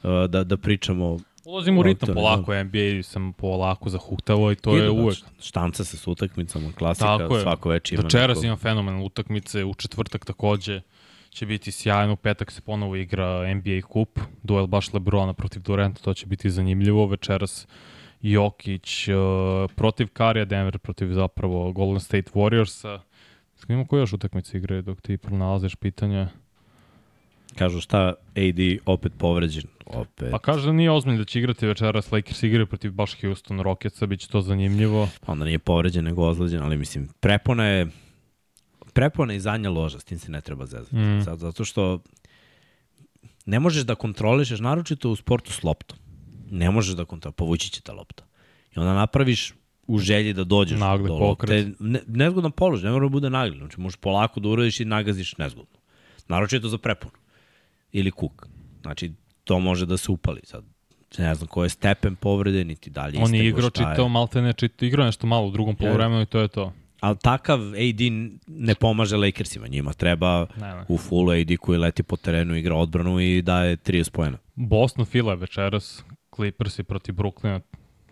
uh, 0.03 0.25
da, 0.29 0.45
da 0.45 0.57
pričamo 0.57 1.19
Ulazim 1.45 1.79
u 1.79 1.83
ritam 1.83 2.15
polako, 2.15 2.53
da. 2.55 2.65
NBA 2.65 3.03
sam 3.03 3.33
polako 3.33 3.91
zahuktavo 3.91 4.53
i 4.53 4.57
to 4.57 4.77
Ide, 4.77 4.85
je 4.85 4.91
uvek. 4.91 5.19
Štanca 5.41 5.85
se 5.85 5.97
s 5.97 6.07
utakmicama, 6.07 6.73
klasika, 6.79 7.19
Tako 7.19 7.37
je. 7.37 7.43
svako 7.43 7.69
već 7.69 7.93
ima. 7.93 8.03
Večeras 8.03 8.37
neko... 8.37 8.47
imam 8.47 8.59
fenomenalne 8.59 9.07
utakmice, 9.07 9.65
u 9.65 9.75
četvrtak 9.75 10.25
takođe 10.25 10.81
će 11.31 11.47
biti 11.47 11.73
sjajno, 11.73 12.13
u 12.13 12.17
petak 12.17 12.51
se 12.51 12.61
ponovo 12.61 12.97
igra 12.97 13.55
NBA 13.55 13.81
kup, 13.89 14.19
duel 14.43 14.67
baš 14.67 14.93
Lebrona 14.93 15.33
protiv 15.33 15.63
Duranta, 15.63 16.03
to 16.03 16.15
će 16.15 16.27
biti 16.27 16.51
zanimljivo, 16.51 17.07
večeras 17.07 17.67
Jokić 18.21 19.09
uh, 19.09 19.15
protiv 19.75 20.09
Karija, 20.13 20.45
Denver 20.45 20.79
protiv 20.79 21.13
zapravo 21.13 21.73
Golden 21.73 22.01
State 22.01 22.31
Warriorsa. 22.35 22.99
Imamo 23.69 23.87
koje 23.87 24.01
još 24.01 24.13
utakmice 24.13 24.59
igre 24.59 24.83
dok 24.83 25.01
ti 25.01 25.17
pronalaziš 25.17 25.75
pitanja? 25.75 26.29
Kažu 27.59 27.81
šta 27.81 28.15
AD 28.37 28.59
opet 28.87 29.13
povređen. 29.19 29.65
Opet. 29.87 30.31
Pa 30.31 30.39
kaže 30.39 30.67
da 30.67 30.73
nije 30.73 30.91
ozbiljno 30.91 31.19
da 31.19 31.25
će 31.25 31.39
igrati 31.39 31.67
večeras 31.67 32.13
Lakers 32.13 32.43
igraju 32.43 32.67
protiv 32.67 32.93
baš 32.93 33.21
Houston 33.21 33.61
Rocketsa, 33.61 34.07
bit 34.07 34.21
će 34.21 34.29
to 34.29 34.41
zanimljivo. 34.41 35.09
Pa 35.21 35.33
onda 35.33 35.45
nije 35.45 35.59
povređen 35.59 36.05
nego 36.05 36.27
ozleđen, 36.27 36.63
ali 36.63 36.77
mislim, 36.77 37.09
prepona 37.21 37.67
je 37.67 37.87
prepona 38.93 39.35
i 39.35 39.41
zadnja 39.41 39.71
loža, 39.71 40.01
s 40.01 40.05
tim 40.05 40.19
se 40.19 40.31
ne 40.31 40.41
treba 40.41 40.67
zezati. 40.67 40.97
Mm. 40.97 41.23
Zato 41.23 41.65
što 41.65 41.99
ne 43.47 43.61
možeš 43.61 43.83
da 43.83 43.95
kontrolišeš, 43.95 44.61
naročito 44.61 45.11
u 45.11 45.17
sportu 45.17 45.53
s 45.53 45.63
loptom. 45.63 45.99
Ne 46.51 46.71
možeš 46.71 46.95
da 46.95 47.05
kontrolišeš, 47.05 47.37
povući 47.37 47.71
će 47.71 47.81
ta 47.81 47.93
lopta. 47.93 48.25
I 48.77 48.79
onda 48.79 48.95
napraviš 48.95 49.55
u 49.87 49.99
želji 49.99 50.33
da 50.33 50.45
dođeš 50.45 50.79
Nagli 50.79 51.09
do 51.09 51.15
lopte. 51.15 51.73
Ne, 51.79 52.01
nezgodan 52.07 52.51
položaj, 52.51 52.85
ne 52.85 52.93
mora 52.93 53.05
da 53.05 53.09
bude 53.09 53.31
nagli. 53.31 53.59
Znači, 53.59 53.81
možeš 53.81 53.97
polako 53.97 54.41
da 54.41 54.49
uradiš 54.49 54.81
i 54.81 54.85
nagaziš 54.85 55.39
nezgodno. 55.39 55.81
Naročito 56.29 56.69
za 56.69 56.79
preponu 56.79 57.20
ili 57.93 58.11
kuk. 58.11 58.47
Znači, 58.83 59.13
to 59.45 59.59
može 59.59 59.87
da 59.87 59.97
se 59.97 60.13
upali. 60.13 60.41
Sad, 60.45 60.65
ne 61.19 61.35
znam 61.35 61.49
koji 61.49 61.65
je 61.65 61.69
stepen 61.71 62.17
povrede, 62.17 62.65
niti 62.65 62.91
dalje 62.91 63.19
On 63.23 63.35
je 63.35 63.49
igrao 63.49 63.71
čitao, 63.71 64.09
malte 64.09 64.43
ne 64.43 64.53
čitao, 64.53 64.87
igrao 64.87 65.07
nešto 65.07 65.27
malo 65.27 65.47
u 65.47 65.51
drugom 65.51 65.77
polovremenu 65.77 66.23
i 66.23 66.27
to 66.27 66.41
je 66.41 66.49
to. 66.49 66.73
Ali 67.01 67.17
takav 67.23 67.61
AD 67.61 68.01
ne 68.47 68.75
pomaže 68.75 69.17
Lakersima, 69.17 69.69
njima 69.69 69.93
treba 69.93 70.47
ne, 70.57 70.75
ne. 70.75 70.85
u 70.89 70.99
full 70.99 71.31
AD 71.31 71.57
koji 71.61 71.79
leti 71.79 72.03
po 72.03 72.17
terenu, 72.17 72.57
igra 72.57 72.75
odbranu 72.75 73.21
i 73.21 73.43
daje 73.43 73.77
30 73.77 74.11
pojena. 74.11 74.39
Boston 74.55 75.05
Fila 75.05 75.35
večeras, 75.35 76.05
Clippersi 76.35 76.83
protiv 76.83 77.15
Brooklyna, 77.15 77.61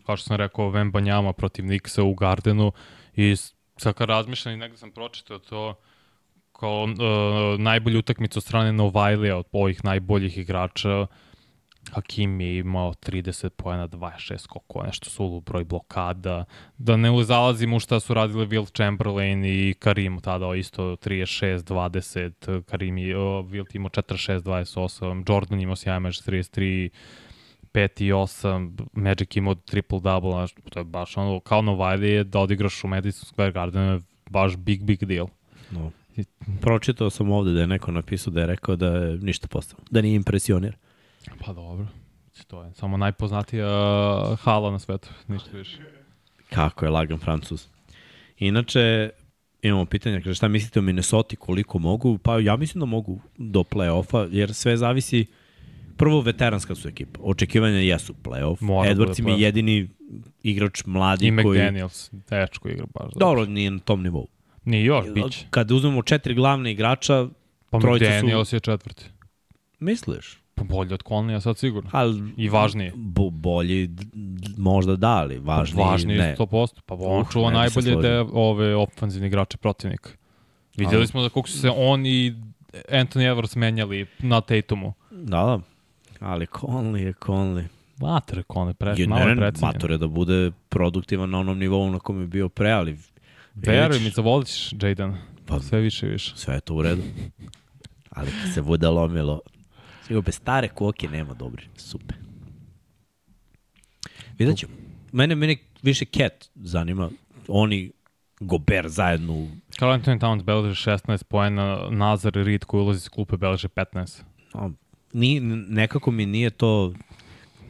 kao 0.06 0.16
što 0.16 0.26
sam 0.26 0.36
rekao, 0.36 0.70
Vembanjama 0.70 1.32
protiv 1.32 1.64
Nixa 1.64 2.02
u 2.02 2.14
Gardenu 2.14 2.72
i 3.16 3.36
sad 3.76 3.94
kad 3.94 4.08
razmišljam 4.08 4.54
i 4.54 4.58
negde 4.58 4.76
sam 4.76 4.90
pročitao 4.90 5.38
to, 5.38 5.74
kao 6.58 6.82
uh, 6.82 7.60
najbolju 7.60 7.98
utakmicu 7.98 8.38
od 8.38 8.42
strane 8.42 8.72
Novajlija 8.72 9.36
od 9.36 9.46
ovih 9.52 9.84
najboljih 9.84 10.38
igrača. 10.38 11.06
Hakim 11.92 12.40
je 12.40 12.58
imao 12.58 12.92
30 12.92 13.48
pojena, 13.48 13.88
26 13.88 14.38
skokova, 14.38 14.86
nešto 14.86 15.10
su 15.10 15.42
broj 15.46 15.64
blokada. 15.64 16.44
Da 16.78 16.96
ne 16.96 17.24
zalazimo 17.24 17.76
u 17.76 17.80
šta 17.80 18.00
su 18.00 18.14
radili 18.14 18.46
Will 18.46 18.76
Chamberlain 18.76 19.44
i 19.44 19.74
Karim 19.78 20.20
tada 20.20 20.54
isto 20.54 20.82
36, 20.82 21.58
20, 21.58 22.62
Karim 22.62 22.98
je, 22.98 23.18
uh, 23.18 23.22
Wilt 23.46 23.76
imao 23.76 23.90
46, 23.90 24.40
28, 24.40 25.24
Jordan 25.28 25.60
imao 25.60 25.76
sjajan 25.76 26.02
meč 26.02 26.20
33, 26.22 26.88
5 27.72 28.02
i 28.02 28.12
8, 28.12 28.86
Magic 28.92 29.36
imao 29.36 29.54
triple-double, 29.54 30.32
znaš, 30.32 30.54
to 30.70 30.80
je 30.80 30.84
baš 30.84 31.16
ono, 31.16 31.40
kao 31.40 31.62
Novajli 31.62 32.10
je 32.10 32.24
da 32.24 32.38
odigraš 32.38 32.84
u 32.84 32.88
Madison 32.88 33.28
Square 33.34 33.52
Gardenu, 33.52 33.92
je 33.92 34.00
baš 34.30 34.56
big, 34.56 34.84
big 34.84 35.04
deal. 35.04 35.26
No. 35.70 35.90
Pročitao 36.60 37.10
sam 37.10 37.30
ovde 37.30 37.52
da 37.52 37.60
je 37.60 37.66
neko 37.66 37.92
napisao 37.92 38.32
da 38.32 38.40
je 38.40 38.46
rekao 38.46 38.76
da 38.76 38.86
je 38.86 39.18
ništa 39.18 39.48
postao, 39.48 39.80
da 39.90 40.00
nije 40.00 40.16
impresionir. 40.16 40.76
Pa 41.46 41.52
dobro, 41.52 41.86
to 42.46 42.62
je 42.62 42.74
samo 42.74 42.96
najpoznatija 42.96 43.66
hala 44.36 44.70
na 44.70 44.78
svetu, 44.78 45.08
ništa 45.28 45.50
više. 45.50 45.78
Kako 46.50 46.84
je 46.84 46.90
lagan 46.90 47.18
Francuz. 47.18 47.66
Inače, 48.38 49.10
imamo 49.62 49.84
pitanje, 49.86 50.20
kaže 50.20 50.34
šta 50.34 50.48
mislite 50.48 50.78
o 50.78 50.82
Minnesota 50.82 51.36
koliko 51.36 51.78
mogu? 51.78 52.18
Pa 52.18 52.38
ja 52.38 52.56
mislim 52.56 52.80
da 52.80 52.86
mogu 52.86 53.20
do 53.38 53.60
play-offa, 53.60 54.28
jer 54.32 54.54
sve 54.54 54.76
zavisi 54.76 55.26
prvo 55.96 56.20
veteranska 56.20 56.74
su 56.74 56.88
ekipa. 56.88 57.20
Očekivanja 57.22 57.78
jesu 57.78 58.14
play-off. 58.24 58.56
Mora 58.60 58.90
Edwards 58.90 59.18
im 59.18 59.24
bude 59.24 59.36
je 59.36 59.42
jedini 59.42 59.88
igrač 60.42 60.84
mladi 60.86 61.26
I 61.26 61.36
koji... 61.42 61.58
McDaniels, 61.58 62.10
tečko 62.28 62.68
igra 62.68 62.86
baš. 62.94 63.12
Dobro, 63.16 63.44
nije 63.46 63.70
na 63.70 63.78
tom 63.78 64.02
nivou. 64.02 64.28
Nije 64.64 64.84
još, 64.84 65.04
bit 65.06 65.30
će. 65.30 65.46
Kad 65.50 65.70
uzmemo 65.70 66.02
četiri 66.02 66.34
glavne 66.34 66.72
igrača, 66.72 67.26
Pa 67.70 67.78
trojica 67.78 68.04
su- 68.04 68.10
McDaniels 68.12 68.52
je 68.52 68.60
četvrti. 68.60 69.04
misliš? 69.80 70.38
Pa 70.54 70.64
bolje 70.64 70.94
od 70.94 71.02
Conleya 71.02 71.40
sad 71.40 71.58
sigurno. 71.58 71.90
Ali 71.92 72.32
I 72.36 72.48
važniji. 72.48 72.92
bo, 72.94 73.30
bolji 73.30 73.90
možda 74.56 74.96
da, 74.96 75.08
ali 75.10 75.38
važniji 75.38 75.84
Važni 75.84 76.14
ne. 76.14 76.36
100%. 76.36 76.80
Pa 76.82 76.94
on 76.94 77.20
Uh, 77.20 77.30
čuva 77.30 77.50
ne 77.50 77.56
najbolje 77.56 77.96
de, 77.96 78.20
ove 78.22 78.76
ofenzivne 78.76 79.26
igrače 79.26 79.56
protivnika. 79.56 80.10
Vidjeli 80.76 80.96
Ali- 80.96 81.06
smo 81.06 81.22
da 81.22 81.28
koliko 81.28 81.48
su 81.48 81.58
se 81.58 81.70
on 81.70 82.06
i 82.06 82.34
Anthony 82.72 83.04
Edwards 83.26 83.56
menjali 83.56 84.06
na 84.18 84.40
Tatumu. 84.40 84.94
Da, 85.10 85.18
da. 85.36 85.58
Ali 86.20 86.46
Conley 86.46 86.96
je 86.96 87.12
Conley. 87.14 87.64
Mater, 87.98 88.42
Conley, 88.44 88.72
pre, 88.72 88.94
malo 89.06 89.24
ne, 89.24 89.30
je 89.30 89.34
ne, 89.34 89.40
precenjen. 89.40 89.68
mator 89.68 89.90
je 89.90 89.98
da 89.98 90.06
bude 90.08 90.50
produktivan 90.68 91.30
na 91.30 91.38
onom 91.38 91.58
nivou 91.58 91.90
na 91.90 91.98
kom 91.98 92.20
je 92.20 92.26
bio 92.26 92.48
pre, 92.48 92.70
ali 92.72 92.98
Veruj 93.66 94.00
mi, 94.00 94.10
zavoliš 94.10 94.72
Jaden. 94.72 95.16
Pa- 95.46 95.60
Sve 95.60 95.80
više 95.80 96.06
i 96.06 96.10
više. 96.10 96.32
sve 96.36 96.54
je 96.54 96.60
to 96.60 96.74
u 96.74 96.82
redu. 96.82 97.02
Ali 98.10 98.30
kad 98.42 98.54
se 98.54 98.62
bude 98.62 98.88
lomilo, 98.88 99.40
sigurno 100.02 100.22
bez 100.22 100.34
stare 100.34 100.68
koke 100.68 101.08
nema 101.08 101.34
dobri. 101.34 101.64
Super. 101.76 102.16
Vidjet 104.38 104.56
ćemo. 104.58 104.72
Mene, 105.12 105.34
mene 105.34 105.56
više 105.82 106.04
Cat 106.04 106.50
zanima. 106.54 107.10
Oni 107.48 107.92
Gober 108.40 108.88
zajedno 108.88 109.32
u 109.32 109.48
Carl 109.70 109.90
Anthony 109.92 110.20
Towns 110.20 110.42
beleže 110.42 110.90
16 110.90 111.22
poena, 111.24 111.88
Nazar 111.90 112.36
i 112.36 112.44
Reed 112.44 112.64
koji 112.64 112.80
ulazi 112.82 112.96
iz 112.96 113.08
klupe 113.08 113.36
beleže 113.36 113.68
15. 113.68 114.22
a, 114.54 114.68
ni, 115.12 115.40
nekako 115.68 116.10
mi 116.10 116.26
nije 116.26 116.50
to 116.50 116.94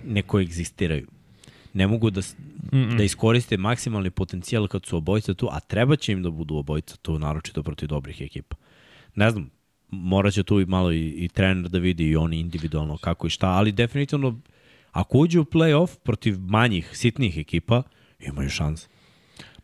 neko 0.05 0.41
egzistiraju. 0.41 1.07
Ne 1.79 1.87
mogu 1.87 2.11
da, 2.11 2.21
Mm 2.73 2.79
-mm. 2.79 2.97
da 2.97 3.05
iskoriste 3.05 3.57
maksimalni 3.57 4.11
potencijal 4.11 4.67
kad 4.69 4.87
su 4.87 4.97
obojica 4.97 5.35
tu, 5.35 5.49
a 5.53 5.61
treba 5.61 5.97
će 5.97 6.13
im 6.13 6.23
da 6.23 6.31
budu 6.31 6.57
obojica 6.57 6.97
tu, 6.97 7.19
naročito 7.19 7.63
protiv 7.63 7.89
dobrih 7.89 8.21
ekipa. 8.21 8.57
Ne 9.15 9.31
znam, 9.31 9.51
morat 9.91 10.35
će 10.35 10.43
tu 10.43 10.61
i 10.61 10.67
malo 10.67 10.93
i, 10.93 11.09
i 11.09 11.29
trener 11.29 11.69
da 11.69 11.79
vidi 11.79 12.09
i 12.09 12.17
oni 12.17 12.41
individualno 12.41 12.97
kako 12.97 13.27
i 13.27 13.31
šta, 13.31 13.49
ali 13.49 13.73
definitivno 13.73 14.41
ako 14.93 15.19
uđe 15.19 15.41
u 15.41 15.45
play-off 15.45 15.99
protiv 16.03 16.39
manjih, 16.41 16.91
sitnih 16.93 17.39
ekipa, 17.39 17.83
imaju 18.19 18.51
šanse. 18.51 18.89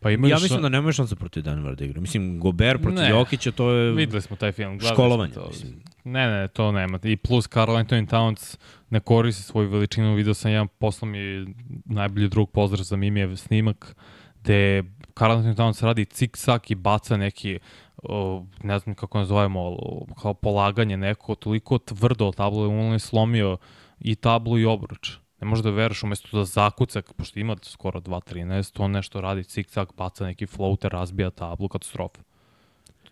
Pa 0.05 0.11
imaju 0.11 0.31
Ja 0.31 0.37
mislim 0.39 0.61
da 0.61 0.69
nemaju 0.69 0.93
šanse 0.93 1.15
protiv 1.15 1.43
Denvera 1.43 1.75
da 1.75 1.85
igra. 1.85 2.01
Mislim, 2.01 2.39
Gober 2.39 2.81
protiv 2.81 2.99
Ne. 2.99 3.09
Jokića, 3.09 3.51
to 3.51 3.71
je 3.71 3.91
Videli 3.91 4.21
smo 4.21 4.35
taj 4.35 4.51
film. 4.51 4.79
školovanje. 4.79 5.33
to. 5.33 5.47
Mislim. 5.47 5.83
Ne, 6.03 6.27
ne, 6.27 6.47
to 6.47 6.71
nema. 6.71 6.99
I 7.03 7.17
plus 7.17 7.47
Carl 7.47 7.71
Anthony 7.71 8.07
Towns 8.07 8.57
ne 8.89 8.99
koristi 8.99 9.43
svoju 9.43 9.69
veličinu. 9.69 10.15
Video 10.15 10.33
sam 10.33 10.51
jedan 10.51 10.67
poslao 10.67 11.11
mi 11.11 11.47
najbolji 11.85 12.29
drug 12.29 12.51
pozdrav 12.51 12.83
za 12.83 12.95
Mimijev 12.95 13.35
snimak 13.35 13.95
gde 14.43 14.83
Carl 15.19 15.31
Anthony 15.31 15.55
Towns 15.55 15.83
radi 15.83 16.05
cik-sak 16.05 16.71
i 16.71 16.75
baca 16.75 17.17
neki 17.17 17.59
o, 18.03 18.45
ne 18.63 18.79
znam 18.79 18.95
kako 18.95 19.17
nazovemo, 19.17 19.77
kao 20.21 20.33
polaganje 20.33 20.97
neko, 20.97 21.35
toliko 21.35 21.77
tvrdo 21.77 22.27
od 22.27 22.35
tablu, 22.35 22.63
on 22.63 22.93
je 22.93 22.99
slomio 22.99 23.57
i 23.99 24.15
tablu 24.15 24.59
i 24.59 24.65
obruč. 24.65 25.17
Ne 25.45 25.49
možeš 25.49 25.63
da 25.63 25.69
veruješ 25.69 26.03
umesto 26.03 26.37
da 26.37 26.45
zakuca, 26.45 27.01
pošto 27.17 27.39
ima 27.39 27.55
skoro 27.61 27.99
2.13, 27.99 28.83
on 28.83 28.91
nešto 28.91 29.21
radi 29.21 29.43
cik-cak, 29.43 29.87
baca 29.97 30.25
neki 30.25 30.45
floater, 30.45 30.91
razbija 30.91 31.29
tablu, 31.29 31.67
katastrofa. 31.67 32.21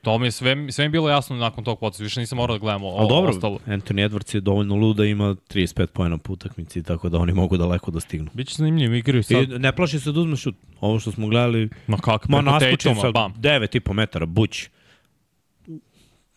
To 0.01 0.17
mi 0.17 0.27
je 0.27 0.31
sve, 0.31 0.71
sve 0.71 0.83
mi 0.83 0.85
je 0.85 0.89
bilo 0.89 1.09
jasno 1.09 1.35
nakon 1.35 1.63
tog 1.63 1.79
poteza, 1.79 2.03
više 2.03 2.19
nisam 2.19 2.37
morao 2.37 2.57
da 2.57 2.61
gledamo 2.61 2.87
Ali 2.87 3.05
o, 3.05 3.09
dobro, 3.09 3.29
ostalo. 3.29 3.59
Anthony 3.65 4.09
Edwards 4.09 4.35
je 4.35 4.41
dovoljno 4.41 4.75
lud 4.75 4.97
da 4.97 5.05
ima 5.05 5.25
35 5.25 5.85
pojena 5.85 6.17
po 6.17 6.33
utakmici, 6.33 6.83
tako 6.83 7.09
da 7.09 7.17
oni 7.17 7.33
mogu 7.33 7.57
daleko 7.57 7.91
da 7.91 7.99
stignu. 7.99 8.29
Biće 8.33 8.55
zanimljivo, 8.57 8.93
igraju 8.93 9.23
sad, 9.23 9.51
I 9.51 9.59
ne 9.59 9.75
plaši 9.75 9.99
se 9.99 10.11
da 10.11 10.19
uzme 10.19 10.35
šut. 10.35 10.55
Ovo 10.81 10.99
što 10.99 11.11
smo 11.11 11.27
gledali, 11.27 11.69
ma 11.87 11.97
kak, 11.97 12.29
ma 12.29 12.59
Tatuma, 12.59 13.01
sa 13.01 13.11
bam. 13.11 13.33
9,5 13.33 13.93
metara, 13.93 14.25
buć. 14.25 14.69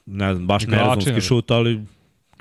Ne 0.06 0.34
znam, 0.34 0.46
baš 0.46 0.62
Igrači 0.62 0.82
nerazumski 0.82 1.12
ne- 1.12 1.20
šut, 1.20 1.50
ali 1.50 1.84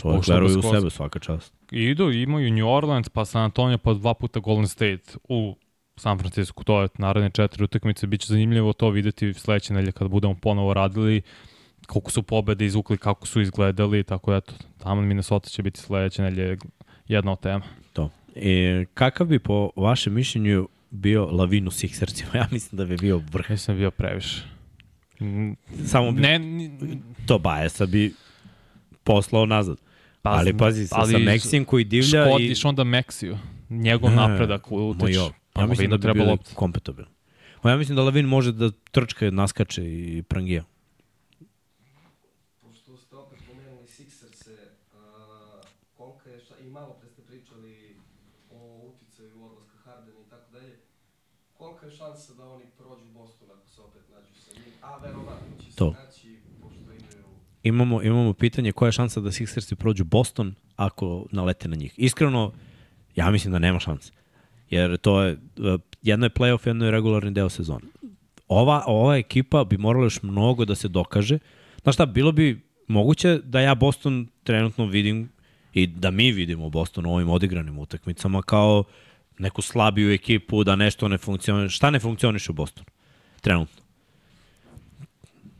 čovjek 0.01 0.28
veruje 0.28 0.58
u 0.58 0.62
sebe 0.62 0.89
svaka 0.89 1.20
čast. 1.20 1.53
Idu, 1.76 2.11
imaju 2.11 2.51
New 2.53 2.67
Orleans, 2.67 3.09
pa 3.09 3.26
San 3.26 3.41
Antonio, 3.43 3.78
pa 3.78 3.93
dva 3.93 4.13
puta 4.13 4.39
Golden 4.39 4.67
State 4.67 5.01
u 5.30 5.55
San 5.97 6.19
Francisco. 6.19 6.63
To 6.63 6.82
je 6.82 6.88
naredne 6.97 7.30
četiri 7.30 7.63
utakmice. 7.63 8.07
Biće 8.07 8.28
zanimljivo 8.28 8.73
to 8.73 8.89
videti 8.89 9.34
sledeće 9.34 9.73
nelje 9.73 9.91
kada 9.91 10.07
budemo 10.07 10.36
ponovo 10.36 10.73
radili 10.73 11.21
koliko 11.88 12.11
su 12.11 12.23
pobede 12.23 12.65
izvukli, 12.65 12.97
kako 12.97 13.28
su 13.28 13.41
izgledali, 13.41 14.03
tako 14.03 14.35
eto, 14.35 14.53
tamo 14.77 15.02
Minnesota 15.02 15.49
će 15.49 15.64
biti 15.64 15.80
sledeće 15.80 16.22
nelje 16.22 16.57
jedna 17.07 17.31
od 17.31 17.39
tema. 17.39 17.65
To. 17.93 18.10
E, 18.35 18.85
kakav 18.93 19.27
bi 19.27 19.39
po 19.39 19.69
vašem 19.76 20.14
mišljenju 20.14 20.68
bio 20.91 21.26
Lavinu 21.26 21.72
Sixersima? 21.72 22.35
Ja 22.38 22.47
mislim 22.52 22.77
da 22.77 22.85
bi 22.85 22.97
bio 22.97 23.22
vrh. 23.31 23.49
Mislim 23.52 23.77
da 23.77 23.84
je 23.84 23.84
bio 23.84 23.91
previše. 23.91 24.41
Samo 25.85 26.11
bi, 26.11 26.22
Ne, 26.22 26.39
ni- 26.39 27.02
to 27.27 27.39
Bajesa 27.39 27.85
bi 27.85 28.14
poslao 29.03 29.45
nazad. 29.45 29.77
Pa, 30.26 30.31
ali 30.31 30.57
pazi, 30.57 30.88
sa, 30.88 30.95
ali 30.95 31.11
sa 31.11 31.18
Meksijem 31.19 31.65
koji 31.65 31.84
divlja 31.85 32.26
škodiš 32.26 32.64
i... 32.64 32.68
onda 32.68 32.84
Meksiju. 32.84 33.38
Njegov 33.69 34.10
Ne, 34.10 34.15
napredak 34.18 34.72
u 34.72 34.89
utiče. 34.89 35.11
jo, 35.11 35.31
Pa 35.53 35.61
ja 35.61 35.68
mislim 35.68 35.89
da 35.89 35.97
bi 35.97 36.02
treba 36.02 36.14
bili 36.15 36.27
lopta. 36.27 36.56
kompatibilni. 36.56 37.11
Ma 37.64 37.72
ja 37.72 37.77
mislim 37.77 37.95
da 37.95 38.03
Lavin 38.03 38.26
može 38.27 38.52
da 38.52 38.72
trčka, 38.91 39.31
naskače 39.31 39.84
i 39.84 40.23
prangija. 40.23 40.64
pošto 42.61 42.97
ste 42.97 43.15
opet 43.15 43.39
pomenuli 43.47 43.88
Sixerse, 43.88 44.56
a, 44.93 44.99
kolika 45.93 46.30
je, 46.30 46.39
šta, 46.39 46.53
i 46.57 46.69
malo 46.69 46.93
pre 46.93 47.10
ste 47.10 47.22
pričali 47.22 47.95
o 48.52 48.60
uticaju 48.89 49.43
odlaska 49.43 49.77
Hardena 49.85 50.19
i 50.19 50.30
tako 50.30 50.52
dalje, 50.52 50.73
kolika 51.53 51.85
je 51.85 51.91
šansa 51.93 52.34
da 52.34 52.43
oni 52.45 52.64
prođu 52.77 53.06
Boston 53.14 53.47
ako 53.52 53.68
se 53.68 53.81
opet 53.81 54.02
nađu 54.10 54.34
sa 54.35 54.52
njim, 54.53 54.73
a 54.81 54.97
verovatno 54.97 55.57
će 55.60 55.72
se 55.72 55.77
To. 55.77 55.95
naći, 56.06 56.30
pošto 56.61 56.84
imaju 56.91 57.26
Imamo, 57.66 58.04
imamo 58.04 58.34
pitanje 58.34 58.72
koja 58.72 58.88
je 58.88 58.92
šansa 58.92 59.22
da 59.22 59.32
Sixersi 59.32 59.76
prođu 59.76 60.04
Boston 60.04 60.56
ako 60.76 61.26
nalete 61.32 61.68
na 61.68 61.76
njih. 61.76 61.94
Iskreno, 61.98 62.52
ja 63.16 63.32
mislim 63.32 63.54
da 63.54 63.60
nema 63.60 63.80
šanse. 63.80 64.12
Jer 64.70 64.98
to 64.98 65.22
je, 65.22 65.34
uh, 65.34 65.80
jedno 66.02 66.26
je 66.26 66.30
playoff, 66.30 66.68
jedno 66.68 66.86
je 66.86 66.92
regularni 66.92 67.32
deo 67.32 67.50
sezone. 67.50 67.86
Ova, 68.48 68.84
ova 68.88 69.18
ekipa 69.18 69.64
bi 69.64 69.78
morala 69.78 70.06
još 70.06 70.22
mnogo 70.24 70.66
da 70.66 70.76
se 70.76 70.88
dokaže. 70.88 71.40
Znaš 71.82 71.96
šta, 71.96 72.06
bilo 72.06 72.32
bi 72.32 72.62
moguće 72.88 73.40
da 73.44 73.60
ja 73.60 73.76
Boston 73.76 74.28
trenutno 74.44 74.86
vidim 74.86 75.30
i 75.74 75.88
da 75.88 76.12
mi 76.12 76.32
vidimo 76.32 76.70
Boston 76.70 77.06
u 77.06 77.14
ovim 77.14 77.30
odigranim 77.30 77.80
utakmicama 77.80 78.42
kao 78.42 78.84
neku 79.40 79.62
slabiju 79.62 80.14
ekipu, 80.14 80.64
da 80.64 80.76
nešto 80.76 81.08
ne 81.08 81.18
funkcioniše. 81.18 81.76
Šta 81.76 81.90
ne 81.90 82.00
funkcioniše 82.00 82.52
u 82.52 82.56
Bostonu? 82.56 82.86
Trenutno. 83.42 83.84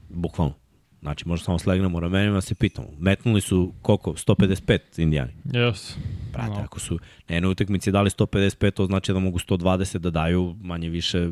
Bukvalno. 0.10 0.65
Znači, 1.06 1.28
možda 1.28 1.44
samo 1.46 1.60
slegnemo 1.60 2.00
ramenima, 2.00 2.42
se 2.42 2.56
pitamo. 2.56 2.88
Metnuli 3.00 3.42
su 3.42 3.74
koliko? 3.82 4.12
155 4.14 4.80
Indijani. 4.98 5.32
Yes. 5.46 5.96
Brate, 6.34 6.50
No. 6.50 6.60
ako 6.64 6.80
su 6.80 7.00
na 7.30 7.36
jednoj 7.36 7.52
utakmici 7.52 7.92
dali 7.92 8.10
155, 8.10 8.72
to 8.72 8.86
znači 8.86 9.14
da 9.14 9.20
mogu 9.20 9.40
120 9.40 9.98
da 9.98 10.10
daju 10.10 10.56
manje 10.62 10.90
više 10.90 11.30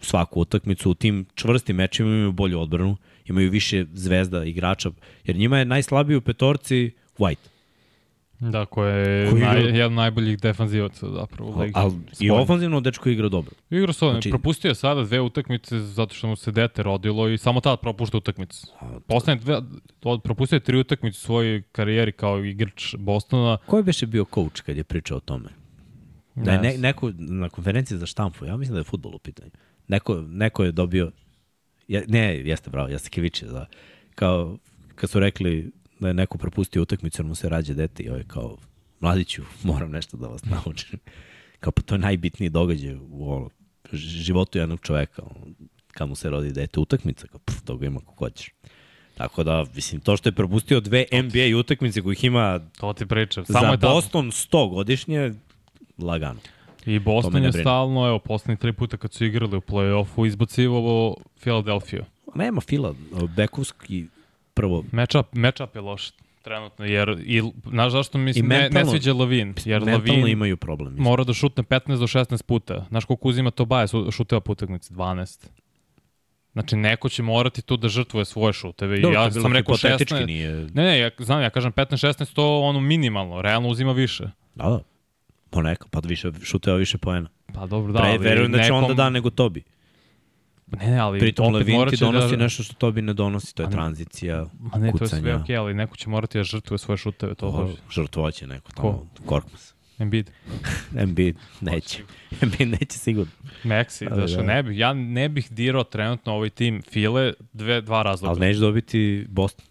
svaku 0.00 0.40
utakmicu. 0.40 0.90
U 0.90 0.94
tim 0.94 1.26
čvrstim 1.34 1.76
mečima 1.76 2.08
imaju 2.08 2.32
bolju 2.32 2.60
odbranu, 2.60 2.96
imaju 3.26 3.50
više 3.50 3.86
zvezda 3.94 4.44
igrača, 4.44 4.90
jer 5.24 5.36
njima 5.36 5.58
je 5.58 5.64
najslabiji 5.64 6.16
u 6.16 6.20
petorci 6.20 6.90
White. 7.18 7.48
Da, 8.40 8.66
ko 8.66 8.84
je 8.84 9.30
Koji 9.30 9.42
naj, 9.42 9.56
igra- 9.56 9.66
jedan 9.66 9.86
od 9.86 9.92
najboljih 9.92 10.38
defanzivaca 10.38 11.10
zapravo 11.10 11.62
ligi. 11.62 11.72
al, 11.74 11.90
I 12.20 12.30
ofanzivno 12.32 12.80
dečko 12.80 13.08
igra 13.08 13.28
dobro. 13.28 13.54
Igra 13.70 13.92
se 13.92 13.98
Znači- 14.00 14.30
propustio 14.30 14.68
je 14.68 14.74
sada 14.74 15.02
dve 15.02 15.20
utakmice 15.20 15.78
zato 15.78 16.14
što 16.14 16.28
mu 16.28 16.36
se 16.36 16.52
dete 16.52 16.82
rodilo 16.82 17.28
i 17.28 17.38
samo 17.38 17.60
tad 17.60 17.80
propušta 17.80 18.16
utakmice. 18.16 18.66
Poslednje 19.06 19.42
dve, 19.42 19.60
propustio 20.18 20.56
je 20.56 20.60
tri 20.60 20.78
utakmice 20.78 21.16
u 21.16 21.20
svojoj 21.20 21.62
karijeri 21.64 22.12
kao 22.12 22.44
igrač 22.44 22.94
Bostona. 22.96 23.56
Ko 23.58 23.76
je 23.76 23.82
beše 23.82 24.06
bio 24.06 24.24
coach 24.24 24.60
kad 24.60 24.76
je 24.76 24.84
pričao 24.84 25.16
o 25.16 25.20
tome? 25.20 25.48
Da 26.34 26.52
je 26.52 26.58
ne, 26.60 26.78
neko 26.78 27.12
na 27.18 27.48
konferenciji 27.48 27.98
za 27.98 28.06
štampu, 28.06 28.44
ja 28.44 28.56
mislim 28.56 28.74
da 28.74 28.80
je 28.80 28.84
futbol 28.84 29.14
u 29.14 29.18
pitanju. 29.18 29.50
Neko, 29.88 30.14
neko 30.22 30.64
je 30.64 30.72
dobio, 30.72 31.10
je, 31.88 32.04
ne, 32.08 32.36
jeste 32.38 32.70
bravo, 32.70 32.88
jeste 32.88 33.10
Keviće, 33.10 33.46
da, 33.46 33.66
kao 34.14 34.56
kad 34.94 35.10
su 35.10 35.20
rekli 35.20 35.70
da 36.04 36.08
je 36.08 36.14
neko 36.14 36.38
propustio 36.38 36.82
utakmicu 36.82 37.22
jer 37.22 37.26
mu 37.26 37.34
se 37.34 37.48
rađe 37.48 37.74
dete 37.74 38.02
i 38.02 38.08
ovaj 38.08 38.24
kao 38.26 38.56
mladiću, 39.00 39.42
moram 39.62 39.90
nešto 39.90 40.16
da 40.16 40.26
vas 40.26 40.44
naučim. 40.44 40.98
Kao 41.60 41.72
pa 41.72 41.82
to 41.82 41.94
je 41.94 41.98
najbitniji 41.98 42.50
događaj 42.50 42.94
u 42.94 43.30
ovo, 43.30 43.50
životu 43.92 44.58
jednog 44.58 44.80
čoveka. 44.80 45.22
ono, 45.22 45.54
Kad 45.92 46.08
mu 46.08 46.14
se 46.14 46.30
rodi 46.30 46.52
dete, 46.52 46.80
utakmica, 46.80 47.26
kao, 47.26 47.40
pff, 47.44 47.62
toga 47.64 47.86
ima 47.86 48.00
kako 48.00 48.14
hoćeš. 48.14 48.50
Tako 49.14 49.44
da, 49.44 49.64
mislim, 49.74 50.00
to 50.00 50.16
što 50.16 50.28
je 50.28 50.32
propustio 50.32 50.80
dve 50.80 51.04
NBA 51.12 51.58
utakmice 51.58 52.02
kojih 52.02 52.24
ima 52.24 52.60
To 52.80 52.92
ti 52.92 53.06
pričam. 53.06 53.44
Samo 53.44 53.66
za 53.66 53.72
je. 53.72 53.76
Boston 53.76 54.30
100 54.30 54.70
godišnje, 54.70 55.32
lagano. 55.98 56.40
I 56.86 56.98
To 56.98 57.04
Boston 57.04 57.44
je 57.44 57.52
stalno, 57.52 58.06
evo, 58.08 58.18
poslednji 58.18 58.56
tri 58.56 58.72
puta 58.72 58.96
kad 58.96 59.12
su 59.12 59.24
igrali 59.24 59.56
u 59.56 59.60
play-offu, 59.60 60.26
izbacivao 60.26 61.16
Philadelphia. 61.40 62.04
Nema 62.34 62.60
fila, 62.60 62.94
Bekovski 63.36 64.06
prvo, 64.54 64.84
Matchup, 64.92 65.26
matchup 65.32 65.74
je 65.74 65.80
loš 65.80 66.10
trenutno, 66.42 66.84
jer, 66.84 67.16
i, 67.24 67.42
znaš 67.70 67.92
zašto 67.92 68.18
mi 68.18 68.34
se 68.34 68.42
ne, 68.42 68.68
ne 68.72 68.84
sviđa 68.84 69.12
Lavin? 69.12 69.54
Jer 69.64 69.82
Lavin 69.82 70.28
imaju 70.28 70.56
problem. 70.56 70.92
mislim. 70.92 71.04
mora 71.04 71.24
da 71.24 71.32
šutne 71.32 71.62
15 71.62 71.98
do 71.98 72.06
16 72.06 72.42
puta. 72.42 72.86
Znaš 72.88 73.04
koliko 73.04 73.28
uzima 73.28 73.50
to 73.50 73.64
baje 73.64 73.86
šuteva 74.12 74.40
po 74.40 74.52
utakmici? 74.52 74.94
12. 74.94 75.46
Znači, 76.52 76.76
neko 76.76 77.08
će 77.08 77.22
morati 77.22 77.62
tu 77.62 77.76
da 77.76 77.88
žrtvuje 77.88 78.24
svoje 78.24 78.52
šuteve. 78.52 79.00
Dobro, 79.00 79.20
ja 79.20 79.30
sam 79.30 79.52
rekao 79.52 79.76
hipotetički, 79.76 80.14
16. 80.14 80.26
Nije... 80.26 80.50
Ne, 80.50 80.82
ne, 80.82 80.98
ja 80.98 81.10
znam, 81.18 81.42
ja 81.42 81.50
kažem 81.50 81.72
15-16, 81.72 82.34
to 82.34 82.60
ono 82.60 82.80
minimalno, 82.80 83.42
realno 83.42 83.68
uzima 83.68 83.92
više. 83.92 84.24
Da, 84.54 84.64
da. 84.64 84.80
Poneka, 85.50 85.86
pa 85.90 86.00
više, 86.04 86.30
šuteva 86.42 86.76
više 86.76 86.98
poena. 86.98 87.28
Pa 87.54 87.66
dobro, 87.66 87.92
da, 87.92 87.98
Pre, 87.98 88.18
verujem 88.18 88.52
da 88.52 88.58
će 88.58 88.62
nekom... 88.62 88.78
onda 88.78 88.94
da 88.94 89.10
nego 89.10 89.30
Tobi. 89.30 89.62
Ne, 90.66 90.86
ne, 90.86 90.98
ali 90.98 91.18
Pritom 91.18 91.46
opet 91.46 91.54
Levin 91.56 91.88
ti 91.90 91.96
će 91.96 92.04
donosi 92.04 92.30
da... 92.30 92.42
nešto 92.42 92.62
što 92.62 92.74
Tobi 92.74 93.02
ne 93.02 93.12
donosi, 93.12 93.54
to 93.54 93.62
je 93.62 93.66
A 93.66 93.70
ne- 93.70 93.74
tranzicija, 93.74 94.46
Ma 94.60 94.78
ne, 94.78 94.80
to 94.80 94.86
je 94.86 94.92
kucanja. 94.92 95.22
sve 95.22 95.34
okej, 95.34 95.56
ali 95.56 95.74
neko 95.74 95.96
će 95.96 96.08
morati 96.08 96.38
da 96.38 96.44
žrtvuje 96.44 96.78
svoje 96.78 96.98
šuteve, 96.98 97.34
to 97.34 97.46
To 97.46 97.52
hoće. 97.52 97.78
žrtvoće 97.90 98.46
neko 98.46 98.72
tamo, 98.72 99.06
Korkmas. 99.26 99.74
Embiid. 99.98 100.30
Embiid 100.98 101.36
neće. 101.60 102.02
Embiid 102.42 102.68
neće 102.70 102.98
sigurno. 102.98 103.32
Maxi, 103.64 104.36
da. 104.36 104.42
ne 104.44 104.62
bih, 104.62 104.78
ja 104.78 104.92
ne 104.92 105.28
bih 105.28 105.50
dirao 105.50 105.84
trenutno 105.84 106.32
ovaj 106.32 106.50
tim 106.50 106.82
File, 106.82 107.32
dve, 107.52 107.80
dva 107.80 108.02
razloga. 108.02 108.30
Ali 108.30 108.40
neće 108.40 108.60
dobiti 108.60 109.26
Boston. 109.28 109.64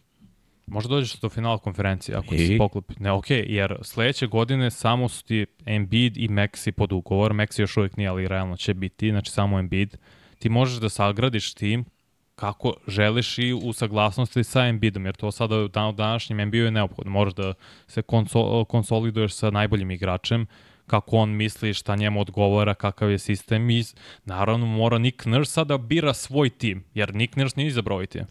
Možda 0.67 0.89
dođeš 0.89 1.13
do 1.13 1.29
finala 1.29 1.57
konferencije 1.57 2.15
ako 2.17 2.35
I? 2.35 2.47
se 2.47 2.57
poklopi. 2.57 2.93
Ne, 2.99 3.11
okej, 3.11 3.45
jer 3.47 3.75
sledeće 3.81 4.27
godine 4.27 4.71
samo 4.71 5.09
su 5.09 5.25
ti 5.25 5.45
Embiid 5.65 6.17
i 6.17 6.27
Maxi 6.27 6.71
pod 6.71 6.91
ugovor. 6.91 7.31
Maxi 7.33 7.61
još 7.61 7.77
uvijek 7.77 7.97
nije, 7.97 8.09
ali 8.09 8.27
realno 8.27 8.57
će 8.57 8.73
biti, 8.73 9.09
znači 9.09 9.31
samo 9.31 9.59
Embiid. 9.59 9.97
Ti 10.43 10.49
možeš 10.49 10.79
da 10.79 10.89
sagradiš 10.89 11.53
tim 11.53 11.85
kako 12.35 12.73
želiš 12.87 13.37
i 13.37 13.53
u 13.53 13.73
saglasnosti 13.73 14.43
sa 14.43 14.65
Embiidom, 14.65 15.05
jer 15.05 15.15
to 15.15 15.31
sada 15.31 15.55
u 15.57 15.67
dan- 15.67 15.95
današnjem 15.95 16.47
NBA 16.47 16.57
je 16.57 16.71
neophodno. 16.71 17.11
Moraš 17.11 17.33
da 17.33 17.53
se 17.87 18.01
konso 18.01 18.65
konsoliduješ 18.65 19.33
sa 19.33 19.49
najboljim 19.49 19.91
igračem, 19.91 20.47
kako 20.87 21.17
on 21.17 21.29
misli, 21.29 21.73
šta 21.73 21.95
njemu 21.95 22.21
odgovara, 22.21 22.73
kakav 22.73 23.11
je 23.11 23.19
sistem 23.19 23.69
i 23.69 23.83
naravno 24.25 24.65
mora 24.65 24.97
Nick 24.97 25.25
Nurse 25.25 25.51
sada 25.51 25.77
bira 25.77 26.13
svoj 26.13 26.49
tim, 26.49 26.83
jer 26.93 27.15
Nick 27.15 27.35
Nurse 27.35 27.53
nije 27.57 27.67
izabrao 27.67 27.95
ovaj 27.95 28.07
tim. 28.07 28.25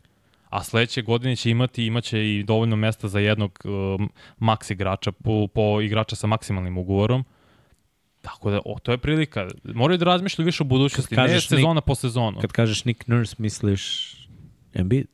A 0.49 0.63
sledeće 0.65 1.03
godine 1.03 1.37
će 1.37 1.51
imati, 1.51 1.87
imaće 1.87 2.35
i 2.35 2.43
dovoljno 2.43 2.77
mesta 2.77 3.09
za 3.09 3.19
jednog 3.19 3.59
um, 3.65 4.11
maks 4.39 4.71
igrača, 4.71 5.13
po, 5.13 5.47
po 5.47 5.81
igrača 5.81 6.17
sa 6.17 6.27
maksimalnim 6.27 6.79
ugovorom. 6.79 7.25
Tako 8.23 8.51
da, 8.51 8.61
o, 8.65 8.79
to 8.79 8.93
je 8.93 8.99
prilika. 8.99 9.49
Moraju 9.65 9.99
da 9.99 10.05
razmišljaju 10.05 10.47
više 10.47 10.63
o 10.63 10.67
budućnosti, 10.67 11.17
ne 11.17 11.41
sezona 11.41 11.81
po 11.81 11.95
sezonu. 11.95 12.41
Kad 12.41 12.53
kažeš 12.53 12.85
Nick 12.85 13.07
Nurse, 13.07 13.37
misliš 13.39 14.13
Embiid? 14.75 15.07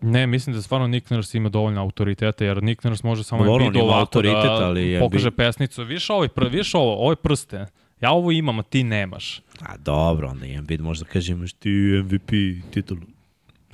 Ne, 0.00 0.26
mislim 0.26 0.56
da 0.56 0.62
stvarno 0.62 0.86
Nick 0.86 1.10
Nurse 1.10 1.38
ima 1.38 1.48
dovoljno 1.48 1.80
autoriteta, 1.80 2.44
jer 2.44 2.62
Nick 2.62 2.84
Nurse 2.84 3.06
može 3.06 3.24
samo 3.24 3.44
Dobro, 3.44 3.64
ima 3.64 3.82
ovako 3.82 4.22
da 4.22 4.28
ali 4.64 4.98
pokaže 5.00 5.30
Embiid- 5.30 5.36
pesnicu. 5.36 5.84
Viš 5.84 6.10
ovaj, 6.10 6.28
pr, 6.28 6.46
viš 6.48 6.74
ovo, 6.74 6.94
ovo 6.94 7.12
je 7.12 7.16
prste. 7.16 7.66
Ja 8.00 8.10
ovo 8.10 8.30
imam, 8.30 8.58
a 8.58 8.62
ti 8.62 8.84
nemaš. 8.84 9.40
A 9.60 9.76
dobro, 9.76 10.28
onda 10.28 10.46
Embiid 10.46 10.80
može 10.80 11.04
da 11.04 11.10
kaže 11.10 11.32
imaš 11.32 11.52
ti 11.52 11.70
MVP 12.04 12.30
titulu. 12.70 13.00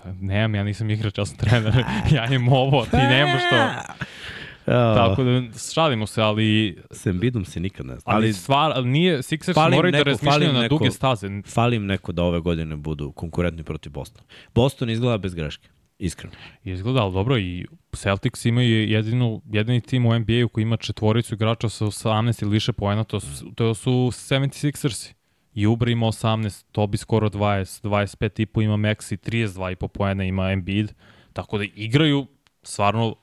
Pa, 0.03 0.13
Nemam, 0.21 0.55
ja 0.55 0.65
nisam 0.65 0.91
igrač, 0.91 1.19
ja 1.19 1.27
sam 1.27 1.37
trener. 1.37 1.85
ja 2.17 2.27
imam 2.27 2.49
ovo, 2.49 2.85
ti 2.85 2.97
nemaš 2.97 3.43
to. 3.51 3.57
Tako 4.65 5.25
da, 5.25 5.43
šalimo 5.73 6.07
se, 6.07 6.23
ali, 6.23 6.77
S 6.91 7.07
Embiidom 7.07 7.45
se 7.45 7.61
nikad 7.61 7.87
ne 7.87 7.93
zna. 7.93 8.03
ali, 8.07 8.17
Ali 8.17 8.33
stvar, 8.33 8.73
ali 8.75 8.89
nije, 8.89 9.19
Sixers 9.19 9.71
moraju 9.71 9.93
da 9.93 10.03
razmišljaju 10.03 10.53
na 10.53 10.61
neko- 10.61 10.69
duge 10.71 10.91
staze. 10.91 11.29
fali 11.47 11.77
im 11.77 11.87
neko 11.87 12.13
da 12.13 12.23
ove 12.23 12.41
godine 12.41 12.77
budu 12.77 13.13
konkurentni 13.13 13.63
protiv 13.63 13.93
Bostona. 13.93 14.25
Boston 14.55 14.91
izgleda 14.91 15.19
bez 15.19 15.35
greške. 15.35 15.69
Iskreno. 15.99 16.35
Izgleda, 16.65 17.01
ali 17.01 17.13
dobro, 17.13 17.39
i 17.39 17.67
Celtics 17.93 18.45
imaju 18.45 18.89
jedinu, 18.89 19.43
jedini 19.47 19.81
tim 19.81 20.07
u 20.07 20.19
NBA-u 20.19 20.49
koji 20.49 20.63
ima 20.63 20.77
četvoricu 20.77 21.35
igrača 21.35 21.69
sa 21.69 21.85
18 21.85 22.43
ili 22.43 22.51
više 22.51 22.73
poena, 22.73 23.05
to 23.05 23.21
su, 23.21 23.53
to 23.55 23.75
su 23.75 23.91
76ersi. 24.13 25.13
Jubra 25.55 25.91
ima 25.91 26.07
18, 26.07 26.65
Tobi 26.73 26.97
skoro 26.97 27.29
20, 27.29 27.83
25 27.83 28.43
i 28.43 28.47
po 28.47 28.63
ima 28.63 28.77
Maxi, 28.77 29.17
32 29.31 29.73
i 29.73 29.77
po 29.77 29.89
poena 29.89 30.25
ima 30.25 30.51
Embiid, 30.51 30.93
tako 31.33 31.59
da 31.59 31.65
igraju 31.67 32.27
stvarno 32.63 33.15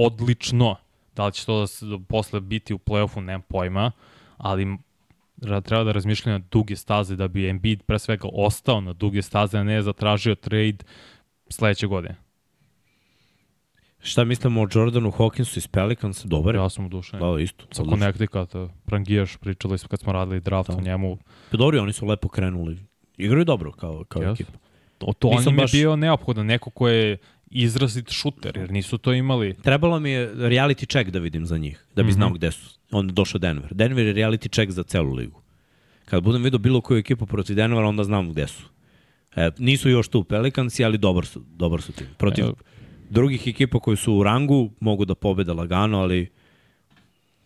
odlično. 0.00 0.76
Da 1.16 1.26
li 1.26 1.32
će 1.32 1.46
to 1.46 1.60
da 1.60 1.66
se 1.66 1.86
da 1.86 1.98
posle 2.00 2.40
biti 2.40 2.74
u 2.74 2.78
play-offu, 2.78 3.20
nemam 3.20 3.42
pojma, 3.42 3.92
ali 4.36 4.78
treba 5.40 5.84
da 5.84 5.92
razmišljaju 5.92 6.38
na 6.38 6.44
duge 6.50 6.76
staze 6.76 7.16
da 7.16 7.28
bi 7.28 7.48
Embiid 7.48 7.82
pre 7.82 7.98
svega 7.98 8.28
ostao 8.32 8.80
na 8.80 8.92
duge 8.92 9.22
staze, 9.22 9.58
a 9.58 9.64
ne 9.64 9.82
zatražio 9.82 10.34
trade 10.34 10.76
sledeće 11.48 11.86
godine. 11.86 12.16
Šta 13.98 14.24
mislimo 14.24 14.60
o 14.60 14.68
Jordanu 14.72 15.10
Hawkinsu 15.10 15.58
iz 15.58 15.66
Pelicans? 15.66 16.24
Dobar 16.24 16.54
je. 16.54 16.58
Ja 16.58 16.68
sam 16.68 16.86
udušen. 16.86 17.20
Da, 17.20 17.40
isto. 17.40 17.64
Sa 17.64 17.82
odlično. 17.82 17.96
Connecticuta, 17.96 18.68
Prangijaš, 18.84 19.36
pričali 19.36 19.78
smo 19.78 19.88
kad 19.88 20.00
smo 20.00 20.12
radili 20.12 20.40
draft 20.40 20.70
Da. 20.70 20.76
o 20.76 20.80
njemu. 20.80 21.18
Pa 21.50 21.56
Dobro, 21.56 21.82
oni 21.82 21.92
su 21.92 22.06
lepo 22.06 22.28
krenuli. 22.28 22.78
Igraju 23.16 23.44
dobro 23.44 23.72
kao, 23.72 24.04
kao 24.04 24.22
Yes. 24.22 24.32
ekipa. 24.32 24.52
To, 24.98 25.12
to 25.18 25.28
Nisam 25.28 25.46
on 25.46 25.54
im 25.54 25.58
je 25.58 25.62
baš- 25.62 25.72
bio 25.72 25.96
neophodan, 25.96 26.46
neko 26.46 26.70
ko 26.70 26.88
je 26.88 27.18
izrazit 27.50 28.10
šuter, 28.10 28.56
jer 28.56 28.70
nisu 28.70 28.98
to 28.98 29.12
imali. 29.12 29.54
Trebalo 29.54 30.00
mi 30.00 30.10
je 30.10 30.34
reality 30.34 30.88
check 30.88 31.10
da 31.10 31.18
vidim 31.18 31.46
za 31.46 31.58
njih, 31.58 31.84
da 31.96 32.02
bi 32.02 32.06
Mhm. 32.06 32.14
znao 32.14 32.30
gde 32.30 32.50
su. 32.50 32.78
Onda 32.90 33.12
došao 33.12 33.38
Denver. 33.38 33.74
Denver 33.74 34.06
je 34.06 34.14
reality 34.14 34.48
check 34.50 34.72
za 34.72 34.82
celu 34.82 35.14
ligu. 35.14 35.40
Kad 36.04 36.22
budem 36.22 36.42
vidio 36.42 36.58
bilo 36.58 36.80
koju 36.80 36.98
ekipu 36.98 37.26
protiv 37.26 37.56
Denvera, 37.56 37.86
onda 37.86 38.04
znam 38.04 38.30
gde 38.30 38.46
su. 38.46 38.62
E, 39.36 39.50
nisu 39.58 39.90
još 39.90 40.08
tu 40.08 40.24
Pelicansi, 40.24 40.84
ali 40.84 40.98
dobar 40.98 41.26
su, 41.26 41.42
dobar 41.48 41.82
su 41.82 41.92
tim. 41.92 42.06
Protiv 42.18 42.44
Evo. 42.44 42.54
drugih 43.10 43.46
ekipa 43.46 43.78
koji 43.78 43.96
su 43.96 44.14
u 44.14 44.22
rangu 44.22 44.70
mogu 44.80 45.04
da 45.04 45.14
pobede 45.14 45.52
lagano, 45.52 45.98
ali 45.98 46.28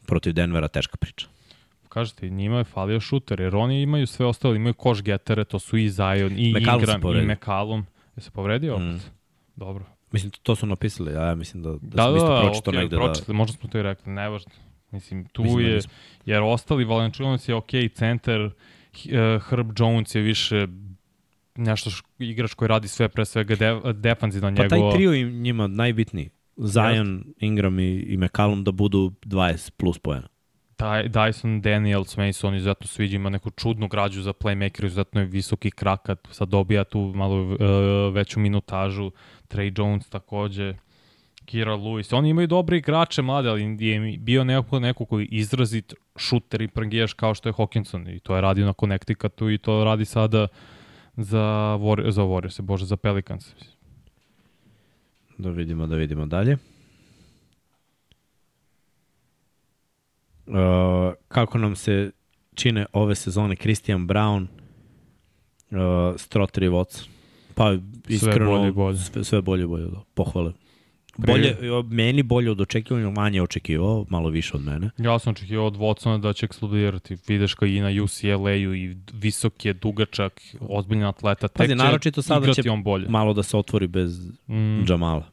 protiv 0.06 0.32
Denvera 0.32 0.68
teška 0.68 0.96
priča. 0.96 1.26
Kažete, 1.88 2.30
njima 2.30 2.58
je 2.58 2.64
falio 2.64 3.00
šuter, 3.00 3.40
jer 3.40 3.56
oni 3.56 3.82
imaju 3.82 4.06
sve 4.06 4.26
ostalo, 4.26 4.54
imaju 4.54 4.74
koš 4.74 5.02
getere, 5.02 5.44
to 5.44 5.58
su 5.58 5.76
i 5.76 5.90
Zion, 5.90 6.32
i 6.38 6.52
McCallum 6.52 6.80
Ingram, 6.82 7.16
i. 7.20 7.26
McCallum. 7.26 7.86
Je 8.16 8.22
se 8.22 8.30
povredio 8.30 8.74
opet? 8.74 8.86
Mm. 8.86 9.00
Dobro. 9.56 9.84
Mislim, 10.14 10.30
to, 10.30 10.38
to 10.42 10.54
su 10.56 10.66
napisali, 10.66 11.16
a 11.16 11.20
ja 11.20 11.34
mislim 11.34 11.62
da, 11.62 11.70
da, 11.70 11.78
Da, 11.82 12.02
sam 12.02 12.12
da, 12.12 12.16
isto 12.16 12.34
da, 12.34 12.40
pročitao 12.40 12.70
okej, 12.70 12.80
negde 12.80 12.96
pročitali, 12.96 13.36
možda 13.36 13.56
smo 13.56 13.68
to 13.68 13.78
i 13.78 13.82
rekli, 13.82 14.12
nevažno. 14.12 14.52
Mislim, 14.90 15.24
tu 15.24 15.42
Mislim 15.42 15.62
da 15.62 15.68
je, 15.68 15.74
nismo. 15.74 15.92
jer 16.26 16.42
ostali 16.42 16.84
Valenčunac 16.84 17.48
je 17.48 17.54
okej, 17.54 17.88
centar, 17.88 18.40
eh, 18.40 18.50
Herb 19.48 19.72
Jones 19.78 20.14
je 20.14 20.22
više 20.22 20.66
nešto 21.54 21.90
š, 21.90 22.02
igrač 22.18 22.54
koji 22.54 22.68
radi 22.68 22.88
sve 22.88 23.08
pre 23.08 23.24
svega 23.24 23.54
de, 23.56 23.92
defanzivno 23.94 24.50
da... 24.50 24.62
Pa 24.62 24.68
taj 24.68 24.80
trio 24.94 25.14
im 25.14 25.42
njima 25.42 25.66
najbitniji. 25.66 26.30
Zion, 26.56 27.24
Ingram 27.40 27.78
i, 27.78 27.92
i 27.92 28.16
McCallum 28.16 28.64
da 28.64 28.72
budu 28.72 29.12
20 29.26 29.70
plus 29.70 29.98
pojena. 29.98 30.28
Dyson 30.78 31.60
Daniels, 31.60 32.16
meni 32.16 32.32
on 32.42 32.54
izuzetno 32.54 32.86
sviđa, 32.86 33.16
ima 33.16 33.30
neku 33.30 33.50
čudnu 33.50 33.88
građu 33.88 34.22
za 34.22 34.32
playmaker, 34.32 34.86
izuzetno 34.86 35.20
je 35.20 35.26
visoki 35.26 35.70
krakat, 35.70 36.28
sad 36.30 36.48
dobija 36.48 36.84
tu 36.84 37.12
malo 37.14 37.42
uh, 37.42 37.58
veću 38.14 38.40
minutažu, 38.40 39.10
Trey 39.48 39.78
Jones 39.78 40.08
takođe, 40.08 40.74
Kira 41.44 41.72
Lewis. 41.72 42.16
Oni 42.16 42.28
imaju 42.28 42.46
dobre 42.46 42.76
igrače 42.76 43.22
mlade, 43.22 43.48
ali 43.48 43.76
je 43.80 44.18
bio 44.18 44.44
neko, 44.44 44.80
neko 44.80 45.04
koji 45.04 45.28
izrazit 45.30 45.94
šuter 46.16 46.62
i 46.62 46.68
prangijaš 46.68 47.12
kao 47.12 47.34
što 47.34 47.48
je 47.48 47.52
Hawkinson 47.52 48.16
i 48.16 48.20
to 48.20 48.34
je 48.34 48.40
radio 48.40 48.66
na 48.66 48.72
Connecticutu 48.72 49.50
i 49.50 49.58
to 49.58 49.84
radi 49.84 50.04
sada 50.04 50.46
za, 51.16 51.76
War, 51.80 52.10
za 52.10 52.22
Warriors, 52.22 52.60
bože, 52.60 52.86
za 52.86 52.96
Pelicans. 52.96 53.54
Da 55.38 55.50
vidimo, 55.50 55.86
da 55.86 55.96
vidimo 55.96 56.26
dalje. 56.26 56.56
Uh, 60.46 60.54
kako 61.28 61.58
nam 61.58 61.76
se 61.76 62.10
čine 62.54 62.86
ove 62.92 63.14
sezone 63.14 63.56
Christian 63.56 64.08
Brown, 64.08 64.46
uh, 65.70 66.16
Strotter 66.16 66.62
i 66.62 66.68
Watson? 66.68 67.08
Pa 67.54 67.76
iskreno, 68.08 68.50
bolje 68.50 68.68
i 68.68 68.72
bolje. 68.72 68.98
Sve, 68.98 69.24
sve 69.24 69.42
bolje 69.42 69.64
i 69.64 69.66
bolje, 69.66 69.84
da. 69.84 70.02
Pohvale. 70.14 70.52
Bolje, 71.16 71.56
meni 71.90 72.22
bolje 72.22 72.50
od 72.50 72.60
očekivanja, 72.60 73.10
manje 73.10 73.42
očekivao, 73.42 74.06
malo 74.08 74.28
više 74.30 74.56
od 74.56 74.62
mene. 74.62 74.90
Ja 74.98 75.18
sam 75.18 75.30
očekivao 75.30 75.66
od 75.66 75.76
Watsona 75.76 76.20
da 76.20 76.32
će 76.32 76.46
eksplodirati. 76.46 77.16
Vidiš 77.28 77.54
kao 77.54 77.68
i 77.68 77.80
na 77.80 78.02
UCLA-u 78.02 78.74
i 78.74 78.96
visok 79.12 79.64
je, 79.64 79.72
dugačak, 79.72 80.40
ozbiljan 80.60 81.04
atleta. 81.08 81.48
Tek 81.48 81.56
Pazi, 81.56 81.74
naročito 81.74 82.22
sada 82.22 82.54
će 82.54 82.70
on 82.70 82.82
bolje. 82.82 83.08
Malo 83.08 83.34
da 83.34 83.42
se 83.42 83.56
otvori 83.56 83.86
bez 83.86 84.30
Mm, 84.46 84.84
Jamala. 84.88 85.30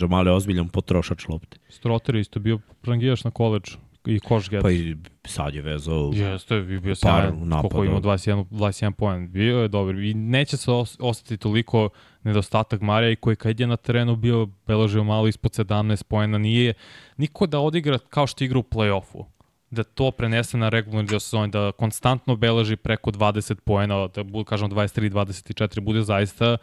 Jamal 0.00 0.26
je 0.26 0.32
ozbiljan 0.32 0.68
potrošač 0.68 1.28
lopte. 1.28 1.58
Strotter 1.68 2.14
je 2.14 2.20
isto 2.20 2.40
bio 2.40 2.58
rangijaš 2.82 3.24
na 3.24 3.30
koleđu 3.30 3.76
i 4.06 4.20
koš 4.20 4.50
get. 4.50 4.62
Pa 4.62 4.70
i 4.70 4.96
sad 5.24 5.54
je 5.54 5.62
vezao 5.62 6.10
Jeste, 6.14 6.56
i 6.56 6.62
bio 6.62 6.94
Par 7.02 7.34
napada. 7.34 7.68
koliko 7.68 7.84
ima 7.84 8.00
21, 8.00 8.44
21 8.50 8.92
poen, 8.92 9.32
bio 9.32 9.58
je 9.58 9.68
dobar 9.68 9.94
i 9.94 10.14
neće 10.14 10.56
se 10.56 10.72
os 10.72 10.96
ostati 11.00 11.36
toliko 11.36 11.88
nedostatak 12.22 12.80
Marija 12.80 13.10
i 13.10 13.16
koji 13.16 13.36
kad 13.36 13.60
je 13.60 13.66
na 13.66 13.76
terenu 13.76 14.16
bio 14.16 14.48
beležio 14.66 15.04
malo 15.04 15.28
ispod 15.28 15.52
17 15.52 16.02
poena, 16.02 16.38
nije 16.38 16.74
niko 17.16 17.46
da 17.46 17.58
odigra 17.58 17.98
kao 17.98 18.26
što 18.26 18.44
igra 18.44 18.58
u 18.58 18.62
play-offu 18.62 19.24
da 19.70 19.82
to 19.82 20.10
prenese 20.10 20.58
na 20.58 20.68
regularni 20.68 21.08
deo 21.08 21.20
sezone, 21.20 21.48
da 21.48 21.72
konstantno 21.72 22.36
beleži 22.36 22.76
preko 22.76 23.10
20 23.10 23.54
poena, 23.54 24.08
da 24.08 24.24
kažemo 24.44 24.70
23-24, 24.70 25.80
bude 25.80 26.02
zaista 26.02 26.56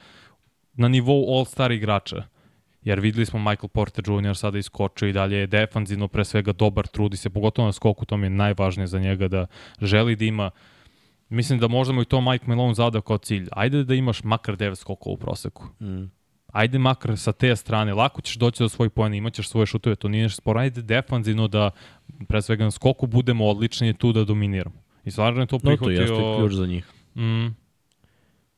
na 0.73 0.87
nivou 0.87 1.37
all-star 1.37 1.71
igrača. 1.71 2.23
Jer 2.88 2.99
videli 2.99 3.26
smo 3.26 3.39
Michael 3.39 3.68
Porter 3.68 4.03
Jr. 4.07 4.35
sada 4.35 4.57
iskočio 4.57 5.07
i 5.07 5.14
dalje 5.14 5.38
je 5.38 5.47
defanzivno 5.47 6.07
pre 6.07 6.26
svega 6.26 6.51
dobar, 6.51 6.88
trudi 6.88 7.18
se, 7.18 7.30
pogotovo 7.30 7.65
na 7.65 7.73
skoku, 7.73 8.05
to 8.05 8.18
mi 8.18 8.26
je 8.26 8.30
najvažnije 8.30 8.88
za 8.88 8.99
njega 8.99 9.27
da 9.27 9.47
želi 9.81 10.15
da 10.15 10.26
ima 10.26 10.51
Mislim 11.30 11.59
da 11.59 11.68
možda 11.68 11.93
mu 11.93 12.01
i 12.01 12.05
to 12.05 12.22
Mike 12.22 12.45
Malone 12.47 12.73
zadao 12.73 13.01
kao 13.01 13.18
cilj. 13.18 13.47
Ajde 13.51 13.84
da 13.84 13.95
imaš 13.95 14.23
makar 14.23 14.57
9 14.57 14.76
skokova 14.76 15.14
u 15.14 15.18
proseku. 15.18 15.65
Mm. 15.81 16.11
Ajde 16.53 16.80
makar 16.80 17.18
sa 17.18 17.31
te 17.31 17.55
strane, 17.55 17.93
lako 17.93 18.22
ćeš 18.22 18.35
doći 18.35 18.64
do 18.64 18.69
svojih 18.69 18.91
pojena, 18.91 19.15
imaćeš 19.15 19.49
svoje 19.49 19.65
šutove, 19.65 19.95
to 19.95 20.07
nije 20.07 20.23
nešto 20.23 20.41
sporo. 20.41 20.59
Ajde 20.59 20.81
defanzivno 20.81 21.47
da, 21.47 21.72
pre 22.27 22.41
svega 22.41 22.64
na 22.64 22.72
skoku, 22.72 23.07
budemo 23.07 23.45
odlični 23.45 23.89
i 23.89 23.93
tu 23.93 24.14
da 24.14 24.23
dominiramo. 24.23 24.76
I 25.05 25.11
stvarno 25.11 25.41
je 25.41 25.47
to 25.47 25.55
No, 25.55 25.59
to 25.59 25.65
prihvatio... 25.65 26.01
jeste 26.01 26.38
ključ 26.38 26.53
za 26.53 26.65
njih. 26.65 26.88
Mm, 27.15 27.47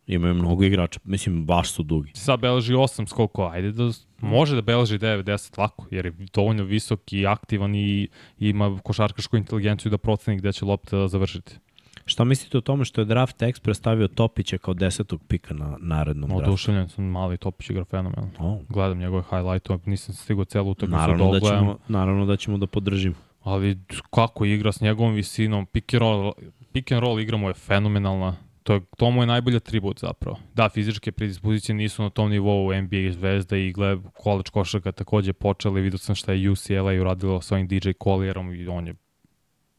Imaju 0.09 0.33
mnogo 0.33 0.63
igrača, 0.63 0.99
mislim, 1.03 1.45
baš 1.45 1.71
su 1.71 1.83
dugi. 1.83 2.11
sad 2.13 2.39
beleži 2.39 2.73
8 2.73 3.07
skokova, 3.07 3.51
ajde 3.51 3.71
da 3.71 3.91
može 4.21 4.55
da 4.55 4.61
beleži 4.61 4.97
9-10 4.99 5.59
lako, 5.59 5.85
jer 5.91 6.05
je 6.05 6.13
dovoljno 6.33 6.63
visok 6.63 7.13
i 7.13 7.27
aktivan 7.27 7.75
i, 7.75 8.07
ima 8.39 8.79
košarkašku 8.83 9.37
inteligenciju 9.37 9.89
da 9.89 9.97
proceni 9.97 10.37
gde 10.37 10.53
će 10.53 10.65
lopta 10.65 11.07
završiti. 11.07 11.55
Šta 12.05 12.23
mislite 12.23 12.57
o 12.57 12.61
tome 12.61 12.85
što 12.85 13.01
je 13.01 13.05
Draft 13.05 13.37
Express 13.41 13.73
stavio 13.73 14.07
Topića 14.07 14.57
kao 14.57 14.73
desetog 14.73 15.21
pika 15.27 15.53
na 15.53 15.77
narednom 15.79 16.29
draftu? 16.29 16.49
Oduševljen 16.49 16.89
sam, 16.89 17.05
mali 17.05 17.37
Topić 17.37 17.69
igra 17.69 17.85
fenomenalno. 17.85 18.31
O, 18.39 18.59
Gledam 18.69 18.99
njegove 18.99 19.23
highlight 19.29 19.85
nisam 19.85 20.15
stigao 20.15 20.45
celu 20.45 20.71
utakmicu 20.71 20.91
da 20.91 21.01
naravno, 21.01 21.23
da 21.23 21.37
ogledam. 21.37 21.59
ćemo, 21.59 21.77
naravno 21.87 22.25
da 22.25 22.37
ćemo 22.37 22.57
da 22.57 22.67
podržimo. 22.67 23.15
ali 23.43 23.77
kako 24.09 24.45
igra 24.45 24.71
s 24.71 24.81
njegovom 24.81 25.13
visinom, 25.13 25.65
pick 25.65 25.93
and 25.93 26.01
roll, 26.01 26.33
pick 26.73 26.91
and 26.91 27.01
roll 27.01 27.19
igra 27.19 27.37
mu 27.37 27.47
je 27.47 27.53
fenomenalna. 27.53 28.35
To, 28.69 28.79
to 28.97 29.11
mu 29.11 29.23
je 29.23 29.27
najbolji 29.27 29.57
atribut 29.57 29.99
zapravo. 29.99 30.37
Da, 30.53 30.69
fizičke 30.69 31.11
predispozicije 31.11 31.75
nisu 31.75 32.03
na 32.03 32.09
tom 32.09 32.29
nivou 32.29 32.73
NBA 32.73 33.11
zvezda 33.11 33.57
i 33.57 33.71
gled, 33.71 33.99
college 34.23 34.49
košarka 34.51 34.91
takođe 34.91 35.33
počeli, 35.33 35.81
vidio 35.81 35.97
sam 35.97 36.15
šta 36.15 36.33
je 36.33 36.49
UCLA 36.49 37.01
uradilo 37.01 37.41
sa 37.41 37.55
ovim 37.55 37.67
DJ 37.67 37.89
Collierom 38.03 38.53
i 38.53 38.67
on 38.67 38.87
je 38.87 38.93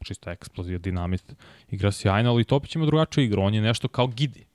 čisto 0.05 0.31
eksplozija, 0.31 0.79
dinamit. 0.79 1.35
Igra 1.69 1.93
sjajno, 1.93 2.31
ali 2.31 2.45
Topić 2.45 2.75
ima 2.75 2.87
drugačiju 2.87 3.25
igru, 3.25 3.43
on 3.43 3.55
je 3.55 3.61
nešto 3.61 3.89
kao 3.89 4.07
Gidi. 4.07 4.47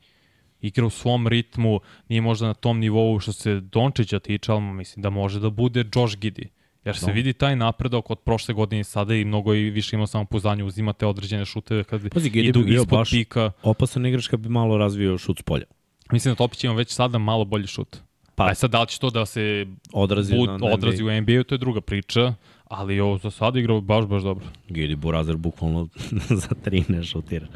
Igra 0.62 0.86
u 0.86 0.90
svom 0.90 1.28
ritmu, 1.28 1.80
nije 2.10 2.22
možda 2.22 2.48
na 2.48 2.54
tom 2.54 2.80
nivou 2.80 3.20
što 3.20 3.34
se 3.34 3.60
Dončića 3.60 4.20
tiče, 4.20 4.52
ali 4.52 4.62
mislim 4.62 5.04
da 5.04 5.10
može 5.10 5.40
da 5.40 5.50
bude 5.50 5.86
Josh 5.96 6.18
Gidi. 6.18 6.50
Jer 6.86 6.98
se 6.98 7.06
Da. 7.06 7.12
vidi 7.12 7.34
taj 7.34 7.56
napredak 7.56 8.10
od 8.10 8.20
prošle 8.20 8.54
godine 8.54 8.80
i 8.80 8.84
sada 8.84 9.16
i 9.16 9.26
mnogo 9.26 9.54
i 9.54 9.70
više 9.70 9.96
ima 9.96 10.08
samopouzdanje, 10.08 10.64
uzimate 10.64 11.06
određene 11.06 11.46
šuteve 11.46 11.84
kad 11.84 12.10
Pazi, 12.10 12.30
idu 12.30 12.64
bi 12.64 12.74
ispod 12.74 12.90
baš- 12.90 13.10
pika. 13.12 13.52
Opasan 13.64 14.06
igrač 14.06 14.28
kad 14.28 14.40
bi 14.40 14.50
malo 14.50 14.78
razvio 14.78 15.18
šut 15.18 15.40
s 15.40 15.44
polja. 15.44 15.66
Mislim 16.12 16.32
da 16.32 16.38
Topić 16.38 16.64
ima 16.64 16.74
već 16.74 16.90
sada 16.90 17.18
malo 17.18 17.46
bolji 17.46 17.68
šut. 17.68 17.98
Pa, 18.36 18.46
Aj 18.46 18.56
sad 18.56 18.72
da 18.72 18.82
li 18.82 18.88
će 18.88 19.00
to 19.00 19.10
da 19.10 19.26
se 19.26 19.66
odrazi 19.94 20.36
bud, 20.36 20.50
na, 20.50 20.58
na 20.58 20.66
odrazi 20.68 21.04
u 21.04 21.12
NBA, 21.12 21.44
to 21.44 21.56
je 21.56 21.60
druga 21.60 21.82
priča, 21.82 22.34
ali 22.66 23.00
ovo 23.00 23.18
za 23.18 23.32
sada 23.32 23.60
igra 23.60 23.82
baš, 23.82 24.06
baš 24.06 24.24
dobro. 24.24 24.46
Gidi 24.70 24.96
Burazer 24.96 25.36
bukvalno 25.38 25.88
za 26.42 26.50
13 26.66 27.04
šutira. 27.04 27.48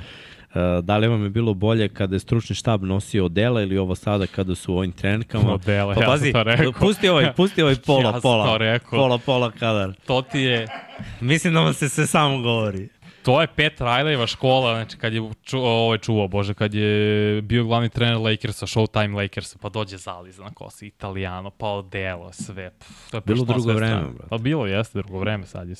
Uh, 0.49 0.55
da 0.79 0.97
li 0.97 1.07
vam 1.07 1.23
je 1.23 1.29
bilo 1.29 1.53
bolje 1.53 1.89
kada 1.89 2.15
je 2.15 2.19
stručni 2.19 2.55
štab 2.55 2.83
nosio 2.83 3.25
odela 3.25 3.61
ili 3.61 3.77
ovo 3.77 3.95
sada 3.95 4.27
kada 4.27 4.55
su 4.55 4.73
u 4.73 4.77
ovim 4.77 4.91
trenerkama? 4.91 5.53
Odela, 5.53 5.93
pa 5.93 6.01
ja 6.01 6.07
pazi, 6.07 6.23
sam 6.23 6.33
to 6.33 6.43
rekao. 6.45 6.71
pusti 6.73 7.09
ovaj, 7.09 7.33
pusti 7.33 7.61
ovaj 7.61 7.75
pola, 7.87 8.01
Ja 8.05 8.19
pola, 8.21 8.45
to 8.45 8.57
rekao. 8.57 8.99
pola, 8.99 9.17
pola 9.17 9.51
kadar. 9.51 9.93
To 10.07 10.21
ti 10.21 10.39
je, 10.39 10.67
Mislim 11.21 11.53
da 11.53 11.59
vam 11.59 11.73
se 11.73 11.89
sve 11.89 12.07
samo 12.07 12.41
govori. 12.41 12.89
to 13.23 13.41
je 13.41 13.47
Pet 13.47 13.79
Rileyva 13.79 14.27
škola, 14.27 14.73
znači 14.75 14.97
kad 14.97 15.13
je 15.13 15.31
ču, 15.43 15.59
ovaj 15.59 15.97
čuvao, 15.97 16.27
bože, 16.27 16.53
kad 16.53 16.73
je 16.73 16.91
bio 17.41 17.63
glavni 17.63 17.89
trener 17.89 18.17
Lakersa, 18.17 18.65
Showtime 18.65 19.15
Lakersa, 19.15 19.57
pa 19.61 19.69
dođe 19.69 19.97
Zaliz 19.97 20.39
na 20.39 20.51
kosi, 20.51 20.87
Italijano, 20.87 21.49
pa 21.49 21.67
Odelo, 21.67 22.31
sve. 22.33 22.71
Pff, 22.71 23.11
to 23.11 23.17
je 23.17 23.21
Bilo 23.21 23.45
drugo 23.45 23.73
vreme, 23.73 24.01
brate. 24.03 24.29
Pa 24.29 24.37
bilo 24.37 24.65
jeste 24.65 24.97
drugo 24.97 25.19
vreme 25.19 25.45
sad. 25.45 25.69
Je. 25.69 25.75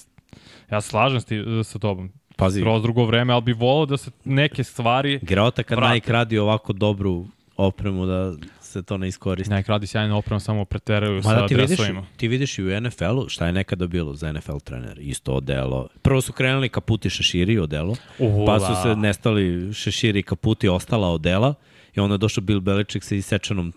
Ja 0.72 0.82
se 0.82 0.90
slažem 0.90 1.22
s 1.22 1.26
ti, 1.26 1.36
sa 1.64 1.80
tobom. 1.80 2.12
Pazi, 2.40 2.60
Skroz 2.62 2.82
drugo 2.82 3.06
vreme, 3.06 3.34
ali 3.34 3.42
bi 3.42 3.54
volao 3.54 3.86
da 3.86 3.98
se 3.98 4.12
neke 4.26 4.64
stvari 4.64 5.20
Greota 5.22 5.64
kad 5.64 5.78
Vrate. 5.78 5.94
Nike 5.94 6.12
radi 6.12 6.38
ovako 6.38 6.74
dobru 6.74 7.26
opremu 7.58 8.06
da 8.06 8.34
se 8.62 8.84
to 8.84 8.98
ne 8.98 9.08
iskoristi. 9.08 9.54
Nike 9.54 9.70
radi 9.70 9.88
sjajno 9.88 10.18
opremu, 10.18 10.40
samo 10.40 10.66
preteraju 10.66 11.16
Ma 11.16 11.22
sa 11.22 11.34
da 11.34 11.48
ti 11.48 11.56
vidiš, 11.56 11.68
dresovima. 11.68 12.06
ti 12.18 12.28
vidiš 12.28 12.58
i 12.60 12.64
u 12.64 12.82
NFL-u 12.82 13.30
šta 13.30 13.46
je 13.46 13.54
nekada 13.54 13.88
bilo 13.88 14.16
za 14.16 14.32
NFL 14.32 14.58
trener. 14.58 15.00
Isto 15.00 15.32
odelo. 15.34 15.88
Prvo 16.02 16.22
su 16.22 16.34
krenuli 16.34 16.70
kaputi 16.70 17.10
šeširi 17.10 17.54
i 17.54 17.60
odelo, 17.60 17.96
U, 18.20 18.44
pa 18.46 18.60
su 18.60 18.66
da. 18.68 18.76
se 18.76 18.96
nestali 18.96 19.74
šeširi 19.74 20.20
i 20.20 20.24
kaputi, 20.24 20.68
ostala 20.70 21.08
odela 21.10 21.54
i 21.96 22.00
onda 22.00 22.14
je 22.14 22.18
došao 22.18 22.42
Bill 22.42 22.60
Belichick 22.60 23.06
sa 23.06 23.16
isečenom 23.16 23.74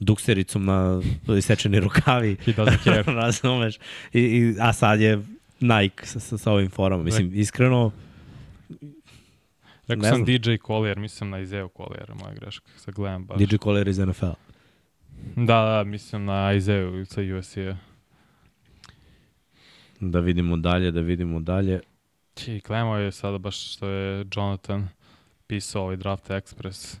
duksericom 0.00 0.64
na 0.64 1.02
isečeni 1.38 1.80
rukavi. 1.80 2.36
Doesn't 2.46 2.82
care. 2.84 3.02
Razumeš? 3.06 3.76
I, 4.12 4.20
i, 4.20 4.54
a 4.60 4.72
sad 4.72 5.00
je 5.00 5.22
Nike 5.60 6.06
sa, 6.06 6.20
sa, 6.20 6.38
sa 6.38 6.52
ovim 6.52 6.70
forama. 6.70 7.02
Mislim, 7.02 7.30
iskreno, 7.34 7.92
Rekao 9.86 10.04
sam 10.04 10.16
znam. 10.16 10.24
DJ 10.24 10.50
Collier, 10.66 10.98
mislim 10.98 11.30
na 11.30 11.38
Izeo 11.38 11.68
Collier, 11.76 12.14
moja 12.14 12.34
greška, 12.34 12.70
sa 12.76 12.90
gledam 12.90 13.26
baš. 13.26 13.38
DJ 13.38 13.56
Collier 13.56 13.88
iz 13.88 13.98
NFL. 13.98 14.32
Da, 15.36 15.64
da, 15.64 15.84
mislim 15.86 16.24
na 16.24 16.52
Izeo 16.52 17.04
sa 17.04 17.20
USC-a. 17.38 17.76
Da 20.00 20.20
vidimo 20.20 20.56
dalje, 20.56 20.90
da 20.90 21.00
vidimo 21.00 21.40
dalje. 21.40 21.80
Či, 22.34 22.60
gledamo 22.66 22.96
je 22.96 23.12
sada 23.12 23.38
baš 23.38 23.74
što 23.74 23.88
je 23.88 24.26
Jonathan 24.36 24.88
pisao 25.46 25.82
ovaj 25.82 25.96
Draft 25.96 26.28
Express. 26.28 26.98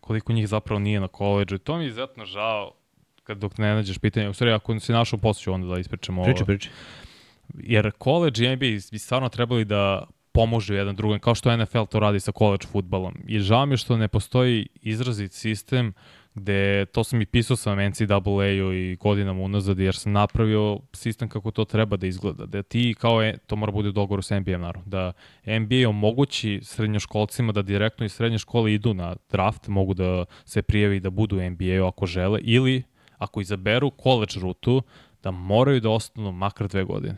Koliko 0.00 0.32
njih 0.32 0.48
zapravo 0.48 0.78
nije 0.78 1.00
na 1.00 1.08
koleđu. 1.08 1.58
To 1.58 1.76
mi 1.76 1.84
je 1.84 1.88
izuzetno 1.88 2.24
žao 2.24 2.72
kad 3.22 3.38
dok 3.38 3.58
ne 3.58 3.74
nađeš 3.74 3.98
pitanje. 3.98 4.28
U 4.28 4.32
stvari, 4.32 4.52
ako 4.52 4.80
si 4.80 4.92
našao 4.92 5.18
posle 5.18 5.42
ću 5.42 5.52
onda 5.52 5.74
da 5.74 5.80
ispričamo 5.80 6.22
ovo. 6.22 6.32
Priči, 6.32 6.44
priči. 6.44 6.70
Jer 7.54 7.90
college 8.02 8.44
i 8.44 8.56
NBA 8.56 8.66
bi 8.92 8.98
stvarno 8.98 9.28
trebali 9.28 9.64
da 9.64 10.04
pomožu 10.32 10.74
jedan 10.74 10.96
drugom, 10.96 11.18
kao 11.18 11.34
što 11.34 11.56
NFL 11.56 11.84
to 11.90 12.00
radi 12.00 12.20
sa 12.20 12.32
college 12.32 12.66
futbalom. 12.66 13.14
I 13.26 13.40
žao 13.40 13.66
mi 13.66 13.72
je 13.72 13.76
što 13.76 13.96
ne 13.96 14.08
postoji 14.08 14.66
izrazit 14.82 15.32
sistem 15.32 15.92
gde, 16.34 16.86
to 16.86 17.04
sam 17.04 17.20
i 17.20 17.26
pisao 17.26 17.56
sam 17.56 17.78
NCAA-u 17.78 18.72
i 18.72 18.96
godinama 19.00 19.42
unazad, 19.42 19.78
jer 19.78 19.94
sam 19.94 20.12
napravio 20.12 20.78
sistem 20.92 21.28
kako 21.28 21.50
to 21.50 21.64
treba 21.64 21.96
da 21.96 22.06
izgleda. 22.06 22.46
Da 22.46 22.62
ti 22.62 22.94
kao, 22.98 23.22
e, 23.22 23.36
to 23.46 23.56
mora 23.56 23.72
bude 23.72 23.88
u 23.88 23.92
dogovoru 23.92 24.22
sa 24.22 24.40
NBA 24.40 24.58
naravno, 24.58 24.82
da 24.86 25.12
NBA 25.46 25.88
omogući 25.88 26.60
srednjoškolcima 26.62 27.52
da 27.52 27.62
direktno 27.62 28.06
iz 28.06 28.12
srednje 28.12 28.38
škole 28.38 28.74
idu 28.74 28.94
na 28.94 29.16
draft, 29.30 29.68
mogu 29.68 29.94
da 29.94 30.24
se 30.44 30.62
prijavi 30.62 31.00
da 31.00 31.10
budu 31.10 31.36
u 31.36 31.50
NBA-u 31.50 31.86
ako 31.86 32.06
žele, 32.06 32.40
ili 32.42 32.82
ako 33.18 33.40
izaberu 33.40 33.92
college 34.02 34.40
rutu, 34.40 34.82
da 35.22 35.30
moraju 35.30 35.80
da 35.80 35.90
ostanu 35.90 36.32
makar 36.32 36.68
dve 36.68 36.84
godine 36.84 37.16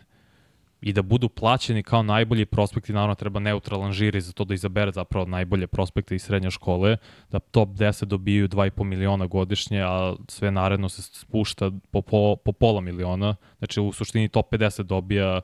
i 0.84 0.92
da 0.92 1.02
budu 1.02 1.28
plaćeni 1.28 1.82
kao 1.82 2.02
najbolji 2.02 2.46
prospekti, 2.46 2.92
naravno 2.92 3.14
treba 3.14 3.40
neutralan 3.40 3.92
žiri 3.92 4.20
za 4.20 4.32
to 4.32 4.44
da 4.44 4.54
izabere 4.54 4.92
zapravo 4.92 5.26
najbolje 5.26 5.66
prospekte 5.66 6.14
iz 6.14 6.22
srednje 6.22 6.50
škole, 6.50 6.96
da 7.30 7.38
top 7.38 7.68
10 7.68 8.04
dobiju 8.04 8.48
2,5 8.48 8.84
miliona 8.84 9.26
godišnje, 9.26 9.80
a 9.82 10.14
sve 10.28 10.50
naredno 10.50 10.88
se 10.88 11.02
spušta 11.02 11.70
po, 11.90 12.02
po, 12.02 12.36
po 12.36 12.52
pola 12.52 12.80
miliona, 12.80 13.36
znači 13.58 13.80
u 13.80 13.92
suštini 13.92 14.28
top 14.28 14.52
50 14.52 14.82
dobija 14.82 15.40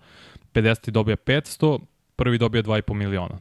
50 0.54 0.90
dobija 0.90 1.16
500, 1.16 1.80
prvi 2.16 2.38
dobija 2.38 2.62
2,5 2.62 2.94
miliona. 2.94 3.38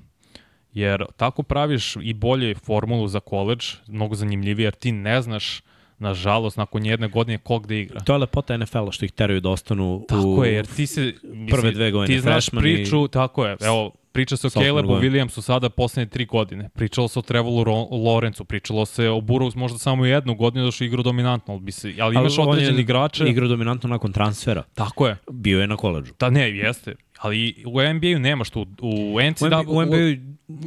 Jer 0.74 1.06
tako 1.18 1.44
praviš 1.44 1.96
i 2.02 2.14
bolje 2.14 2.56
formulu 2.56 3.08
za 3.08 3.20
koleđ, 3.20 3.74
mnogo 3.88 4.16
zanimljivije, 4.16 4.66
jer 4.66 4.76
ti 4.76 4.92
ne 4.92 5.22
znaš 5.22 5.62
nažalost, 6.00 6.58
nakon 6.58 6.86
jedne 6.86 7.08
godine 7.08 7.38
ko 7.38 7.60
gde 7.60 7.80
igra. 7.80 8.00
To 8.00 8.14
je 8.14 8.18
lepota 8.18 8.58
NFL-a 8.58 8.92
što 8.92 9.06
ih 9.06 9.12
teraju 9.12 9.42
da 9.42 9.50
ostanu 9.50 10.06
Tako 10.10 10.24
u... 10.28 10.46
je, 10.46 10.54
jer 10.54 10.66
ti 10.66 10.88
se... 10.88 11.14
Prve 11.52 11.72
dve 11.72 11.92
godine 11.92 12.16
Ti 12.16 12.22
znaš 12.22 12.34
freshman 12.34 12.68
i- 12.68 12.74
priču, 12.76 13.08
tako 13.08 13.46
je. 13.46 13.58
Evo, 13.62 13.92
priča 14.12 14.38
se 14.38 14.48
o 14.48 14.50
Calebu. 14.50 14.90
Williamsu 14.90 15.42
sada 15.42 15.70
poslednje 15.70 16.10
tri 16.10 16.26
godine. 16.26 16.70
Pričalo 16.76 17.08
se 17.08 17.20
o 17.20 17.22
Trevolu 17.22 17.64
Ro- 17.64 17.88
Lorencu, 17.92 18.46
pričalo 18.46 18.86
se 18.86 19.10
o 19.10 19.22
Burrows 19.22 19.56
možda 19.56 19.78
samo 19.78 20.06
jednu 20.06 20.36
godinu 20.36 20.66
da 20.66 20.72
što 20.72 20.84
igrao 20.84 21.04
dominantno, 21.04 21.54
ali, 21.54 21.64
bi 21.64 21.72
se, 21.72 21.94
ali 22.00 22.16
imaš 22.16 22.38
on 22.40 22.46
je 22.46 22.52
određeni 22.52 22.82
igrače. 22.82 23.26
Igrao 23.28 23.48
dominantno 23.48 23.90
nakon 23.90 24.12
transfera. 24.14 24.64
Tako 24.74 25.08
je. 25.08 25.18
Bio 25.32 25.62
je 25.62 25.68
na 25.68 25.76
koleđu. 25.78 26.14
Da 26.20 26.30
ne, 26.30 26.58
jeste. 26.58 26.96
Ali 27.20 27.64
u 27.66 27.72
NBA-u 27.94 28.20
nemaš 28.20 28.50
tu. 28.50 28.66
U 28.82 29.18
NCAA... 29.32 29.64
U 29.68 29.86
NBA, 29.86 29.96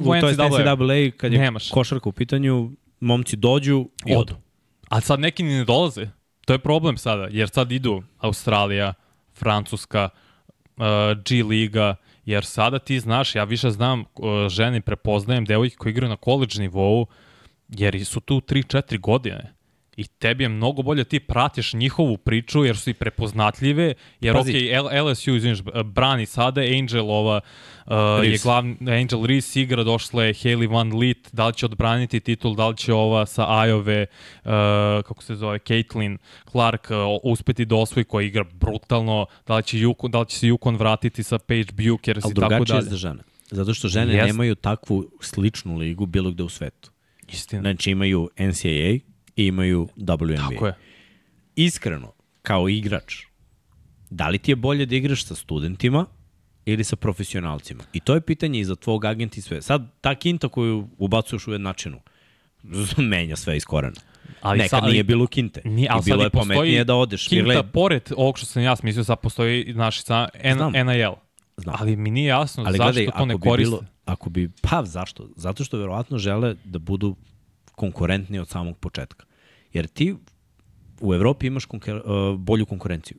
u, 0.01 0.21
to 0.21 0.29
je 0.29 0.33
NCAA, 0.35 1.11
kad 1.17 1.33
je 1.33 1.39
Nemaš. 1.39 1.71
košarka 1.71 2.09
u 2.09 2.13
pitanju, 2.13 2.71
momci 3.01 3.37
dođu 3.37 3.89
i 4.07 4.17
odu. 4.17 4.35
A 4.93 5.01
sad 5.01 5.20
neki 5.20 5.43
ni 5.43 5.59
ne 5.59 5.64
dolaze. 5.64 6.09
To 6.44 6.52
je 6.52 6.59
problem 6.59 6.97
sada, 6.97 7.28
jer 7.31 7.48
sad 7.48 7.73
idu 7.73 8.02
Australija, 8.19 8.94
Francuska, 9.35 10.09
uh, 10.77 10.85
G 11.24 11.43
Liga, 11.43 11.97
jer 12.24 12.44
sada 12.44 12.78
ti 12.78 13.01
znaš, 13.01 13.35
ja 13.35 13.44
više 13.44 13.70
znam 13.70 14.01
uh, 14.01 14.48
ženi, 14.48 14.81
prepoznajem 14.81 15.44
devojke 15.44 15.77
koji 15.77 15.90
igraju 15.90 16.10
na 16.10 16.16
koleđ 16.16 16.59
nivou, 16.59 17.06
jer 17.69 18.05
su 18.05 18.20
tu 18.20 18.40
3-4 18.40 19.01
godine. 19.01 19.55
I 19.97 20.05
tebi 20.05 20.44
je 20.44 20.48
mnogo 20.48 20.82
bolje 20.82 21.05
ti 21.05 21.20
pratiš 21.20 21.73
njihovu 21.73 22.16
priču 22.16 22.64
jer 22.64 22.77
su 22.77 22.90
i 22.90 22.94
prepoznatljive, 22.94 23.94
jer 24.20 24.36
Pazi. 24.36 24.70
ok, 24.81 24.93
LSU, 25.10 25.35
izviniš, 25.36 25.59
brani 25.85 26.27
sada, 26.27 26.60
Angel 26.60 27.10
ova, 27.10 27.40
uh, 27.86 27.93
je 28.24 28.31
Reese. 28.31 28.43
glavni, 28.43 28.77
Angel 28.81 29.27
Reese 29.27 29.60
igra, 29.60 29.85
došla 29.85 30.24
je 30.24 30.35
Haley 30.35 30.70
Van 30.73 30.98
Lit, 30.98 31.28
da 31.32 31.47
li 31.47 31.55
će 31.55 31.66
odbraniti 31.66 32.20
titul, 32.20 32.55
da 32.55 32.69
li 32.69 32.77
će 32.77 32.93
ova 32.93 33.27
sa 33.27 33.59
Ajove, 33.60 34.06
uh, 34.44 34.51
kako 35.05 35.23
se 35.23 35.35
zove, 35.35 35.59
Caitlin 35.59 36.19
Clark 36.51 36.90
uh, 36.90 36.97
uspeti 37.23 37.64
da 37.64 37.77
osvoji 37.77 38.05
koja 38.05 38.27
igra 38.27 38.44
brutalno, 38.52 39.27
da 39.47 39.56
li 39.56 39.62
će, 39.62 39.77
Yukon, 39.77 40.10
da 40.10 40.20
li 40.20 40.27
će 40.27 40.39
se 40.39 40.47
Yukon 40.47 40.78
vratiti 40.78 41.23
sa 41.23 41.39
Paige 41.39 41.73
Bukers 41.73 42.24
Ali 42.24 42.32
i 42.32 42.35
tako 42.35 42.48
drugačije 42.48 42.77
je 42.77 42.81
dalje. 42.81 42.90
za 42.90 42.97
žene. 42.97 43.23
Zato 43.51 43.74
što 43.74 43.89
žene 43.89 44.14
Jest. 44.14 44.27
nemaju 44.27 44.55
takvu 44.55 45.10
sličnu 45.20 45.77
ligu 45.77 46.06
bilo 46.06 46.31
gde 46.31 46.43
u 46.43 46.48
svetu. 46.48 46.90
Istina. 47.28 47.62
Znači 47.62 47.90
imaju 47.90 48.31
NCAA 48.39 49.11
imaju 49.37 49.89
WNBA. 49.97 50.51
Tako 50.51 50.67
je. 50.67 50.75
Iskreno, 51.57 52.13
kao 52.43 52.69
igrač, 52.69 53.15
da 54.11 54.29
li 54.29 54.39
ti 54.39 54.51
je 54.51 54.57
bolje 54.57 54.87
da 54.87 54.97
igraš 54.97 55.25
sa 55.25 55.35
studentima 55.35 56.07
ili 56.65 56.85
sa 56.85 56.97
profesionalcima? 56.97 57.85
I 57.93 58.01
to 58.01 58.15
je 58.15 58.21
pitanje 58.21 58.61
i 58.61 58.65
za 58.65 58.77
tvog 58.77 59.05
agenta 59.05 59.35
i 59.39 59.43
sve. 59.43 59.63
Sad, 59.63 59.87
ta 60.01 60.15
kinta 60.15 60.49
koju 60.49 60.89
ubacuješ 60.99 61.49
u 61.49 61.53
jednačinu, 61.53 62.01
menja 63.11 63.37
sve 63.37 63.57
iz 63.57 63.65
korena. 63.65 64.01
Ali 64.41 64.59
Nekad 64.59 64.71
sad- 64.71 64.91
nije 64.91 65.05
bilo 65.05 65.27
kinte. 65.27 65.63
Nije, 65.65 65.89
ali 65.91 66.01
I 66.01 66.05
bilo 66.05 66.23
je 66.25 66.31
pametnije 66.31 66.85
da 66.85 66.95
odeš. 66.95 67.29
Kinta, 67.29 67.45
gledaj, 67.45 67.63
pored 67.65 68.03
ovog 68.17 68.39
što 68.39 68.47
sam 68.47 68.63
ja 68.63 68.77
smislio, 68.77 69.05
sad 69.05 69.21
postoji 69.21 69.75
naši 69.75 70.03
sa 70.03 70.29
N, 70.35 70.57
Znam. 70.57 70.73
NIL. 70.73 71.13
Znam. 71.57 71.75
Ali 71.79 71.97
mi 71.97 72.11
nije 72.11 72.27
jasno 72.27 72.65
Ali 72.67 72.77
zašto 72.79 72.93
gledaj, 72.93 73.13
to 73.19 73.27
ne 73.27 73.35
bi 73.35 73.41
koriste. 73.41 73.71
bilo, 73.71 73.83
ako 74.05 74.31
bi, 74.31 74.51
pa 74.63 74.85
zašto? 74.85 75.29
Zato 75.37 75.65
što 75.65 75.79
verovatno 75.79 76.19
žele 76.19 76.55
da 76.65 76.79
budu 76.79 77.17
konkurentni 77.83 78.39
od 78.39 78.49
samog 78.49 78.79
početka. 78.79 79.27
Jer 79.73 79.87
ti 79.87 80.15
u 81.01 81.15
Evropi 81.15 81.47
imaš 81.47 81.65
konkur, 81.65 81.97
uh, 81.97 82.39
bolju 82.39 82.67
konkurenciju. 82.67 83.19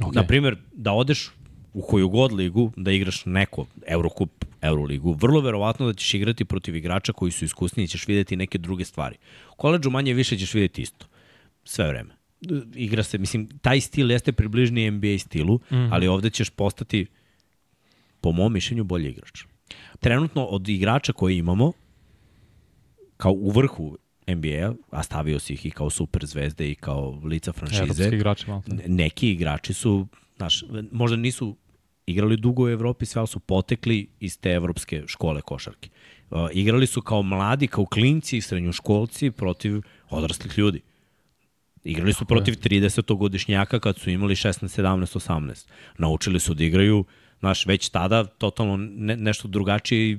Ok. 0.00 0.06
Okay. 0.06 0.16
Naprimer, 0.16 0.56
da 0.72 0.92
odeš 0.92 1.30
u 1.72 1.82
koju 1.82 2.08
god 2.08 2.32
ligu, 2.32 2.72
da 2.76 2.92
igraš 2.92 3.26
neko, 3.26 3.66
Eurocup, 3.86 4.44
Euroligu, 4.60 5.12
vrlo 5.12 5.40
verovatno 5.40 5.86
da 5.86 5.92
ćeš 5.92 6.14
igrati 6.14 6.44
protiv 6.44 6.76
igrača 6.76 7.12
koji 7.12 7.32
su 7.32 7.44
iskusniji 7.44 7.84
i 7.84 7.88
ćeš 7.88 8.06
videti 8.08 8.36
neke 8.36 8.58
druge 8.58 8.84
stvari. 8.84 9.16
U 9.52 9.56
koleđu 9.56 9.90
manje 9.90 10.14
više 10.14 10.38
ćeš 10.38 10.54
videti 10.54 10.82
isto. 10.82 11.06
Sve 11.64 11.88
vreme. 11.88 12.16
Igra 12.74 13.02
se, 13.02 13.18
mislim, 13.18 13.48
taj 13.62 13.80
stil 13.80 14.10
jeste 14.10 14.32
približni 14.32 14.90
NBA 14.90 15.18
stilu, 15.18 15.54
mm 15.54 15.74
-hmm. 15.74 15.88
ali 15.92 16.08
ovde 16.08 16.30
ćeš 16.30 16.50
postati 16.50 17.06
po 18.20 18.32
mom 18.32 18.52
mišljenju 18.52 18.84
bolji 18.84 19.10
igrač. 19.10 19.44
Trenutno 20.00 20.44
od 20.44 20.68
igrača 20.68 21.12
koje 21.12 21.36
imamo, 21.38 21.72
kao 23.18 23.32
u 23.32 23.50
vrhu 23.50 23.98
NBA-a, 24.26 24.72
a 24.90 25.02
stavio 25.02 25.38
si 25.38 25.52
ih 25.52 25.66
i 25.66 25.70
kao 25.70 25.90
super 25.90 26.26
zvezde 26.26 26.70
i 26.70 26.74
kao 26.74 27.20
lica 27.24 27.52
franšize, 27.52 27.82
Evropski 27.82 28.16
igrači 28.16 28.50
malo. 28.50 28.62
ne- 28.66 28.84
neki 28.86 29.30
igrači 29.30 29.74
su, 29.74 30.06
znaš, 30.36 30.64
možda 30.92 31.16
nisu 31.16 31.56
igrali 32.06 32.36
dugo 32.36 32.64
u 32.64 32.68
Evropi, 32.68 33.06
sve 33.06 33.26
su 33.26 33.40
potekli 33.40 34.08
iz 34.20 34.38
te 34.40 34.50
evropske 34.50 35.02
škole 35.06 35.40
košarke. 35.40 35.88
Uh, 36.30 36.48
igrali 36.52 36.86
su 36.86 37.02
kao 37.02 37.22
mladi, 37.22 37.66
kao 37.66 37.86
klinci 37.86 38.36
i 38.36 38.40
srednjoškolci 38.40 39.30
protiv 39.30 39.82
odraslih 40.10 40.58
ljudi. 40.58 40.80
Igrali 41.84 42.12
su 42.12 42.24
protiv 42.24 42.52
30-godišnjaka 42.54 43.80
kad 43.80 43.98
su 43.98 44.10
imali 44.10 44.34
16, 44.34 44.82
17, 44.82 45.18
18. 45.18 45.66
Naučili 45.98 46.40
su 46.40 46.54
da 46.54 46.64
igraju, 46.64 47.04
znaš, 47.40 47.66
već 47.66 47.88
tada 47.88 48.24
totalno 48.24 48.76
ne, 48.76 49.16
nešto 49.16 49.48
drugačije 49.48 50.10
i 50.10 50.18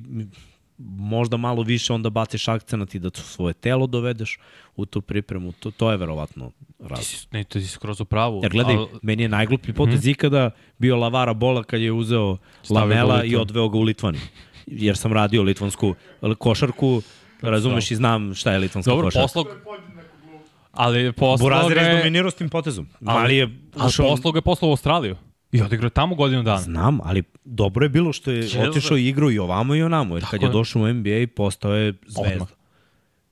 možda 0.87 1.37
malo 1.37 1.63
više 1.63 1.93
onda 1.93 2.09
baciš 2.09 2.47
akcenat 2.47 2.95
i 2.95 2.99
da 2.99 3.09
to 3.09 3.21
svoje 3.21 3.53
telo 3.53 3.87
dovedeš 3.87 4.39
u 4.75 4.85
tu 4.85 5.01
pripremu. 5.01 5.51
To, 5.51 5.71
to 5.71 5.91
je 5.91 5.97
verovatno 5.97 6.49
Ti 6.49 6.73
razlog. 6.79 7.05
si, 7.05 7.27
ne, 7.31 7.43
ti 7.43 7.61
si 7.61 7.67
skroz 7.67 8.01
u 8.01 8.05
pravu. 8.05 8.39
Jer 8.43 8.51
gledaj, 8.51 8.75
ali- 8.75 8.87
meni 9.01 9.23
je 9.23 9.29
najgluplji 9.29 9.73
potez 9.73 9.99
mm 9.99 10.07
-hmm. 10.07 10.11
ikada 10.11 10.51
bio 10.77 10.95
Lavara 10.97 11.33
Bola 11.33 11.63
kad 11.63 11.81
je 11.81 11.91
uzeo 11.91 12.37
Stavio 12.63 12.79
Lamela 12.79 13.23
i 13.23 13.35
odveo 13.35 13.69
ga 13.69 13.77
u 13.77 13.81
Litvaniju. 13.81 14.21
Jer 14.65 14.97
sam 14.97 15.13
radio 15.13 15.43
litvansku 15.43 15.95
košarku, 16.37 17.01
razumeš 17.41 17.91
i 17.91 17.95
znam 17.95 18.35
šta 18.35 18.51
je 18.51 18.59
litvanska 18.59 18.91
Dobro, 18.91 19.07
košarka. 19.07 19.23
poslog... 19.23 19.47
Ali 20.71 21.11
poslog 21.11 21.49
Burazir 21.49 21.77
je 21.77 21.83
je... 21.83 21.93
izdominirao 21.93 22.31
s 22.31 22.35
tim 22.35 22.49
potezom. 22.49 22.87
Ali 23.05 23.35
je 23.35 23.43
Ali 23.77 23.87
ušao... 23.87 24.07
poslog 24.07 24.35
je 24.35 24.41
poslao 24.41 24.69
u 24.69 24.71
Australiju. 24.71 25.15
I 25.51 25.61
odigrao 25.61 25.89
tamo 25.89 26.15
godinu 26.15 26.43
dana. 26.43 26.61
Znam, 26.61 26.99
ali 27.03 27.23
dobro 27.45 27.85
je 27.85 27.89
bilo 27.89 28.13
što 28.13 28.31
je 28.31 28.43
Jel- 28.43 28.69
otišao 28.69 28.97
i 28.97 29.07
igrao 29.07 29.31
i 29.31 29.39
ovamo 29.39 29.75
i 29.75 29.83
onamo, 29.83 30.15
jer 30.15 30.23
kad 30.23 30.31
Tako 30.31 30.45
je 30.45 30.49
je. 30.49 30.53
došao 30.53 30.81
u 30.81 30.93
NBA 30.93 31.27
postao 31.35 31.73
je 31.73 31.93
zvezda. 32.07 32.33
Odmah. 32.33 32.47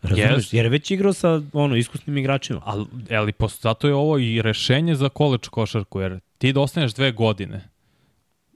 Razumeš? 0.02 0.32
Jest. 0.32 0.54
Jer 0.54 0.66
je 0.66 0.70
već 0.70 0.92
igrao 0.92 1.14
sa 1.14 1.42
ono, 1.54 1.76
iskusnim 1.76 2.18
igračima. 2.18 2.62
Ali, 2.66 2.86
ali 3.12 3.32
posto, 3.32 3.60
zato 3.70 3.88
je 3.88 3.94
ovo 3.94 4.18
i 4.18 4.42
rešenje 4.42 4.96
za 4.96 5.10
koleč 5.10 5.48
košarku, 5.48 6.02
jer 6.02 6.20
ti 6.38 6.54
da 6.54 6.62
ostaneš 6.62 6.94
dve 6.94 7.12
godine 7.12 7.70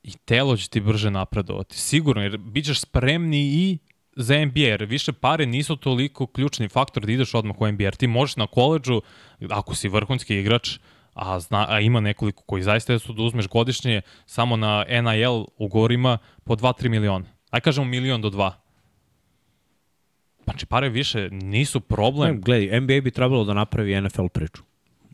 i 0.04 0.12
telo 0.26 0.58
će 0.58 0.70
ti 0.70 0.80
brže 0.80 1.12
napredovati. 1.12 1.80
Sigurno, 1.80 2.22
jer 2.22 2.38
bit 2.38 2.66
ćeš 2.66 2.80
spremni 2.80 3.42
i 3.42 3.78
za 4.16 4.46
NBA, 4.46 4.60
jer 4.60 4.84
više 4.86 5.14
pare 5.14 5.46
nisu 5.46 5.76
toliko 5.76 6.28
ključni 6.28 6.70
faktor 6.70 7.06
da 7.06 7.12
ideš 7.12 7.34
odmah 7.34 7.62
u 7.62 7.72
NBA, 7.72 7.84
jer 7.84 7.96
ti 7.96 8.08
možeš 8.08 8.36
na 8.36 8.48
koleđu, 8.48 9.02
ako 9.50 9.76
si 9.76 9.90
vrhunski 9.90 10.36
igrač, 10.36 10.78
a, 11.14 11.40
zna, 11.40 11.66
a 11.70 11.80
ima 11.80 12.00
nekoliko 12.00 12.44
koji 12.44 12.64
zaista 12.64 13.00
su 13.00 13.14
da 13.14 13.24
uzmeš 13.24 13.48
godišnje 13.48 14.02
samo 14.26 14.56
na 14.56 14.86
NIL 14.90 15.46
ugovorima 15.58 16.18
po 16.44 16.56
2-3 16.56 16.90
miliona. 16.90 17.26
Aj 17.50 17.62
kažemo 17.62 17.88
milion 17.88 18.22
do 18.22 18.30
dva. 18.30 18.62
Znači, 20.44 20.66
pare 20.66 20.90
više 20.90 21.30
nisu 21.32 21.80
problem. 21.80 22.36
Ne, 22.36 22.42
gledaj, 22.42 22.80
NBA 22.80 23.02
bi 23.02 23.12
trebalo 23.12 23.44
da 23.44 23.54
napravi 23.54 24.02
NFL 24.02 24.28
priču. 24.28 24.64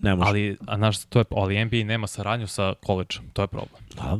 Ne 0.01 0.15
može. 0.15 0.29
Ali, 0.29 0.57
a 0.67 0.77
znaš, 0.77 1.05
to 1.05 1.19
je, 1.19 1.25
ali 1.31 1.65
NBA 1.65 1.77
nema 1.77 2.07
saradnju 2.07 2.47
sa 2.47 2.73
koleđom, 2.85 3.29
to 3.33 3.41
je 3.41 3.47
problem. 3.47 3.81
Pa, 3.97 4.17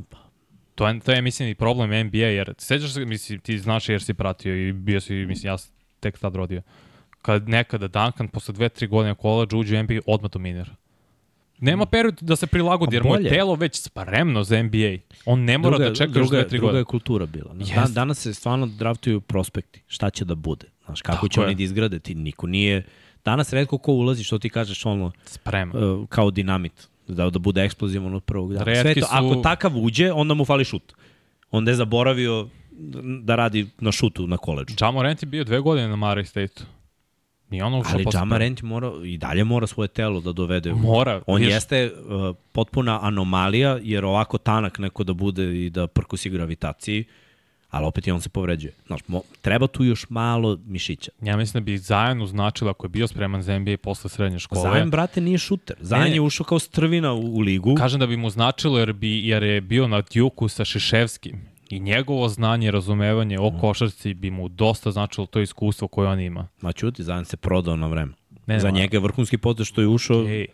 To 0.75 0.87
je, 0.87 0.99
to 0.99 1.11
je 1.11 1.21
mislim, 1.21 1.49
i 1.49 1.55
problem 1.55 2.05
NBA, 2.05 2.17
jer 2.17 2.53
sećaš 2.57 2.93
se, 2.93 3.05
mislim, 3.05 3.39
ti 3.39 3.59
znaš 3.59 3.89
jer 3.89 4.01
si 4.03 4.13
pratio 4.13 4.67
i 4.67 4.73
bio 4.73 5.01
si, 5.01 5.13
mislim, 5.13 5.51
ja 5.53 5.57
tek 5.99 6.19
tad 6.19 6.35
rodio. 6.35 6.61
Kad 7.21 7.49
nekada 7.49 7.87
Duncan 7.87 8.27
posle 8.27 8.53
dve, 8.53 8.69
tri 8.69 8.87
godine 8.87 9.15
koleđa 9.15 9.57
uđe 9.57 9.79
u 9.79 9.83
NBA, 9.83 9.99
odmah 10.05 10.31
dominira. 10.31 10.75
Nema 11.59 11.85
period 11.85 12.17
da 12.21 12.35
se 12.35 12.47
prilagodi, 12.47 12.95
jer 12.95 13.03
mu 13.03 13.09
je 13.09 13.17
bolje. 13.17 13.29
telo 13.29 13.55
već 13.55 13.75
spremno 13.81 14.43
za 14.43 14.63
NBA. 14.63 14.97
On 15.25 15.39
ne 15.43 15.57
mora 15.57 15.77
druga, 15.77 15.89
da 15.89 15.95
čeka 15.95 16.05
još 16.05 16.13
druga, 16.13 16.37
dve, 16.37 16.47
tri 16.47 16.57
druga 16.57 16.67
godine. 16.67 16.81
je 16.81 16.85
kultura 16.85 17.25
bila. 17.25 17.53
Jeste. 17.59 17.75
Dan, 17.75 17.93
danas 17.93 18.19
se 18.19 18.33
stvarno 18.33 18.65
draftuju 18.67 19.21
prospekti. 19.21 19.81
Šta 19.87 20.09
će 20.09 20.25
da 20.25 20.35
bude? 20.35 20.65
Znaš, 20.85 21.01
kako 21.01 21.15
Tako 21.15 21.27
će 21.27 21.39
je. 21.41 21.45
oni 21.45 21.55
da 21.55 21.63
izgrade? 21.63 21.99
Ti 21.99 22.15
niko 22.15 22.47
nije... 22.47 22.83
Danas 23.25 23.53
redko 23.53 23.77
ko 23.77 23.91
ulazi, 23.91 24.23
što 24.23 24.39
ti 24.39 24.49
kažeš, 24.49 24.85
ono, 24.85 25.11
Spremno. 25.25 25.95
uh, 26.01 26.07
kao 26.07 26.31
dinamit. 26.31 26.87
Da, 27.07 27.29
da 27.29 27.39
bude 27.39 27.61
eksplozivan 27.63 28.13
od 28.15 28.23
prvog 28.23 28.53
dana. 28.53 28.65
Sve 28.81 28.93
to, 28.93 28.99
su- 29.01 29.07
ako 29.11 29.35
takav 29.35 29.77
uđe, 29.77 30.11
onda 30.11 30.33
mu 30.33 30.45
fali 30.45 30.65
šut. 30.65 30.93
Onda 31.51 31.71
je 31.71 31.75
zaboravio 31.75 32.47
da 33.21 33.35
radi 33.35 33.67
na 33.79 33.91
šutu 33.91 34.27
na 34.27 34.37
koleđu. 34.37 34.75
Ja 34.81 34.91
Morant 34.91 35.23
je 35.23 35.27
bio 35.27 35.43
dve 35.43 35.59
godine 35.59 35.87
na 35.87 35.95
Murray 35.95 36.25
State-u. 36.25 36.63
I 37.51 37.61
ono 37.61 37.83
Ali 37.85 38.05
Jama 38.13 38.37
Rent 38.37 38.61
mora, 38.61 38.91
i 39.05 39.17
dalje 39.17 39.43
mora 39.43 39.67
svoje 39.67 39.87
telo 39.87 40.21
da 40.21 40.31
dovede. 40.31 40.73
Mora, 40.73 41.21
On 41.27 41.41
vidiš- 41.41 41.53
jeste 41.53 41.91
uh, 41.93 42.35
potpuna 42.51 42.99
anomalija, 43.01 43.79
jer 43.81 44.05
ovako 44.05 44.37
tanak 44.37 44.79
neko 44.79 45.03
da 45.03 45.13
bude 45.13 45.65
i 45.65 45.69
da 45.69 45.87
prkosi 45.87 46.29
gravitaciji, 46.29 47.03
ali 47.69 47.85
opet 47.85 48.07
i 48.07 48.11
on 48.11 48.21
se 48.21 48.29
povređuje. 48.29 48.73
Znaš, 48.87 49.01
mo, 49.07 49.21
treba 49.41 49.67
tu 49.67 49.83
još 49.83 50.09
malo 50.09 50.57
mišića. 50.65 51.11
Ja 51.21 51.37
mislim 51.37 51.53
da 51.53 51.65
bi 51.65 51.77
Zajan 51.77 52.21
uznačila 52.21 52.71
ako 52.71 52.85
je 52.85 52.89
bio 52.89 53.07
spreman 53.07 53.41
za 53.41 53.59
NBA 53.59 53.77
posle 53.77 54.09
srednje 54.09 54.39
škole. 54.39 54.61
Zajem, 54.61 54.89
brate, 54.89 55.21
nije 55.21 55.37
šuter. 55.37 55.75
Zajem 55.79 56.03
Ne. 56.03 56.15
je 56.15 56.21
ušao 56.21 56.43
kao 56.43 56.59
strvina 56.59 57.13
u, 57.13 57.19
u 57.27 57.39
ligu. 57.39 57.75
Kažem 57.75 57.99
da 57.99 58.07
bi 58.07 58.17
mu 58.17 58.29
značilo 58.29 58.79
jer, 58.79 58.93
bi, 58.93 59.27
jer 59.27 59.43
je 59.43 59.61
bio 59.61 59.87
na 59.87 60.01
Duke-u 60.03 60.47
sa 60.47 60.65
Šiševskim 60.65 61.41
i 61.69 61.79
njegovo 61.79 62.29
znanje 62.29 62.67
i 62.67 62.71
razumevanje 62.71 63.39
o 63.39 63.51
košarci 63.51 64.13
bi 64.13 64.31
mu 64.31 64.47
dosta 64.49 64.91
značilo 64.91 65.27
to 65.27 65.39
iskustvo 65.39 65.87
koje 65.87 66.09
on 66.09 66.19
ima. 66.19 66.47
Ma 66.61 66.71
čuti, 66.71 67.03
Zajem 67.03 67.25
se 67.25 67.37
prodao 67.37 67.75
na 67.75 67.87
vreme. 67.87 68.11
Ne, 68.45 68.59
Za 68.59 68.69
njega 68.69 68.97
je 68.97 69.01
vrhunski 69.01 69.37
potez 69.37 69.67
što 69.67 69.81
je 69.81 69.87
ušao. 69.87 70.27
Ej, 70.27 70.45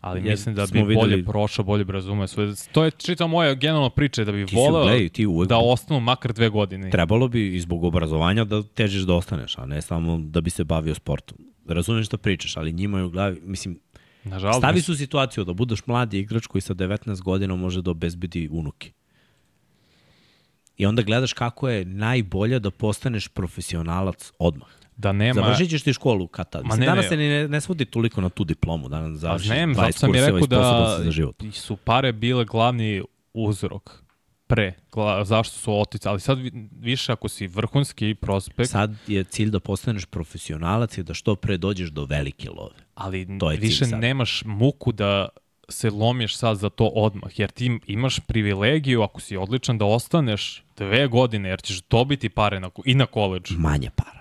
ali 0.00 0.20
Jer 0.20 0.26
mislim 0.26 0.54
da 0.54 0.66
bi 0.66 0.80
bolje 0.80 0.94
videli- 0.96 1.24
prošao, 1.24 1.64
bolje 1.64 1.84
bi 1.84 1.92
razumeo 1.92 2.26
svoje. 2.26 2.52
To 2.72 2.84
je 2.84 2.90
čitao 2.90 3.28
moja 3.28 3.54
generalna 3.54 3.90
priča 3.90 4.24
da 4.24 4.32
bi 4.32 4.46
Ti 4.46 4.56
voleo 4.56 4.82
gledaj, 4.82 5.08
ti 5.08 5.26
uvek 5.26 5.48
da 5.48 5.58
ostanu 5.58 6.00
makar 6.00 6.32
dve 6.32 6.48
godine. 6.48 6.90
trebalo 6.90 7.28
bi 7.28 7.56
i 7.56 7.60
zbog 7.60 7.84
obrazovanja 7.84 8.44
da 8.44 8.62
težiš 8.64 9.02
da 9.02 9.14
ostaneš, 9.14 9.58
a 9.58 9.66
ne 9.66 9.82
samo 9.82 10.18
da 10.18 10.40
bi 10.40 10.50
se 10.50 10.64
bavio 10.64 10.94
sportom. 10.94 11.38
Razumeš 11.68 12.06
šta 12.06 12.16
pričaš, 12.16 12.56
ali 12.56 12.72
njima 12.72 12.98
je 12.98 13.04
u 13.04 13.10
glavi, 13.10 13.40
mislim, 13.42 13.80
Nažalost, 14.24 14.58
stavi 14.58 14.80
su 14.80 14.96
situaciju 14.96 15.44
da 15.44 15.52
budeš 15.52 15.86
mladi 15.86 16.18
igrač 16.18 16.46
koji 16.46 16.62
sa 16.62 16.74
19 16.74 17.20
godina 17.20 17.56
može 17.56 17.82
da 17.82 17.90
obezbedi 17.90 18.48
unuke. 18.52 18.92
I 20.78 20.86
onda 20.86 21.02
gledaš 21.02 21.32
kako 21.32 21.68
je 21.68 21.84
najbolje 21.84 22.58
da 22.58 22.70
postaneš 22.70 23.28
profesionalac 23.28 24.32
odmah. 24.38 24.68
da 24.96 25.12
nema... 25.12 25.34
Završit 25.34 25.70
ćeš 25.70 25.82
ti 25.82 25.92
školu 25.92 26.26
kad 26.26 26.50
tad. 26.50 26.64
Ma 26.64 26.76
ne, 26.76 26.86
danas 26.86 27.04
ne. 27.04 27.08
se 27.08 27.16
ne, 27.16 27.48
ne 27.48 27.60
svodi 27.60 27.84
toliko 27.84 28.20
na 28.20 28.28
tu 28.28 28.44
diplomu. 28.44 28.88
Danas 28.88 29.18
završiš 29.20 29.46
znam, 29.46 29.70
20 29.70 29.74
zato 29.76 29.92
sam 29.92 30.08
kurseva 30.08 30.26
rekao 30.26 30.38
i 30.38 30.42
sposoban 30.42 30.98
da 30.98 31.04
za 31.04 31.10
život. 31.10 31.42
su 31.52 31.76
pare 31.76 32.12
bile 32.12 32.44
glavni 32.44 33.02
uzrok 33.34 33.90
pre, 34.46 34.72
gla, 34.92 35.24
zašto 35.24 35.58
su 35.58 35.80
otice, 35.80 36.08
ali 36.08 36.20
sad 36.20 36.38
vi- 36.38 36.68
više 36.72 37.12
ako 37.12 37.28
si 37.28 37.46
vrhunski 37.46 38.14
prospekt, 38.14 38.70
Sad 38.70 38.94
je 39.06 39.24
cilj 39.24 39.50
da 39.50 39.60
postaneš 39.60 40.04
profesionalac 40.06 40.98
i 40.98 41.02
da 41.02 41.14
što 41.14 41.36
pre 41.36 41.56
dođeš 41.56 41.88
do 41.90 42.04
velike 42.04 42.50
love. 42.50 42.74
ali 42.94 43.38
to 43.38 43.50
je 43.50 43.56
više 43.58 43.84
sad. 43.84 44.00
nemaš 44.00 44.42
muku 44.46 44.92
da 44.92 45.28
se 45.68 45.90
lomiš 45.90 46.36
sad 46.36 46.56
za 46.58 46.70
to 46.70 46.86
odmah, 46.86 47.38
jer 47.38 47.50
ti 47.50 47.78
imaš 47.86 48.20
privilegiju 48.20 49.02
ako 49.02 49.20
si 49.20 49.36
odličan 49.36 49.78
da 49.78 49.84
ostaneš 49.84 50.62
dve 50.76 51.06
godine, 51.06 51.48
jer 51.48 51.60
ćeš 51.60 51.80
dobiti 51.90 52.28
pare 52.28 52.60
na, 52.60 52.70
i 52.84 52.94
na 52.94 53.06
koleđ. 53.06 53.50
Manje 53.56 53.90
para. 53.96 54.18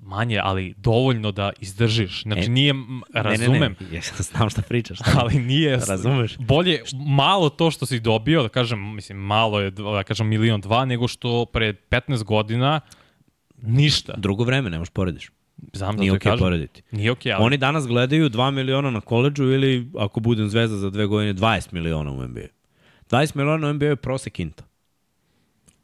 Manje, 0.00 0.40
ali 0.42 0.74
dovoljno 0.76 1.32
da 1.32 1.52
izdržiš. 1.60 2.22
Znači, 2.22 2.40
E, 2.40 2.48
nije, 2.48 2.74
razumem, 3.12 3.60
Ne, 3.60 3.86
ne, 3.86 3.90
ne. 3.90 3.96
Ja 3.96 4.02
znam 4.18 4.50
šta 4.50 4.62
pričaš. 4.62 4.98
Šta 4.98 5.12
ali 5.20 5.38
nije 5.38 5.76
Razumeš? 5.88 6.38
bolje 6.38 6.82
malo 7.06 7.48
to 7.50 7.70
što 7.70 7.86
si 7.86 8.00
dobio, 8.00 8.42
da 8.42 8.48
kažem, 8.48 8.94
mislim, 8.94 9.18
malo 9.18 9.60
je, 9.60 9.70
da 9.70 10.02
kažem, 10.02 10.26
milion 10.28 10.60
dva, 10.60 10.84
nego 10.84 11.08
što 11.08 11.44
pre 11.44 11.72
15 11.90 12.24
godina 12.24 12.80
ništa. 13.62 14.14
Drugo 14.16 14.44
vreme 14.44 14.70
nemaš 14.70 14.88
porediš. 14.90 15.30
Znam 15.72 15.96
Nije 15.96 16.12
okej 16.12 16.20
kažem. 16.30 16.38
porediti. 16.38 16.82
Nije 16.90 17.10
okej, 17.10 17.32
ali 17.32 17.44
Oni 17.44 17.56
danas 17.56 17.86
gledaju 17.86 18.30
2 18.30 18.50
miliona 18.50 18.90
na 18.90 19.00
koleđu 19.00 19.44
ili, 19.44 19.90
ako 19.98 20.20
budem 20.20 20.48
zvezda 20.48 20.76
za 20.76 20.90
dve 20.90 21.06
godine, 21.06 21.34
20 21.34 21.72
miliona 21.72 22.10
u 22.10 22.28
NBA. 22.28 22.40
20 23.10 23.36
miliona 23.36 23.68
u 23.68 23.72
NBA 23.72 23.86
je 23.86 23.96
prosek 23.96 24.40
Inta. 24.40 24.64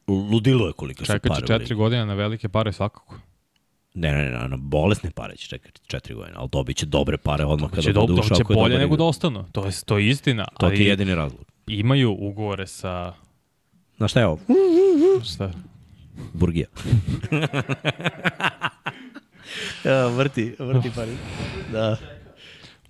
Ludilo 0.09 0.67
je 0.67 0.73
koliko 0.73 1.05
su 1.05 1.13
čekat 1.13 1.29
pare. 1.29 1.41
će 1.41 1.45
u 1.45 1.59
četiri 1.59 1.75
godine 1.75 2.07
na 2.07 2.15
velike 2.15 2.49
pare 2.49 2.73
svakako. 2.73 3.15
Ne, 3.95 4.13
ne, 4.13 4.31
ne, 4.31 4.49
na 4.49 4.57
bolesne 4.57 5.11
pare 5.11 5.37
će 5.37 5.49
čekati 5.49 5.81
četiri 5.87 6.15
godine, 6.15 6.37
ali 6.37 6.49
dobit 6.53 6.77
će 6.77 6.87
dobre 6.87 7.17
pare 7.17 7.45
odmah 7.45 7.71
kada 7.71 7.83
Će, 7.83 7.93
do, 7.93 8.01
bude 8.01 8.13
ušao 8.13 8.37
će 8.37 8.43
ako 8.43 8.53
je 8.53 8.57
bolje 8.57 8.79
nego 8.79 8.97
da 8.97 9.05
ostanu. 9.05 9.45
To 9.53 9.67
je, 9.67 9.73
to 9.87 9.99
je 9.99 10.09
istina. 10.09 10.45
To 10.59 10.67
ali 10.67 10.77
ti 10.77 10.83
je 10.83 10.89
jedini 10.89 11.15
razlog. 11.15 11.45
imaju 11.67 12.17
ugovore 12.21 12.67
sa... 12.67 13.13
Znaš 13.97 14.11
šta 14.11 14.21
je 14.21 14.27
ovo? 14.27 14.39
Šta? 15.25 15.51
Burgija. 16.33 16.67
vrti, 20.17 20.57
vrti 20.59 20.91
pare. 20.95 21.13
Da. 21.73 21.97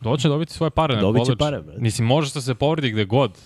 Doće 0.00 0.28
dobiti 0.28 0.52
svoje 0.52 0.70
pare 0.70 0.94
na 0.94 1.00
Dobit 1.00 1.38
pare, 1.38 1.62
brate. 1.62 1.80
Mislim, 1.80 2.06
možeš 2.06 2.32
da 2.32 2.40
se 2.40 2.54
povredi 2.54 2.90
gde 2.90 3.04
god. 3.04 3.38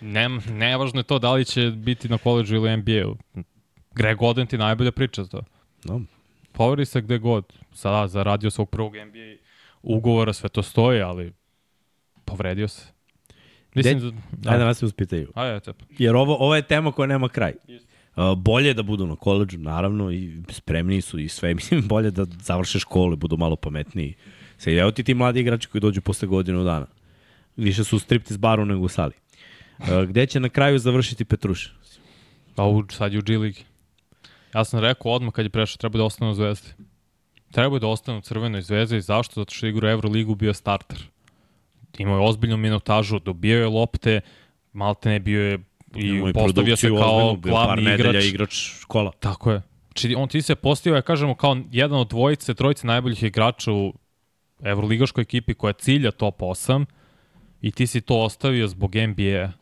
Ne, 0.00 0.28
nevažno 0.50 1.00
je 1.00 1.04
to 1.04 1.18
da 1.18 1.32
li 1.32 1.44
će 1.44 1.70
biti 1.70 2.08
na 2.08 2.18
koleđu 2.18 2.56
ili 2.56 2.76
NBA-u. 2.76 3.16
Greg 3.94 4.22
Oden 4.22 4.46
ti 4.46 4.58
najbolja 4.58 4.92
priča 4.92 5.22
za 5.22 5.28
to. 5.28 5.42
No. 5.84 6.00
Povredi 6.52 6.86
se 6.86 7.00
gde 7.00 7.18
god. 7.18 7.52
Sada 7.72 8.08
zaradio 8.08 8.50
svog 8.50 8.70
prvog 8.70 8.96
NBA 8.96 9.48
ugovora, 9.82 10.32
sve 10.32 10.48
to 10.48 10.62
stoji, 10.62 11.00
ali 11.00 11.32
povredio 12.24 12.68
se. 12.68 12.86
Mislim 13.74 14.00
da... 14.00 14.10
da. 14.32 14.50
Ajde, 14.50 14.64
nas 14.64 14.78
se 14.78 14.86
uspitaju. 14.86 15.32
Ajde, 15.34 15.52
ajde. 15.52 15.72
Jer 15.98 16.16
ovo, 16.16 16.36
ovo 16.36 16.56
je 16.56 16.62
tema 16.62 16.92
koja 16.92 17.06
nema 17.06 17.28
kraj. 17.28 17.52
Uh, 17.68 17.74
bolje 18.36 18.74
da 18.74 18.82
budu 18.82 19.06
na 19.06 19.16
koleđu, 19.16 19.58
naravno, 19.58 20.10
i 20.10 20.42
spremniji 20.50 21.00
su 21.00 21.18
i 21.18 21.28
sve. 21.28 21.54
Mislim, 21.54 21.88
bolje 21.88 22.10
da 22.10 22.26
završe 22.40 22.78
školu 22.78 23.12
i 23.12 23.16
budu 23.16 23.36
malo 23.36 23.56
pametniji. 23.56 24.14
Sve, 24.58 24.74
evo 24.76 24.90
ti 24.90 25.04
ti 25.04 25.14
mladi 25.14 25.40
igrači 25.40 25.68
koji 25.68 25.80
dođu 25.80 26.00
posle 26.00 26.28
godinu 26.28 26.64
dana. 26.64 26.86
Više 27.56 27.84
su 27.84 27.96
u 27.96 27.98
striptiz 27.98 28.36
baru 28.36 28.64
nego 28.64 28.80
u 28.80 28.88
sali. 28.88 29.12
Gde 30.08 30.26
će 30.26 30.40
na 30.40 30.48
kraju 30.48 30.78
završiti 30.78 31.24
Petruš? 31.24 31.74
Pa 32.54 32.64
u, 32.64 32.84
sad 32.90 33.12
je 33.12 33.18
u 33.18 33.22
G 33.22 33.38
League. 33.38 33.62
Ja 34.54 34.64
sam 34.64 34.80
rekao 34.80 35.12
odmah 35.12 35.32
kad 35.32 35.44
je 35.44 35.50
prešao, 35.50 35.76
treba 35.76 35.98
da 35.98 36.04
ostane 36.04 36.30
u 36.30 36.34
Zvezdi. 36.34 36.68
Treba 37.52 37.78
da 37.78 37.86
ostane 37.86 38.18
u 38.18 38.20
Crvenoj 38.20 38.62
zvezdi. 38.62 39.00
Zašto? 39.00 39.40
Zato 39.40 39.54
što 39.54 39.66
je 39.66 39.70
igra 39.70 39.90
Euroligu 39.90 40.34
bio 40.34 40.54
starter. 40.54 40.98
Imao 41.98 42.18
je 42.18 42.28
ozbiljnu 42.28 42.56
minutažu, 42.56 43.18
dobio 43.18 43.60
je 43.60 43.66
lopte, 43.66 44.20
malte 44.72 45.08
ne 45.08 45.20
bio 45.20 45.42
je 45.42 45.58
i 45.94 46.32
postavio 46.32 46.76
se 46.76 46.88
kao 46.88 47.36
glavni 47.36 47.94
igrač. 47.94 48.24
igrač 48.24 48.54
škola. 48.80 49.12
Tako 49.20 49.52
je. 49.52 49.62
Znači, 49.86 50.14
on 50.14 50.28
ti 50.28 50.42
se 50.42 50.54
postavio, 50.54 50.96
ja 50.96 51.02
kažemo, 51.02 51.34
kao 51.34 51.56
jedan 51.72 51.98
od 51.98 52.08
dvojice, 52.08 52.54
trojice 52.54 52.86
najboljih 52.86 53.22
igrača 53.22 53.72
u 53.72 53.94
evroligaškoj 54.62 55.22
ekipi 55.22 55.54
koja 55.54 55.72
cilja 55.72 56.10
top 56.10 56.40
8 56.40 56.84
i 57.60 57.70
ti 57.70 57.86
si 57.86 58.00
to 58.00 58.20
ostavio 58.20 58.68
zbog 58.68 58.94
NBA. 58.94 59.52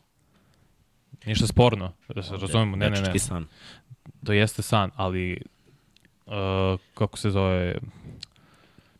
Ništa 1.25 1.47
sporno, 1.47 1.93
razumemo, 2.07 2.75
ne, 2.75 2.89
ne, 2.89 3.01
ne. 3.01 3.19
San. 3.19 3.45
To 4.25 4.33
jeste 4.33 4.61
san, 4.61 4.91
ali 4.95 5.41
uh, 6.25 6.33
kako 6.93 7.17
se 7.17 7.29
zove 7.29 7.75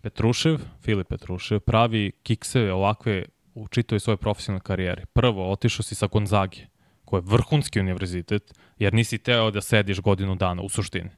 Petrušev, 0.02 0.60
Filip 0.82 1.08
Petrušev, 1.08 1.60
pravi 1.60 2.12
kikseve 2.24 2.74
ovakve 2.74 3.26
u 3.56 3.68
čitoj 3.68 4.00
svojoj 4.00 4.18
profesionalnoj 4.18 4.64
karijeri. 4.64 5.06
Prvo, 5.14 5.52
otišao 5.52 5.84
si 5.84 5.96
sa 5.96 6.08
Gonzage, 6.08 6.58
koji 7.08 7.22
je 7.22 7.26
vrhunski 7.26 7.80
univerzitet, 7.80 8.54
jer 8.80 8.94
nisi 8.94 9.18
teo 9.18 9.52
da 9.52 9.62
sediš 9.62 10.00
godinu 10.00 10.36
dana, 10.36 10.62
u 10.62 10.70
suštini. 10.70 11.10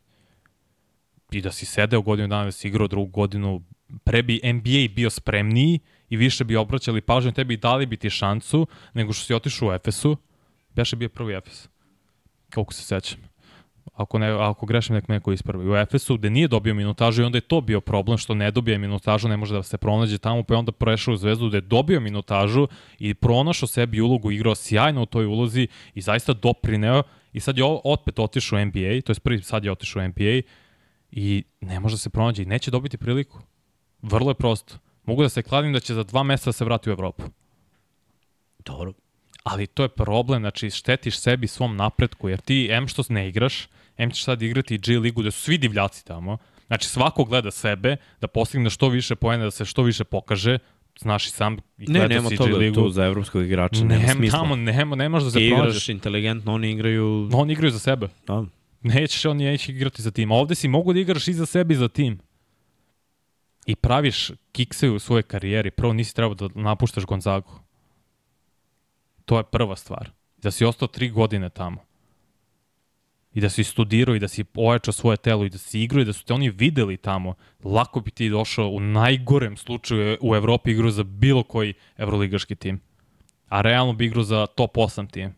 I 1.31 1.41
da 1.41 1.51
si 1.51 1.65
sedeo 1.65 2.01
godinu 2.01 2.27
dana, 2.27 2.45
da 2.45 2.51
si 2.51 2.67
igrao 2.67 2.87
drugu 2.87 3.11
godinu, 3.11 3.63
pre 4.03 4.23
bi 4.23 4.41
NBA 4.43 4.93
bio 4.95 5.09
spremniji 5.09 5.79
i 6.09 6.17
više 6.17 6.43
bi 6.43 6.55
obraćali 6.55 7.01
pažnju 7.01 7.31
tebi 7.31 7.53
i 7.53 7.57
dali 7.57 7.85
bi 7.85 7.97
ti 7.97 8.09
šansu, 8.09 8.67
nego 8.93 9.13
što 9.13 9.25
si 9.25 9.33
otišao 9.33 9.69
u 9.69 9.73
Efesu, 9.73 10.17
Beše 10.75 10.95
bio 10.95 11.09
prvi 11.09 11.33
Efes, 11.33 11.67
koliko 12.53 12.73
se 12.73 12.83
sećam 12.83 13.28
ako, 13.93 14.19
ne, 14.19 14.27
ako 14.31 14.65
grešim 14.65 14.95
nek 14.95 15.07
neko 15.07 15.31
ispravi. 15.31 15.69
U 15.69 15.75
Efesu 15.75 16.17
gde 16.17 16.29
nije 16.29 16.47
dobio 16.47 16.73
minutažu 16.73 17.21
i 17.21 17.25
onda 17.25 17.37
je 17.37 17.41
to 17.41 17.61
bio 17.61 17.81
problem 17.81 18.17
što 18.17 18.33
ne 18.33 18.51
dobije 18.51 18.77
minutažu, 18.77 19.27
ne 19.27 19.37
može 19.37 19.53
da 19.53 19.63
se 19.63 19.77
pronađe 19.77 20.17
tamo, 20.17 20.43
pa 20.43 20.53
je 20.53 20.57
onda 20.57 20.71
prešao 20.71 21.13
u 21.13 21.17
Zvezdu 21.17 21.47
gde 21.47 21.57
je 21.57 21.61
dobio 21.61 21.99
minutažu 21.99 22.67
i 22.99 23.13
pronašao 23.13 23.67
sebi 23.67 24.01
ulogu, 24.01 24.31
igrao 24.31 24.55
sjajno 24.55 25.01
u 25.01 25.05
toj 25.05 25.25
ulozi 25.25 25.67
i 25.93 26.01
zaista 26.01 26.33
doprineo 26.33 27.03
i 27.33 27.39
sad 27.39 27.57
je 27.57 27.63
opet 27.83 28.19
otišao 28.19 28.59
u 28.59 28.65
NBA, 28.65 29.01
to 29.05 29.11
je 29.11 29.19
prvi 29.23 29.41
sad 29.41 29.65
je 29.65 29.71
otišao 29.71 30.03
u 30.03 30.07
NBA 30.07 30.41
i 31.11 31.43
ne 31.61 31.79
može 31.79 31.93
da 31.93 31.99
se 31.99 32.09
pronađe 32.09 32.43
i 32.43 32.45
neće 32.45 32.71
dobiti 32.71 32.97
priliku. 32.97 33.39
Vrlo 34.01 34.31
je 34.31 34.35
prosto. 34.35 34.75
Mogu 35.05 35.21
da 35.21 35.29
se 35.29 35.41
kladim 35.41 35.73
da 35.73 35.79
će 35.79 35.93
za 35.93 36.03
dva 36.03 36.23
meseca 36.23 36.49
da 36.49 36.53
se 36.53 36.65
vrati 36.65 36.89
u 36.89 36.91
Evropu. 36.91 37.23
Dobro. 38.65 38.93
Ali 39.43 39.67
to 39.67 39.83
je 39.83 39.89
problem, 39.89 40.41
znači 40.41 40.69
štetiš 40.69 41.19
sebi 41.19 41.47
svom 41.47 41.75
napretku, 41.75 42.29
jer 42.29 42.41
ti 42.41 42.67
M 42.71 42.87
što 42.87 43.03
ne 43.09 43.27
igraš, 43.29 43.67
M 43.99 44.11
ćeš 44.11 44.23
sad 44.23 44.41
igrati 44.41 44.77
G 44.77 44.99
ligu 44.99 45.21
gde 45.21 45.31
su 45.31 45.41
svi 45.41 45.57
divljaci 45.57 46.05
tamo, 46.05 46.37
znači 46.67 46.87
svako 46.87 47.23
gleda 47.23 47.51
sebe, 47.51 47.95
da 48.21 48.27
postigne 48.27 48.69
što 48.69 48.89
više 48.89 49.15
poena, 49.15 49.43
da 49.43 49.51
se 49.51 49.65
što 49.65 49.83
više 49.83 50.03
pokaže, 50.03 50.57
znaš 50.99 51.27
i 51.27 51.29
sam 51.29 51.57
i 51.77 51.85
Ne, 51.87 52.07
nema 52.07 52.29
toga 52.29 52.55
ligu. 52.57 52.75
tu 52.75 52.89
za 52.89 53.05
evropskog 53.05 53.43
igrača, 53.45 53.83
nema 53.83 54.01
Nema 54.01 54.13
smisla. 54.13 54.39
tamo, 54.39 54.55
nema, 54.55 54.95
nemaš 54.95 55.23
da 55.23 55.31
se 55.31 55.37
Ti 55.39 55.45
igraš 55.47 55.89
inteligentno, 55.89 56.53
oni 56.53 56.71
igraju... 56.71 57.27
No, 57.31 57.37
oni 57.37 57.53
igraju 57.53 57.71
za 57.71 57.79
sebe. 57.79 58.07
Da. 58.27 58.45
Nećeš, 58.81 59.25
oni 59.25 59.43
neće 59.43 59.71
igrati 59.71 60.01
za 60.01 60.11
tim. 60.11 60.31
A 60.31 60.35
ovde 60.35 60.55
si 60.55 60.67
mogu 60.67 60.93
da 60.93 60.99
igraš 60.99 61.27
i 61.27 61.33
za 61.33 61.45
sebe 61.45 61.73
i 61.73 61.77
za 61.77 61.87
tim. 61.87 62.19
I 63.65 63.75
praviš 63.75 64.31
kikse 64.51 64.89
u 64.89 64.99
svojoj 64.99 65.23
karijeri. 65.23 65.71
Prvo 65.71 65.93
nisi 65.93 66.15
trebao 66.15 66.33
da 66.33 66.47
napuštaš 66.55 67.05
Gonzagu. 67.05 67.51
To 69.25 69.37
je 69.37 69.43
prva 69.43 69.75
stvar. 69.75 70.11
Da 70.37 70.51
si 70.51 70.65
ostao 70.65 70.87
tri 70.87 71.09
godine 71.09 71.49
tamo. 71.49 71.88
I 73.39 73.41
da 73.41 73.49
si 73.49 73.63
studirao 73.63 74.15
i 74.15 74.19
da 74.19 74.27
si 74.27 74.43
ojačao 74.55 74.93
svoje 74.93 75.17
telo 75.17 75.45
i 75.45 75.49
da 75.49 75.57
si 75.57 75.81
igrao 75.81 76.01
i 76.01 76.05
da 76.05 76.13
su 76.13 76.25
te 76.25 76.33
oni 76.33 76.49
videli 76.49 76.97
tamo. 76.97 77.33
Lako 77.63 77.99
bi 77.99 78.11
ti 78.11 78.29
došao 78.29 78.67
u 78.67 78.79
najgorem 78.79 79.57
slučaju 79.57 80.17
u 80.21 80.35
Evropi 80.35 80.71
igrao 80.71 80.91
za 80.91 81.03
bilo 81.03 81.43
koji 81.43 81.73
evroligaški 81.97 82.55
tim. 82.55 82.81
A 83.47 83.61
realno 83.61 83.93
bi 83.93 84.05
igrao 84.05 84.23
za 84.23 84.45
top 84.45 84.75
8 84.75 85.11
tim. 85.11 85.33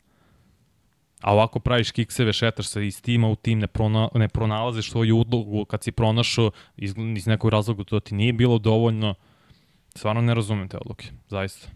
A 1.21 1.33
ovako 1.33 1.59
praviš 1.59 1.91
kikseve, 1.91 2.33
šetaš 2.33 2.67
se 2.67 2.87
iz 2.87 3.01
tima 3.01 3.27
u 3.29 3.35
tim, 3.35 3.59
ne, 3.59 3.67
prona, 3.67 4.09
ne 4.15 4.27
pronalaziš 4.27 4.91
svoju 4.91 5.17
udlogu 5.17 5.65
kad 5.65 5.83
si 5.83 5.91
pronašao 5.91 6.51
iz, 6.77 6.93
iz 7.17 7.27
nekog 7.27 7.49
razloga 7.49 7.83
to 7.83 7.99
ti 7.99 8.15
nije 8.15 8.33
bilo 8.33 8.57
dovoljno. 8.57 9.13
Stvarno 9.95 10.21
ne 10.21 10.33
razumem 10.33 10.67
te 10.67 10.77
odluke, 10.77 11.07
zaista. 11.29 11.67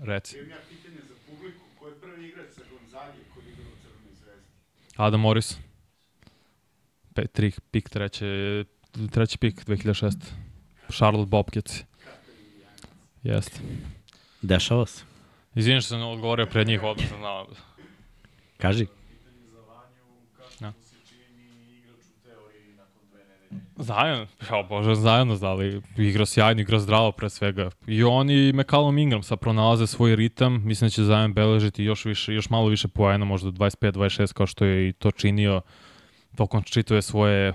Reci. 0.00 0.36
Imam 0.38 0.50
ja 0.50 0.56
pitanje 0.68 1.00
za 1.08 1.14
publiku, 1.26 1.64
ko 1.78 1.88
je 1.88 1.94
prvi 2.00 2.28
igrač 2.28 2.50
sa 2.50 2.60
Gonzagi 2.70 3.18
koji 3.34 3.44
igra 3.52 3.64
u 3.64 3.76
Crvenoj 3.82 4.14
zvezdi? 4.14 4.48
Adam 4.96 5.20
Morris. 5.20 5.58
Pe, 7.14 7.26
tri, 7.26 7.52
pik 7.70 7.88
treće, 7.88 8.64
treći 9.10 9.38
pik 9.38 9.64
2006. 9.64 10.12
Charlotte 10.90 11.28
Bobcats. 11.28 11.84
Jeste. 13.22 13.60
Dešava 14.42 14.86
se. 14.86 15.04
Izvini 15.54 15.80
što 15.80 15.88
sam 15.88 16.02
odgovorio 16.02 16.46
pred 16.46 16.66
njih, 16.66 16.80
sam 17.08 17.18
znao. 17.18 17.46
Kaži. 18.56 18.86
Zajan, 23.82 24.26
ja 24.50 24.62
bože, 24.68 24.94
zajedno 24.94 25.36
znali. 25.36 25.82
Igra 25.96 26.26
sjajno, 26.26 26.60
igra 26.60 26.78
zdravo 26.78 27.12
pre 27.12 27.30
svega. 27.30 27.70
I 27.86 28.04
on 28.04 28.30
i 28.30 28.52
McCallum 28.52 28.98
Ingram 28.98 29.22
sad 29.22 29.38
pronalaze 29.38 29.86
svoj 29.86 30.16
ritam. 30.16 30.62
Mislim 30.64 30.86
da 30.86 30.90
će 30.90 31.02
Zajan 31.02 31.34
beležiti 31.34 31.84
još, 31.84 32.04
više, 32.04 32.34
još 32.34 32.50
malo 32.50 32.66
više 32.66 32.88
poena, 32.88 33.24
možda 33.24 33.50
25-26 33.50 34.32
kao 34.32 34.46
što 34.46 34.64
je 34.64 34.88
i 34.88 34.92
to 34.92 35.10
činio 35.10 35.60
tokom 36.36 36.62
čitave 36.62 37.02
svoje 37.02 37.52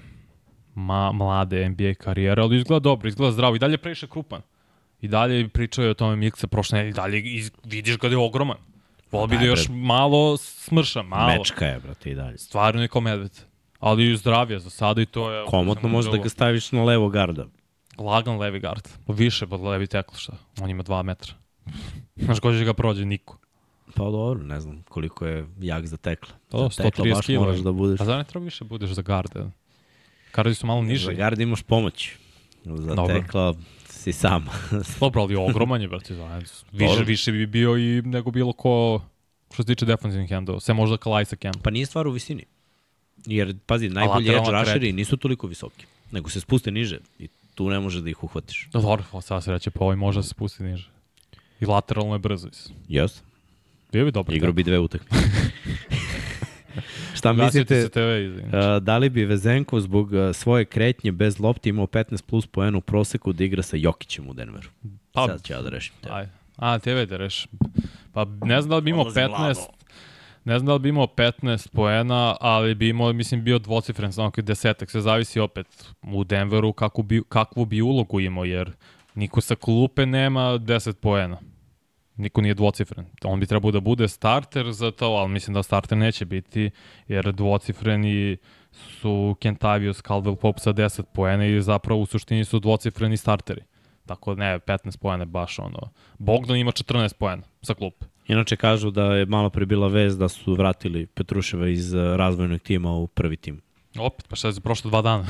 ma, 0.76 1.12
mlade 1.12 1.70
NBA 1.70 1.94
karijere, 1.94 2.42
ali 2.42 2.58
izgleda 2.58 2.80
dobro, 2.80 3.08
izgleda 3.08 3.32
zdravo 3.32 3.56
i 3.56 3.60
dalje 3.60 3.74
je 3.74 3.78
previše 3.78 4.08
krupan. 4.08 4.42
I 5.02 5.08
dalje 5.08 5.50
pričao 5.50 5.84
je 5.84 5.92
o 5.92 5.94
tome 5.94 6.16
Miksa 6.16 6.48
prošle 6.48 6.78
nedelje, 6.78 6.92
i 6.92 6.94
dalje 6.94 7.22
iz, 7.22 7.52
vidiš 7.64 7.98
ga 7.98 8.08
da 8.08 8.14
je 8.14 8.18
ogroman. 8.18 8.58
Volio 9.12 9.28
bi 9.28 9.38
da 9.38 9.44
još 9.44 9.68
malo 9.70 10.38
smrša, 10.38 11.02
malo. 11.02 11.38
Mečka 11.38 11.66
je, 11.66 11.80
brate, 11.80 12.10
i 12.10 12.16
dalje. 12.16 12.38
Stvarno 12.38 12.82
je 12.82 12.88
kao 12.88 13.02
medved. 13.02 13.47
Ali 13.80 14.12
i 14.12 14.18
zdravije 14.18 14.60
za 14.60 14.70
sada 14.70 15.02
i 15.02 15.06
to 15.06 15.32
je... 15.32 15.46
Komotno 15.46 15.90
možeš 15.90 16.12
da 16.12 16.18
ga 16.18 16.30
staviš 16.30 16.72
na 16.72 16.84
levo 16.84 17.10
garda. 17.10 17.46
Lagan 17.98 18.38
levi 18.38 18.60
gard. 18.60 18.88
Pa 19.06 19.14
više 19.14 19.46
od 19.50 19.62
levi 19.62 19.88
tekl 19.88 20.16
šta. 20.16 20.34
On 20.62 20.70
ima 20.70 20.84
2 20.84 21.04
metra. 21.04 21.34
Znaš 22.26 22.40
ko 22.40 22.52
će 22.52 22.66
ga 22.66 22.74
prođe? 22.74 23.06
Niko. 23.06 23.38
Pa 23.96 24.04
dobro, 24.04 24.44
ne 24.44 24.60
znam 24.60 24.84
koliko 24.90 25.26
je 25.26 25.48
jak 25.60 25.86
za 25.86 25.98
tekla. 25.98 26.34
To, 26.50 26.70
za 26.70 26.84
tekla 26.84 27.06
130 27.06 27.16
baš 27.16 27.28
moraš 27.28 27.60
da 27.60 27.72
budeš. 27.72 28.02
A 28.02 28.06
zar 28.06 28.18
ne 28.18 28.24
treba 28.24 28.44
više 28.44 28.64
budeš 28.64 28.90
za 28.90 29.02
garde? 29.02 29.46
Gardi 30.34 30.56
su 30.56 30.68
malo 30.68 30.82
niže. 30.82 31.06
Za 31.06 31.14
gard 31.14 31.40
imaš 31.40 31.64
pomoć. 31.64 32.16
Za 32.66 32.96
Dobro. 32.96 33.20
tekla 33.20 33.56
si 33.90 34.14
sam. 34.14 34.46
Dobro, 35.00 35.22
ali 35.22 35.36
ogroman 35.36 35.82
je, 35.82 35.88
brate, 35.88 36.16
zajedno. 36.16 36.50
Više, 36.72 36.92
Dobro. 36.92 37.06
više 37.06 37.32
bi 37.32 37.46
bio 37.46 37.78
i 37.78 38.02
nego 38.02 38.32
bilo 38.32 38.54
ko 38.54 39.02
što 39.54 39.64
se 39.64 39.68
tiče 39.68 39.86
defensivnih 39.86 40.32
endova. 40.32 40.60
Sve 40.60 40.74
možda 40.74 40.98
Kalajsa 40.98 41.36
Kem. 41.36 41.54
pa 41.64 41.70
nije 41.70 41.86
stvar 41.86 42.08
u 42.08 42.12
visini. 42.12 42.46
Jer, 43.26 43.56
pazi, 43.66 43.90
najbolji 43.90 44.30
edge 44.30 44.52
rusheri 44.52 44.94
nisu 44.94 45.18
toliko 45.18 45.48
visoki. 45.48 45.86
Nego 46.12 46.30
se 46.30 46.40
spuste 46.40 46.72
niže 46.72 47.00
i 47.20 47.28
tu 47.56 47.70
ne 47.70 47.80
možeš 47.80 48.02
da 48.02 48.10
ih 48.10 48.24
uhvatiš. 48.24 48.68
Dobro, 48.74 49.22
sada 49.22 49.42
se 49.42 49.52
reće, 49.52 49.72
pa 49.72 49.84
ovaj 49.84 49.96
može 49.96 50.20
da 50.20 50.24
se 50.24 50.30
spusti 50.30 50.64
niže. 50.64 50.90
I 51.60 51.66
lateralno 51.66 52.16
je 52.16 52.20
brzo. 52.20 52.48
mislim. 52.48 52.78
Jes? 52.88 53.24
Bio 53.92 54.06
bi 54.06 54.12
dobro. 54.12 54.36
Igrao 54.36 54.54
bi 54.54 54.64
dve 54.64 54.80
utakmice. 54.80 55.16
Šta 57.18 57.34
Mislite... 57.34 57.90
TV. 57.90 58.00
Uh, 58.00 58.84
da 58.84 58.98
li 58.98 59.10
bi 59.10 59.26
Vezenko 59.26 59.80
zbog 59.80 60.12
uh, 60.12 60.36
svoje 60.36 60.66
kretnje 60.66 61.12
bez 61.12 61.40
lopti 61.40 61.70
imao 61.70 61.88
15 61.88 62.22
plus 62.22 62.48
poena 62.48 62.78
u 62.78 62.82
proseku 62.82 63.34
da 63.34 63.44
igra 63.44 63.64
sa 63.64 63.78
Jokićem 63.78 64.30
u 64.30 64.34
Denveru? 64.34 64.70
Pa- 65.12 65.28
Sad 65.28 65.44
ću 65.44 65.54
ja 65.54 65.62
da 65.62 65.70
rešim. 65.70 65.94
Te. 66.02 66.10
Aj. 66.12 66.28
A, 66.58 66.80
TV 66.80 67.06
da 67.10 67.18
reš. 67.18 67.48
Pa 68.14 68.26
ne 68.26 68.62
znam 68.62 68.70
da 68.70 68.76
li 68.76 68.82
bi 68.82 68.90
imao 68.90 69.02
Odlazi 69.02 69.20
15, 69.20 69.28
glavo. 69.28 69.74
Ne 70.48 70.60
znam 70.60 70.66
da 70.68 70.74
li 70.74 70.80
bi 70.80 70.90
imao 70.90 71.08
15 71.08 71.70
poena, 71.70 72.36
ali 72.40 72.76
bi 72.76 72.90
imao, 72.90 73.14
mislim, 73.14 73.44
bio 73.44 73.60
dvocifren, 73.60 74.14
samo 74.14 74.32
kao 74.32 74.42
desetak. 74.42 74.92
Sve 74.92 75.02
zavisi 75.02 75.40
opet 75.40 75.94
u 76.02 76.24
Denveru 76.24 76.74
kakvu 76.74 77.04
bi, 77.04 77.22
kakvu 77.30 77.66
bi 77.66 77.82
ulogu 77.82 78.20
imao, 78.20 78.46
jer 78.46 78.72
niko 79.16 79.42
sa 79.42 79.56
klupe 79.56 80.06
nema 80.06 80.42
10 80.42 80.94
poena. 80.94 81.38
Niko 82.16 82.42
nije 82.42 82.54
dvocifren. 82.54 83.06
On 83.24 83.40
bi 83.40 83.46
trebao 83.46 83.72
da 83.72 83.80
bude 83.80 84.08
starter 84.08 84.72
za 84.72 84.92
to, 84.92 85.06
ali 85.06 85.30
mislim 85.30 85.54
da 85.54 85.64
starter 85.64 85.98
neće 85.98 86.26
biti, 86.26 86.70
jer 87.08 87.34
dvocifreni 87.34 88.38
su 88.72 89.36
Kentavius, 89.40 90.04
Caldwell 90.04 90.36
Pope 90.36 90.60
sa 90.60 90.74
10 90.74 91.04
poena 91.14 91.46
i 91.46 91.62
zapravo 91.62 92.02
u 92.02 92.06
suštini 92.06 92.46
su 92.46 92.60
dvocifreni 92.60 93.18
starteri. 93.18 93.62
Tako 94.06 94.36
da 94.36 94.44
ne, 94.44 94.60
15 94.60 94.98
poena 94.98 95.26
baš 95.26 95.60
ono. 95.60 95.90
Bogdan 96.18 96.58
ima 96.58 96.72
14 96.72 97.14
poena 97.14 97.44
sa 97.62 97.74
klupe. 97.74 98.06
Inače 98.28 98.56
kažu 98.56 98.92
da 98.92 99.04
je 99.04 99.26
malo 99.26 99.50
pre 99.50 99.66
bila 99.66 99.88
vez 99.88 100.18
da 100.18 100.30
su 100.30 100.54
vratili 100.54 101.06
Petruševa 101.06 101.68
iz 101.68 101.94
uh, 101.94 102.16
razvojnog 102.16 102.62
tima 102.62 102.92
u 102.92 103.08
prvi 103.08 103.38
tim. 103.38 103.62
Opet, 103.98 104.28
pa 104.28 104.36
šta 104.36 104.48
je 104.48 104.52
za 104.52 104.62
prošlo 104.62 104.90
dva 104.90 105.02
dana? 105.02 105.26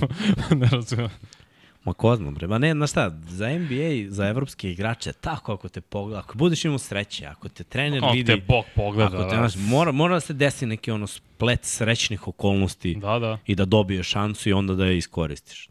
ne 0.60 0.68
razumijem. 0.72 1.10
Ma 1.84 1.92
ko 1.92 2.16
zna, 2.16 2.30
bre. 2.30 2.46
Ma 2.46 2.58
ne, 2.58 2.72
znaš 2.72 2.90
šta, 2.90 3.10
za 3.28 3.48
NBA, 3.58 4.10
za 4.10 4.26
evropske 4.28 4.70
igrače, 4.70 5.12
tako 5.12 5.52
ako 5.52 5.68
te 5.68 5.80
pogleda, 5.80 6.18
ako 6.18 6.38
budeš 6.38 6.64
imao 6.64 6.78
sreće, 6.78 7.26
ako 7.26 7.48
te 7.48 7.64
trener 7.64 8.04
On 8.04 8.16
vidi, 8.16 8.32
te 8.32 8.42
bog 8.48 8.64
pogleda. 8.74 9.16
ako 9.16 9.30
te, 9.30 9.36
da. 9.36 9.48
znaš, 9.48 9.68
mora, 9.68 9.92
mora 9.92 10.14
da 10.14 10.20
se 10.20 10.32
desi 10.32 10.66
neki 10.66 10.90
ono 10.90 11.06
splet 11.06 11.64
srećnih 11.64 12.28
okolnosti 12.28 12.94
da, 12.94 13.18
da. 13.18 13.38
i 13.46 13.54
da 13.54 13.64
dobiješ 13.64 14.08
šansu 14.08 14.48
i 14.48 14.52
onda 14.52 14.74
da 14.74 14.86
je 14.86 14.98
iskoristiš. 14.98 15.68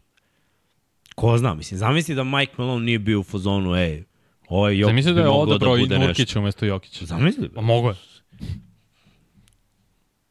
Ko 1.14 1.38
zna, 1.38 1.54
mislim, 1.54 1.78
zamisli 1.78 2.14
da 2.14 2.24
Mike 2.24 2.52
Malone 2.56 2.84
nije 2.84 2.98
bio 2.98 3.20
u 3.20 3.22
fazonu, 3.22 3.76
ej, 3.76 4.02
ovaj 4.50 4.72
Jokić 4.78 4.90
Zamisli 4.90 5.14
da 5.14 5.20
je 5.20 5.28
odabrao 5.28 5.76
da 5.76 5.94
i. 5.94 5.98
Nurkića 5.98 6.38
umesto 6.38 6.64
Jokića. 6.66 7.04
Zamisli, 7.06 7.48
Pa 7.48 7.60
mogo 7.60 7.88
je. 7.88 7.96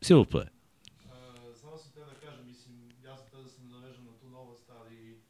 Silver 0.01 0.27
play. 0.33 0.47
E, 0.47 1.55
samo 1.61 1.77
sam 1.77 1.91
te 1.93 1.99
da 1.99 2.15
kažem, 2.25 2.45
mislim, 2.47 2.75
ja 3.03 3.17
sam 3.17 3.27
tada 3.31 3.43
da 3.43 3.49
se 3.49 3.61
nadovežem 3.61 4.05
na 4.05 4.13
tu 4.21 4.29
novost, 4.29 4.69
ali 4.79 5.21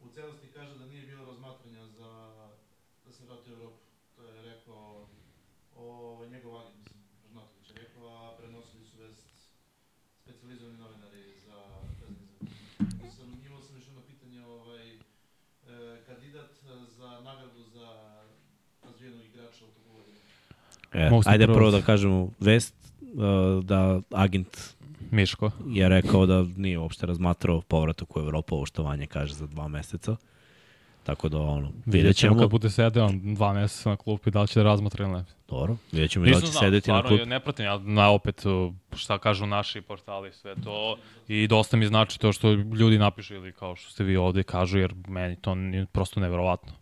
u 0.00 0.08
celosti 0.14 0.46
kaže 0.54 0.74
da 0.78 0.86
nije 0.86 1.06
bilo 1.06 1.24
razmatranja 1.24 1.86
za 1.86 2.10
da 3.04 3.12
se 3.12 3.24
vrati 3.26 3.50
u 3.50 3.54
Evropu. 3.54 3.82
To 4.16 4.22
je 4.24 4.42
rekao 4.42 5.08
o, 5.76 5.84
njegov 6.32 6.56
agent, 6.60 6.84
mislim, 6.84 7.02
Žnatović 7.32 7.68
je 7.70 7.74
rekao, 7.84 8.04
a 8.08 8.36
prenosili 8.38 8.84
su 8.84 8.96
vest 8.98 9.26
specializovani 10.22 10.78
novinari 10.78 11.22
za 11.46 11.56
vezani 12.00 12.26
za 13.02 13.10
sam, 13.16 13.28
imao 13.46 13.62
sam 13.62 13.76
još 13.76 13.86
jedno 13.86 14.02
pitanje, 14.12 14.44
ovaj, 14.44 14.88
e, 14.94 14.98
kandidat 16.06 16.50
za 16.98 17.20
nagradu 17.20 17.62
za 17.74 17.88
razvijenog 18.82 19.24
igrača 19.24 19.64
u 19.64 19.68
toku 19.68 19.90
godine. 19.96 20.18
E, 20.92 21.10
ajde 21.26 21.46
prvo 21.46 21.70
da 21.70 21.82
kažemo 21.82 22.28
vest 22.40 22.74
uh, 23.00 23.64
da 23.64 24.00
agent 24.10 24.58
Miško. 25.10 25.50
je 25.66 25.88
rekao 25.88 26.26
da 26.26 26.44
nije 26.56 26.78
uopšte 26.78 27.06
razmatrao 27.06 27.60
povratak 27.60 28.16
u 28.16 28.20
Evropu, 28.20 28.54
ovo 28.54 28.66
što 28.66 28.82
Vanja 28.82 29.06
kaže 29.06 29.34
za 29.34 29.46
dva 29.46 29.68
meseca. 29.68 30.16
Tako 31.02 31.28
da, 31.28 31.38
ono, 31.38 31.72
vidjet 31.86 32.16
ćemo 32.16 32.38
kad 32.38 32.50
bude 32.50 32.70
sedeo 32.70 33.04
on 33.04 33.34
dva 33.34 33.52
meseca 33.52 33.90
na 33.90 33.96
klupi, 33.96 34.30
da 34.30 34.42
li 34.42 34.48
će 34.48 34.60
da 34.60 34.64
razmatra 34.64 35.04
ili 35.04 35.14
ne. 35.14 35.24
Dobro, 35.48 35.76
vidjet 35.92 36.10
ćemo 36.10 36.26
i 36.26 36.30
da 36.30 36.36
li 36.36 36.46
će 36.46 36.52
sedeti 36.52 36.90
na 36.90 37.02
klub. 37.02 37.20
ne 37.26 37.40
pratim, 37.40 37.64
ja 37.64 37.78
na 37.78 38.10
opet 38.10 38.46
uh, 38.46 38.74
šta 38.96 39.18
kažu 39.18 39.46
naši 39.46 39.80
portali, 39.80 40.32
sve 40.32 40.54
to 40.64 40.96
i 41.28 41.46
dosta 41.46 41.76
mi 41.76 41.86
znači 41.86 42.20
to 42.20 42.32
što 42.32 42.52
ljudi 42.52 42.98
napišu 42.98 43.34
ili 43.34 43.52
kao 43.52 43.76
što 43.76 43.90
ste 43.90 44.04
vi 44.04 44.16
ovde 44.16 44.42
kažu, 44.42 44.78
jer 44.78 44.94
meni 45.08 45.36
to 45.36 45.54
nije 45.54 45.86
prosto 45.86 46.20
neverovatno. 46.20 46.72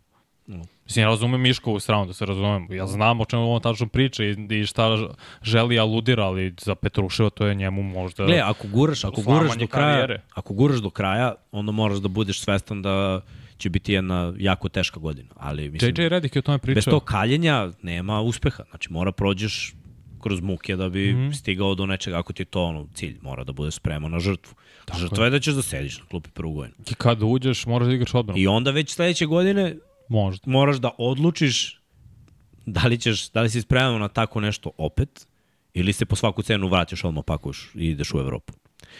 No. 0.47 0.63
Mislim, 0.89 1.03
ja 1.03 1.07
razumem 1.07 1.41
Miškovu 1.41 1.79
stranu, 1.79 2.05
da 2.05 2.13
se 2.13 2.25
razumem. 2.25 2.67
Ja 2.71 2.87
znam 2.87 3.21
o 3.21 3.25
čemu 3.25 3.51
on 3.53 3.61
tačno 3.61 3.87
priča 3.87 4.23
i, 4.23 4.35
i 4.49 4.65
šta 4.65 4.97
želi 5.43 5.79
aludira, 5.79 6.25
ali 6.25 6.53
za 6.61 6.75
Petruševa 6.75 7.29
to 7.29 7.45
je 7.45 7.55
njemu 7.55 7.83
možda... 7.83 8.25
Gle, 8.25 8.39
ako 8.39 8.67
guraš, 8.67 9.03
ako 9.03 9.21
guraš 9.21 9.57
do 9.57 9.67
kraja, 9.67 9.91
karijere. 9.91 10.21
ako 10.33 10.53
guraš 10.53 10.79
do 10.79 10.89
kraja, 10.89 11.35
onda 11.51 11.71
moraš 11.71 11.97
da 11.97 12.07
budeš 12.07 12.41
svestan 12.41 12.81
da 12.81 13.21
će 13.57 13.69
biti 13.69 13.93
jedna 13.93 14.33
jako 14.37 14.69
teška 14.69 14.99
godina. 14.99 15.29
Ali, 15.35 15.69
mislim, 15.69 15.93
JJ 15.97 16.09
Redick 16.09 16.35
je 16.35 16.39
o 16.39 16.41
tome 16.41 16.57
pričao. 16.57 16.75
bez 16.75 16.85
tog 16.85 17.03
kaljenja 17.03 17.69
nema 17.81 18.21
uspeha. 18.21 18.63
Znači, 18.69 18.93
mora 18.93 19.11
prođeš 19.11 19.73
kroz 20.21 20.41
muke 20.41 20.75
da 20.75 20.89
bi 20.89 21.13
mm. 21.13 21.17
-hmm. 21.17 21.33
stigao 21.33 21.75
do 21.75 21.85
nečega 21.85 22.19
ako 22.19 22.33
ti 22.33 22.41
je 22.41 22.45
to 22.45 22.63
ono, 22.63 22.87
cilj. 22.93 23.17
Mora 23.21 23.43
da 23.43 23.51
budeš 23.51 23.75
spreman 23.75 24.11
na 24.11 24.19
žrtvu. 24.19 24.53
Tako 24.85 24.99
Žrtva 24.99 25.25
je 25.25 25.31
da 25.31 25.39
ćeš 25.39 25.53
da 25.53 25.61
sediš 25.61 25.99
na 25.99 26.05
klupi 26.05 26.29
prvu 26.29 26.53
godinu. 26.53 26.75
I 26.91 26.93
kad 26.93 27.23
uđeš, 27.23 27.65
moraš 27.65 27.87
da 27.87 27.93
igraš 27.93 28.13
odbranu. 28.13 28.39
I 28.41 28.47
onda 28.47 28.71
već 28.71 28.93
sledeće 28.93 29.25
godine 29.25 29.75
Možda. 30.09 30.51
moraš 30.51 30.77
da 30.77 30.91
odlučiš 30.97 31.79
da 32.65 32.87
li, 32.87 32.97
ćeš, 32.97 33.29
da 33.29 33.41
li 33.41 33.49
si 33.49 33.61
spreman 33.61 34.01
na 34.01 34.07
tako 34.07 34.39
nešto 34.39 34.71
opet 34.77 35.27
ili 35.73 35.93
se 35.93 36.05
po 36.05 36.15
svaku 36.15 36.41
cenu 36.41 36.67
vratiš 36.67 37.03
odmah 37.03 37.23
pakuješ 37.27 37.71
i 37.75 37.87
ideš 37.87 38.13
u 38.13 38.19
Evropu. 38.19 38.53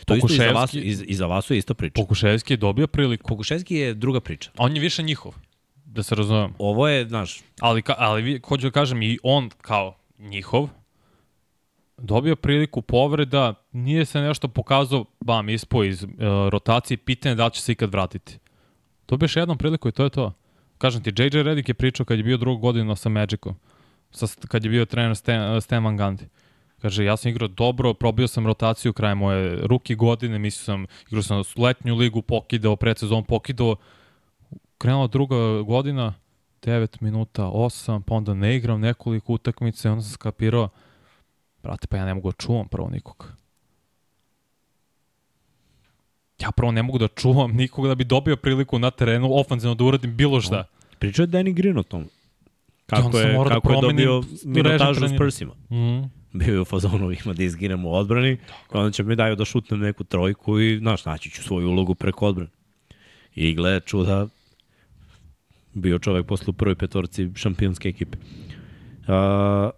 To 0.06 0.16
isto 0.16 0.34
i 0.34 0.38
za, 0.38 0.52
vas, 0.52 0.74
i, 0.74 1.06
i 1.08 1.16
za 1.16 1.26
vas 1.26 1.50
je 1.50 1.58
isto 1.58 1.74
priča. 1.74 1.94
Pokuševski 2.02 2.54
je 2.54 2.58
dobio 2.58 2.88
priliku. 2.88 3.28
Pokuševski 3.28 3.76
je 3.76 3.94
druga 3.94 4.20
priča. 4.20 4.52
On 4.58 4.76
je 4.76 4.82
više 4.82 5.04
njihov, 5.04 5.34
da 5.86 6.04
se 6.04 6.16
razumemo. 6.16 6.54
Ovo 6.58 6.88
je, 6.88 7.08
znaš, 7.08 7.42
Ali, 7.60 7.82
ka, 7.82 7.96
ali 7.98 8.42
hoću 8.46 8.68
da 8.68 8.72
kažem, 8.72 9.02
i 9.02 9.20
on 9.24 9.50
kao 9.62 9.98
njihov, 10.20 10.70
dobio 11.98 12.36
priliku 12.36 12.82
povreda, 12.82 13.54
nije 13.72 14.06
se 14.06 14.22
nešto 14.22 14.48
pokazao, 14.48 15.06
bam, 15.20 15.50
ispo 15.50 15.84
iz 15.84 16.04
uh, 16.04 16.10
rotacije, 16.50 16.98
pitanje 16.98 17.32
je 17.32 17.36
da 17.36 17.50
će 17.50 17.62
se 17.62 17.72
ikad 17.72 17.92
vratiti. 17.92 18.40
Dobiješ 19.08 19.36
jednom 19.36 19.58
priliku 19.58 19.90
i 19.90 19.92
to 19.92 20.04
je 20.04 20.10
to. 20.10 20.34
Kažem 20.80 21.04
ti, 21.04 21.12
JJ 21.18 21.44
Redick 21.44 21.70
je 21.70 21.74
pričao 21.74 22.06
kad 22.06 22.18
je 22.18 22.24
bio 22.24 22.38
drugu 22.38 22.62
godinu 22.62 22.96
sa 22.96 23.10
Magicom, 23.10 23.56
sa, 24.12 24.28
kad 24.48 24.64
je 24.64 24.70
bio 24.70 24.86
trener 24.86 25.16
Stan, 25.62 25.84
Van 25.84 25.98
Gundy. 25.98 26.26
Kaže, 26.82 27.06
ja 27.06 27.18
sam 27.18 27.30
igrao 27.30 27.48
dobro, 27.48 27.94
probio 27.94 28.28
sam 28.28 28.48
rotaciju 28.48 28.94
krajem 28.94 29.18
moje 29.18 29.60
ruki 29.68 29.96
godine, 29.96 30.40
mislio 30.40 30.64
sam, 30.64 30.86
igrao 31.08 31.24
sam 31.24 31.44
letnju 31.58 31.96
ligu, 31.96 32.22
pokidao, 32.22 32.76
predsezon 32.76 33.24
pokidao, 33.24 33.76
krenula 34.78 35.08
druga 35.08 35.62
godina, 35.62 36.14
9 36.62 37.02
minuta, 37.02 37.44
8, 37.44 38.02
pa 38.02 38.16
onda 38.16 38.34
ne 38.34 38.56
igram 38.56 38.82
nekoliko 38.82 39.34
utakmice, 39.34 39.90
onda 39.90 40.04
sam 40.04 40.12
skapirao, 40.12 40.70
brate, 41.64 41.88
pa 41.88 41.98
ja 41.98 42.06
ne 42.06 42.14
mogu 42.14 42.32
da 42.32 42.38
čuvam 42.38 42.68
prvo 42.68 42.90
nikog. 42.90 43.39
Ja 46.42 46.52
prvo 46.52 46.72
ne 46.72 46.84
mogu 46.84 46.98
da 46.98 47.08
čuvam 47.08 47.52
nikog 47.52 47.88
da 47.88 47.96
bi 47.96 48.04
dobio 48.04 48.36
priliku 48.36 48.80
na 48.80 48.92
terenu 48.92 49.30
ofanzivno 49.32 49.76
da 49.76 49.84
uradim 49.84 50.16
bilo 50.16 50.42
šta. 50.42 50.64
pričao 51.00 51.24
je 51.24 51.28
Danny 51.28 51.54
Green 51.54 51.78
o 51.78 51.84
tom. 51.84 52.10
Kako 52.86 53.20
je, 53.20 53.34
da 53.34 53.44
kako 53.44 53.54
je 53.54 53.62
promenim 53.62 54.08
dobio 54.08 54.24
minutažu 54.46 55.08
s 55.08 55.18
prsima. 55.18 55.54
Mm. 55.54 56.20
Bio 56.34 56.54
je 56.54 56.62
u 56.62 56.66
fazonu, 56.66 57.12
ima 57.12 57.34
da 57.34 57.44
izginem 57.44 57.86
u 57.86 57.94
odbrani, 57.94 58.38
onda 58.72 58.92
će 58.92 59.04
mi 59.04 59.16
daju 59.16 59.36
da 59.36 59.46
šutnem 59.46 59.80
neku 59.80 60.04
trojku 60.04 60.60
i, 60.60 60.78
znaš, 60.78 61.06
naći 61.06 61.30
ću 61.30 61.44
svoju 61.44 61.70
ulogu 61.70 61.96
preko 61.96 62.28
odbrane. 62.28 62.50
I 63.36 63.54
gle, 63.54 63.80
čuda, 63.80 64.28
bio 65.74 66.00
čovek 66.00 66.26
posle 66.26 66.46
u 66.48 66.54
prvoj 66.54 66.76
petorci 66.76 67.30
šampionske 67.36 67.90
ekipe. 67.90 68.18
Uh, 68.18 69.70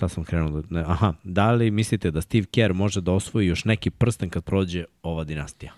šta 0.00 0.08
sam 0.08 0.24
krenuo 0.24 0.50
da... 0.50 0.62
Ne, 0.70 0.80
aha, 0.86 1.12
da 1.24 1.52
li 1.52 1.70
mislite 1.70 2.10
da 2.10 2.20
Steve 2.20 2.46
Kerr 2.46 2.72
može 2.72 3.00
da 3.00 3.12
osvoji 3.12 3.46
još 3.46 3.64
neki 3.64 3.90
prsten 3.90 4.30
kad 4.30 4.44
prođe 4.44 4.84
ova 5.02 5.24
dinastija? 5.24 5.72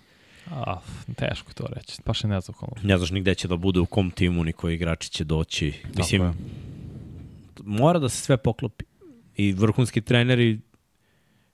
A, 0.50 0.78
teško 1.16 1.52
to 1.52 1.66
reći, 1.76 2.02
baš 2.06 2.24
je 2.24 2.30
nezahvalno. 2.30 2.76
Ne 2.82 2.98
znaš 2.98 3.10
nigde 3.10 3.34
će 3.34 3.48
da 3.48 3.56
bude, 3.56 3.80
u 3.80 3.86
kom 3.86 4.10
timu, 4.10 4.44
ni 4.44 4.52
koji 4.52 4.74
igrači 4.74 5.10
će 5.10 5.24
doći. 5.24 5.72
Mislim, 5.96 6.32
mora 7.64 7.98
da 7.98 8.08
se 8.08 8.16
sve 8.16 8.36
poklopi. 8.36 8.84
I 9.36 9.52
vrhunski 9.52 10.00
treneri, 10.00 10.60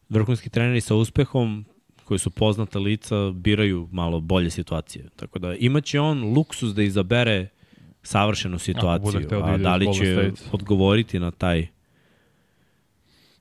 vrhunski 0.08 0.50
treneri 0.50 0.80
sa 0.80 0.94
uspehom, 0.94 1.64
koji 2.04 2.18
su 2.18 2.30
poznata 2.30 2.78
lica, 2.78 3.30
biraju 3.34 3.88
malo 3.92 4.20
bolje 4.20 4.50
situacije. 4.50 5.08
Tako 5.16 5.38
da 5.38 5.54
imaće 5.54 6.00
on 6.00 6.32
luksus 6.32 6.74
da 6.74 6.82
izabere 6.82 7.48
savršenu 8.02 8.58
situaciju, 8.58 9.20
da 9.20 9.44
a 9.44 9.56
da 9.56 9.76
li 9.76 9.94
će 9.94 10.32
odgovoriti 10.52 11.18
na 11.18 11.30
taj 11.30 11.77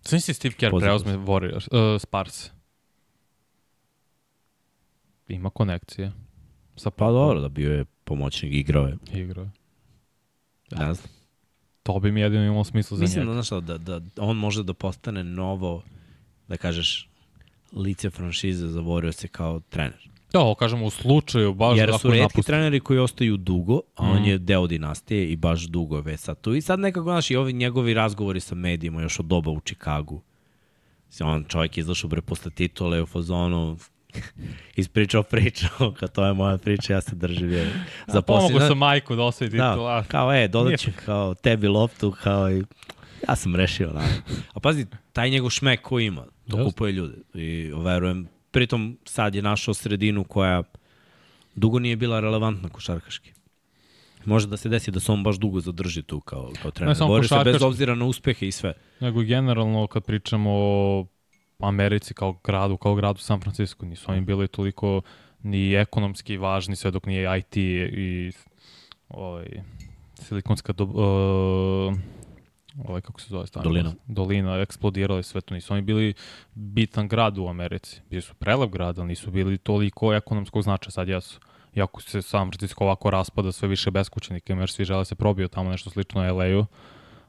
Sve 0.08 0.20
si 0.20 0.34
Steve 0.34 0.56
Kerr 0.56 0.72
preuzme 0.80 1.18
Warriors, 1.18 1.68
uh, 1.72 2.02
Spars. 2.02 2.50
Ima 5.28 5.50
konekcije. 5.50 6.12
Sa 6.76 6.90
Pa 6.90 7.12
dobro, 7.12 7.42
da 7.42 7.50
bio 7.50 7.74
je 7.74 7.86
pomoćnik, 8.04 8.54
igrao 8.54 8.88
je. 8.88 8.98
Igrao. 9.14 9.44
je. 9.44 9.52
Ne 10.78 10.94
znam. 10.94 11.10
To 11.84 12.00
bi 12.00 12.12
mi 12.12 12.22
jedino 12.22 12.46
imalo 12.46 12.64
smisla 12.64 12.98
za 12.98 13.02
Mislim 13.02 13.26
da, 13.26 13.32
njega. 13.32 13.34
znaš, 13.34 13.46
šta, 13.46 13.60
da, 13.60 13.78
da 13.78 14.02
on 14.18 14.38
može 14.38 14.64
da 14.64 14.74
postane 14.74 15.24
novo, 15.24 15.84
da 16.48 16.58
kažeš, 16.58 17.10
lice 17.74 18.10
franšize 18.10 18.68
za 18.68 18.82
Warriors 18.82 19.28
kao 19.28 19.60
trener. 19.60 20.10
Da, 20.34 20.40
ovo 20.40 20.56
kažemo 20.56 20.86
u 20.86 20.90
slučaju, 20.90 21.54
baš 21.54 21.78
Jer 21.78 21.92
su 21.92 22.08
redki 22.08 22.22
napusti. 22.22 22.44
treneri 22.44 22.80
koji 22.80 23.00
ostaju 23.00 23.38
dugo, 23.38 23.82
a 23.96 24.04
on 24.04 24.22
Mm. 24.22 24.26
je 24.26 24.38
deo 24.38 24.68
dinastije 24.68 25.26
i 25.26 25.36
baš 25.36 25.62
dugo 25.62 25.96
je 25.96 26.02
već 26.02 26.20
sad 26.20 26.42
tu. 26.42 26.56
I 26.56 26.62
sad 26.62 26.80
nekako, 26.80 27.04
znaš, 27.04 27.32
i 27.32 27.36
ovi 27.36 27.54
njegovi 27.54 27.94
razgovori 27.94 28.40
sa 28.40 28.56
medijima 28.56 29.02
još 29.02 29.20
od 29.20 29.26
doba 29.26 29.52
u 29.52 29.60
Čikagu. 29.60 30.22
On 31.22 31.44
čovjek 31.44 31.78
izašao 31.78 32.08
bre 32.08 32.22
posle 32.22 32.52
titule 32.52 33.02
u 33.02 33.06
fazonu, 33.06 33.78
ispričao 34.76 35.24
priču, 35.24 35.66
kao 36.00 36.08
to 36.08 36.26
je 36.26 36.34
moja 36.34 36.58
priča, 36.58 36.94
ja 36.94 37.02
se 37.02 37.16
držim. 37.16 37.52
Je. 37.52 37.74
Za 38.08 38.22
Pomogu 38.22 38.60
sam 38.60 38.78
majku 38.78 39.16
da 39.16 39.24
osvoji 39.24 39.50
Da, 39.50 39.72
titula. 39.72 40.04
kao 40.04 40.34
e, 40.34 40.48
dodat 40.48 40.80
ću 40.80 40.92
kao 41.06 41.34
tebi 41.34 41.68
loptu, 41.68 42.14
kao 42.14 42.52
i 42.52 42.64
ja 43.30 43.36
sam 43.36 43.56
rešio. 43.56 43.90
Na. 43.90 44.02
A 44.54 44.60
pazi, 44.60 44.86
taj 45.14 45.30
njegov 45.30 45.50
šmek 45.50 45.82
koji 45.82 46.06
ima, 46.06 46.26
to 46.50 46.64
kupuje 46.66 46.92
ljude. 46.92 47.16
I 47.34 47.72
verujem, 47.76 48.28
pritom 48.52 48.98
sad 49.06 49.36
je 49.36 49.42
našao 49.42 49.74
sredinu 49.74 50.24
koja 50.24 50.64
dugo 51.56 51.80
nije 51.80 51.96
bila 51.96 52.20
relevantna 52.20 52.70
košarkaški. 52.70 53.34
Može 54.26 54.48
da 54.48 54.58
se 54.58 54.70
desi 54.70 54.92
da 54.92 55.00
se 55.00 55.12
on 55.12 55.24
baš 55.24 55.38
dugo 55.38 55.60
zadrži 55.60 56.04
tu 56.04 56.20
kao, 56.20 56.52
kao 56.62 56.72
trener. 56.72 56.96
samo 56.96 57.08
Bori 57.08 57.28
se 57.28 57.36
bez 57.44 57.62
obzira 57.62 57.96
na 57.96 58.06
uspehe 58.06 58.48
i 58.48 58.52
sve. 58.52 58.74
Nego 59.00 59.22
generalno 59.22 59.88
kad 59.88 60.06
pričamo 60.06 60.50
o 60.52 61.06
Americi 61.60 62.14
kao 62.14 62.40
gradu, 62.44 62.78
kao 62.78 62.96
gradu 62.96 63.20
San 63.20 63.42
Francisco, 63.42 63.86
nisu 63.86 64.12
oni 64.12 64.22
bili 64.22 64.48
toliko 64.48 65.02
ni 65.44 65.74
ekonomski 65.74 66.38
važni 66.38 66.76
sve 66.76 66.92
dok 66.92 67.06
nije 67.06 67.40
IT 67.40 67.58
i 67.58 68.32
ovaj, 69.10 69.46
silikonska 70.14 70.74
do, 70.74 70.84
uh, 70.84 71.98
ovaj, 72.86 73.02
kako 73.02 73.22
se 73.22 73.30
zove 73.30 73.48
stavno? 73.48 73.70
Dolina. 73.70 73.94
Dolina, 74.08 74.58
eksplodirala 74.62 75.20
i 75.20 75.24
sve 75.24 75.42
to. 75.42 75.54
Nisu 75.54 75.74
oni 75.74 75.82
bili 75.82 76.14
bitan 76.54 77.08
grad 77.08 77.38
u 77.38 77.48
Americi. 77.48 78.02
Bili 78.10 78.22
su 78.22 78.34
prelep 78.34 78.72
grad, 78.72 79.00
ali 79.00 79.08
nisu 79.08 79.32
bili 79.32 79.58
toliko 79.58 80.14
ekonomskog 80.14 80.64
značaja. 80.64 80.92
Sad 80.92 81.08
jesu. 81.08 81.40
Iako 81.76 82.02
se 82.02 82.22
San 82.22 82.52
Francisco 82.52 82.84
ovako 82.84 83.10
raspada 83.10 83.52
sve 83.52 83.68
više 83.68 83.92
beskućenika, 83.92 84.54
jer 84.54 84.70
svi 84.70 84.86
žele 84.86 85.00
da 85.00 85.06
se 85.06 85.16
probiju 85.16 85.48
tamo 85.48 85.70
nešto 85.70 85.90
slično 85.90 86.34
LA-u. 86.34 86.66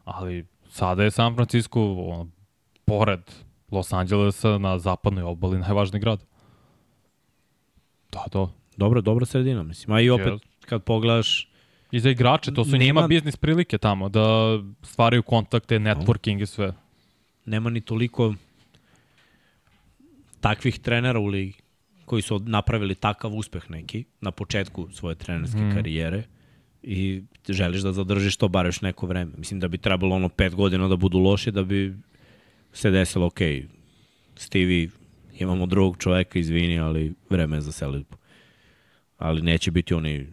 Ali 0.04 0.46
sada 0.68 1.02
je 1.04 1.10
San 1.10 1.34
Francisco 1.34 1.92
ono, 1.92 2.28
pored 2.84 3.20
Los 3.70 3.92
Angelesa 3.92 4.58
na 4.58 4.78
zapadnoj 4.78 5.24
obali 5.24 5.58
najvažniji 5.58 6.00
grad. 6.00 6.24
Da, 8.12 8.24
to. 8.30 8.52
Dobro, 8.76 9.00
dobra 9.00 9.26
sredina, 9.26 9.62
mislim. 9.62 9.96
A 9.96 10.00
i 10.00 10.10
opet, 10.10 10.32
kad 10.60 10.84
pogledaš, 10.84 11.47
I 11.90 12.00
za 12.00 12.10
igrače, 12.10 12.54
to 12.54 12.64
su 12.64 12.70
Nema- 12.70 12.84
njima 12.84 13.06
biznis 13.06 13.36
prilike 13.36 13.78
tamo, 13.78 14.08
da 14.08 14.22
stvaraju 14.82 15.22
kontakte, 15.22 15.78
networking 15.78 16.42
i 16.42 16.46
sve. 16.46 16.72
nema 17.44 17.70
ni 17.70 17.80
toliko 17.80 18.34
takvih 20.40 20.78
trenera 20.78 21.18
u 21.18 21.26
ligi 21.26 21.54
koji 22.04 22.22
su 22.22 22.38
napravili 22.38 22.94
takav 22.94 23.34
uspeh 23.34 23.70
neki 23.70 24.04
na 24.20 24.30
početku 24.30 24.88
svoje 24.92 25.14
trenerske 25.14 25.60
mm. 25.60 25.74
karijere 25.74 26.22
i 26.82 27.22
želiš 27.48 27.80
da 27.82 27.92
zadržiš 27.92 28.36
to 28.36 28.48
bar 28.48 28.66
još 28.66 28.80
neko 28.80 29.06
vreme. 29.06 29.32
Mislim 29.36 29.60
da 29.60 29.68
bi 29.68 29.78
trebalo 29.78 30.16
ono 30.16 30.28
pet 30.28 30.54
godina 30.54 30.88
da 30.88 30.96
budu 30.96 31.18
loši 31.18 31.50
da 31.50 31.62
bi 31.62 31.94
se 32.72 32.90
desilo, 32.90 33.26
ok, 33.26 33.38
Stevie, 34.36 34.88
imamo 35.38 35.66
drugog 35.66 35.96
čoveka, 35.98 36.38
izvini, 36.38 36.78
ali 36.78 37.14
vreme 37.30 37.56
je 37.56 37.60
za 37.60 37.72
selitbu. 37.72 38.16
Ali 39.18 39.42
neće 39.42 39.70
biti 39.70 39.94
oni, 39.94 40.32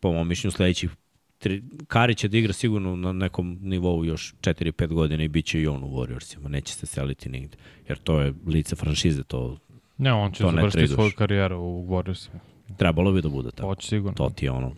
po 0.00 0.12
mom 0.12 0.28
mišljenju, 0.28 0.52
sledećih 0.52 0.90
tri, 1.38 1.62
Kari 1.88 2.14
će 2.14 2.28
da 2.28 2.38
igra 2.38 2.52
sigurno 2.52 2.96
na 2.96 3.12
nekom 3.12 3.58
nivou 3.62 4.04
još 4.04 4.34
4-5 4.40 4.86
godina 4.86 5.24
i 5.24 5.28
bit 5.28 5.46
će 5.46 5.60
i 5.60 5.66
on 5.66 5.84
u 5.84 5.88
Warriorsima, 5.88 6.48
neće 6.48 6.74
se 6.74 6.86
seliti 6.86 7.28
nigde, 7.28 7.56
jer 7.88 7.98
to 7.98 8.20
je 8.20 8.34
lice 8.46 8.76
franšize, 8.76 9.22
to 9.22 9.58
Ne, 9.98 10.12
on 10.12 10.32
će 10.32 10.44
završiti 10.44 10.88
svoju 10.88 11.10
karijeru 11.16 11.60
u 11.60 11.86
Warriorsima. 11.88 12.38
trebalo 12.76 13.12
bi 13.12 13.22
da 13.22 13.28
bude 13.28 13.50
tako. 13.50 13.68
Hoće 13.68 13.88
sigurno. 13.88 14.16
To 14.16 14.30
ti 14.30 14.44
je 14.44 14.50
ono, 14.50 14.74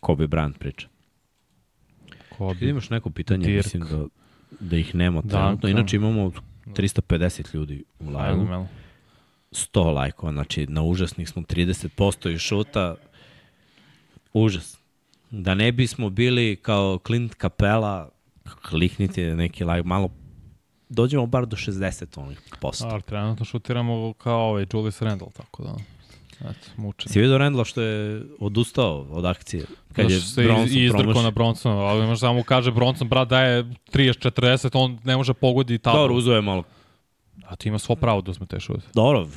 Kobe 0.00 0.26
Bryant 0.26 0.58
priča. 0.58 0.88
Ko 2.38 2.54
Ti 2.54 2.66
imaš 2.66 2.90
neko 2.90 3.10
pitanje, 3.10 3.46
Dirk. 3.46 3.64
mislim 3.64 3.82
da, 3.82 4.06
da 4.60 4.76
ih 4.76 4.94
nema 4.94 5.22
trenutno. 5.22 5.68
Inače 5.68 5.96
imamo 5.96 6.32
350 6.66 7.54
ljudi 7.54 7.84
u 8.00 8.04
live 8.04 8.30
Fenomenalno. 8.30 8.68
100 9.52 9.94
lajkova, 9.94 10.32
znači 10.32 10.66
na 10.66 10.82
užasnih 10.82 11.28
smo 11.28 11.42
30% 11.42 12.34
i 12.34 12.38
šuta. 12.38 12.94
Užas. 14.32 14.78
Da 15.30 15.54
ne 15.54 15.72
bismo 15.72 16.10
bili 16.10 16.56
kao 16.62 16.98
Clint 17.06 17.34
Capela, 17.40 18.10
kliknite 18.68 19.34
neki 19.34 19.64
lajk, 19.64 19.84
malo 19.84 20.10
dođemo 20.88 21.26
bar 21.26 21.46
do 21.46 21.56
60 21.56 22.20
onih 22.20 22.40
posto. 22.60 22.86
Ali 22.86 23.02
trenutno 23.02 23.44
šutiramo 23.44 24.12
kao 24.12 24.40
ovaj 24.40 24.66
Julius 24.72 25.02
Randle, 25.02 25.28
tako 25.36 25.62
da... 25.62 25.74
Eto, 26.40 26.68
muče. 26.76 27.08
Si 27.08 27.20
vidio 27.20 27.38
Randla 27.38 27.64
što 27.64 27.82
je 27.82 28.22
odustao 28.40 29.06
od 29.10 29.24
akcije? 29.24 29.64
Kad 29.92 30.10
je 30.10 30.20
se 30.20 30.42
Bronson 30.42 30.66
iz, 30.66 30.74
izdrko 30.74 31.22
na 31.22 31.30
Bronsona, 31.30 31.74
ali 31.74 32.06
možda 32.06 32.26
samo 32.26 32.42
kaže 32.42 32.70
Bronson, 32.70 33.08
brat, 33.08 33.28
daje 33.28 33.64
30-40, 33.92 34.70
on 34.72 34.98
ne 35.04 35.16
može 35.16 35.34
pogodi 35.34 35.78
tablu. 35.78 36.00
Dobro, 36.00 36.16
uzeo 36.16 36.34
je 36.34 36.42
malo. 36.42 36.62
A 37.44 37.56
ti 37.56 37.68
ima 37.68 37.78
svo 37.78 37.96
pravo 37.96 38.22
da 38.22 38.30
uzme 38.30 38.46
te 38.46 38.60
šute. 38.60 38.86
Dobro, 38.94 39.28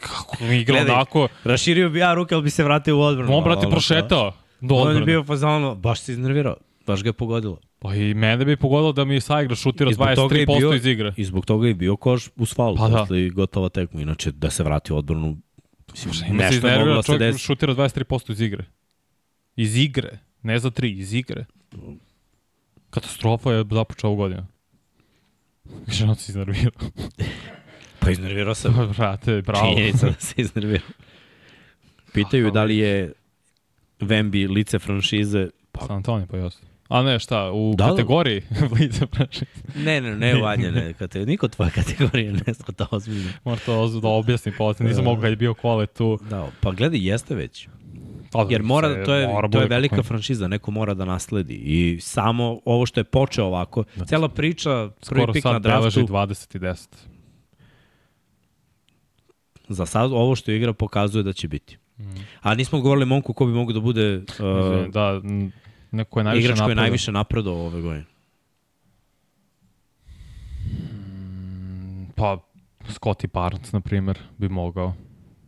Kako 0.00 0.36
mi 0.40 0.56
igra 0.56 0.74
Gledaj, 0.74 0.94
onako, 0.94 1.28
raširio 1.44 1.90
bi 1.90 1.98
ja 1.98 2.14
ruke, 2.14 2.34
ali 2.34 2.44
bi 2.44 2.50
se 2.50 2.64
vratio 2.64 2.98
u 2.98 3.02
odbranu. 3.02 3.36
on, 3.36 3.44
brate, 3.44 3.66
prošetao 3.68 4.32
do 4.60 4.74
On 4.74 4.80
je 4.80 4.86
odbrane. 4.86 5.06
bio 5.06 5.24
fazano, 5.24 5.74
baš 5.74 6.00
se 6.00 6.12
iznervirao. 6.12 6.56
Baš 6.86 7.02
ga 7.02 7.08
je 7.08 7.12
pogodilo. 7.12 7.58
Pa 7.78 7.94
i 7.94 8.14
mene 8.14 8.44
bi 8.44 8.56
pogodilo 8.56 8.92
da 8.92 9.04
mi 9.04 9.20
Saigra 9.20 9.56
šutira 9.56 9.90
I 9.90 9.94
zbog 9.94 10.08
toga 10.08 10.36
je 10.36 10.46
23% 10.46 10.58
bio- 10.58 10.72
iz 10.74 10.86
igre. 10.86 11.12
I 11.16 11.24
zbog 11.24 11.46
toga 11.46 11.68
je 11.68 11.74
bio 11.74 11.96
koš 11.96 12.28
uz 12.36 12.54
faul 12.54 12.76
Pa 12.76 12.88
da. 12.88 12.96
posle 12.96 13.20
i 13.20 13.30
gotova 13.30 13.68
tekma. 13.68 14.00
Inače, 14.00 14.30
da 14.32 14.50
se 14.50 14.62
vrati 14.64 14.92
u 14.92 14.96
odbranu, 14.96 15.36
mislim, 15.94 16.30
Ima 16.30 16.42
nešto 16.42 16.68
je 16.68 16.78
moglo 16.78 16.94
da 16.94 17.02
se 17.02 17.18
desi. 17.18 17.38
šutira 17.38 17.74
23% 17.74 18.32
iz 18.32 18.40
igre. 18.40 18.64
Iz 19.56 19.76
igre. 19.76 20.18
Ne 20.42 20.58
za 20.58 20.70
3, 20.70 20.92
iz 20.92 21.14
igre. 21.14 21.44
Katastrofa 22.90 23.52
je 23.52 23.64
započeo 23.70 24.10
ovu 24.10 24.16
godinu. 24.16 24.46
Više 25.86 26.06
se 26.16 26.32
iznervirao. 26.32 26.72
Pa 28.08 28.12
iznervirao 28.12 28.54
se. 28.54 28.68
Brate, 28.96 29.42
bravo. 29.42 29.68
Činjenica 29.68 30.06
da 30.06 30.12
se 30.18 30.34
iznervirao. 30.36 30.88
Pitaju 32.12 32.50
da 32.50 32.64
li 32.64 32.76
je 32.76 33.12
Vembi 34.00 34.46
lice 34.46 34.78
franšize. 34.78 35.48
Pa, 35.72 35.86
San 35.86 35.96
Antonio, 35.96 36.26
pa 36.26 36.36
jasno. 36.36 36.68
A 36.88 37.02
ne, 37.02 37.18
šta, 37.18 37.52
u 37.52 37.74
Da, 37.76 37.84
da. 37.84 37.90
kategoriji 37.90 38.42
lice 38.80 39.06
franšize. 39.06 39.50
ne, 39.76 40.00
ne, 40.00 40.16
ne, 40.16 40.34
Vanja, 40.34 40.70
ne. 40.70 40.92
Kate, 40.92 41.26
niko 41.26 41.48
tvoje 41.48 41.70
kategorije 41.70 42.32
ne 42.32 42.54
shvata 42.54 42.86
ozbiljno. 42.90 43.30
Možda 43.44 43.64
to 43.64 44.00
da 44.00 44.08
objasnim 44.08 44.54
posle, 44.58 44.86
nisam 44.86 45.04
mogu 45.04 45.20
kad 45.20 45.30
je 45.30 45.36
bio 45.36 45.54
kvale 45.54 45.86
tu. 45.86 46.18
Da, 46.30 46.48
pa 46.60 46.70
gledaj, 46.70 47.00
jeste 47.02 47.34
već. 47.34 47.68
Pa 48.32 48.44
da, 48.44 48.52
Jer 48.52 48.62
mora, 48.62 49.04
to 49.04 49.14
je, 49.14 49.26
mora 49.28 49.48
to 49.48 49.60
je 49.60 49.66
velika 49.66 49.96
kako- 49.96 50.06
franšiza, 50.06 50.48
neko 50.48 50.70
mora 50.70 50.94
da 50.94 51.04
nasledi. 51.04 51.54
I 51.54 51.98
samo 52.00 52.60
ovo 52.64 52.86
što 52.86 53.00
je 53.00 53.04
počeo 53.04 53.44
ovako, 53.44 53.84
cela 54.06 54.28
priča, 54.28 54.70
prvi 55.00 55.20
Skoro 55.20 55.32
pik 55.32 55.44
na 55.44 55.58
draftu, 55.58 56.00
20 56.00 56.56
i 56.56 56.60
10. 56.60 56.86
za 59.68 59.86
sad 59.86 60.12
ovo 60.12 60.36
što 60.36 60.50
igra 60.50 60.72
pokazuje 60.72 61.22
da 61.22 61.32
će 61.32 61.48
biti. 61.48 61.78
A 62.40 62.54
nismo 62.54 62.80
govorili 62.80 63.06
momku 63.06 63.32
ko 63.32 63.46
bi 63.46 63.52
mogu 63.52 63.72
da 63.72 63.80
bude 63.80 64.16
uh, 64.16 64.92
da, 64.92 65.20
neko 65.90 66.20
je 66.20 66.24
najviše 66.24 66.44
igrač 66.44 66.58
koji 66.58 66.70
je 66.70 66.74
najviše 66.76 67.12
napredao 67.12 67.66
ove 67.66 67.80
godine. 67.80 68.04
Pa, 72.14 72.38
Scotty 72.88 73.32
Barnes, 73.32 73.72
na 73.72 73.80
primjer, 73.80 74.18
bi 74.38 74.48
mogao 74.48 74.94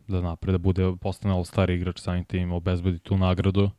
da 0.07 0.21
napred, 0.21 0.53
da 0.53 0.57
bude 0.57 0.93
postane 1.01 1.33
all-star 1.33 1.69
igrač 1.69 1.99
samim 1.99 2.25
tim, 2.25 2.51
obezbedi 2.51 2.99
tu 2.99 3.17
nagradu. 3.17 3.69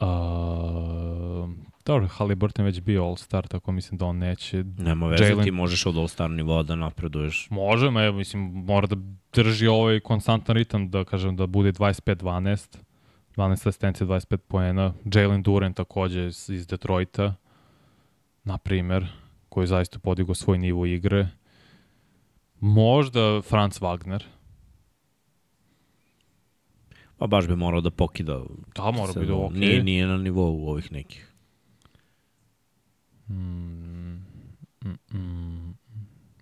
Uh, 0.00 1.50
dobro, 1.84 2.06
Halliburton 2.08 2.64
je 2.64 2.70
već 2.70 2.80
bio 2.80 3.02
All-Star, 3.04 3.48
tako 3.48 3.72
mislim 3.72 3.98
da 3.98 4.04
on 4.04 4.18
neće. 4.18 4.64
Nema 4.78 5.06
veze, 5.06 5.24
Jalen- 5.24 5.44
ti 5.44 5.50
možeš 5.50 5.86
od 5.86 5.96
All-Star 5.96 6.30
nivoa 6.30 6.62
da 6.62 6.76
napreduješ. 6.76 7.46
Može, 7.50 7.90
ma 7.90 8.12
mislim, 8.12 8.42
mora 8.42 8.86
da 8.86 8.96
drži 9.32 9.66
ovaj 9.66 10.00
konstantan 10.00 10.56
ritam, 10.56 10.90
da 10.90 11.04
kažem 11.04 11.36
da 11.36 11.46
bude 11.46 11.72
25-12, 11.72 12.78
12 13.36 13.52
asistencija, 13.68 14.06
25 14.06 14.36
poena. 14.36 14.92
Jalen 15.14 15.42
Duren 15.42 15.72
takođe 15.72 16.26
iz, 16.26 16.66
Detroita, 16.66 17.34
na 18.44 18.58
primer, 18.58 19.06
koji 19.48 19.66
zaista 19.66 19.98
podigao 19.98 20.34
svoj 20.34 20.58
nivo 20.58 20.86
igre. 20.86 21.28
Možda 22.60 23.42
Franz 23.42 23.78
Wagner. 23.80 24.22
Pa 27.20 27.26
baš 27.26 27.46
bi 27.46 27.56
morao 27.56 27.80
da 27.80 27.90
pokida. 27.90 28.40
Da, 28.76 28.90
mora 28.90 29.12
bi 29.12 29.26
da 29.26 29.34
ok. 29.34 29.52
Nije, 29.52 29.82
nije 29.82 30.06
na 30.06 30.16
nivou 30.18 30.68
ovih 30.68 30.92
nekih. 30.92 31.32
Mm, 33.28 34.14
mm, 34.84 34.98
mm. 35.12 35.74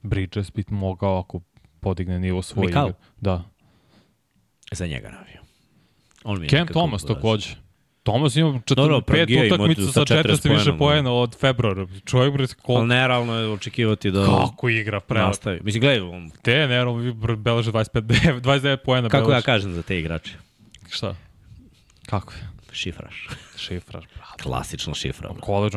Bridges 0.03 0.53
bi 0.53 0.65
mogao 0.69 1.19
ako 1.19 1.41
podigne 1.81 2.19
nivo 2.19 2.43
svoje 2.43 2.67
Mikal? 2.67 2.87
igre. 2.87 2.99
Da. 3.21 3.45
Za 4.73 4.87
njega 4.87 5.09
navio. 5.11 5.41
On 6.25 6.41
mi 6.41 6.49
Cam 6.49 6.59
nekako 6.59 6.73
Thomas 6.73 7.03
baš- 7.03 7.09
takođe. 7.09 7.55
Thomas 8.03 8.37
ima 8.37 8.53
četir, 8.59 8.77
Dobro, 8.77 9.01
pet 9.01 9.07
Prangija 9.07 9.45
ima 9.45 9.55
utakmica 9.55 9.83
sa 9.83 9.93
sa 9.93 10.01
40 10.03 10.23
40 10.25 10.49
više 10.49 10.79
poena, 10.79 11.13
od 11.13 11.37
februara. 11.37 11.87
Čovjek 12.05 12.33
bre, 12.33 12.43
Ali 12.43 12.55
koliko, 12.55 12.85
nerealno 12.85 13.35
je 13.35 13.49
očekivati 13.49 14.11
da 14.11 14.27
kako 14.27 14.69
igra 14.69 15.01
pre. 15.01 15.21
nastavi. 15.21 15.61
Mislim, 15.63 15.81
gledaj, 15.81 16.01
on, 16.01 16.31
Te, 16.43 16.67
ne, 16.67 16.85
on 16.85 17.01
vi 17.01 17.13
br- 17.13 17.37
beleže 17.37 17.73
25, 17.73 18.01
29 18.41 18.77
poena. 18.85 19.09
kako 19.09 19.23
ja 19.23 19.27
beleže. 19.27 19.45
kažem 19.45 19.73
za 19.73 19.83
te 19.83 19.99
igrače? 19.99 20.33
Šta? 20.91 21.17
Kako 22.07 22.33
je? 22.33 22.49
Šifraš. 22.73 23.29
Šifraš, 23.57 24.05
brate. 24.15 24.43
Klasična 24.43 24.95
šifra. 24.95 25.29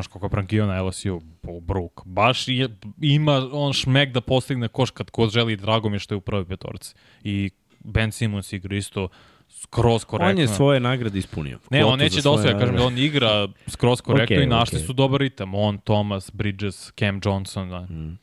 kako 0.04 0.26
je 0.26 0.30
Prangio 0.30 0.66
na 0.66 0.82
LSU, 0.82 1.22
Brook. 1.62 2.02
Baš 2.06 2.48
je, 2.48 2.70
ima 3.02 3.50
on 3.52 3.74
šmek 3.74 4.12
da 4.12 4.22
postigne 4.22 4.68
koš 4.68 4.92
kad 4.92 5.10
kod 5.10 5.32
želi, 5.32 5.56
drago 5.56 5.90
mi 5.90 5.96
je 5.96 6.00
što 6.00 6.14
je 6.14 6.18
u 6.18 6.22
prvoj 6.22 6.46
petorci. 6.46 6.96
I 7.24 7.50
Ben 7.80 8.12
Simmons 8.12 8.54
igra 8.54 8.76
isto 8.76 9.08
skroz 9.50 10.06
korektno. 10.06 10.30
On 10.30 10.38
je 10.38 10.48
svoje 10.48 10.80
nagrade 10.80 11.20
ispunio. 11.20 11.60
Ne, 11.70 11.80
Kvotu 11.80 11.94
on 11.94 12.00
neće 12.00 12.22
da 12.22 12.32
osvoja, 12.32 12.60
kažem 12.60 12.76
da 12.76 12.84
on 12.86 12.98
igra 12.98 13.48
skroz 13.68 14.02
korektno 14.08 14.36
Okej, 14.36 14.44
i 14.44 14.48
našli 14.48 14.76
okej. 14.76 14.86
su 14.88 14.94
dobar 14.94 15.20
ritam. 15.22 15.56
On, 15.56 15.78
Thomas, 15.78 16.32
Bridges, 16.34 16.92
Cam 17.00 17.22
Johnson. 17.26 17.70
Da. 17.70 17.80
Mm. 17.82 18.20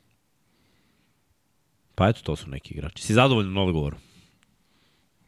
Pa 1.94 2.08
eto, 2.08 2.20
to 2.22 2.36
su 2.36 2.50
neki 2.50 2.74
igrači. 2.74 3.02
Si 3.02 3.14
zadovoljan 3.14 3.52
na 3.52 3.62
odgovoru? 3.62 3.96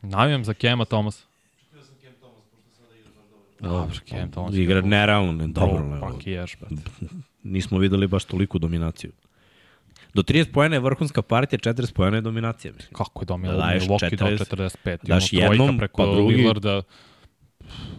Navijam 0.02 0.44
za 0.44 0.54
Cama 0.54 0.84
Thomas. 0.84 1.26
Htio 1.68 1.82
sam 1.84 1.94
Cam 2.02 2.12
Thomas, 2.20 2.44
pošto 2.50 2.70
sada 2.82 2.96
igra 2.96 3.10
baš 3.16 3.24
dobro. 3.60 3.96
Cam 4.08 4.30
Thomas. 4.30 4.54
Igra 4.54 4.80
nerealno, 4.80 5.32
ne, 5.32 5.46
dobro. 5.46 5.98
Pakiješ, 6.00 6.56
brate. 6.60 6.74
nismo 7.42 7.78
videli 7.78 8.06
baš 8.06 8.24
toliku 8.24 8.58
dominaciju. 8.58 9.12
Do 10.14 10.22
30 10.22 10.52
pojena 10.52 10.76
je 10.76 10.80
vrhunska 10.80 11.22
partija, 11.22 11.58
40 11.58 11.92
pojena 11.92 12.16
je 12.16 12.20
dominacija. 12.20 12.72
Mislim. 12.72 12.94
Kako 12.94 13.22
je 13.22 13.26
domio 13.26 13.50
Da 13.50 13.56
daješ 13.56 13.84
Milwaukee 13.84 14.16
do 14.16 14.26
40, 14.26 14.76
45. 14.84 14.98
daš 15.02 15.32
jednom, 15.32 15.78
preko 15.78 16.02
pa 16.02 16.12
drugi. 16.12 16.34
Lillarda. 16.34 16.82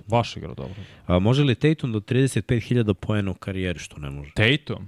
Baš 0.08 0.38
igra 0.38 0.54
dobro. 0.54 0.76
A 1.08 1.20
može 1.20 1.44
li 1.44 1.56
Tatum 1.56 1.92
do 1.92 2.00
35.000 2.00 2.94
pojena 2.94 3.32
u 3.32 3.34
karijeri, 3.34 3.80
što 3.80 4.00
ne 4.00 4.10
može? 4.10 4.32
Tatum, 4.34 4.88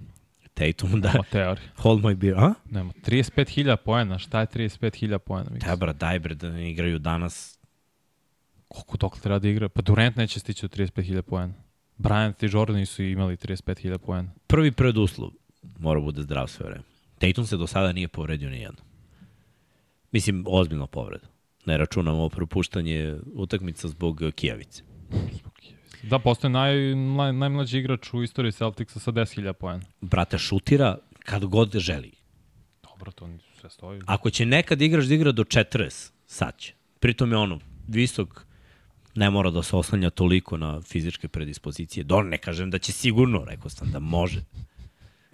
Tatum, 0.54 1.02
da. 1.02 1.12
nema 1.12 1.24
teorije. 1.32 1.70
Hold 1.78 2.02
my 2.02 2.16
beer, 2.16 2.36
a? 2.38 2.54
Nema, 2.70 2.94
35.000 3.06 3.76
poena, 3.76 4.20
šta 4.20 4.40
je 4.40 4.48
35.000 4.48 5.18
poena? 5.18 5.50
Tebra, 5.60 5.94
daj 5.94 6.20
bre 6.20 6.36
da 6.36 6.50
ne 6.50 6.72
igraju 6.72 7.00
danas. 7.00 7.60
Koliko 8.74 8.98
dok 8.98 9.20
treba 9.20 9.40
da 9.40 9.50
igra? 9.50 9.70
Pa 9.70 9.82
Durant 9.82 10.16
neće 10.16 10.40
stići 10.40 10.68
do 10.68 10.68
35.000 10.68 11.22
poena. 11.22 11.54
Bryant 11.98 12.44
i 12.44 12.50
Jordan 12.54 12.76
nisu 12.76 13.04
imali 13.04 13.38
35.000 13.38 13.98
poena. 13.98 14.30
Prvi 14.48 14.72
preduslov 14.72 15.32
mora 15.80 16.00
bude 16.00 16.22
zdrav 16.22 16.48
sve 16.48 16.66
vreme. 16.66 16.84
Tatum 17.20 17.45
se 17.45 17.58
do 17.58 17.68
sada 17.68 17.91
nije 17.91 18.08
povredio 18.08 18.50
ni 18.50 18.58
jedno. 18.58 18.82
Mislim, 20.12 20.44
ozbiljno 20.48 20.88
povreda. 20.88 21.28
Ne 21.66 21.78
računamo 21.78 22.30
propuštanje 22.30 23.16
utakmica 23.34 23.88
zbog 23.88 24.22
Kijavice. 24.36 24.84
Da, 26.04 26.20
postoje 26.20 26.52
naj, 26.52 26.95
naj, 26.95 27.34
najmlađi 27.34 27.78
igrač 27.78 28.14
u 28.14 28.24
istoriji 28.24 28.52
Celticsa 28.52 29.00
sa 29.00 29.12
10.000 29.12 29.54
poena. 29.54 29.84
Brate, 30.02 30.38
šutira 30.38 30.98
kad 31.20 31.45
god 31.45 31.78
želi. 31.78 32.12
Dobro, 32.84 33.12
to 33.12 33.30
sve 33.60 33.70
stoji. 33.70 34.02
Ako 34.06 34.30
će 34.30 34.45
nekad 34.45 34.82
igrač 34.82 35.06
da 35.06 35.14
igra 35.14 35.32
do 35.32 35.44
40, 35.44 36.12
sad 36.26 36.58
će. 36.58 36.74
Pritom 37.00 37.32
je 37.32 37.38
ono, 37.38 37.60
visok, 37.88 38.45
ne 39.15 39.30
mora 39.30 39.49
da 39.52 39.64
se 39.64 39.76
oslanja 39.76 40.10
toliko 40.10 40.57
na 40.57 40.81
fizičke 40.81 41.27
predispozicije. 41.27 42.03
Dobro, 42.03 42.27
ne 42.27 42.38
kažem 42.38 42.72
da 42.72 42.80
će 42.80 42.91
sigurno, 42.91 43.45
rekao 43.45 43.69
sam 43.69 43.91
da 43.91 43.99
može. 43.99 44.41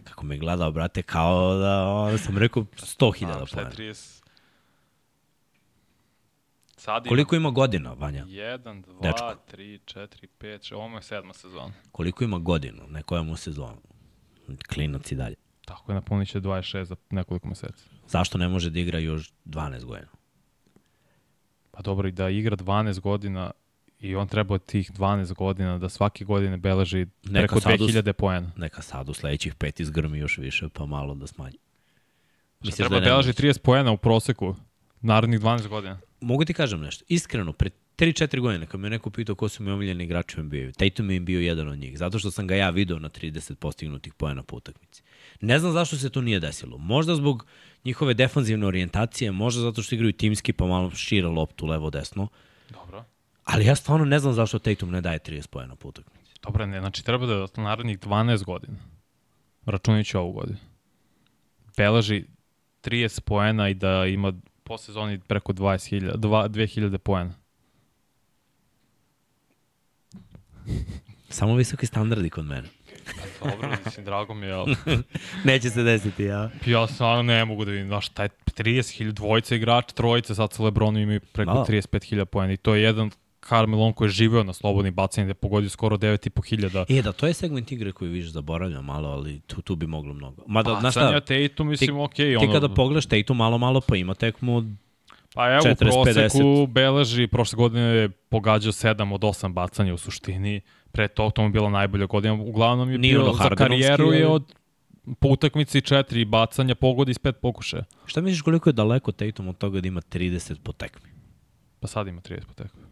Kako 0.04 0.26
me 0.26 0.38
gledao, 0.38 0.72
brate, 0.72 1.02
kao 1.02 1.58
da 1.58 1.86
ono, 1.86 2.18
sam 2.18 2.38
rekao 2.38 2.64
100.000 2.64 3.54
pojena. 3.54 3.72
30? 3.72 4.24
Sad 6.78 7.06
ima 7.06 7.10
Koliko 7.10 7.36
ima 7.36 7.50
godina, 7.50 7.94
Vanja? 7.94 8.26
1, 8.26 8.58
2, 8.64 9.02
Dečko. 9.02 9.36
3, 9.52 9.80
4, 9.86 10.28
5, 10.40 10.76
ovo 10.76 10.96
je 10.96 11.02
sedma 11.02 11.34
sezona. 11.34 11.74
Koliko 11.92 12.24
ima 12.24 12.40
godina, 12.40 12.84
ne 12.90 13.04
koja 13.04 13.24
mu 13.24 13.36
sezonu? 13.36 13.82
Klinac 14.74 15.12
i 15.12 15.16
dalje. 15.16 15.36
Tako 15.66 15.92
je, 15.92 15.96
napunit 15.96 16.30
će 16.30 16.42
26 16.42 16.84
za 16.84 16.96
nekoliko 17.10 17.48
meseci. 17.48 17.84
Zašto 18.08 18.38
ne 18.38 18.48
može 18.48 18.70
da 18.70 18.80
igra 18.80 19.00
još 19.00 19.32
12 19.46 19.86
godina? 19.86 20.08
Pa 21.72 21.82
dobro, 21.82 22.08
i 22.08 22.12
da 22.12 22.30
igra 22.30 22.56
12 22.56 23.00
godina 23.00 23.52
i 24.00 24.16
on 24.16 24.28
treba 24.28 24.54
od 24.56 24.66
tih 24.66 24.92
12 24.92 25.34
godina 25.34 25.78
da 25.78 25.90
svake 25.90 26.26
godine 26.26 26.58
beleži 26.58 27.06
Neka 27.24 27.48
preko 27.48 27.60
sad 27.60 27.82
us- 27.82 27.92
2000 27.92 28.14
poena. 28.14 28.52
Neka 28.58 28.82
sad 28.82 29.10
u 29.10 29.14
sledećih 29.14 29.56
pet 29.56 29.80
izgrmi 29.80 30.18
još 30.18 30.38
više, 30.38 30.70
pa 30.74 30.86
malo 30.86 31.16
da 31.16 31.28
smanji. 31.28 31.58
Misliš 32.60 32.76
Treba 32.76 32.96
je 32.96 33.02
beleži 33.02 33.28
nemoguće? 33.28 33.48
30 33.48 33.60
poena 33.62 33.92
u 33.92 33.98
proseku 33.98 34.56
narednih 35.02 35.40
12 35.40 35.68
godina. 35.68 36.00
Mogu 36.22 36.46
ti 36.46 36.54
kažem 36.54 36.82
nešto. 36.82 37.06
Iskreno, 37.08 37.54
pre 37.54 37.70
3-4 37.98 38.40
godine, 38.40 38.66
kad 38.66 38.80
me 38.80 38.90
neko 38.90 39.10
pitao 39.10 39.36
ko 39.36 39.50
su 39.50 39.64
mi 39.64 39.72
omiljeni 39.72 40.04
igrači 40.04 40.40
u 40.40 40.44
NBA, 40.44 40.72
Tatum 40.78 41.12
je 41.12 41.20
bio 41.20 41.40
jedan 41.40 41.68
od 41.68 41.78
njih. 41.78 41.98
Zato 41.98 42.20
što 42.20 42.32
sam 42.32 42.48
ga 42.48 42.56
ja 42.56 42.70
video 42.70 43.00
na 43.00 43.10
30 43.10 43.56
postignutih 43.56 44.14
poena 44.14 44.44
po 44.44 44.56
utakmici. 44.56 45.04
Ne 45.42 45.60
znam 45.60 45.72
zašto 45.72 45.98
se 45.98 46.10
to 46.10 46.22
nije 46.22 46.40
desilo. 46.40 46.78
Možda 46.78 47.16
zbog 47.16 47.46
njihove 47.86 48.14
defanzivne 48.14 48.68
orijentacije, 48.68 49.32
možda 49.32 49.62
zato 49.62 49.82
što 49.84 49.96
igraju 49.96 50.14
timski 50.14 50.54
pa 50.54 50.66
malo 50.66 50.92
šire 50.92 51.28
loptu 51.28 51.66
levo-desno. 51.66 52.28
Dobro. 52.70 53.04
Ali 53.54 53.66
ja 53.66 53.76
stvarno 53.76 54.06
ne 54.06 54.20
znam 54.20 54.34
zašto 54.34 54.60
Tatum 54.60 54.92
ne 54.92 55.02
daje 55.02 55.20
30 55.20 55.48
poena 55.48 55.76
po 55.76 55.88
utakmici. 55.88 56.34
Dobro, 56.44 56.66
ne, 56.66 56.80
znači 56.80 57.06
treba 57.06 57.26
da 57.26 57.48
narednih 57.56 58.00
12 58.00 58.44
godina, 58.44 58.78
računajući 59.66 60.18
ovu 60.18 60.32
godinu, 60.32 60.58
beleži 61.78 62.26
30 62.84 63.22
poena 63.22 63.70
i 63.70 63.74
da 63.74 64.06
ima 64.06 64.34
po 64.64 64.78
sezoni 64.78 65.20
preko 65.20 65.54
20.000, 65.54 66.16
dva- 66.16 66.48
2000 66.50 66.98
poena. 66.98 67.34
Samo 71.30 71.56
visoki 71.56 71.86
standardi 71.86 72.30
kod 72.30 72.46
mene. 72.46 72.68
Dobro, 73.44 73.70
mislim, 73.86 74.06
drago 74.06 74.34
mi 74.34 74.46
je, 74.46 74.54
ali 74.54 74.76
Neće 75.46 75.70
se 75.70 75.84
desiti, 75.84 76.24
ja. 76.24 76.50
ja 76.66 76.88
stvarno 76.88 77.24
ne 77.24 77.46
mogu 77.46 77.66
da 77.66 77.72
vidim, 77.72 77.88
znaš, 77.88 78.10
taj 78.10 78.30
30.000 78.46 79.12
dvojica 79.12 79.56
igrača, 79.56 79.96
trojica 79.96 80.36
sad 80.36 80.54
sa 80.54 80.64
Lebronom 80.64 81.02
imaju 81.02 81.20
preko 81.20 81.54
Da. 81.54 81.66
35.000 81.68 82.26
poena 82.26 82.54
i 82.54 82.58
to 82.58 82.76
je 82.76 82.82
jedan 82.84 83.12
Carmelo 83.50 83.94
koji 83.94 84.06
je 84.08 84.12
živeo 84.12 84.44
na 84.44 84.54
slobodnim 84.54 84.94
bacanjima 84.94 85.26
gde 85.26 85.30
je 85.30 85.34
pogodio 85.34 85.70
skoro 85.70 85.98
9.500. 85.98 87.00
E, 87.00 87.02
da, 87.02 87.12
to 87.12 87.28
je 87.28 87.34
segment 87.34 87.72
igre 87.72 87.92
koji 87.92 88.12
više 88.12 88.30
zaboravljam 88.30 88.86
malo, 88.86 89.10
ali 89.10 89.40
tu, 89.40 89.62
tu 89.62 89.76
bi 89.76 89.88
moglo 89.88 90.14
mnogo. 90.14 90.44
Mada, 90.48 90.74
Pa, 90.74 90.80
znaš 90.80 90.94
šta, 90.94 91.20
Tatum, 91.20 91.68
mislim, 91.68 91.88
ti- 91.90 92.02
okej. 92.02 92.38
ti 92.40 92.46
ono, 92.46 92.54
kada 92.54 92.70
pogledaš 92.70 93.06
Tatum 93.06 93.38
malo, 93.38 93.58
malo, 93.58 93.82
pa 93.82 93.96
ima 93.96 94.14
tekmu 94.14 94.64
Pa 95.34 95.52
evo, 95.52 95.62
40, 95.62 95.72
u 95.74 95.76
proseku 95.76 96.38
50. 96.38 96.68
beleži, 96.68 97.28
prošle 97.28 97.56
godine 97.58 97.82
je 97.82 98.10
pogađao 98.10 98.72
7 98.72 99.14
od 99.14 99.22
8 99.22 99.54
bacanja 99.54 99.94
u 99.94 99.98
suštini. 99.98 100.62
Pre 100.92 101.08
to, 101.08 101.30
to 101.30 101.42
mu 101.42 101.48
je 101.48 101.52
bila 101.52 101.70
najbolja 101.70 102.06
godina. 102.06 102.34
Uglavnom 102.34 102.92
je 102.92 102.98
Nije 102.98 103.14
bio 103.14 103.24
ono 103.24 103.34
za 103.34 103.50
karijeru 103.50 104.14
je 104.14 104.28
od 104.28 104.54
po 105.20 105.28
utakmici 105.28 105.82
4 105.82 106.26
bacanja, 106.26 106.76
pogodi 106.76 107.12
iz 107.12 107.20
5 107.20 107.32
pokušaja. 107.32 107.84
Šta 108.06 108.22
misliš 108.22 108.42
koliko 108.42 108.70
je 108.70 108.74
daleko 108.74 109.12
Tatum 109.12 109.48
od 109.48 109.58
toga 109.58 109.82
da 109.82 109.88
ima 109.88 110.02
30 110.02 110.60
po 110.64 110.72
tekmi? 110.72 111.10
Pa 111.80 111.88
sad 111.88 112.08
ima 112.08 112.22
30 112.22 112.46
po 112.46 112.54
tekmi. 112.54 112.89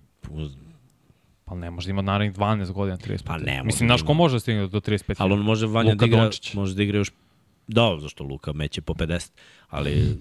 Pa 1.46 1.56
ne 1.56 1.72
može 1.72 1.88
da 1.88 1.92
ima 1.92 2.02
narednih 2.02 2.38
12 2.38 2.72
godina 2.72 2.98
30 2.98 3.24
Pa 3.24 3.38
ne 3.38 3.58
može 3.58 3.66
Mislim, 3.66 3.90
znaš 3.90 4.02
ko 4.02 4.14
može 4.14 4.36
da 4.36 4.40
stigne 4.40 4.68
do 4.68 4.80
35 4.80 5.16
Ali 5.18 5.34
on 5.34 5.40
može 5.40 5.68
Vanja 5.68 5.92
Luka 5.92 6.00
da 6.00 6.06
igra, 6.06 6.22
Dončić. 6.22 6.54
može 6.54 6.76
da 6.76 6.84
igra 6.84 6.98
još, 6.98 7.12
da, 7.68 7.98
zašto 8.00 8.24
Luka 8.24 8.54
meće 8.54 8.82
po 8.82 8.94
50, 8.94 9.32
ali 9.70 10.18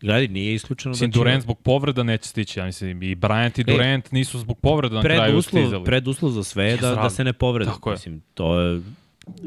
gledaj, 0.00 0.28
nije 0.28 0.54
isključeno 0.54 0.90
Mislim, 0.90 1.10
da 1.10 1.14
će... 1.14 1.18
Durant 1.18 1.42
zbog 1.42 1.58
povreda 1.58 2.02
neće 2.02 2.28
stići, 2.28 2.58
ja 2.58 2.66
mislim, 2.66 3.02
i 3.02 3.16
Bryant 3.16 3.60
i 3.60 3.64
Durant 3.64 4.12
nisu 4.12 4.38
zbog 4.38 4.58
povreda 4.58 4.94
na 4.94 5.02
kraju 5.02 5.22
preduslov, 5.22 5.62
stizali. 5.62 5.84
preduslov 5.84 6.30
za 6.30 6.44
sve 6.44 6.64
je 6.64 6.76
da, 6.76 6.94
da 6.94 7.10
se 7.10 7.24
ne 7.24 7.32
povrede. 7.32 7.70
Tako 7.70 7.90
je. 7.90 7.94
Mislim, 7.94 8.22
to 8.34 8.60
je 8.60 8.82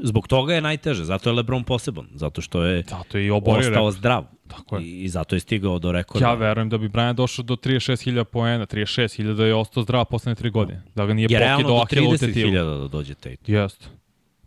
zbog 0.04 0.28
toga 0.28 0.54
je 0.54 0.62
najteže, 0.62 1.04
zato 1.06 1.30
je 1.30 1.34
LeBron 1.34 1.64
poseban, 1.64 2.08
zato 2.14 2.42
što 2.42 2.64
je 2.64 2.84
Zato 2.90 3.18
je 3.18 3.26
i 3.26 3.32
oborio 3.32 3.60
ostao 3.60 3.72
rekord. 3.74 3.96
zdrav. 3.96 4.26
Tako 4.48 4.78
je. 4.78 4.86
I, 5.04 5.10
zato 5.10 5.36
je 5.36 5.40
stigao 5.40 5.80
do 5.80 5.92
rekorda. 5.92 6.28
Ja 6.28 6.34
verujem 6.34 6.70
da 6.70 6.78
bi 6.78 6.90
Bryant 6.90 7.14
došao 7.14 7.44
do 7.44 7.56
36.000 7.56 8.24
poena, 8.24 8.66
36.000 8.66 9.42
je 9.42 9.56
ostao 9.56 9.84
zdrav 9.84 10.06
poslednje 10.06 10.36
tri 10.36 10.50
godine. 10.50 10.82
Da 10.96 11.06
ga 11.06 11.14
nije 11.14 11.28
je 11.30 11.40
realno 11.40 11.68
pokidao 11.68 11.78
do 11.78 11.84
Ahilovu 11.84 12.18
tetivu. 12.18 12.50
30.000 12.50 12.80
da 12.82 12.88
dođe 12.88 13.14
Tate. 13.14 13.38
Jeste. 13.52 13.86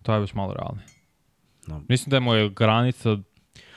To 0.02 0.14
je 0.14 0.20
već 0.20 0.34
malo 0.34 0.54
realno. 0.54 0.80
No. 1.66 1.82
Mislim 1.88 2.10
da 2.10 2.16
je 2.16 2.20
moja 2.20 2.48
granica 2.48 3.16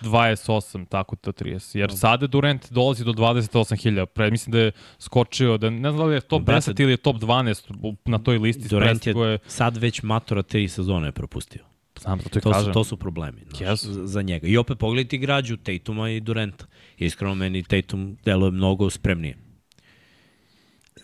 28, 0.01 0.85
tako 0.85 1.15
do 1.23 1.31
30. 1.33 1.77
Jer 1.77 1.91
sada 1.91 2.27
Durant 2.27 2.71
dolazi 2.71 3.03
do 3.03 3.11
28.000. 3.11 4.05
Pre, 4.05 4.31
mislim 4.31 4.51
da 4.51 4.59
je 4.59 4.71
skočio, 4.99 5.57
da 5.57 5.69
ne 5.69 5.77
znam 5.81 5.97
da 5.97 6.03
li 6.03 6.15
je 6.15 6.21
top 6.21 6.43
Brate, 6.43 6.71
10 6.71 6.79
ili 6.79 6.91
je 6.91 6.97
top 6.97 7.15
12 7.15 7.71
u- 7.81 7.95
na 8.05 8.17
toj 8.19 8.37
listi. 8.37 8.67
Durant 8.69 9.07
je 9.07 9.13
Koje, 9.13 9.39
sad 9.47 9.77
već 9.77 10.03
matora 10.03 10.41
tri 10.41 10.67
sezone 10.67 11.07
je 11.07 11.11
propustio. 11.11 11.63
znam, 11.99 12.19
To 12.19 12.39
kažem. 12.41 12.63
su, 12.63 12.71
to 12.71 12.83
su 12.83 12.97
problemi 12.97 13.37
znaš, 13.49 13.61
Jesu. 13.61 14.07
za, 14.07 14.21
njega. 14.21 14.47
I 14.47 14.57
opet 14.57 14.77
pogledajte 14.77 15.15
igrađu 15.15 15.57
Tatuma 15.57 16.09
i 16.09 16.19
Duranta. 16.19 16.65
Iskreno 16.97 17.35
meni 17.35 17.63
Tatum 17.63 18.17
deluje 18.25 18.51
mnogo 18.51 18.89
spremnije. 18.89 19.37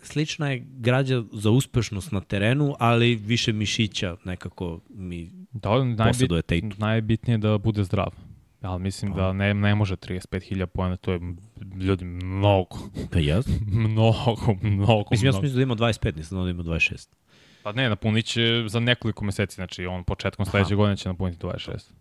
Slična 0.03 0.49
je 0.49 0.65
građa 0.69 1.23
za 1.31 1.49
uspešnost 1.49 2.11
na 2.11 2.21
terenu, 2.21 2.75
ali 2.79 3.15
više 3.15 3.53
mišića 3.53 4.15
nekako 4.23 4.79
mi 4.89 5.31
Da, 5.53 5.69
najbit, 5.75 5.97
posjeduje 6.07 6.41
Tatum. 6.41 6.71
najbitnije 6.77 7.33
je 7.33 7.37
da 7.37 7.57
bude 7.57 7.83
zdrav. 7.83 8.11
Ali 8.65 8.81
mislim 8.81 9.13
da 9.13 9.33
ne, 9.33 9.53
ne 9.53 9.75
može 9.75 9.95
35.000 9.95 10.65
pojena, 10.65 10.95
to 10.97 11.11
je 11.11 11.19
ljudi 11.75 12.05
mnogo, 12.05 12.77
Pa 13.11 13.19
jas? 13.19 13.45
mnogo, 13.87 14.55
mnogo. 14.61 15.03
Mislim, 15.11 15.27
ja 15.27 15.33
sam 15.33 15.41
mislio 15.41 15.55
da 15.57 15.63
ima 15.63 15.75
25, 15.75 16.15
nisam 16.15 16.43
da 16.43 16.49
ima 16.49 16.63
26. 16.63 17.07
Pa 17.63 17.71
ne, 17.71 17.89
napunit 17.89 18.25
će 18.25 18.63
za 18.67 18.79
nekoliko 18.79 19.25
meseci, 19.25 19.55
znači 19.55 19.85
on 19.85 20.03
početkom 20.03 20.45
sledeće 20.45 20.75
godine 20.75 20.97
će 20.97 21.09
napuniti 21.09 21.45
26. 21.45 21.91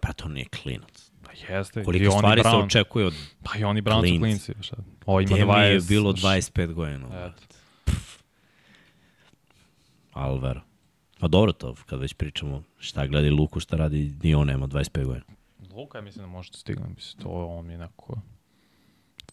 Pa 0.00 0.12
to 0.12 0.28
nije 0.28 0.46
klinac. 0.62 1.10
Pa 1.22 1.54
jeste. 1.54 1.84
Koliko 1.84 2.04
on 2.04 2.16
i 2.16 2.18
stvari 2.18 2.42
se 2.42 2.48
Brown. 2.48 2.64
očekuje 2.64 3.06
od 3.06 3.14
Pa 3.42 3.58
i 3.58 3.64
oni 3.64 3.82
Brown 3.82 3.96
su 3.96 4.00
Klinci. 4.00 4.18
klinci. 4.20 4.52
Šta? 4.66 4.76
Ovo 5.06 5.20
ima 5.20 5.34
Gde 5.34 5.44
mi 5.44 5.50
20. 5.52 5.62
je 5.62 5.80
bilo 5.88 6.12
25 6.12 6.72
godina. 6.72 7.32
Alvaro. 10.12 10.60
Pa 11.20 11.28
dobro 11.28 11.52
to, 11.52 11.74
kad 11.86 12.00
već 12.00 12.14
pričamo 12.14 12.62
šta 12.78 13.06
gleda 13.06 13.30
Luku, 13.30 13.60
šta 13.60 13.76
radi, 13.76 14.12
ni 14.22 14.34
on 14.34 14.46
nema 14.46 14.66
25 14.66 15.04
godina. 15.04 15.24
Luka 15.72 15.98
je 15.98 16.02
mislim 16.02 16.24
da 16.24 16.28
može 16.30 16.50
da 16.50 16.58
stigne, 16.58 16.82
mislim, 16.96 17.22
to 17.22 17.28
on 17.28 17.66
mi 17.66 17.72
je 17.72 17.78
neko... 17.78 18.20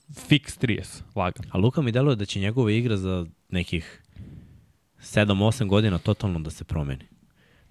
Fix 0.09 0.65
30, 0.65 1.01
lagan. 1.15 1.45
A 1.51 1.57
Luka 1.57 1.81
mi 1.81 1.91
deluje 1.91 2.15
da 2.15 2.25
će 2.25 2.39
njegova 2.39 2.71
igra 2.71 2.97
za 2.97 3.25
nekih 3.49 4.03
7-8 4.99 5.67
godina 5.67 5.97
totalno 5.97 6.39
da 6.39 6.49
se 6.49 6.63
promeni. 6.63 7.05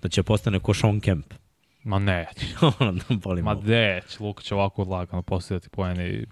Da 0.03 0.09
će 0.09 0.23
postane 0.23 0.59
ko 0.61 0.75
Sean 0.75 1.01
Kemp. 1.01 1.35
Ma 1.85 1.99
ne, 1.99 2.27
ono 2.81 2.93
da 2.93 3.05
boli 3.17 3.43
ma 3.43 3.55
deć, 3.55 4.21
Luka 4.21 4.43
će 4.43 4.55
ovako 4.55 4.85
lagano 4.85 5.23
postavljati 5.23 5.69
pojene 5.69 6.11
i... 6.11 6.27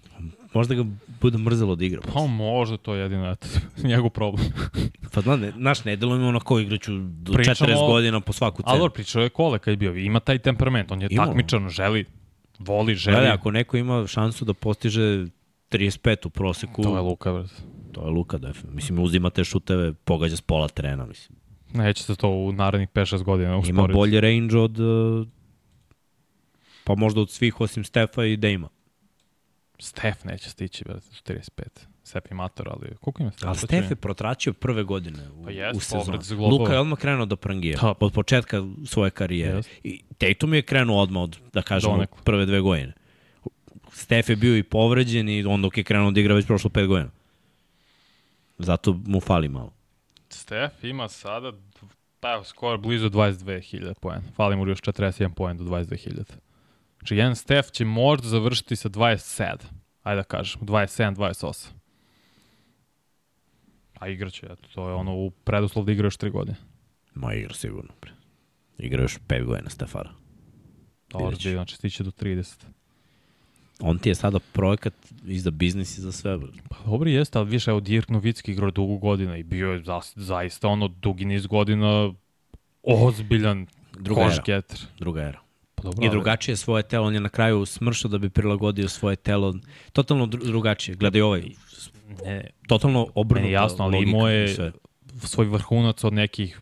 Možda 0.53 0.75
ga 0.75 0.85
bude 1.21 1.37
mrzelo 1.37 1.75
da 1.75 1.85
igra. 1.85 2.01
Pa 2.13 2.19
možda 2.27 2.77
to 2.77 2.95
je 2.95 3.01
jedino, 3.01 3.31
eto, 3.31 3.47
njegov 3.87 4.09
problem. 4.09 4.45
Pa 5.13 5.21
znam, 5.21 5.39
ne, 5.39 5.53
naš 5.55 5.83
ne 5.85 5.97
mi 5.97 6.05
onako 6.05 6.59
igraću 6.59 6.97
do 6.97 7.33
Pričamo 7.33 7.71
40 7.71 7.75
o- 7.77 7.87
godina 7.87 8.19
po 8.21 8.33
svaku 8.33 8.63
cenu. 8.63 8.75
Ali 8.81 8.89
pričao 8.89 9.23
je 9.23 9.29
Kole 9.29 9.59
kad 9.59 9.71
je 9.71 9.77
bio, 9.77 9.95
ima 9.95 10.19
taj 10.19 10.39
temperament, 10.39 10.91
on 10.91 11.01
je 11.01 11.07
Ima. 11.11 11.25
takmičan, 11.25 11.69
želi, 11.69 12.05
Voli, 12.59 12.95
želi. 12.95 13.15
Gledaj, 13.15 13.31
ako 13.31 13.51
neko 13.51 13.77
ima 13.77 14.07
šansu 14.07 14.45
da 14.45 14.53
postiže 14.53 15.25
35 15.69 16.27
u 16.27 16.29
proseku... 16.29 16.83
To 16.83 16.95
je 16.95 17.01
Luka, 17.01 17.33
brate. 17.33 17.53
To 17.91 18.05
je 18.05 18.09
Luka, 18.09 18.37
da 18.37 18.53
Mislim, 18.69 18.99
uzima 18.99 19.29
te 19.29 19.43
šuteve, 19.43 19.93
pogađa 19.93 20.37
s 20.37 20.41
pola 20.41 20.67
trena, 20.67 21.05
mislim. 21.05 21.39
Neće 21.73 22.03
se 22.03 22.15
to 22.15 22.29
u 22.29 22.51
narednih 22.51 22.89
5-6 22.89 23.23
godina 23.23 23.57
usporiti. 23.57 23.69
Ima 23.69 23.87
bolje 23.87 24.21
range 24.21 24.57
od... 24.57 24.77
Pa 26.83 26.95
možda 26.95 27.21
od 27.21 27.29
svih 27.29 27.61
osim 27.61 27.83
Stefa 27.83 28.25
i 28.25 28.37
Dejma. 28.37 28.69
Stef 29.79 30.23
neće 30.23 30.49
stići, 30.49 30.83
brate, 30.83 31.07
45. 31.25 31.85
Sepi 32.05 32.33
Mator, 32.33 32.69
ali 32.69 32.95
koliko 33.01 33.23
ima 33.23 33.31
Stefe? 33.31 33.47
Ali 33.47 33.57
Stef 33.57 33.91
je 33.91 33.95
protračio 33.95 34.53
prve 34.53 34.83
godine 34.83 35.29
u, 35.29 35.43
pa 35.43 35.51
jest, 35.51 35.77
u 35.77 35.79
sezonu. 35.79 36.49
Luka 36.49 36.73
je 36.73 36.79
odmah 36.79 36.99
krenuo 36.99 37.25
da 37.25 37.35
prangije, 37.35 37.77
da. 37.81 37.93
od 37.99 38.13
početka 38.13 38.63
svoje 38.85 39.11
karijere. 39.11 39.57
Yes. 39.57 39.67
I 39.83 40.01
Tatum 40.17 40.53
je 40.53 40.61
krenuo 40.61 41.01
odmah 41.01 41.23
od, 41.23 41.37
da 41.53 41.61
kažemo, 41.61 41.93
Donekle. 41.93 42.17
prve 42.23 42.45
dve 42.45 42.61
godine. 42.61 42.93
Stef 43.91 44.29
je 44.29 44.35
bio 44.35 44.57
i 44.57 44.63
povređen 44.63 45.29
i 45.29 45.45
on 45.45 45.61
dok 45.61 45.77
je 45.77 45.83
krenuo 45.83 46.11
da 46.11 46.19
igra 46.19 46.35
već 46.35 46.45
prošlo 46.45 46.69
pet 46.69 46.87
godina. 46.87 47.09
Zato 48.57 48.99
mu 49.05 49.19
fali 49.19 49.49
malo. 49.49 49.73
Stef 50.29 50.83
ima 50.83 51.07
sada 51.07 51.51
pa 52.19 52.33
evo, 52.33 52.43
skoro 52.43 52.77
blizu 52.77 53.09
22.000 53.09 53.93
poena. 54.01 54.21
Fali 54.35 54.55
mu 54.55 54.67
još 54.67 54.81
41 54.81 55.33
poen 55.33 55.57
do 55.57 55.63
22.000. 55.63 56.23
Znači, 56.97 57.15
jedan 57.15 57.35
Stef 57.35 57.71
će 57.71 57.85
možda 57.85 58.27
završiti 58.27 58.75
sa 58.75 58.89
27, 58.89 59.55
ajde 60.03 60.21
da 60.21 60.23
kažem, 60.23 60.61
27, 60.61 61.15
28. 61.15 61.67
A 63.99 64.07
igraće, 64.07 64.45
eto, 64.45 64.67
to 64.73 64.89
je 64.89 64.95
ono 64.95 65.15
u 65.15 65.29
preduslov 65.29 65.85
da 65.85 65.91
igra 65.91 66.05
još 66.05 66.17
3 66.17 66.31
godine. 66.31 66.57
Ma 67.13 67.33
igra 67.33 67.53
sigurno. 67.53 67.93
bre. 68.01 68.11
Igra 68.77 69.01
još 69.01 69.17
pet 69.27 69.45
godina 69.45 69.69
Stefara. 69.69 70.09
Dobro, 71.09 71.35
znači 71.35 71.75
stiće 71.75 72.03
do 72.03 72.11
30. 72.11 72.65
On 73.79 73.99
ti 73.99 74.09
je 74.09 74.15
sada 74.15 74.39
projekat 74.39 74.93
i 75.25 75.39
za 75.39 75.51
biznis 75.51 75.97
i 75.97 76.01
za 76.01 76.11
sve. 76.11 76.39
Pa 76.69 76.75
dobro 76.85 77.09
jeste, 77.09 77.39
ali 77.39 77.49
više, 77.49 77.71
evo 77.71 77.79
Dirk 77.79 78.09
Novicki 78.09 78.51
igrao 78.51 78.71
dugo 78.71 78.97
godina 78.97 79.37
i 79.37 79.43
bio 79.43 79.71
je 79.71 79.83
za, 79.83 79.99
zaista 80.15 80.67
ono 80.67 80.87
dugi 80.87 81.25
niz 81.25 81.47
godina 81.47 82.13
ozbiljan 82.83 83.67
Druga 83.99 84.23
košketer. 84.23 84.79
Druga 84.97 85.21
era. 85.21 85.44
Dobro, 85.85 86.03
I 86.03 86.07
ali- 86.07 86.11
drugačije 86.11 86.55
svoje 86.55 86.83
telo, 86.83 87.07
on 87.07 87.13
je 87.13 87.19
na 87.19 87.29
kraju 87.29 87.65
smršao 87.65 88.09
da 88.11 88.17
bi 88.17 88.29
prilagodio 88.29 88.89
svoje 88.89 89.15
telo. 89.15 89.53
Totalno 89.93 90.25
dru- 90.25 90.45
drugačije. 90.45 90.95
Gledaj 90.95 91.21
ovaj, 91.21 91.43
Ne, 92.25 92.49
totalno 92.67 93.07
obrnuta 93.15 93.41
Meni 93.41 93.51
je 93.51 93.53
jasno, 93.53 93.85
ali 93.85 94.03
imao 94.03 94.29
je 94.29 94.55
svoj 95.23 95.45
vrhunac 95.45 96.03
od 96.03 96.13
nekih 96.13 96.61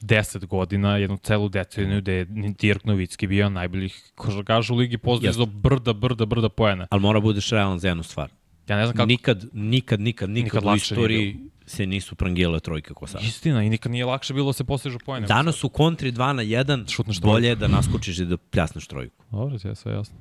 10 0.00 0.46
godina, 0.46 0.96
jednu 0.96 1.16
celu 1.16 1.48
deceniju 1.48 2.00
da 2.00 2.12
je 2.12 2.24
Dirk 2.58 2.84
Novicki 2.84 3.26
bio 3.26 3.48
najboljih 3.50 4.12
košarkaša 4.14 4.72
u 4.72 4.76
ligi 4.76 4.98
pozdizao 4.98 5.46
brda, 5.46 5.92
brda, 5.92 6.26
brda 6.26 6.48
poena. 6.48 6.86
Ali 6.90 7.02
mora 7.02 7.20
budeš 7.20 7.50
realan 7.50 7.78
za 7.78 7.88
jednu 7.88 8.02
stvar. 8.02 8.30
Ja 8.68 8.76
ne 8.76 8.86
znam 8.86 8.96
kako... 8.96 9.06
Nikad, 9.06 9.44
nikad, 9.52 10.00
nikad, 10.00 10.30
nikad, 10.30 10.54
Nikad 10.54 10.72
u 10.72 10.76
istoriji 10.76 11.38
se 11.68 11.86
nisu 11.86 12.14
prangijele 12.14 12.60
trojke 12.60 12.94
ko 12.94 13.06
sad. 13.06 13.22
Istina, 13.22 13.62
i 13.62 13.70
nikad 13.70 13.92
nije 13.92 14.04
lakše 14.04 14.34
bilo 14.34 14.46
da 14.46 14.52
se 14.52 14.64
postižu 14.64 14.98
poene. 15.06 15.26
Danas 15.26 15.64
u 15.64 15.68
kontri 15.68 16.12
2 16.12 16.32
na 16.32 16.42
1 16.42 16.90
Šutneš 16.90 17.20
bolje 17.20 17.48
je 17.48 17.54
da 17.54 17.68
naskočiš 17.68 18.18
i 18.18 18.24
da 18.24 18.36
pljasneš 18.36 18.86
trojku. 18.86 19.24
Dobro, 19.30 19.58
ti 19.58 19.68
je 19.68 19.74
sve 19.74 19.92
jasno. 19.92 20.16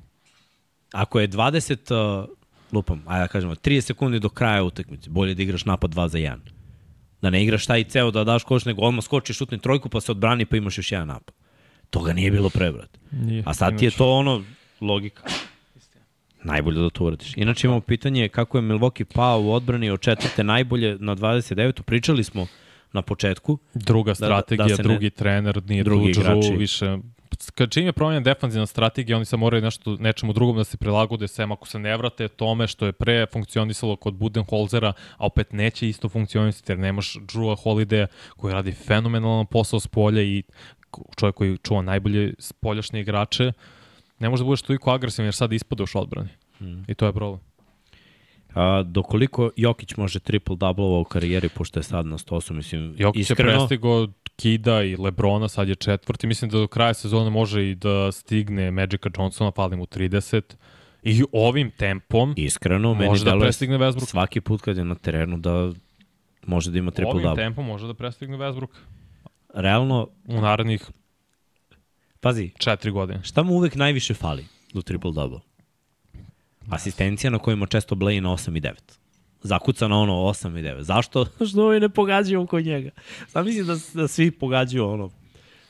Ako 0.92 1.20
je 1.20 1.28
20, 1.28 2.24
uh, 2.24 2.30
lupam, 2.72 3.04
ajde 3.08 3.24
da 3.24 3.28
kažemo, 3.28 3.56
30 3.56 3.82
sekundi 3.82 4.20
do 4.20 4.30
kraja 4.30 4.64
utakmice, 4.64 5.10
bolje 5.10 5.34
da 5.34 5.44
igraš 5.44 5.66
napad 5.66 5.92
2 5.96 6.08
za 6.08 6.18
1. 6.18 6.38
Da 7.22 7.30
ne 7.30 7.44
igraš 7.44 7.66
taj 7.66 7.84
ceo 7.84 8.12
da 8.12 8.24
daš 8.24 8.44
koš, 8.44 8.66
nego 8.66 8.82
odmah 8.82 9.04
skočiš, 9.04 9.38
šutni 9.38 9.60
trojku, 9.60 9.90
pa 9.90 10.02
se 10.02 10.12
odbrani, 10.12 10.46
pa 10.46 10.58
imaš 10.58 10.78
još 10.78 10.92
jedan 10.92 11.08
napad. 11.08 11.36
Toga 11.90 12.14
nije 12.14 12.32
bilo 12.32 12.50
pre, 12.50 12.72
brate. 12.72 13.00
Nije. 13.12 13.44
A 13.46 13.54
sad 13.54 13.78
ti 13.78 13.86
je 13.86 13.92
to 13.92 14.12
ono, 14.12 14.44
logika. 14.82 15.24
Najbolje 16.48 16.82
da 16.82 16.90
to 16.90 17.04
uradiš. 17.04 17.38
Inače 17.38 17.68
imamo 17.68 17.82
pitanje 17.82 18.30
kako 18.30 18.58
je 18.58 18.62
Milwaukee 18.62 19.04
pao 19.04 19.42
u 19.42 19.52
odbrani 19.52 19.90
od 19.90 20.00
četvrte 20.00 20.44
najbolje 20.44 20.98
na 21.00 21.16
29. 21.16 21.82
Pričali 21.82 22.24
smo 22.24 22.48
na 22.94 23.02
početku. 23.02 23.58
Druga 23.74 24.12
da 24.12 24.16
strategija, 24.16 24.76
se 24.76 24.84
ne- 24.84 24.90
drugi 24.90 25.10
trener, 25.10 25.64
nije 25.68 25.84
drugi 25.84 26.12
drugi 26.14 26.30
igrači. 26.30 26.58
Više... 26.58 26.98
Kad 27.56 27.72
čim 27.72 27.86
je 27.86 27.94
promenjena 27.94 28.24
defanzivna 28.24 28.66
strategija, 28.66 29.18
oni 29.18 29.26
sad 29.26 29.40
moraju 29.40 29.64
nešto, 29.64 29.98
nečemu 30.00 30.34
drugom 30.34 30.58
da 30.58 30.64
se 30.64 30.78
prilagode, 30.78 31.28
sem 31.28 31.52
ako 31.52 31.68
se 31.68 31.80
ne 31.80 31.98
vrate 31.98 32.28
tome 32.28 32.68
što 32.68 32.86
je 32.86 32.92
pre 32.92 33.26
funkcionisalo 33.34 33.96
kod 33.96 34.14
Budenholzera, 34.14 34.94
a 35.18 35.26
opet 35.26 35.54
neće 35.54 35.90
isto 35.90 36.10
funkcionisati, 36.10 36.72
jer 36.72 36.80
nemaš 36.80 37.14
Drewa 37.14 37.56
Holiday 37.64 38.08
koji 38.38 38.54
radi 38.54 38.72
fenomenalan 38.72 39.46
posao 39.46 39.80
s 39.80 39.88
polja 39.88 40.22
i 40.22 40.44
čovjek 41.16 41.36
koji 41.36 41.58
čuva 41.58 41.82
najbolje 41.82 42.34
spoljašnje 42.40 43.02
igrače, 43.02 43.52
ne 44.20 44.30
može 44.30 44.44
da 44.44 44.46
budeš 44.46 44.62
toliko 44.62 44.92
agresivan 44.92 45.26
jer 45.26 45.34
sad 45.34 45.54
ispadaš 45.54 45.96
odbrani. 45.96 46.30
Hmm. 46.60 46.84
I 46.88 46.94
to 46.94 47.06
je 47.06 47.14
problem. 47.14 47.40
A, 48.56 48.84
dokoliko 48.84 49.52
Jokić 49.56 49.96
može 49.96 50.20
triple-double 50.20 51.02
u 51.02 51.04
karijeri, 51.04 51.50
pošto 51.50 51.80
je 51.80 51.84
sad 51.84 52.06
na 52.06 52.18
108, 52.18 52.54
mislim, 52.54 52.96
Jokić 52.98 53.22
iskreno, 53.22 53.52
je 53.52 53.58
prestigo 53.58 54.08
Kida 54.36 54.84
i 54.84 54.96
Lebrona, 54.96 55.48
sad 55.48 55.70
je 55.70 55.76
četvrti. 55.76 56.28
Mislim 56.28 56.52
da 56.52 56.58
do 56.58 56.68
kraja 56.68 56.94
sezone 56.94 57.30
može 57.30 57.70
i 57.70 57.76
da 57.76 58.12
stigne 58.12 58.72
Magica 58.72 59.10
Johnsona, 59.18 59.52
fali 59.52 59.78
mu 59.78 59.86
30. 59.86 60.42
I 61.04 61.24
ovim 61.32 61.72
tempom 61.72 62.34
iskreno, 62.38 62.94
meni 62.94 63.10
može 63.10 63.24
da 63.26 63.32
deluje 63.32 63.46
prestigne 63.46 63.78
Westbrook. 63.78 64.06
svaki 64.10 64.42
put 64.42 64.62
kad 64.62 64.78
je 64.78 64.86
na 64.86 64.96
terenu 64.96 65.38
da 65.38 65.72
može 66.48 66.72
da 66.72 66.78
ima 66.78 66.92
Ovim 66.98 67.08
triple-double. 67.08 67.36
tempom 67.36 67.66
može 67.66 67.88
da 67.88 67.94
prestigne 67.94 68.38
Westbrook 68.38 68.68
Realno, 69.54 70.08
u 70.26 70.42
narednih 70.42 70.86
pazi, 72.20 72.52
četiri 72.60 72.92
godine. 72.92 73.24
šta 73.24 73.44
mu 73.44 73.54
uvek 73.54 73.76
najviše 73.76 74.14
fali 74.14 74.46
do 74.74 74.82
triple-double? 74.82 75.40
Asistencija 76.70 77.32
na 77.32 77.40
kojima 77.40 77.66
često 77.66 77.96
bleji 77.96 78.22
na 78.22 78.30
8 78.30 78.58
i 78.58 78.62
9. 78.62 78.74
Zakuca 79.44 79.88
na 79.88 80.00
ono 80.00 80.14
8 80.14 80.60
i 80.60 80.64
9. 80.64 80.82
Zašto? 80.82 81.26
Što 81.50 81.66
ovi 81.66 81.80
ne 81.80 81.90
pogađaju 81.90 82.48
kod 82.48 82.66
njega. 82.66 82.90
Sam 83.28 83.46
mislim 83.46 83.68
da, 83.68 83.76
da 83.94 84.08
svi 84.08 84.32
pogađaju 84.32 84.90
ono 84.90 85.10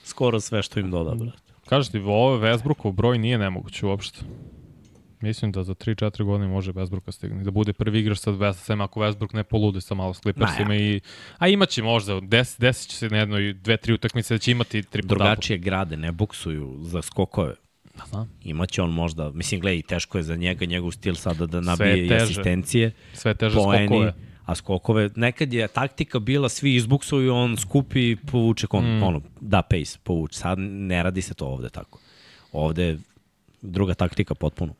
skoro 0.03 0.39
sve 0.39 0.63
što 0.63 0.79
im 0.79 0.91
doda, 0.91 1.15
brate. 1.15 1.37
Kažeš 1.65 1.91
ti, 1.91 1.97
ovo 1.97 2.37
Westbrookov 2.37 2.91
broj 2.91 3.17
nije 3.17 3.37
nemoguće 3.37 3.85
uopšte. 3.85 4.19
Mislim 5.21 5.51
da 5.51 5.63
za 5.63 5.73
3-4 5.73 6.23
godine 6.23 6.47
može 6.47 6.73
Westbrooka 6.73 7.11
stigne. 7.11 7.43
Da 7.43 7.51
bude 7.51 7.73
prvi 7.73 7.99
igrač 7.99 8.17
sa 8.17 8.53
sem 8.53 8.81
ako 8.81 8.99
Westbrook 8.99 9.35
ne 9.35 9.43
polude 9.43 9.81
sa 9.81 9.95
malo 9.95 10.13
s 10.13 10.21
Clippersima. 10.21 10.75
I, 10.75 10.99
a 11.37 11.47
imaće 11.47 11.83
možda, 11.83 12.19
des, 12.19 12.55
desit 12.59 12.89
će 12.89 12.97
se 12.97 13.09
na 13.09 13.17
jednoj, 13.17 13.53
dve, 13.53 13.77
tri 13.77 13.93
utakmice 13.93 14.33
da 14.33 14.37
će 14.37 14.51
imati 14.51 14.81
double. 14.81 15.01
Drugačije 15.01 15.57
grade, 15.57 15.97
ne 15.97 16.11
buksuju 16.11 16.77
za 16.81 17.01
skokove. 17.01 17.55
Pa 17.97 18.05
znam. 18.05 18.29
Imaće 18.43 18.81
on 18.81 18.91
možda, 18.91 19.31
mislim, 19.31 19.61
gledaj, 19.61 19.81
teško 19.81 20.17
je 20.17 20.23
za 20.23 20.35
njega, 20.35 20.65
njegov 20.65 20.91
stil 20.91 21.15
sada 21.15 21.45
da 21.45 21.61
nabije 21.61 22.05
i 22.05 22.09
teže. 22.09 22.23
asistencije, 22.23 22.91
Sve 23.13 23.33
teže 23.35 23.55
poeni, 23.55 23.85
skokove. 23.87 24.13
a 24.45 24.55
skokove, 24.55 25.09
nekad 25.15 25.53
je 25.53 25.67
taktika 25.67 26.19
bila, 26.19 26.49
svi 26.49 26.75
izbuksuju, 26.75 27.33
on 27.35 27.57
skupi, 27.57 28.15
povuče, 28.15 28.67
kon, 28.67 28.97
mm. 28.97 29.03
ono, 29.03 29.21
da 29.41 29.61
pace, 29.61 29.97
povuče. 30.03 30.39
Sad 30.39 30.59
ne 30.59 31.03
radi 31.03 31.21
se 31.21 31.33
to 31.33 31.45
ovde 31.47 31.69
tako. 31.69 31.99
Ovde 32.51 32.83
je 32.83 32.99
druga 33.61 33.93
taktika 33.93 34.35
potpuno. 34.35 34.73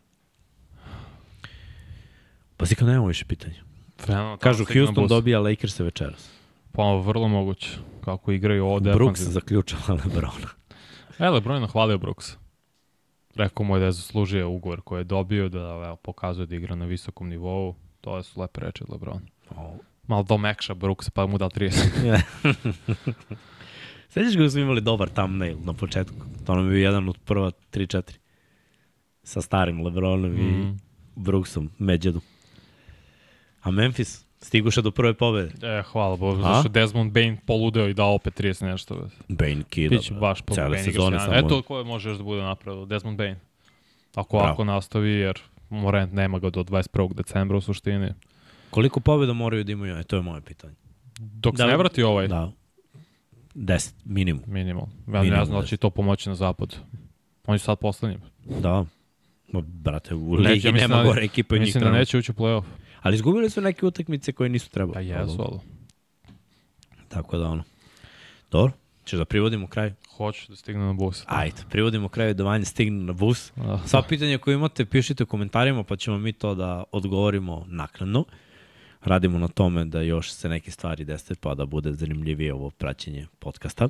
Pa 2.58 2.66
si 2.66 2.76
kao 2.76 2.88
nemamo 2.88 3.08
više 3.08 3.26
pitanja. 3.26 3.64
Fenomenalno, 4.00 4.38
Kažu, 4.38 4.66
Houston 4.66 5.04
bus. 5.04 5.10
dobija 5.10 5.40
Lakers 5.40 5.80
večeras. 5.80 6.30
Pa 6.72 6.84
vrlo 6.96 7.28
moguće. 7.28 7.70
Kako 8.06 8.32
igraju 8.32 8.66
ovo 8.66 8.80
Brooks 8.80 9.22
zaključava 9.22 9.94
Lebrona. 10.06 10.50
E, 11.20 11.30
Lebron 11.30 11.56
je 11.58 11.62
nahvalio 11.62 11.98
Brooksa. 11.98 12.38
Rekao 13.38 13.66
mu 13.66 13.76
je 13.76 13.80
da 13.80 13.86
je 13.86 13.92
zaslužio 13.92 14.50
ugovor 14.50 14.82
koji 14.82 15.00
je 15.00 15.04
dobio, 15.04 15.50
da 15.50 15.60
evo, 15.60 15.96
pokazuje 15.96 16.46
da 16.46 16.56
igra 16.56 16.76
na 16.76 16.86
visokom 16.86 17.30
nivou. 17.30 17.76
To 18.02 18.24
su 18.24 18.42
lepe 18.42 18.62
reči 18.62 18.84
od 18.84 18.90
Lebrona. 18.90 19.22
Malo 20.08 20.24
domekša 20.24 20.74
Brooksa, 20.74 21.12
pa 21.14 21.28
mu 21.28 21.38
dao 21.38 21.50
30. 21.50 22.22
Sećaš 24.10 24.36
ga 24.38 24.44
da 24.44 24.50
smo 24.50 24.62
imali 24.62 24.82
dobar 24.82 25.10
thumbnail 25.10 25.58
na 25.64 25.74
početku? 25.74 26.16
To 26.46 26.56
nam 26.56 26.66
je 26.66 26.70
bio 26.72 26.84
jedan 26.84 27.10
od 27.10 27.18
prva 27.26 27.52
3-4. 27.72 28.18
Sa 29.24 29.42
starim 29.42 29.82
Lebronom 29.86 30.32
mm. 30.32 30.38
i 30.38 30.42
Mhm. 30.52 30.72
Brooksom, 31.16 31.72
Međedu. 31.80 32.22
A 33.62 33.72
Memphis 33.72 34.27
stiguše 34.40 34.82
do 34.82 34.92
prve 34.92 35.14
pobede. 35.14 35.68
E, 35.70 35.84
hvala 35.84 36.16
Bogu, 36.16 36.40
A? 36.40 36.44
zašto 36.44 36.70
Desmond 36.70 37.12
Bain 37.12 37.38
poludeo 37.38 37.88
i 37.88 37.94
dao 37.94 38.14
opet 38.14 38.40
30 38.40 38.66
nešto. 38.66 39.08
Bane 39.28 39.64
kida. 39.70 39.90
Biće 39.90 40.14
baš 40.14 40.42
po 40.42 40.54
Cele 40.54 40.70
Bain 40.70 40.84
sezone 40.84 41.20
samo. 41.20 41.34
Eto 41.34 41.62
ko 41.62 41.78
je 41.78 41.84
može 41.84 42.10
još 42.10 42.18
da 42.18 42.24
bude 42.24 42.42
napravio, 42.42 42.86
Desmond 42.86 43.18
Bain. 43.18 43.36
Ako 44.16 44.38
Bravo. 44.38 44.52
ako 44.52 44.64
nastavi, 44.64 45.10
jer 45.12 45.40
Morant 45.70 46.14
nema 46.14 46.40
ga 46.40 46.50
do 46.50 46.64
21. 46.64 47.14
decembra 47.14 47.58
u 47.58 47.62
suštini. 47.62 48.10
Koliko 48.70 49.00
pobeda 49.00 49.34
moraju 49.34 49.64
da 49.64 49.72
imaju? 49.72 49.96
E, 49.96 50.04
to 50.04 50.16
je 50.16 50.22
moje 50.22 50.42
pitanje. 50.42 50.74
Dok 51.20 51.56
Da 51.56 51.64
se 51.64 51.68
ne 51.68 51.78
vrati 51.78 52.04
ovaj, 52.04 52.28
Da. 52.28 52.52
10, 53.56 53.94
minimum. 54.06 54.44
minimal. 54.48 54.84
Ja 55.08 55.22
Minimum 55.22 55.40
ne 55.40 55.46
znam 55.46 55.62
da 55.62 55.68
će 55.68 55.78
to 55.78 55.90
pomoći 55.90 56.30
na 56.30 56.36
zapad. 56.36 56.76
Oni 57.46 57.60
su 57.60 57.66
sad 57.66 57.80
poslednji. 57.80 58.18
Da. 58.46 58.86
Ma, 59.52 59.62
brate, 59.62 60.16
u 60.16 60.34
ligi 60.34 60.72
nema 60.72 60.96
da- 60.96 61.04
gore 61.04 61.24
ekipe 61.24 61.60
Mislim 61.60 61.84
da 61.84 61.92
neće 61.92 62.18
ući 62.18 62.32
u 62.32 62.36
play-off. 62.36 62.64
Ali 63.02 63.16
izgubili 63.16 63.50
su 63.50 63.62
neke 63.62 63.86
utakmice 63.86 64.32
koje 64.32 64.50
nisu 64.50 64.70
trebali. 64.70 64.94
Pa 64.94 65.00
jesu, 65.00 65.42
ali 65.42 65.60
Tako 67.08 67.38
da 67.38 67.48
ono. 67.48 67.64
Dobro, 68.52 68.72
ćeš 69.06 69.20
da 69.20 69.26
privodimo 69.26 69.68
kraj? 69.68 69.94
hoću 70.18 70.52
da 70.52 70.56
stigne 70.56 70.86
na 70.86 70.94
bus. 70.94 71.24
Ajde, 71.26 71.62
privodimo 71.70 72.10
kraj 72.10 72.34
da 72.34 72.44
vanje 72.44 72.66
stigne 72.66 73.06
na 73.06 73.14
bus. 73.14 73.52
Sva 73.86 74.02
pitanja 74.02 74.38
koje 74.38 74.56
imate 74.56 74.86
pišite 74.86 75.24
u 75.24 75.28
komentarima 75.28 75.84
pa 75.84 75.96
ćemo 75.96 76.18
mi 76.18 76.34
to 76.34 76.56
da 76.56 76.84
odgovorimo 76.92 77.66
naknadno. 77.68 78.26
Radimo 79.04 79.40
na 79.40 79.48
tome 79.48 79.86
da 79.86 80.02
još 80.02 80.32
se 80.32 80.50
neke 80.50 80.72
stvari 80.72 81.04
dese 81.04 81.36
pa 81.36 81.56
da 81.56 81.66
bude 81.66 81.94
zanimljivije 81.94 82.54
ovo 82.54 82.70
praćenje 82.70 83.28
podcasta. 83.40 83.90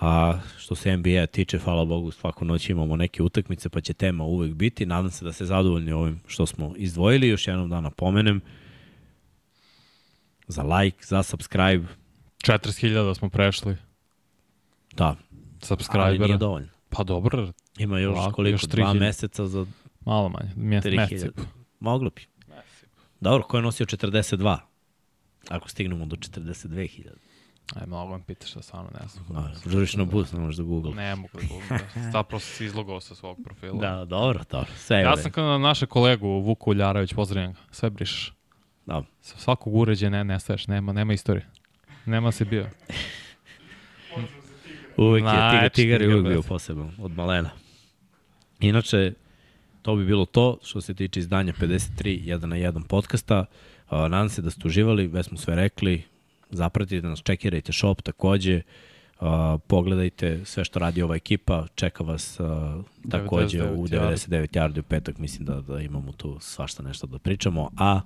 A 0.00 0.38
što 0.58 0.74
se 0.74 0.96
NBA 0.96 1.26
tiče, 1.26 1.58
hvala 1.58 1.84
Bogu, 1.84 2.10
svaku 2.10 2.44
noć 2.44 2.70
imamo 2.70 2.96
neke 2.96 3.22
utakmice 3.22 3.68
pa 3.68 3.80
će 3.80 3.94
tema 3.94 4.24
uvek 4.24 4.54
biti. 4.54 4.86
Nadam 4.86 5.10
se 5.10 5.24
da 5.24 5.32
ste 5.32 5.44
zadovoljni 5.44 5.92
ovim 5.92 6.20
što 6.26 6.46
smo 6.46 6.72
izdvojili. 6.76 7.28
Još 7.28 7.48
jednom 7.48 7.70
da 7.70 7.80
napomenem 7.80 8.40
za 10.48 10.62
like, 10.62 11.06
za 11.06 11.22
subscribe. 11.22 11.86
40.000 12.38 13.14
smo 13.18 13.28
prešli. 13.28 13.76
Da, 14.92 15.04
ali 15.06 15.16
nije 15.16 15.60
Subscribera. 15.62 16.36
dovoljno. 16.36 16.68
Pa 16.88 17.04
dobro, 17.04 17.52
Ima 17.78 17.98
još 17.98 18.16
Lako, 18.16 18.32
koliko? 18.32 18.54
još 18.54 18.62
dva 18.62 18.84
3000. 18.94 19.00
meseca 19.00 19.46
za 19.46 19.66
malo 20.00 20.28
manje. 20.28 20.50
Mje, 20.56 20.80
3000. 20.80 20.96
mesec. 21.10 21.32
Moglo 21.80 22.10
bi. 22.10 22.22
Dobro, 23.20 23.46
ko 23.46 23.56
je 23.56 23.62
nosio 23.62 23.86
42? 23.86 24.58
Ako 25.48 25.68
stignemo 25.68 26.06
do 26.06 26.16
42.000. 26.16 27.08
Aj, 27.74 27.86
mnogo 27.86 28.16
me 28.16 28.24
pitaš 28.26 28.54
da 28.54 28.62
stvarno 28.62 28.90
ne 29.00 29.08
znam. 29.08 29.24
Da, 29.28 29.70
žuriš 29.70 29.94
na 29.96 30.04
bus, 30.04 30.32
ne 30.32 30.40
možeš 30.40 30.56
da 30.56 30.62
google. 30.62 30.94
Ne 30.94 31.16
mogu 31.16 31.28
da 31.40 31.48
govorim. 31.48 31.86
Zapravo 32.12 32.40
si 32.40 32.64
izlogao 32.64 33.00
sa 33.00 33.14
svog 33.14 33.38
profila. 33.44 33.80
Da, 33.80 34.04
dobro, 34.04 34.40
dobro. 34.50 34.70
Sve 34.76 35.00
Ja 35.00 35.16
sam 35.16 35.30
kao 35.30 35.44
na 35.44 35.58
naše 35.58 35.86
kolegu 35.86 36.28
Vuku 36.28 36.70
Uljarević, 36.70 37.14
pozdravljam 37.14 37.52
ga. 37.52 37.58
Sve 37.70 37.90
brišeš. 37.90 38.32
Da. 38.86 39.02
Sa 39.20 39.38
svakog 39.38 39.74
uređaja 39.74 40.10
ne 40.10 40.24
nestaješ, 40.24 40.66
nema, 40.66 40.92
nema 40.92 41.12
istorije. 41.12 41.46
Nema 42.04 42.32
si 42.32 42.44
bio. 42.44 42.66
Uvek 44.96 45.24
je, 45.24 45.30
tigar, 45.30 45.50
Znači, 45.50 45.74
tigar 45.74 46.02
je 46.02 46.08
uvek 46.08 46.26
bio 46.26 46.42
poseban, 46.42 46.92
od 46.98 47.16
malena. 47.16 47.50
Inače, 48.60 49.12
to 49.82 49.96
bi 49.96 50.04
bilo 50.04 50.24
to 50.24 50.58
što 50.62 50.80
se 50.80 50.94
tiče 50.94 51.20
izdanja 51.20 51.52
53 51.52 52.24
1 52.24 52.44
na 52.44 52.56
1 52.56 52.86
podcasta. 52.86 53.44
Uh, 53.90 53.98
nadam 53.98 54.28
se 54.28 54.42
da 54.42 54.50
ste 54.50 54.68
uživali, 54.68 55.06
već 55.06 55.26
smo 55.26 55.36
sve 55.36 55.54
rekli, 55.54 56.02
zapratite 56.50 57.06
nas, 57.06 57.22
čekirajte 57.22 57.72
shop 57.72 58.02
takođe, 58.02 58.60
uh, 59.20 59.26
pogledajte 59.66 60.40
sve 60.44 60.64
što 60.64 60.78
radi 60.78 61.02
ova 61.02 61.16
ekipa, 61.16 61.66
čeka 61.74 62.04
vas 62.04 62.40
uh, 62.40 62.46
takođe 63.10 63.58
99 63.58 63.74
u 63.74 63.86
99 63.86 64.48
yardi 64.48 64.80
u 64.80 64.82
petak, 64.82 65.18
mislim 65.18 65.44
da, 65.44 65.60
da 65.60 65.80
imamo 65.80 66.12
tu 66.12 66.38
svašta 66.40 66.82
nešto 66.82 67.06
da 67.06 67.18
pričamo, 67.18 67.70
a 67.78 68.00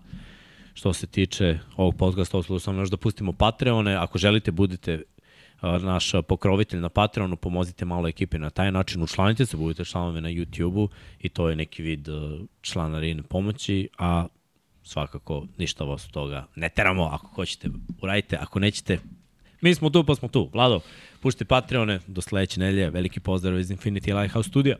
što 0.74 0.92
se 0.92 1.06
tiče 1.06 1.58
ovog 1.76 1.96
podcasta, 1.96 2.38
ovo 2.38 2.58
samo 2.58 2.80
još 2.80 2.90
da 2.90 2.96
pustimo 2.96 3.32
Patreone, 3.32 3.94
ako 3.94 4.18
želite 4.18 4.50
budite 4.50 5.02
naš 5.62 6.12
pokrovitelj 6.28 6.80
na 6.80 6.88
Patreonu, 6.88 7.36
pomozite 7.36 7.84
malo 7.84 8.08
ekipi 8.08 8.38
na 8.38 8.50
taj 8.50 8.72
način, 8.72 9.02
učlanite 9.02 9.46
se, 9.46 9.56
budite 9.56 9.84
članovi 9.84 10.20
na 10.20 10.28
YouTube-u 10.28 10.88
i 11.20 11.28
to 11.28 11.48
je 11.48 11.56
neki 11.56 11.82
vid 11.82 12.08
članarine 12.62 13.22
pomoći, 13.22 13.88
a 13.98 14.26
svakako 14.90 15.46
ništa 15.58 15.84
vas 15.84 16.08
toga 16.08 16.46
ne 16.56 16.68
teramo, 16.68 17.04
ako 17.12 17.26
hoćete 17.26 17.68
uradite, 18.02 18.36
ako 18.36 18.58
nećete, 18.58 18.98
mi 19.60 19.74
smo 19.74 19.90
tu 19.90 20.04
pa 20.04 20.14
smo 20.14 20.28
tu. 20.28 20.50
Vlado, 20.52 20.80
pušite 21.20 21.44
Patreone, 21.44 22.00
do 22.06 22.20
sledeće 22.20 22.60
nedelje, 22.60 22.90
veliki 22.90 23.20
pozdrav 23.20 23.58
iz 23.58 23.70
Infinity 23.70 24.20
Lighthouse 24.20 24.48
studija. 24.48 24.76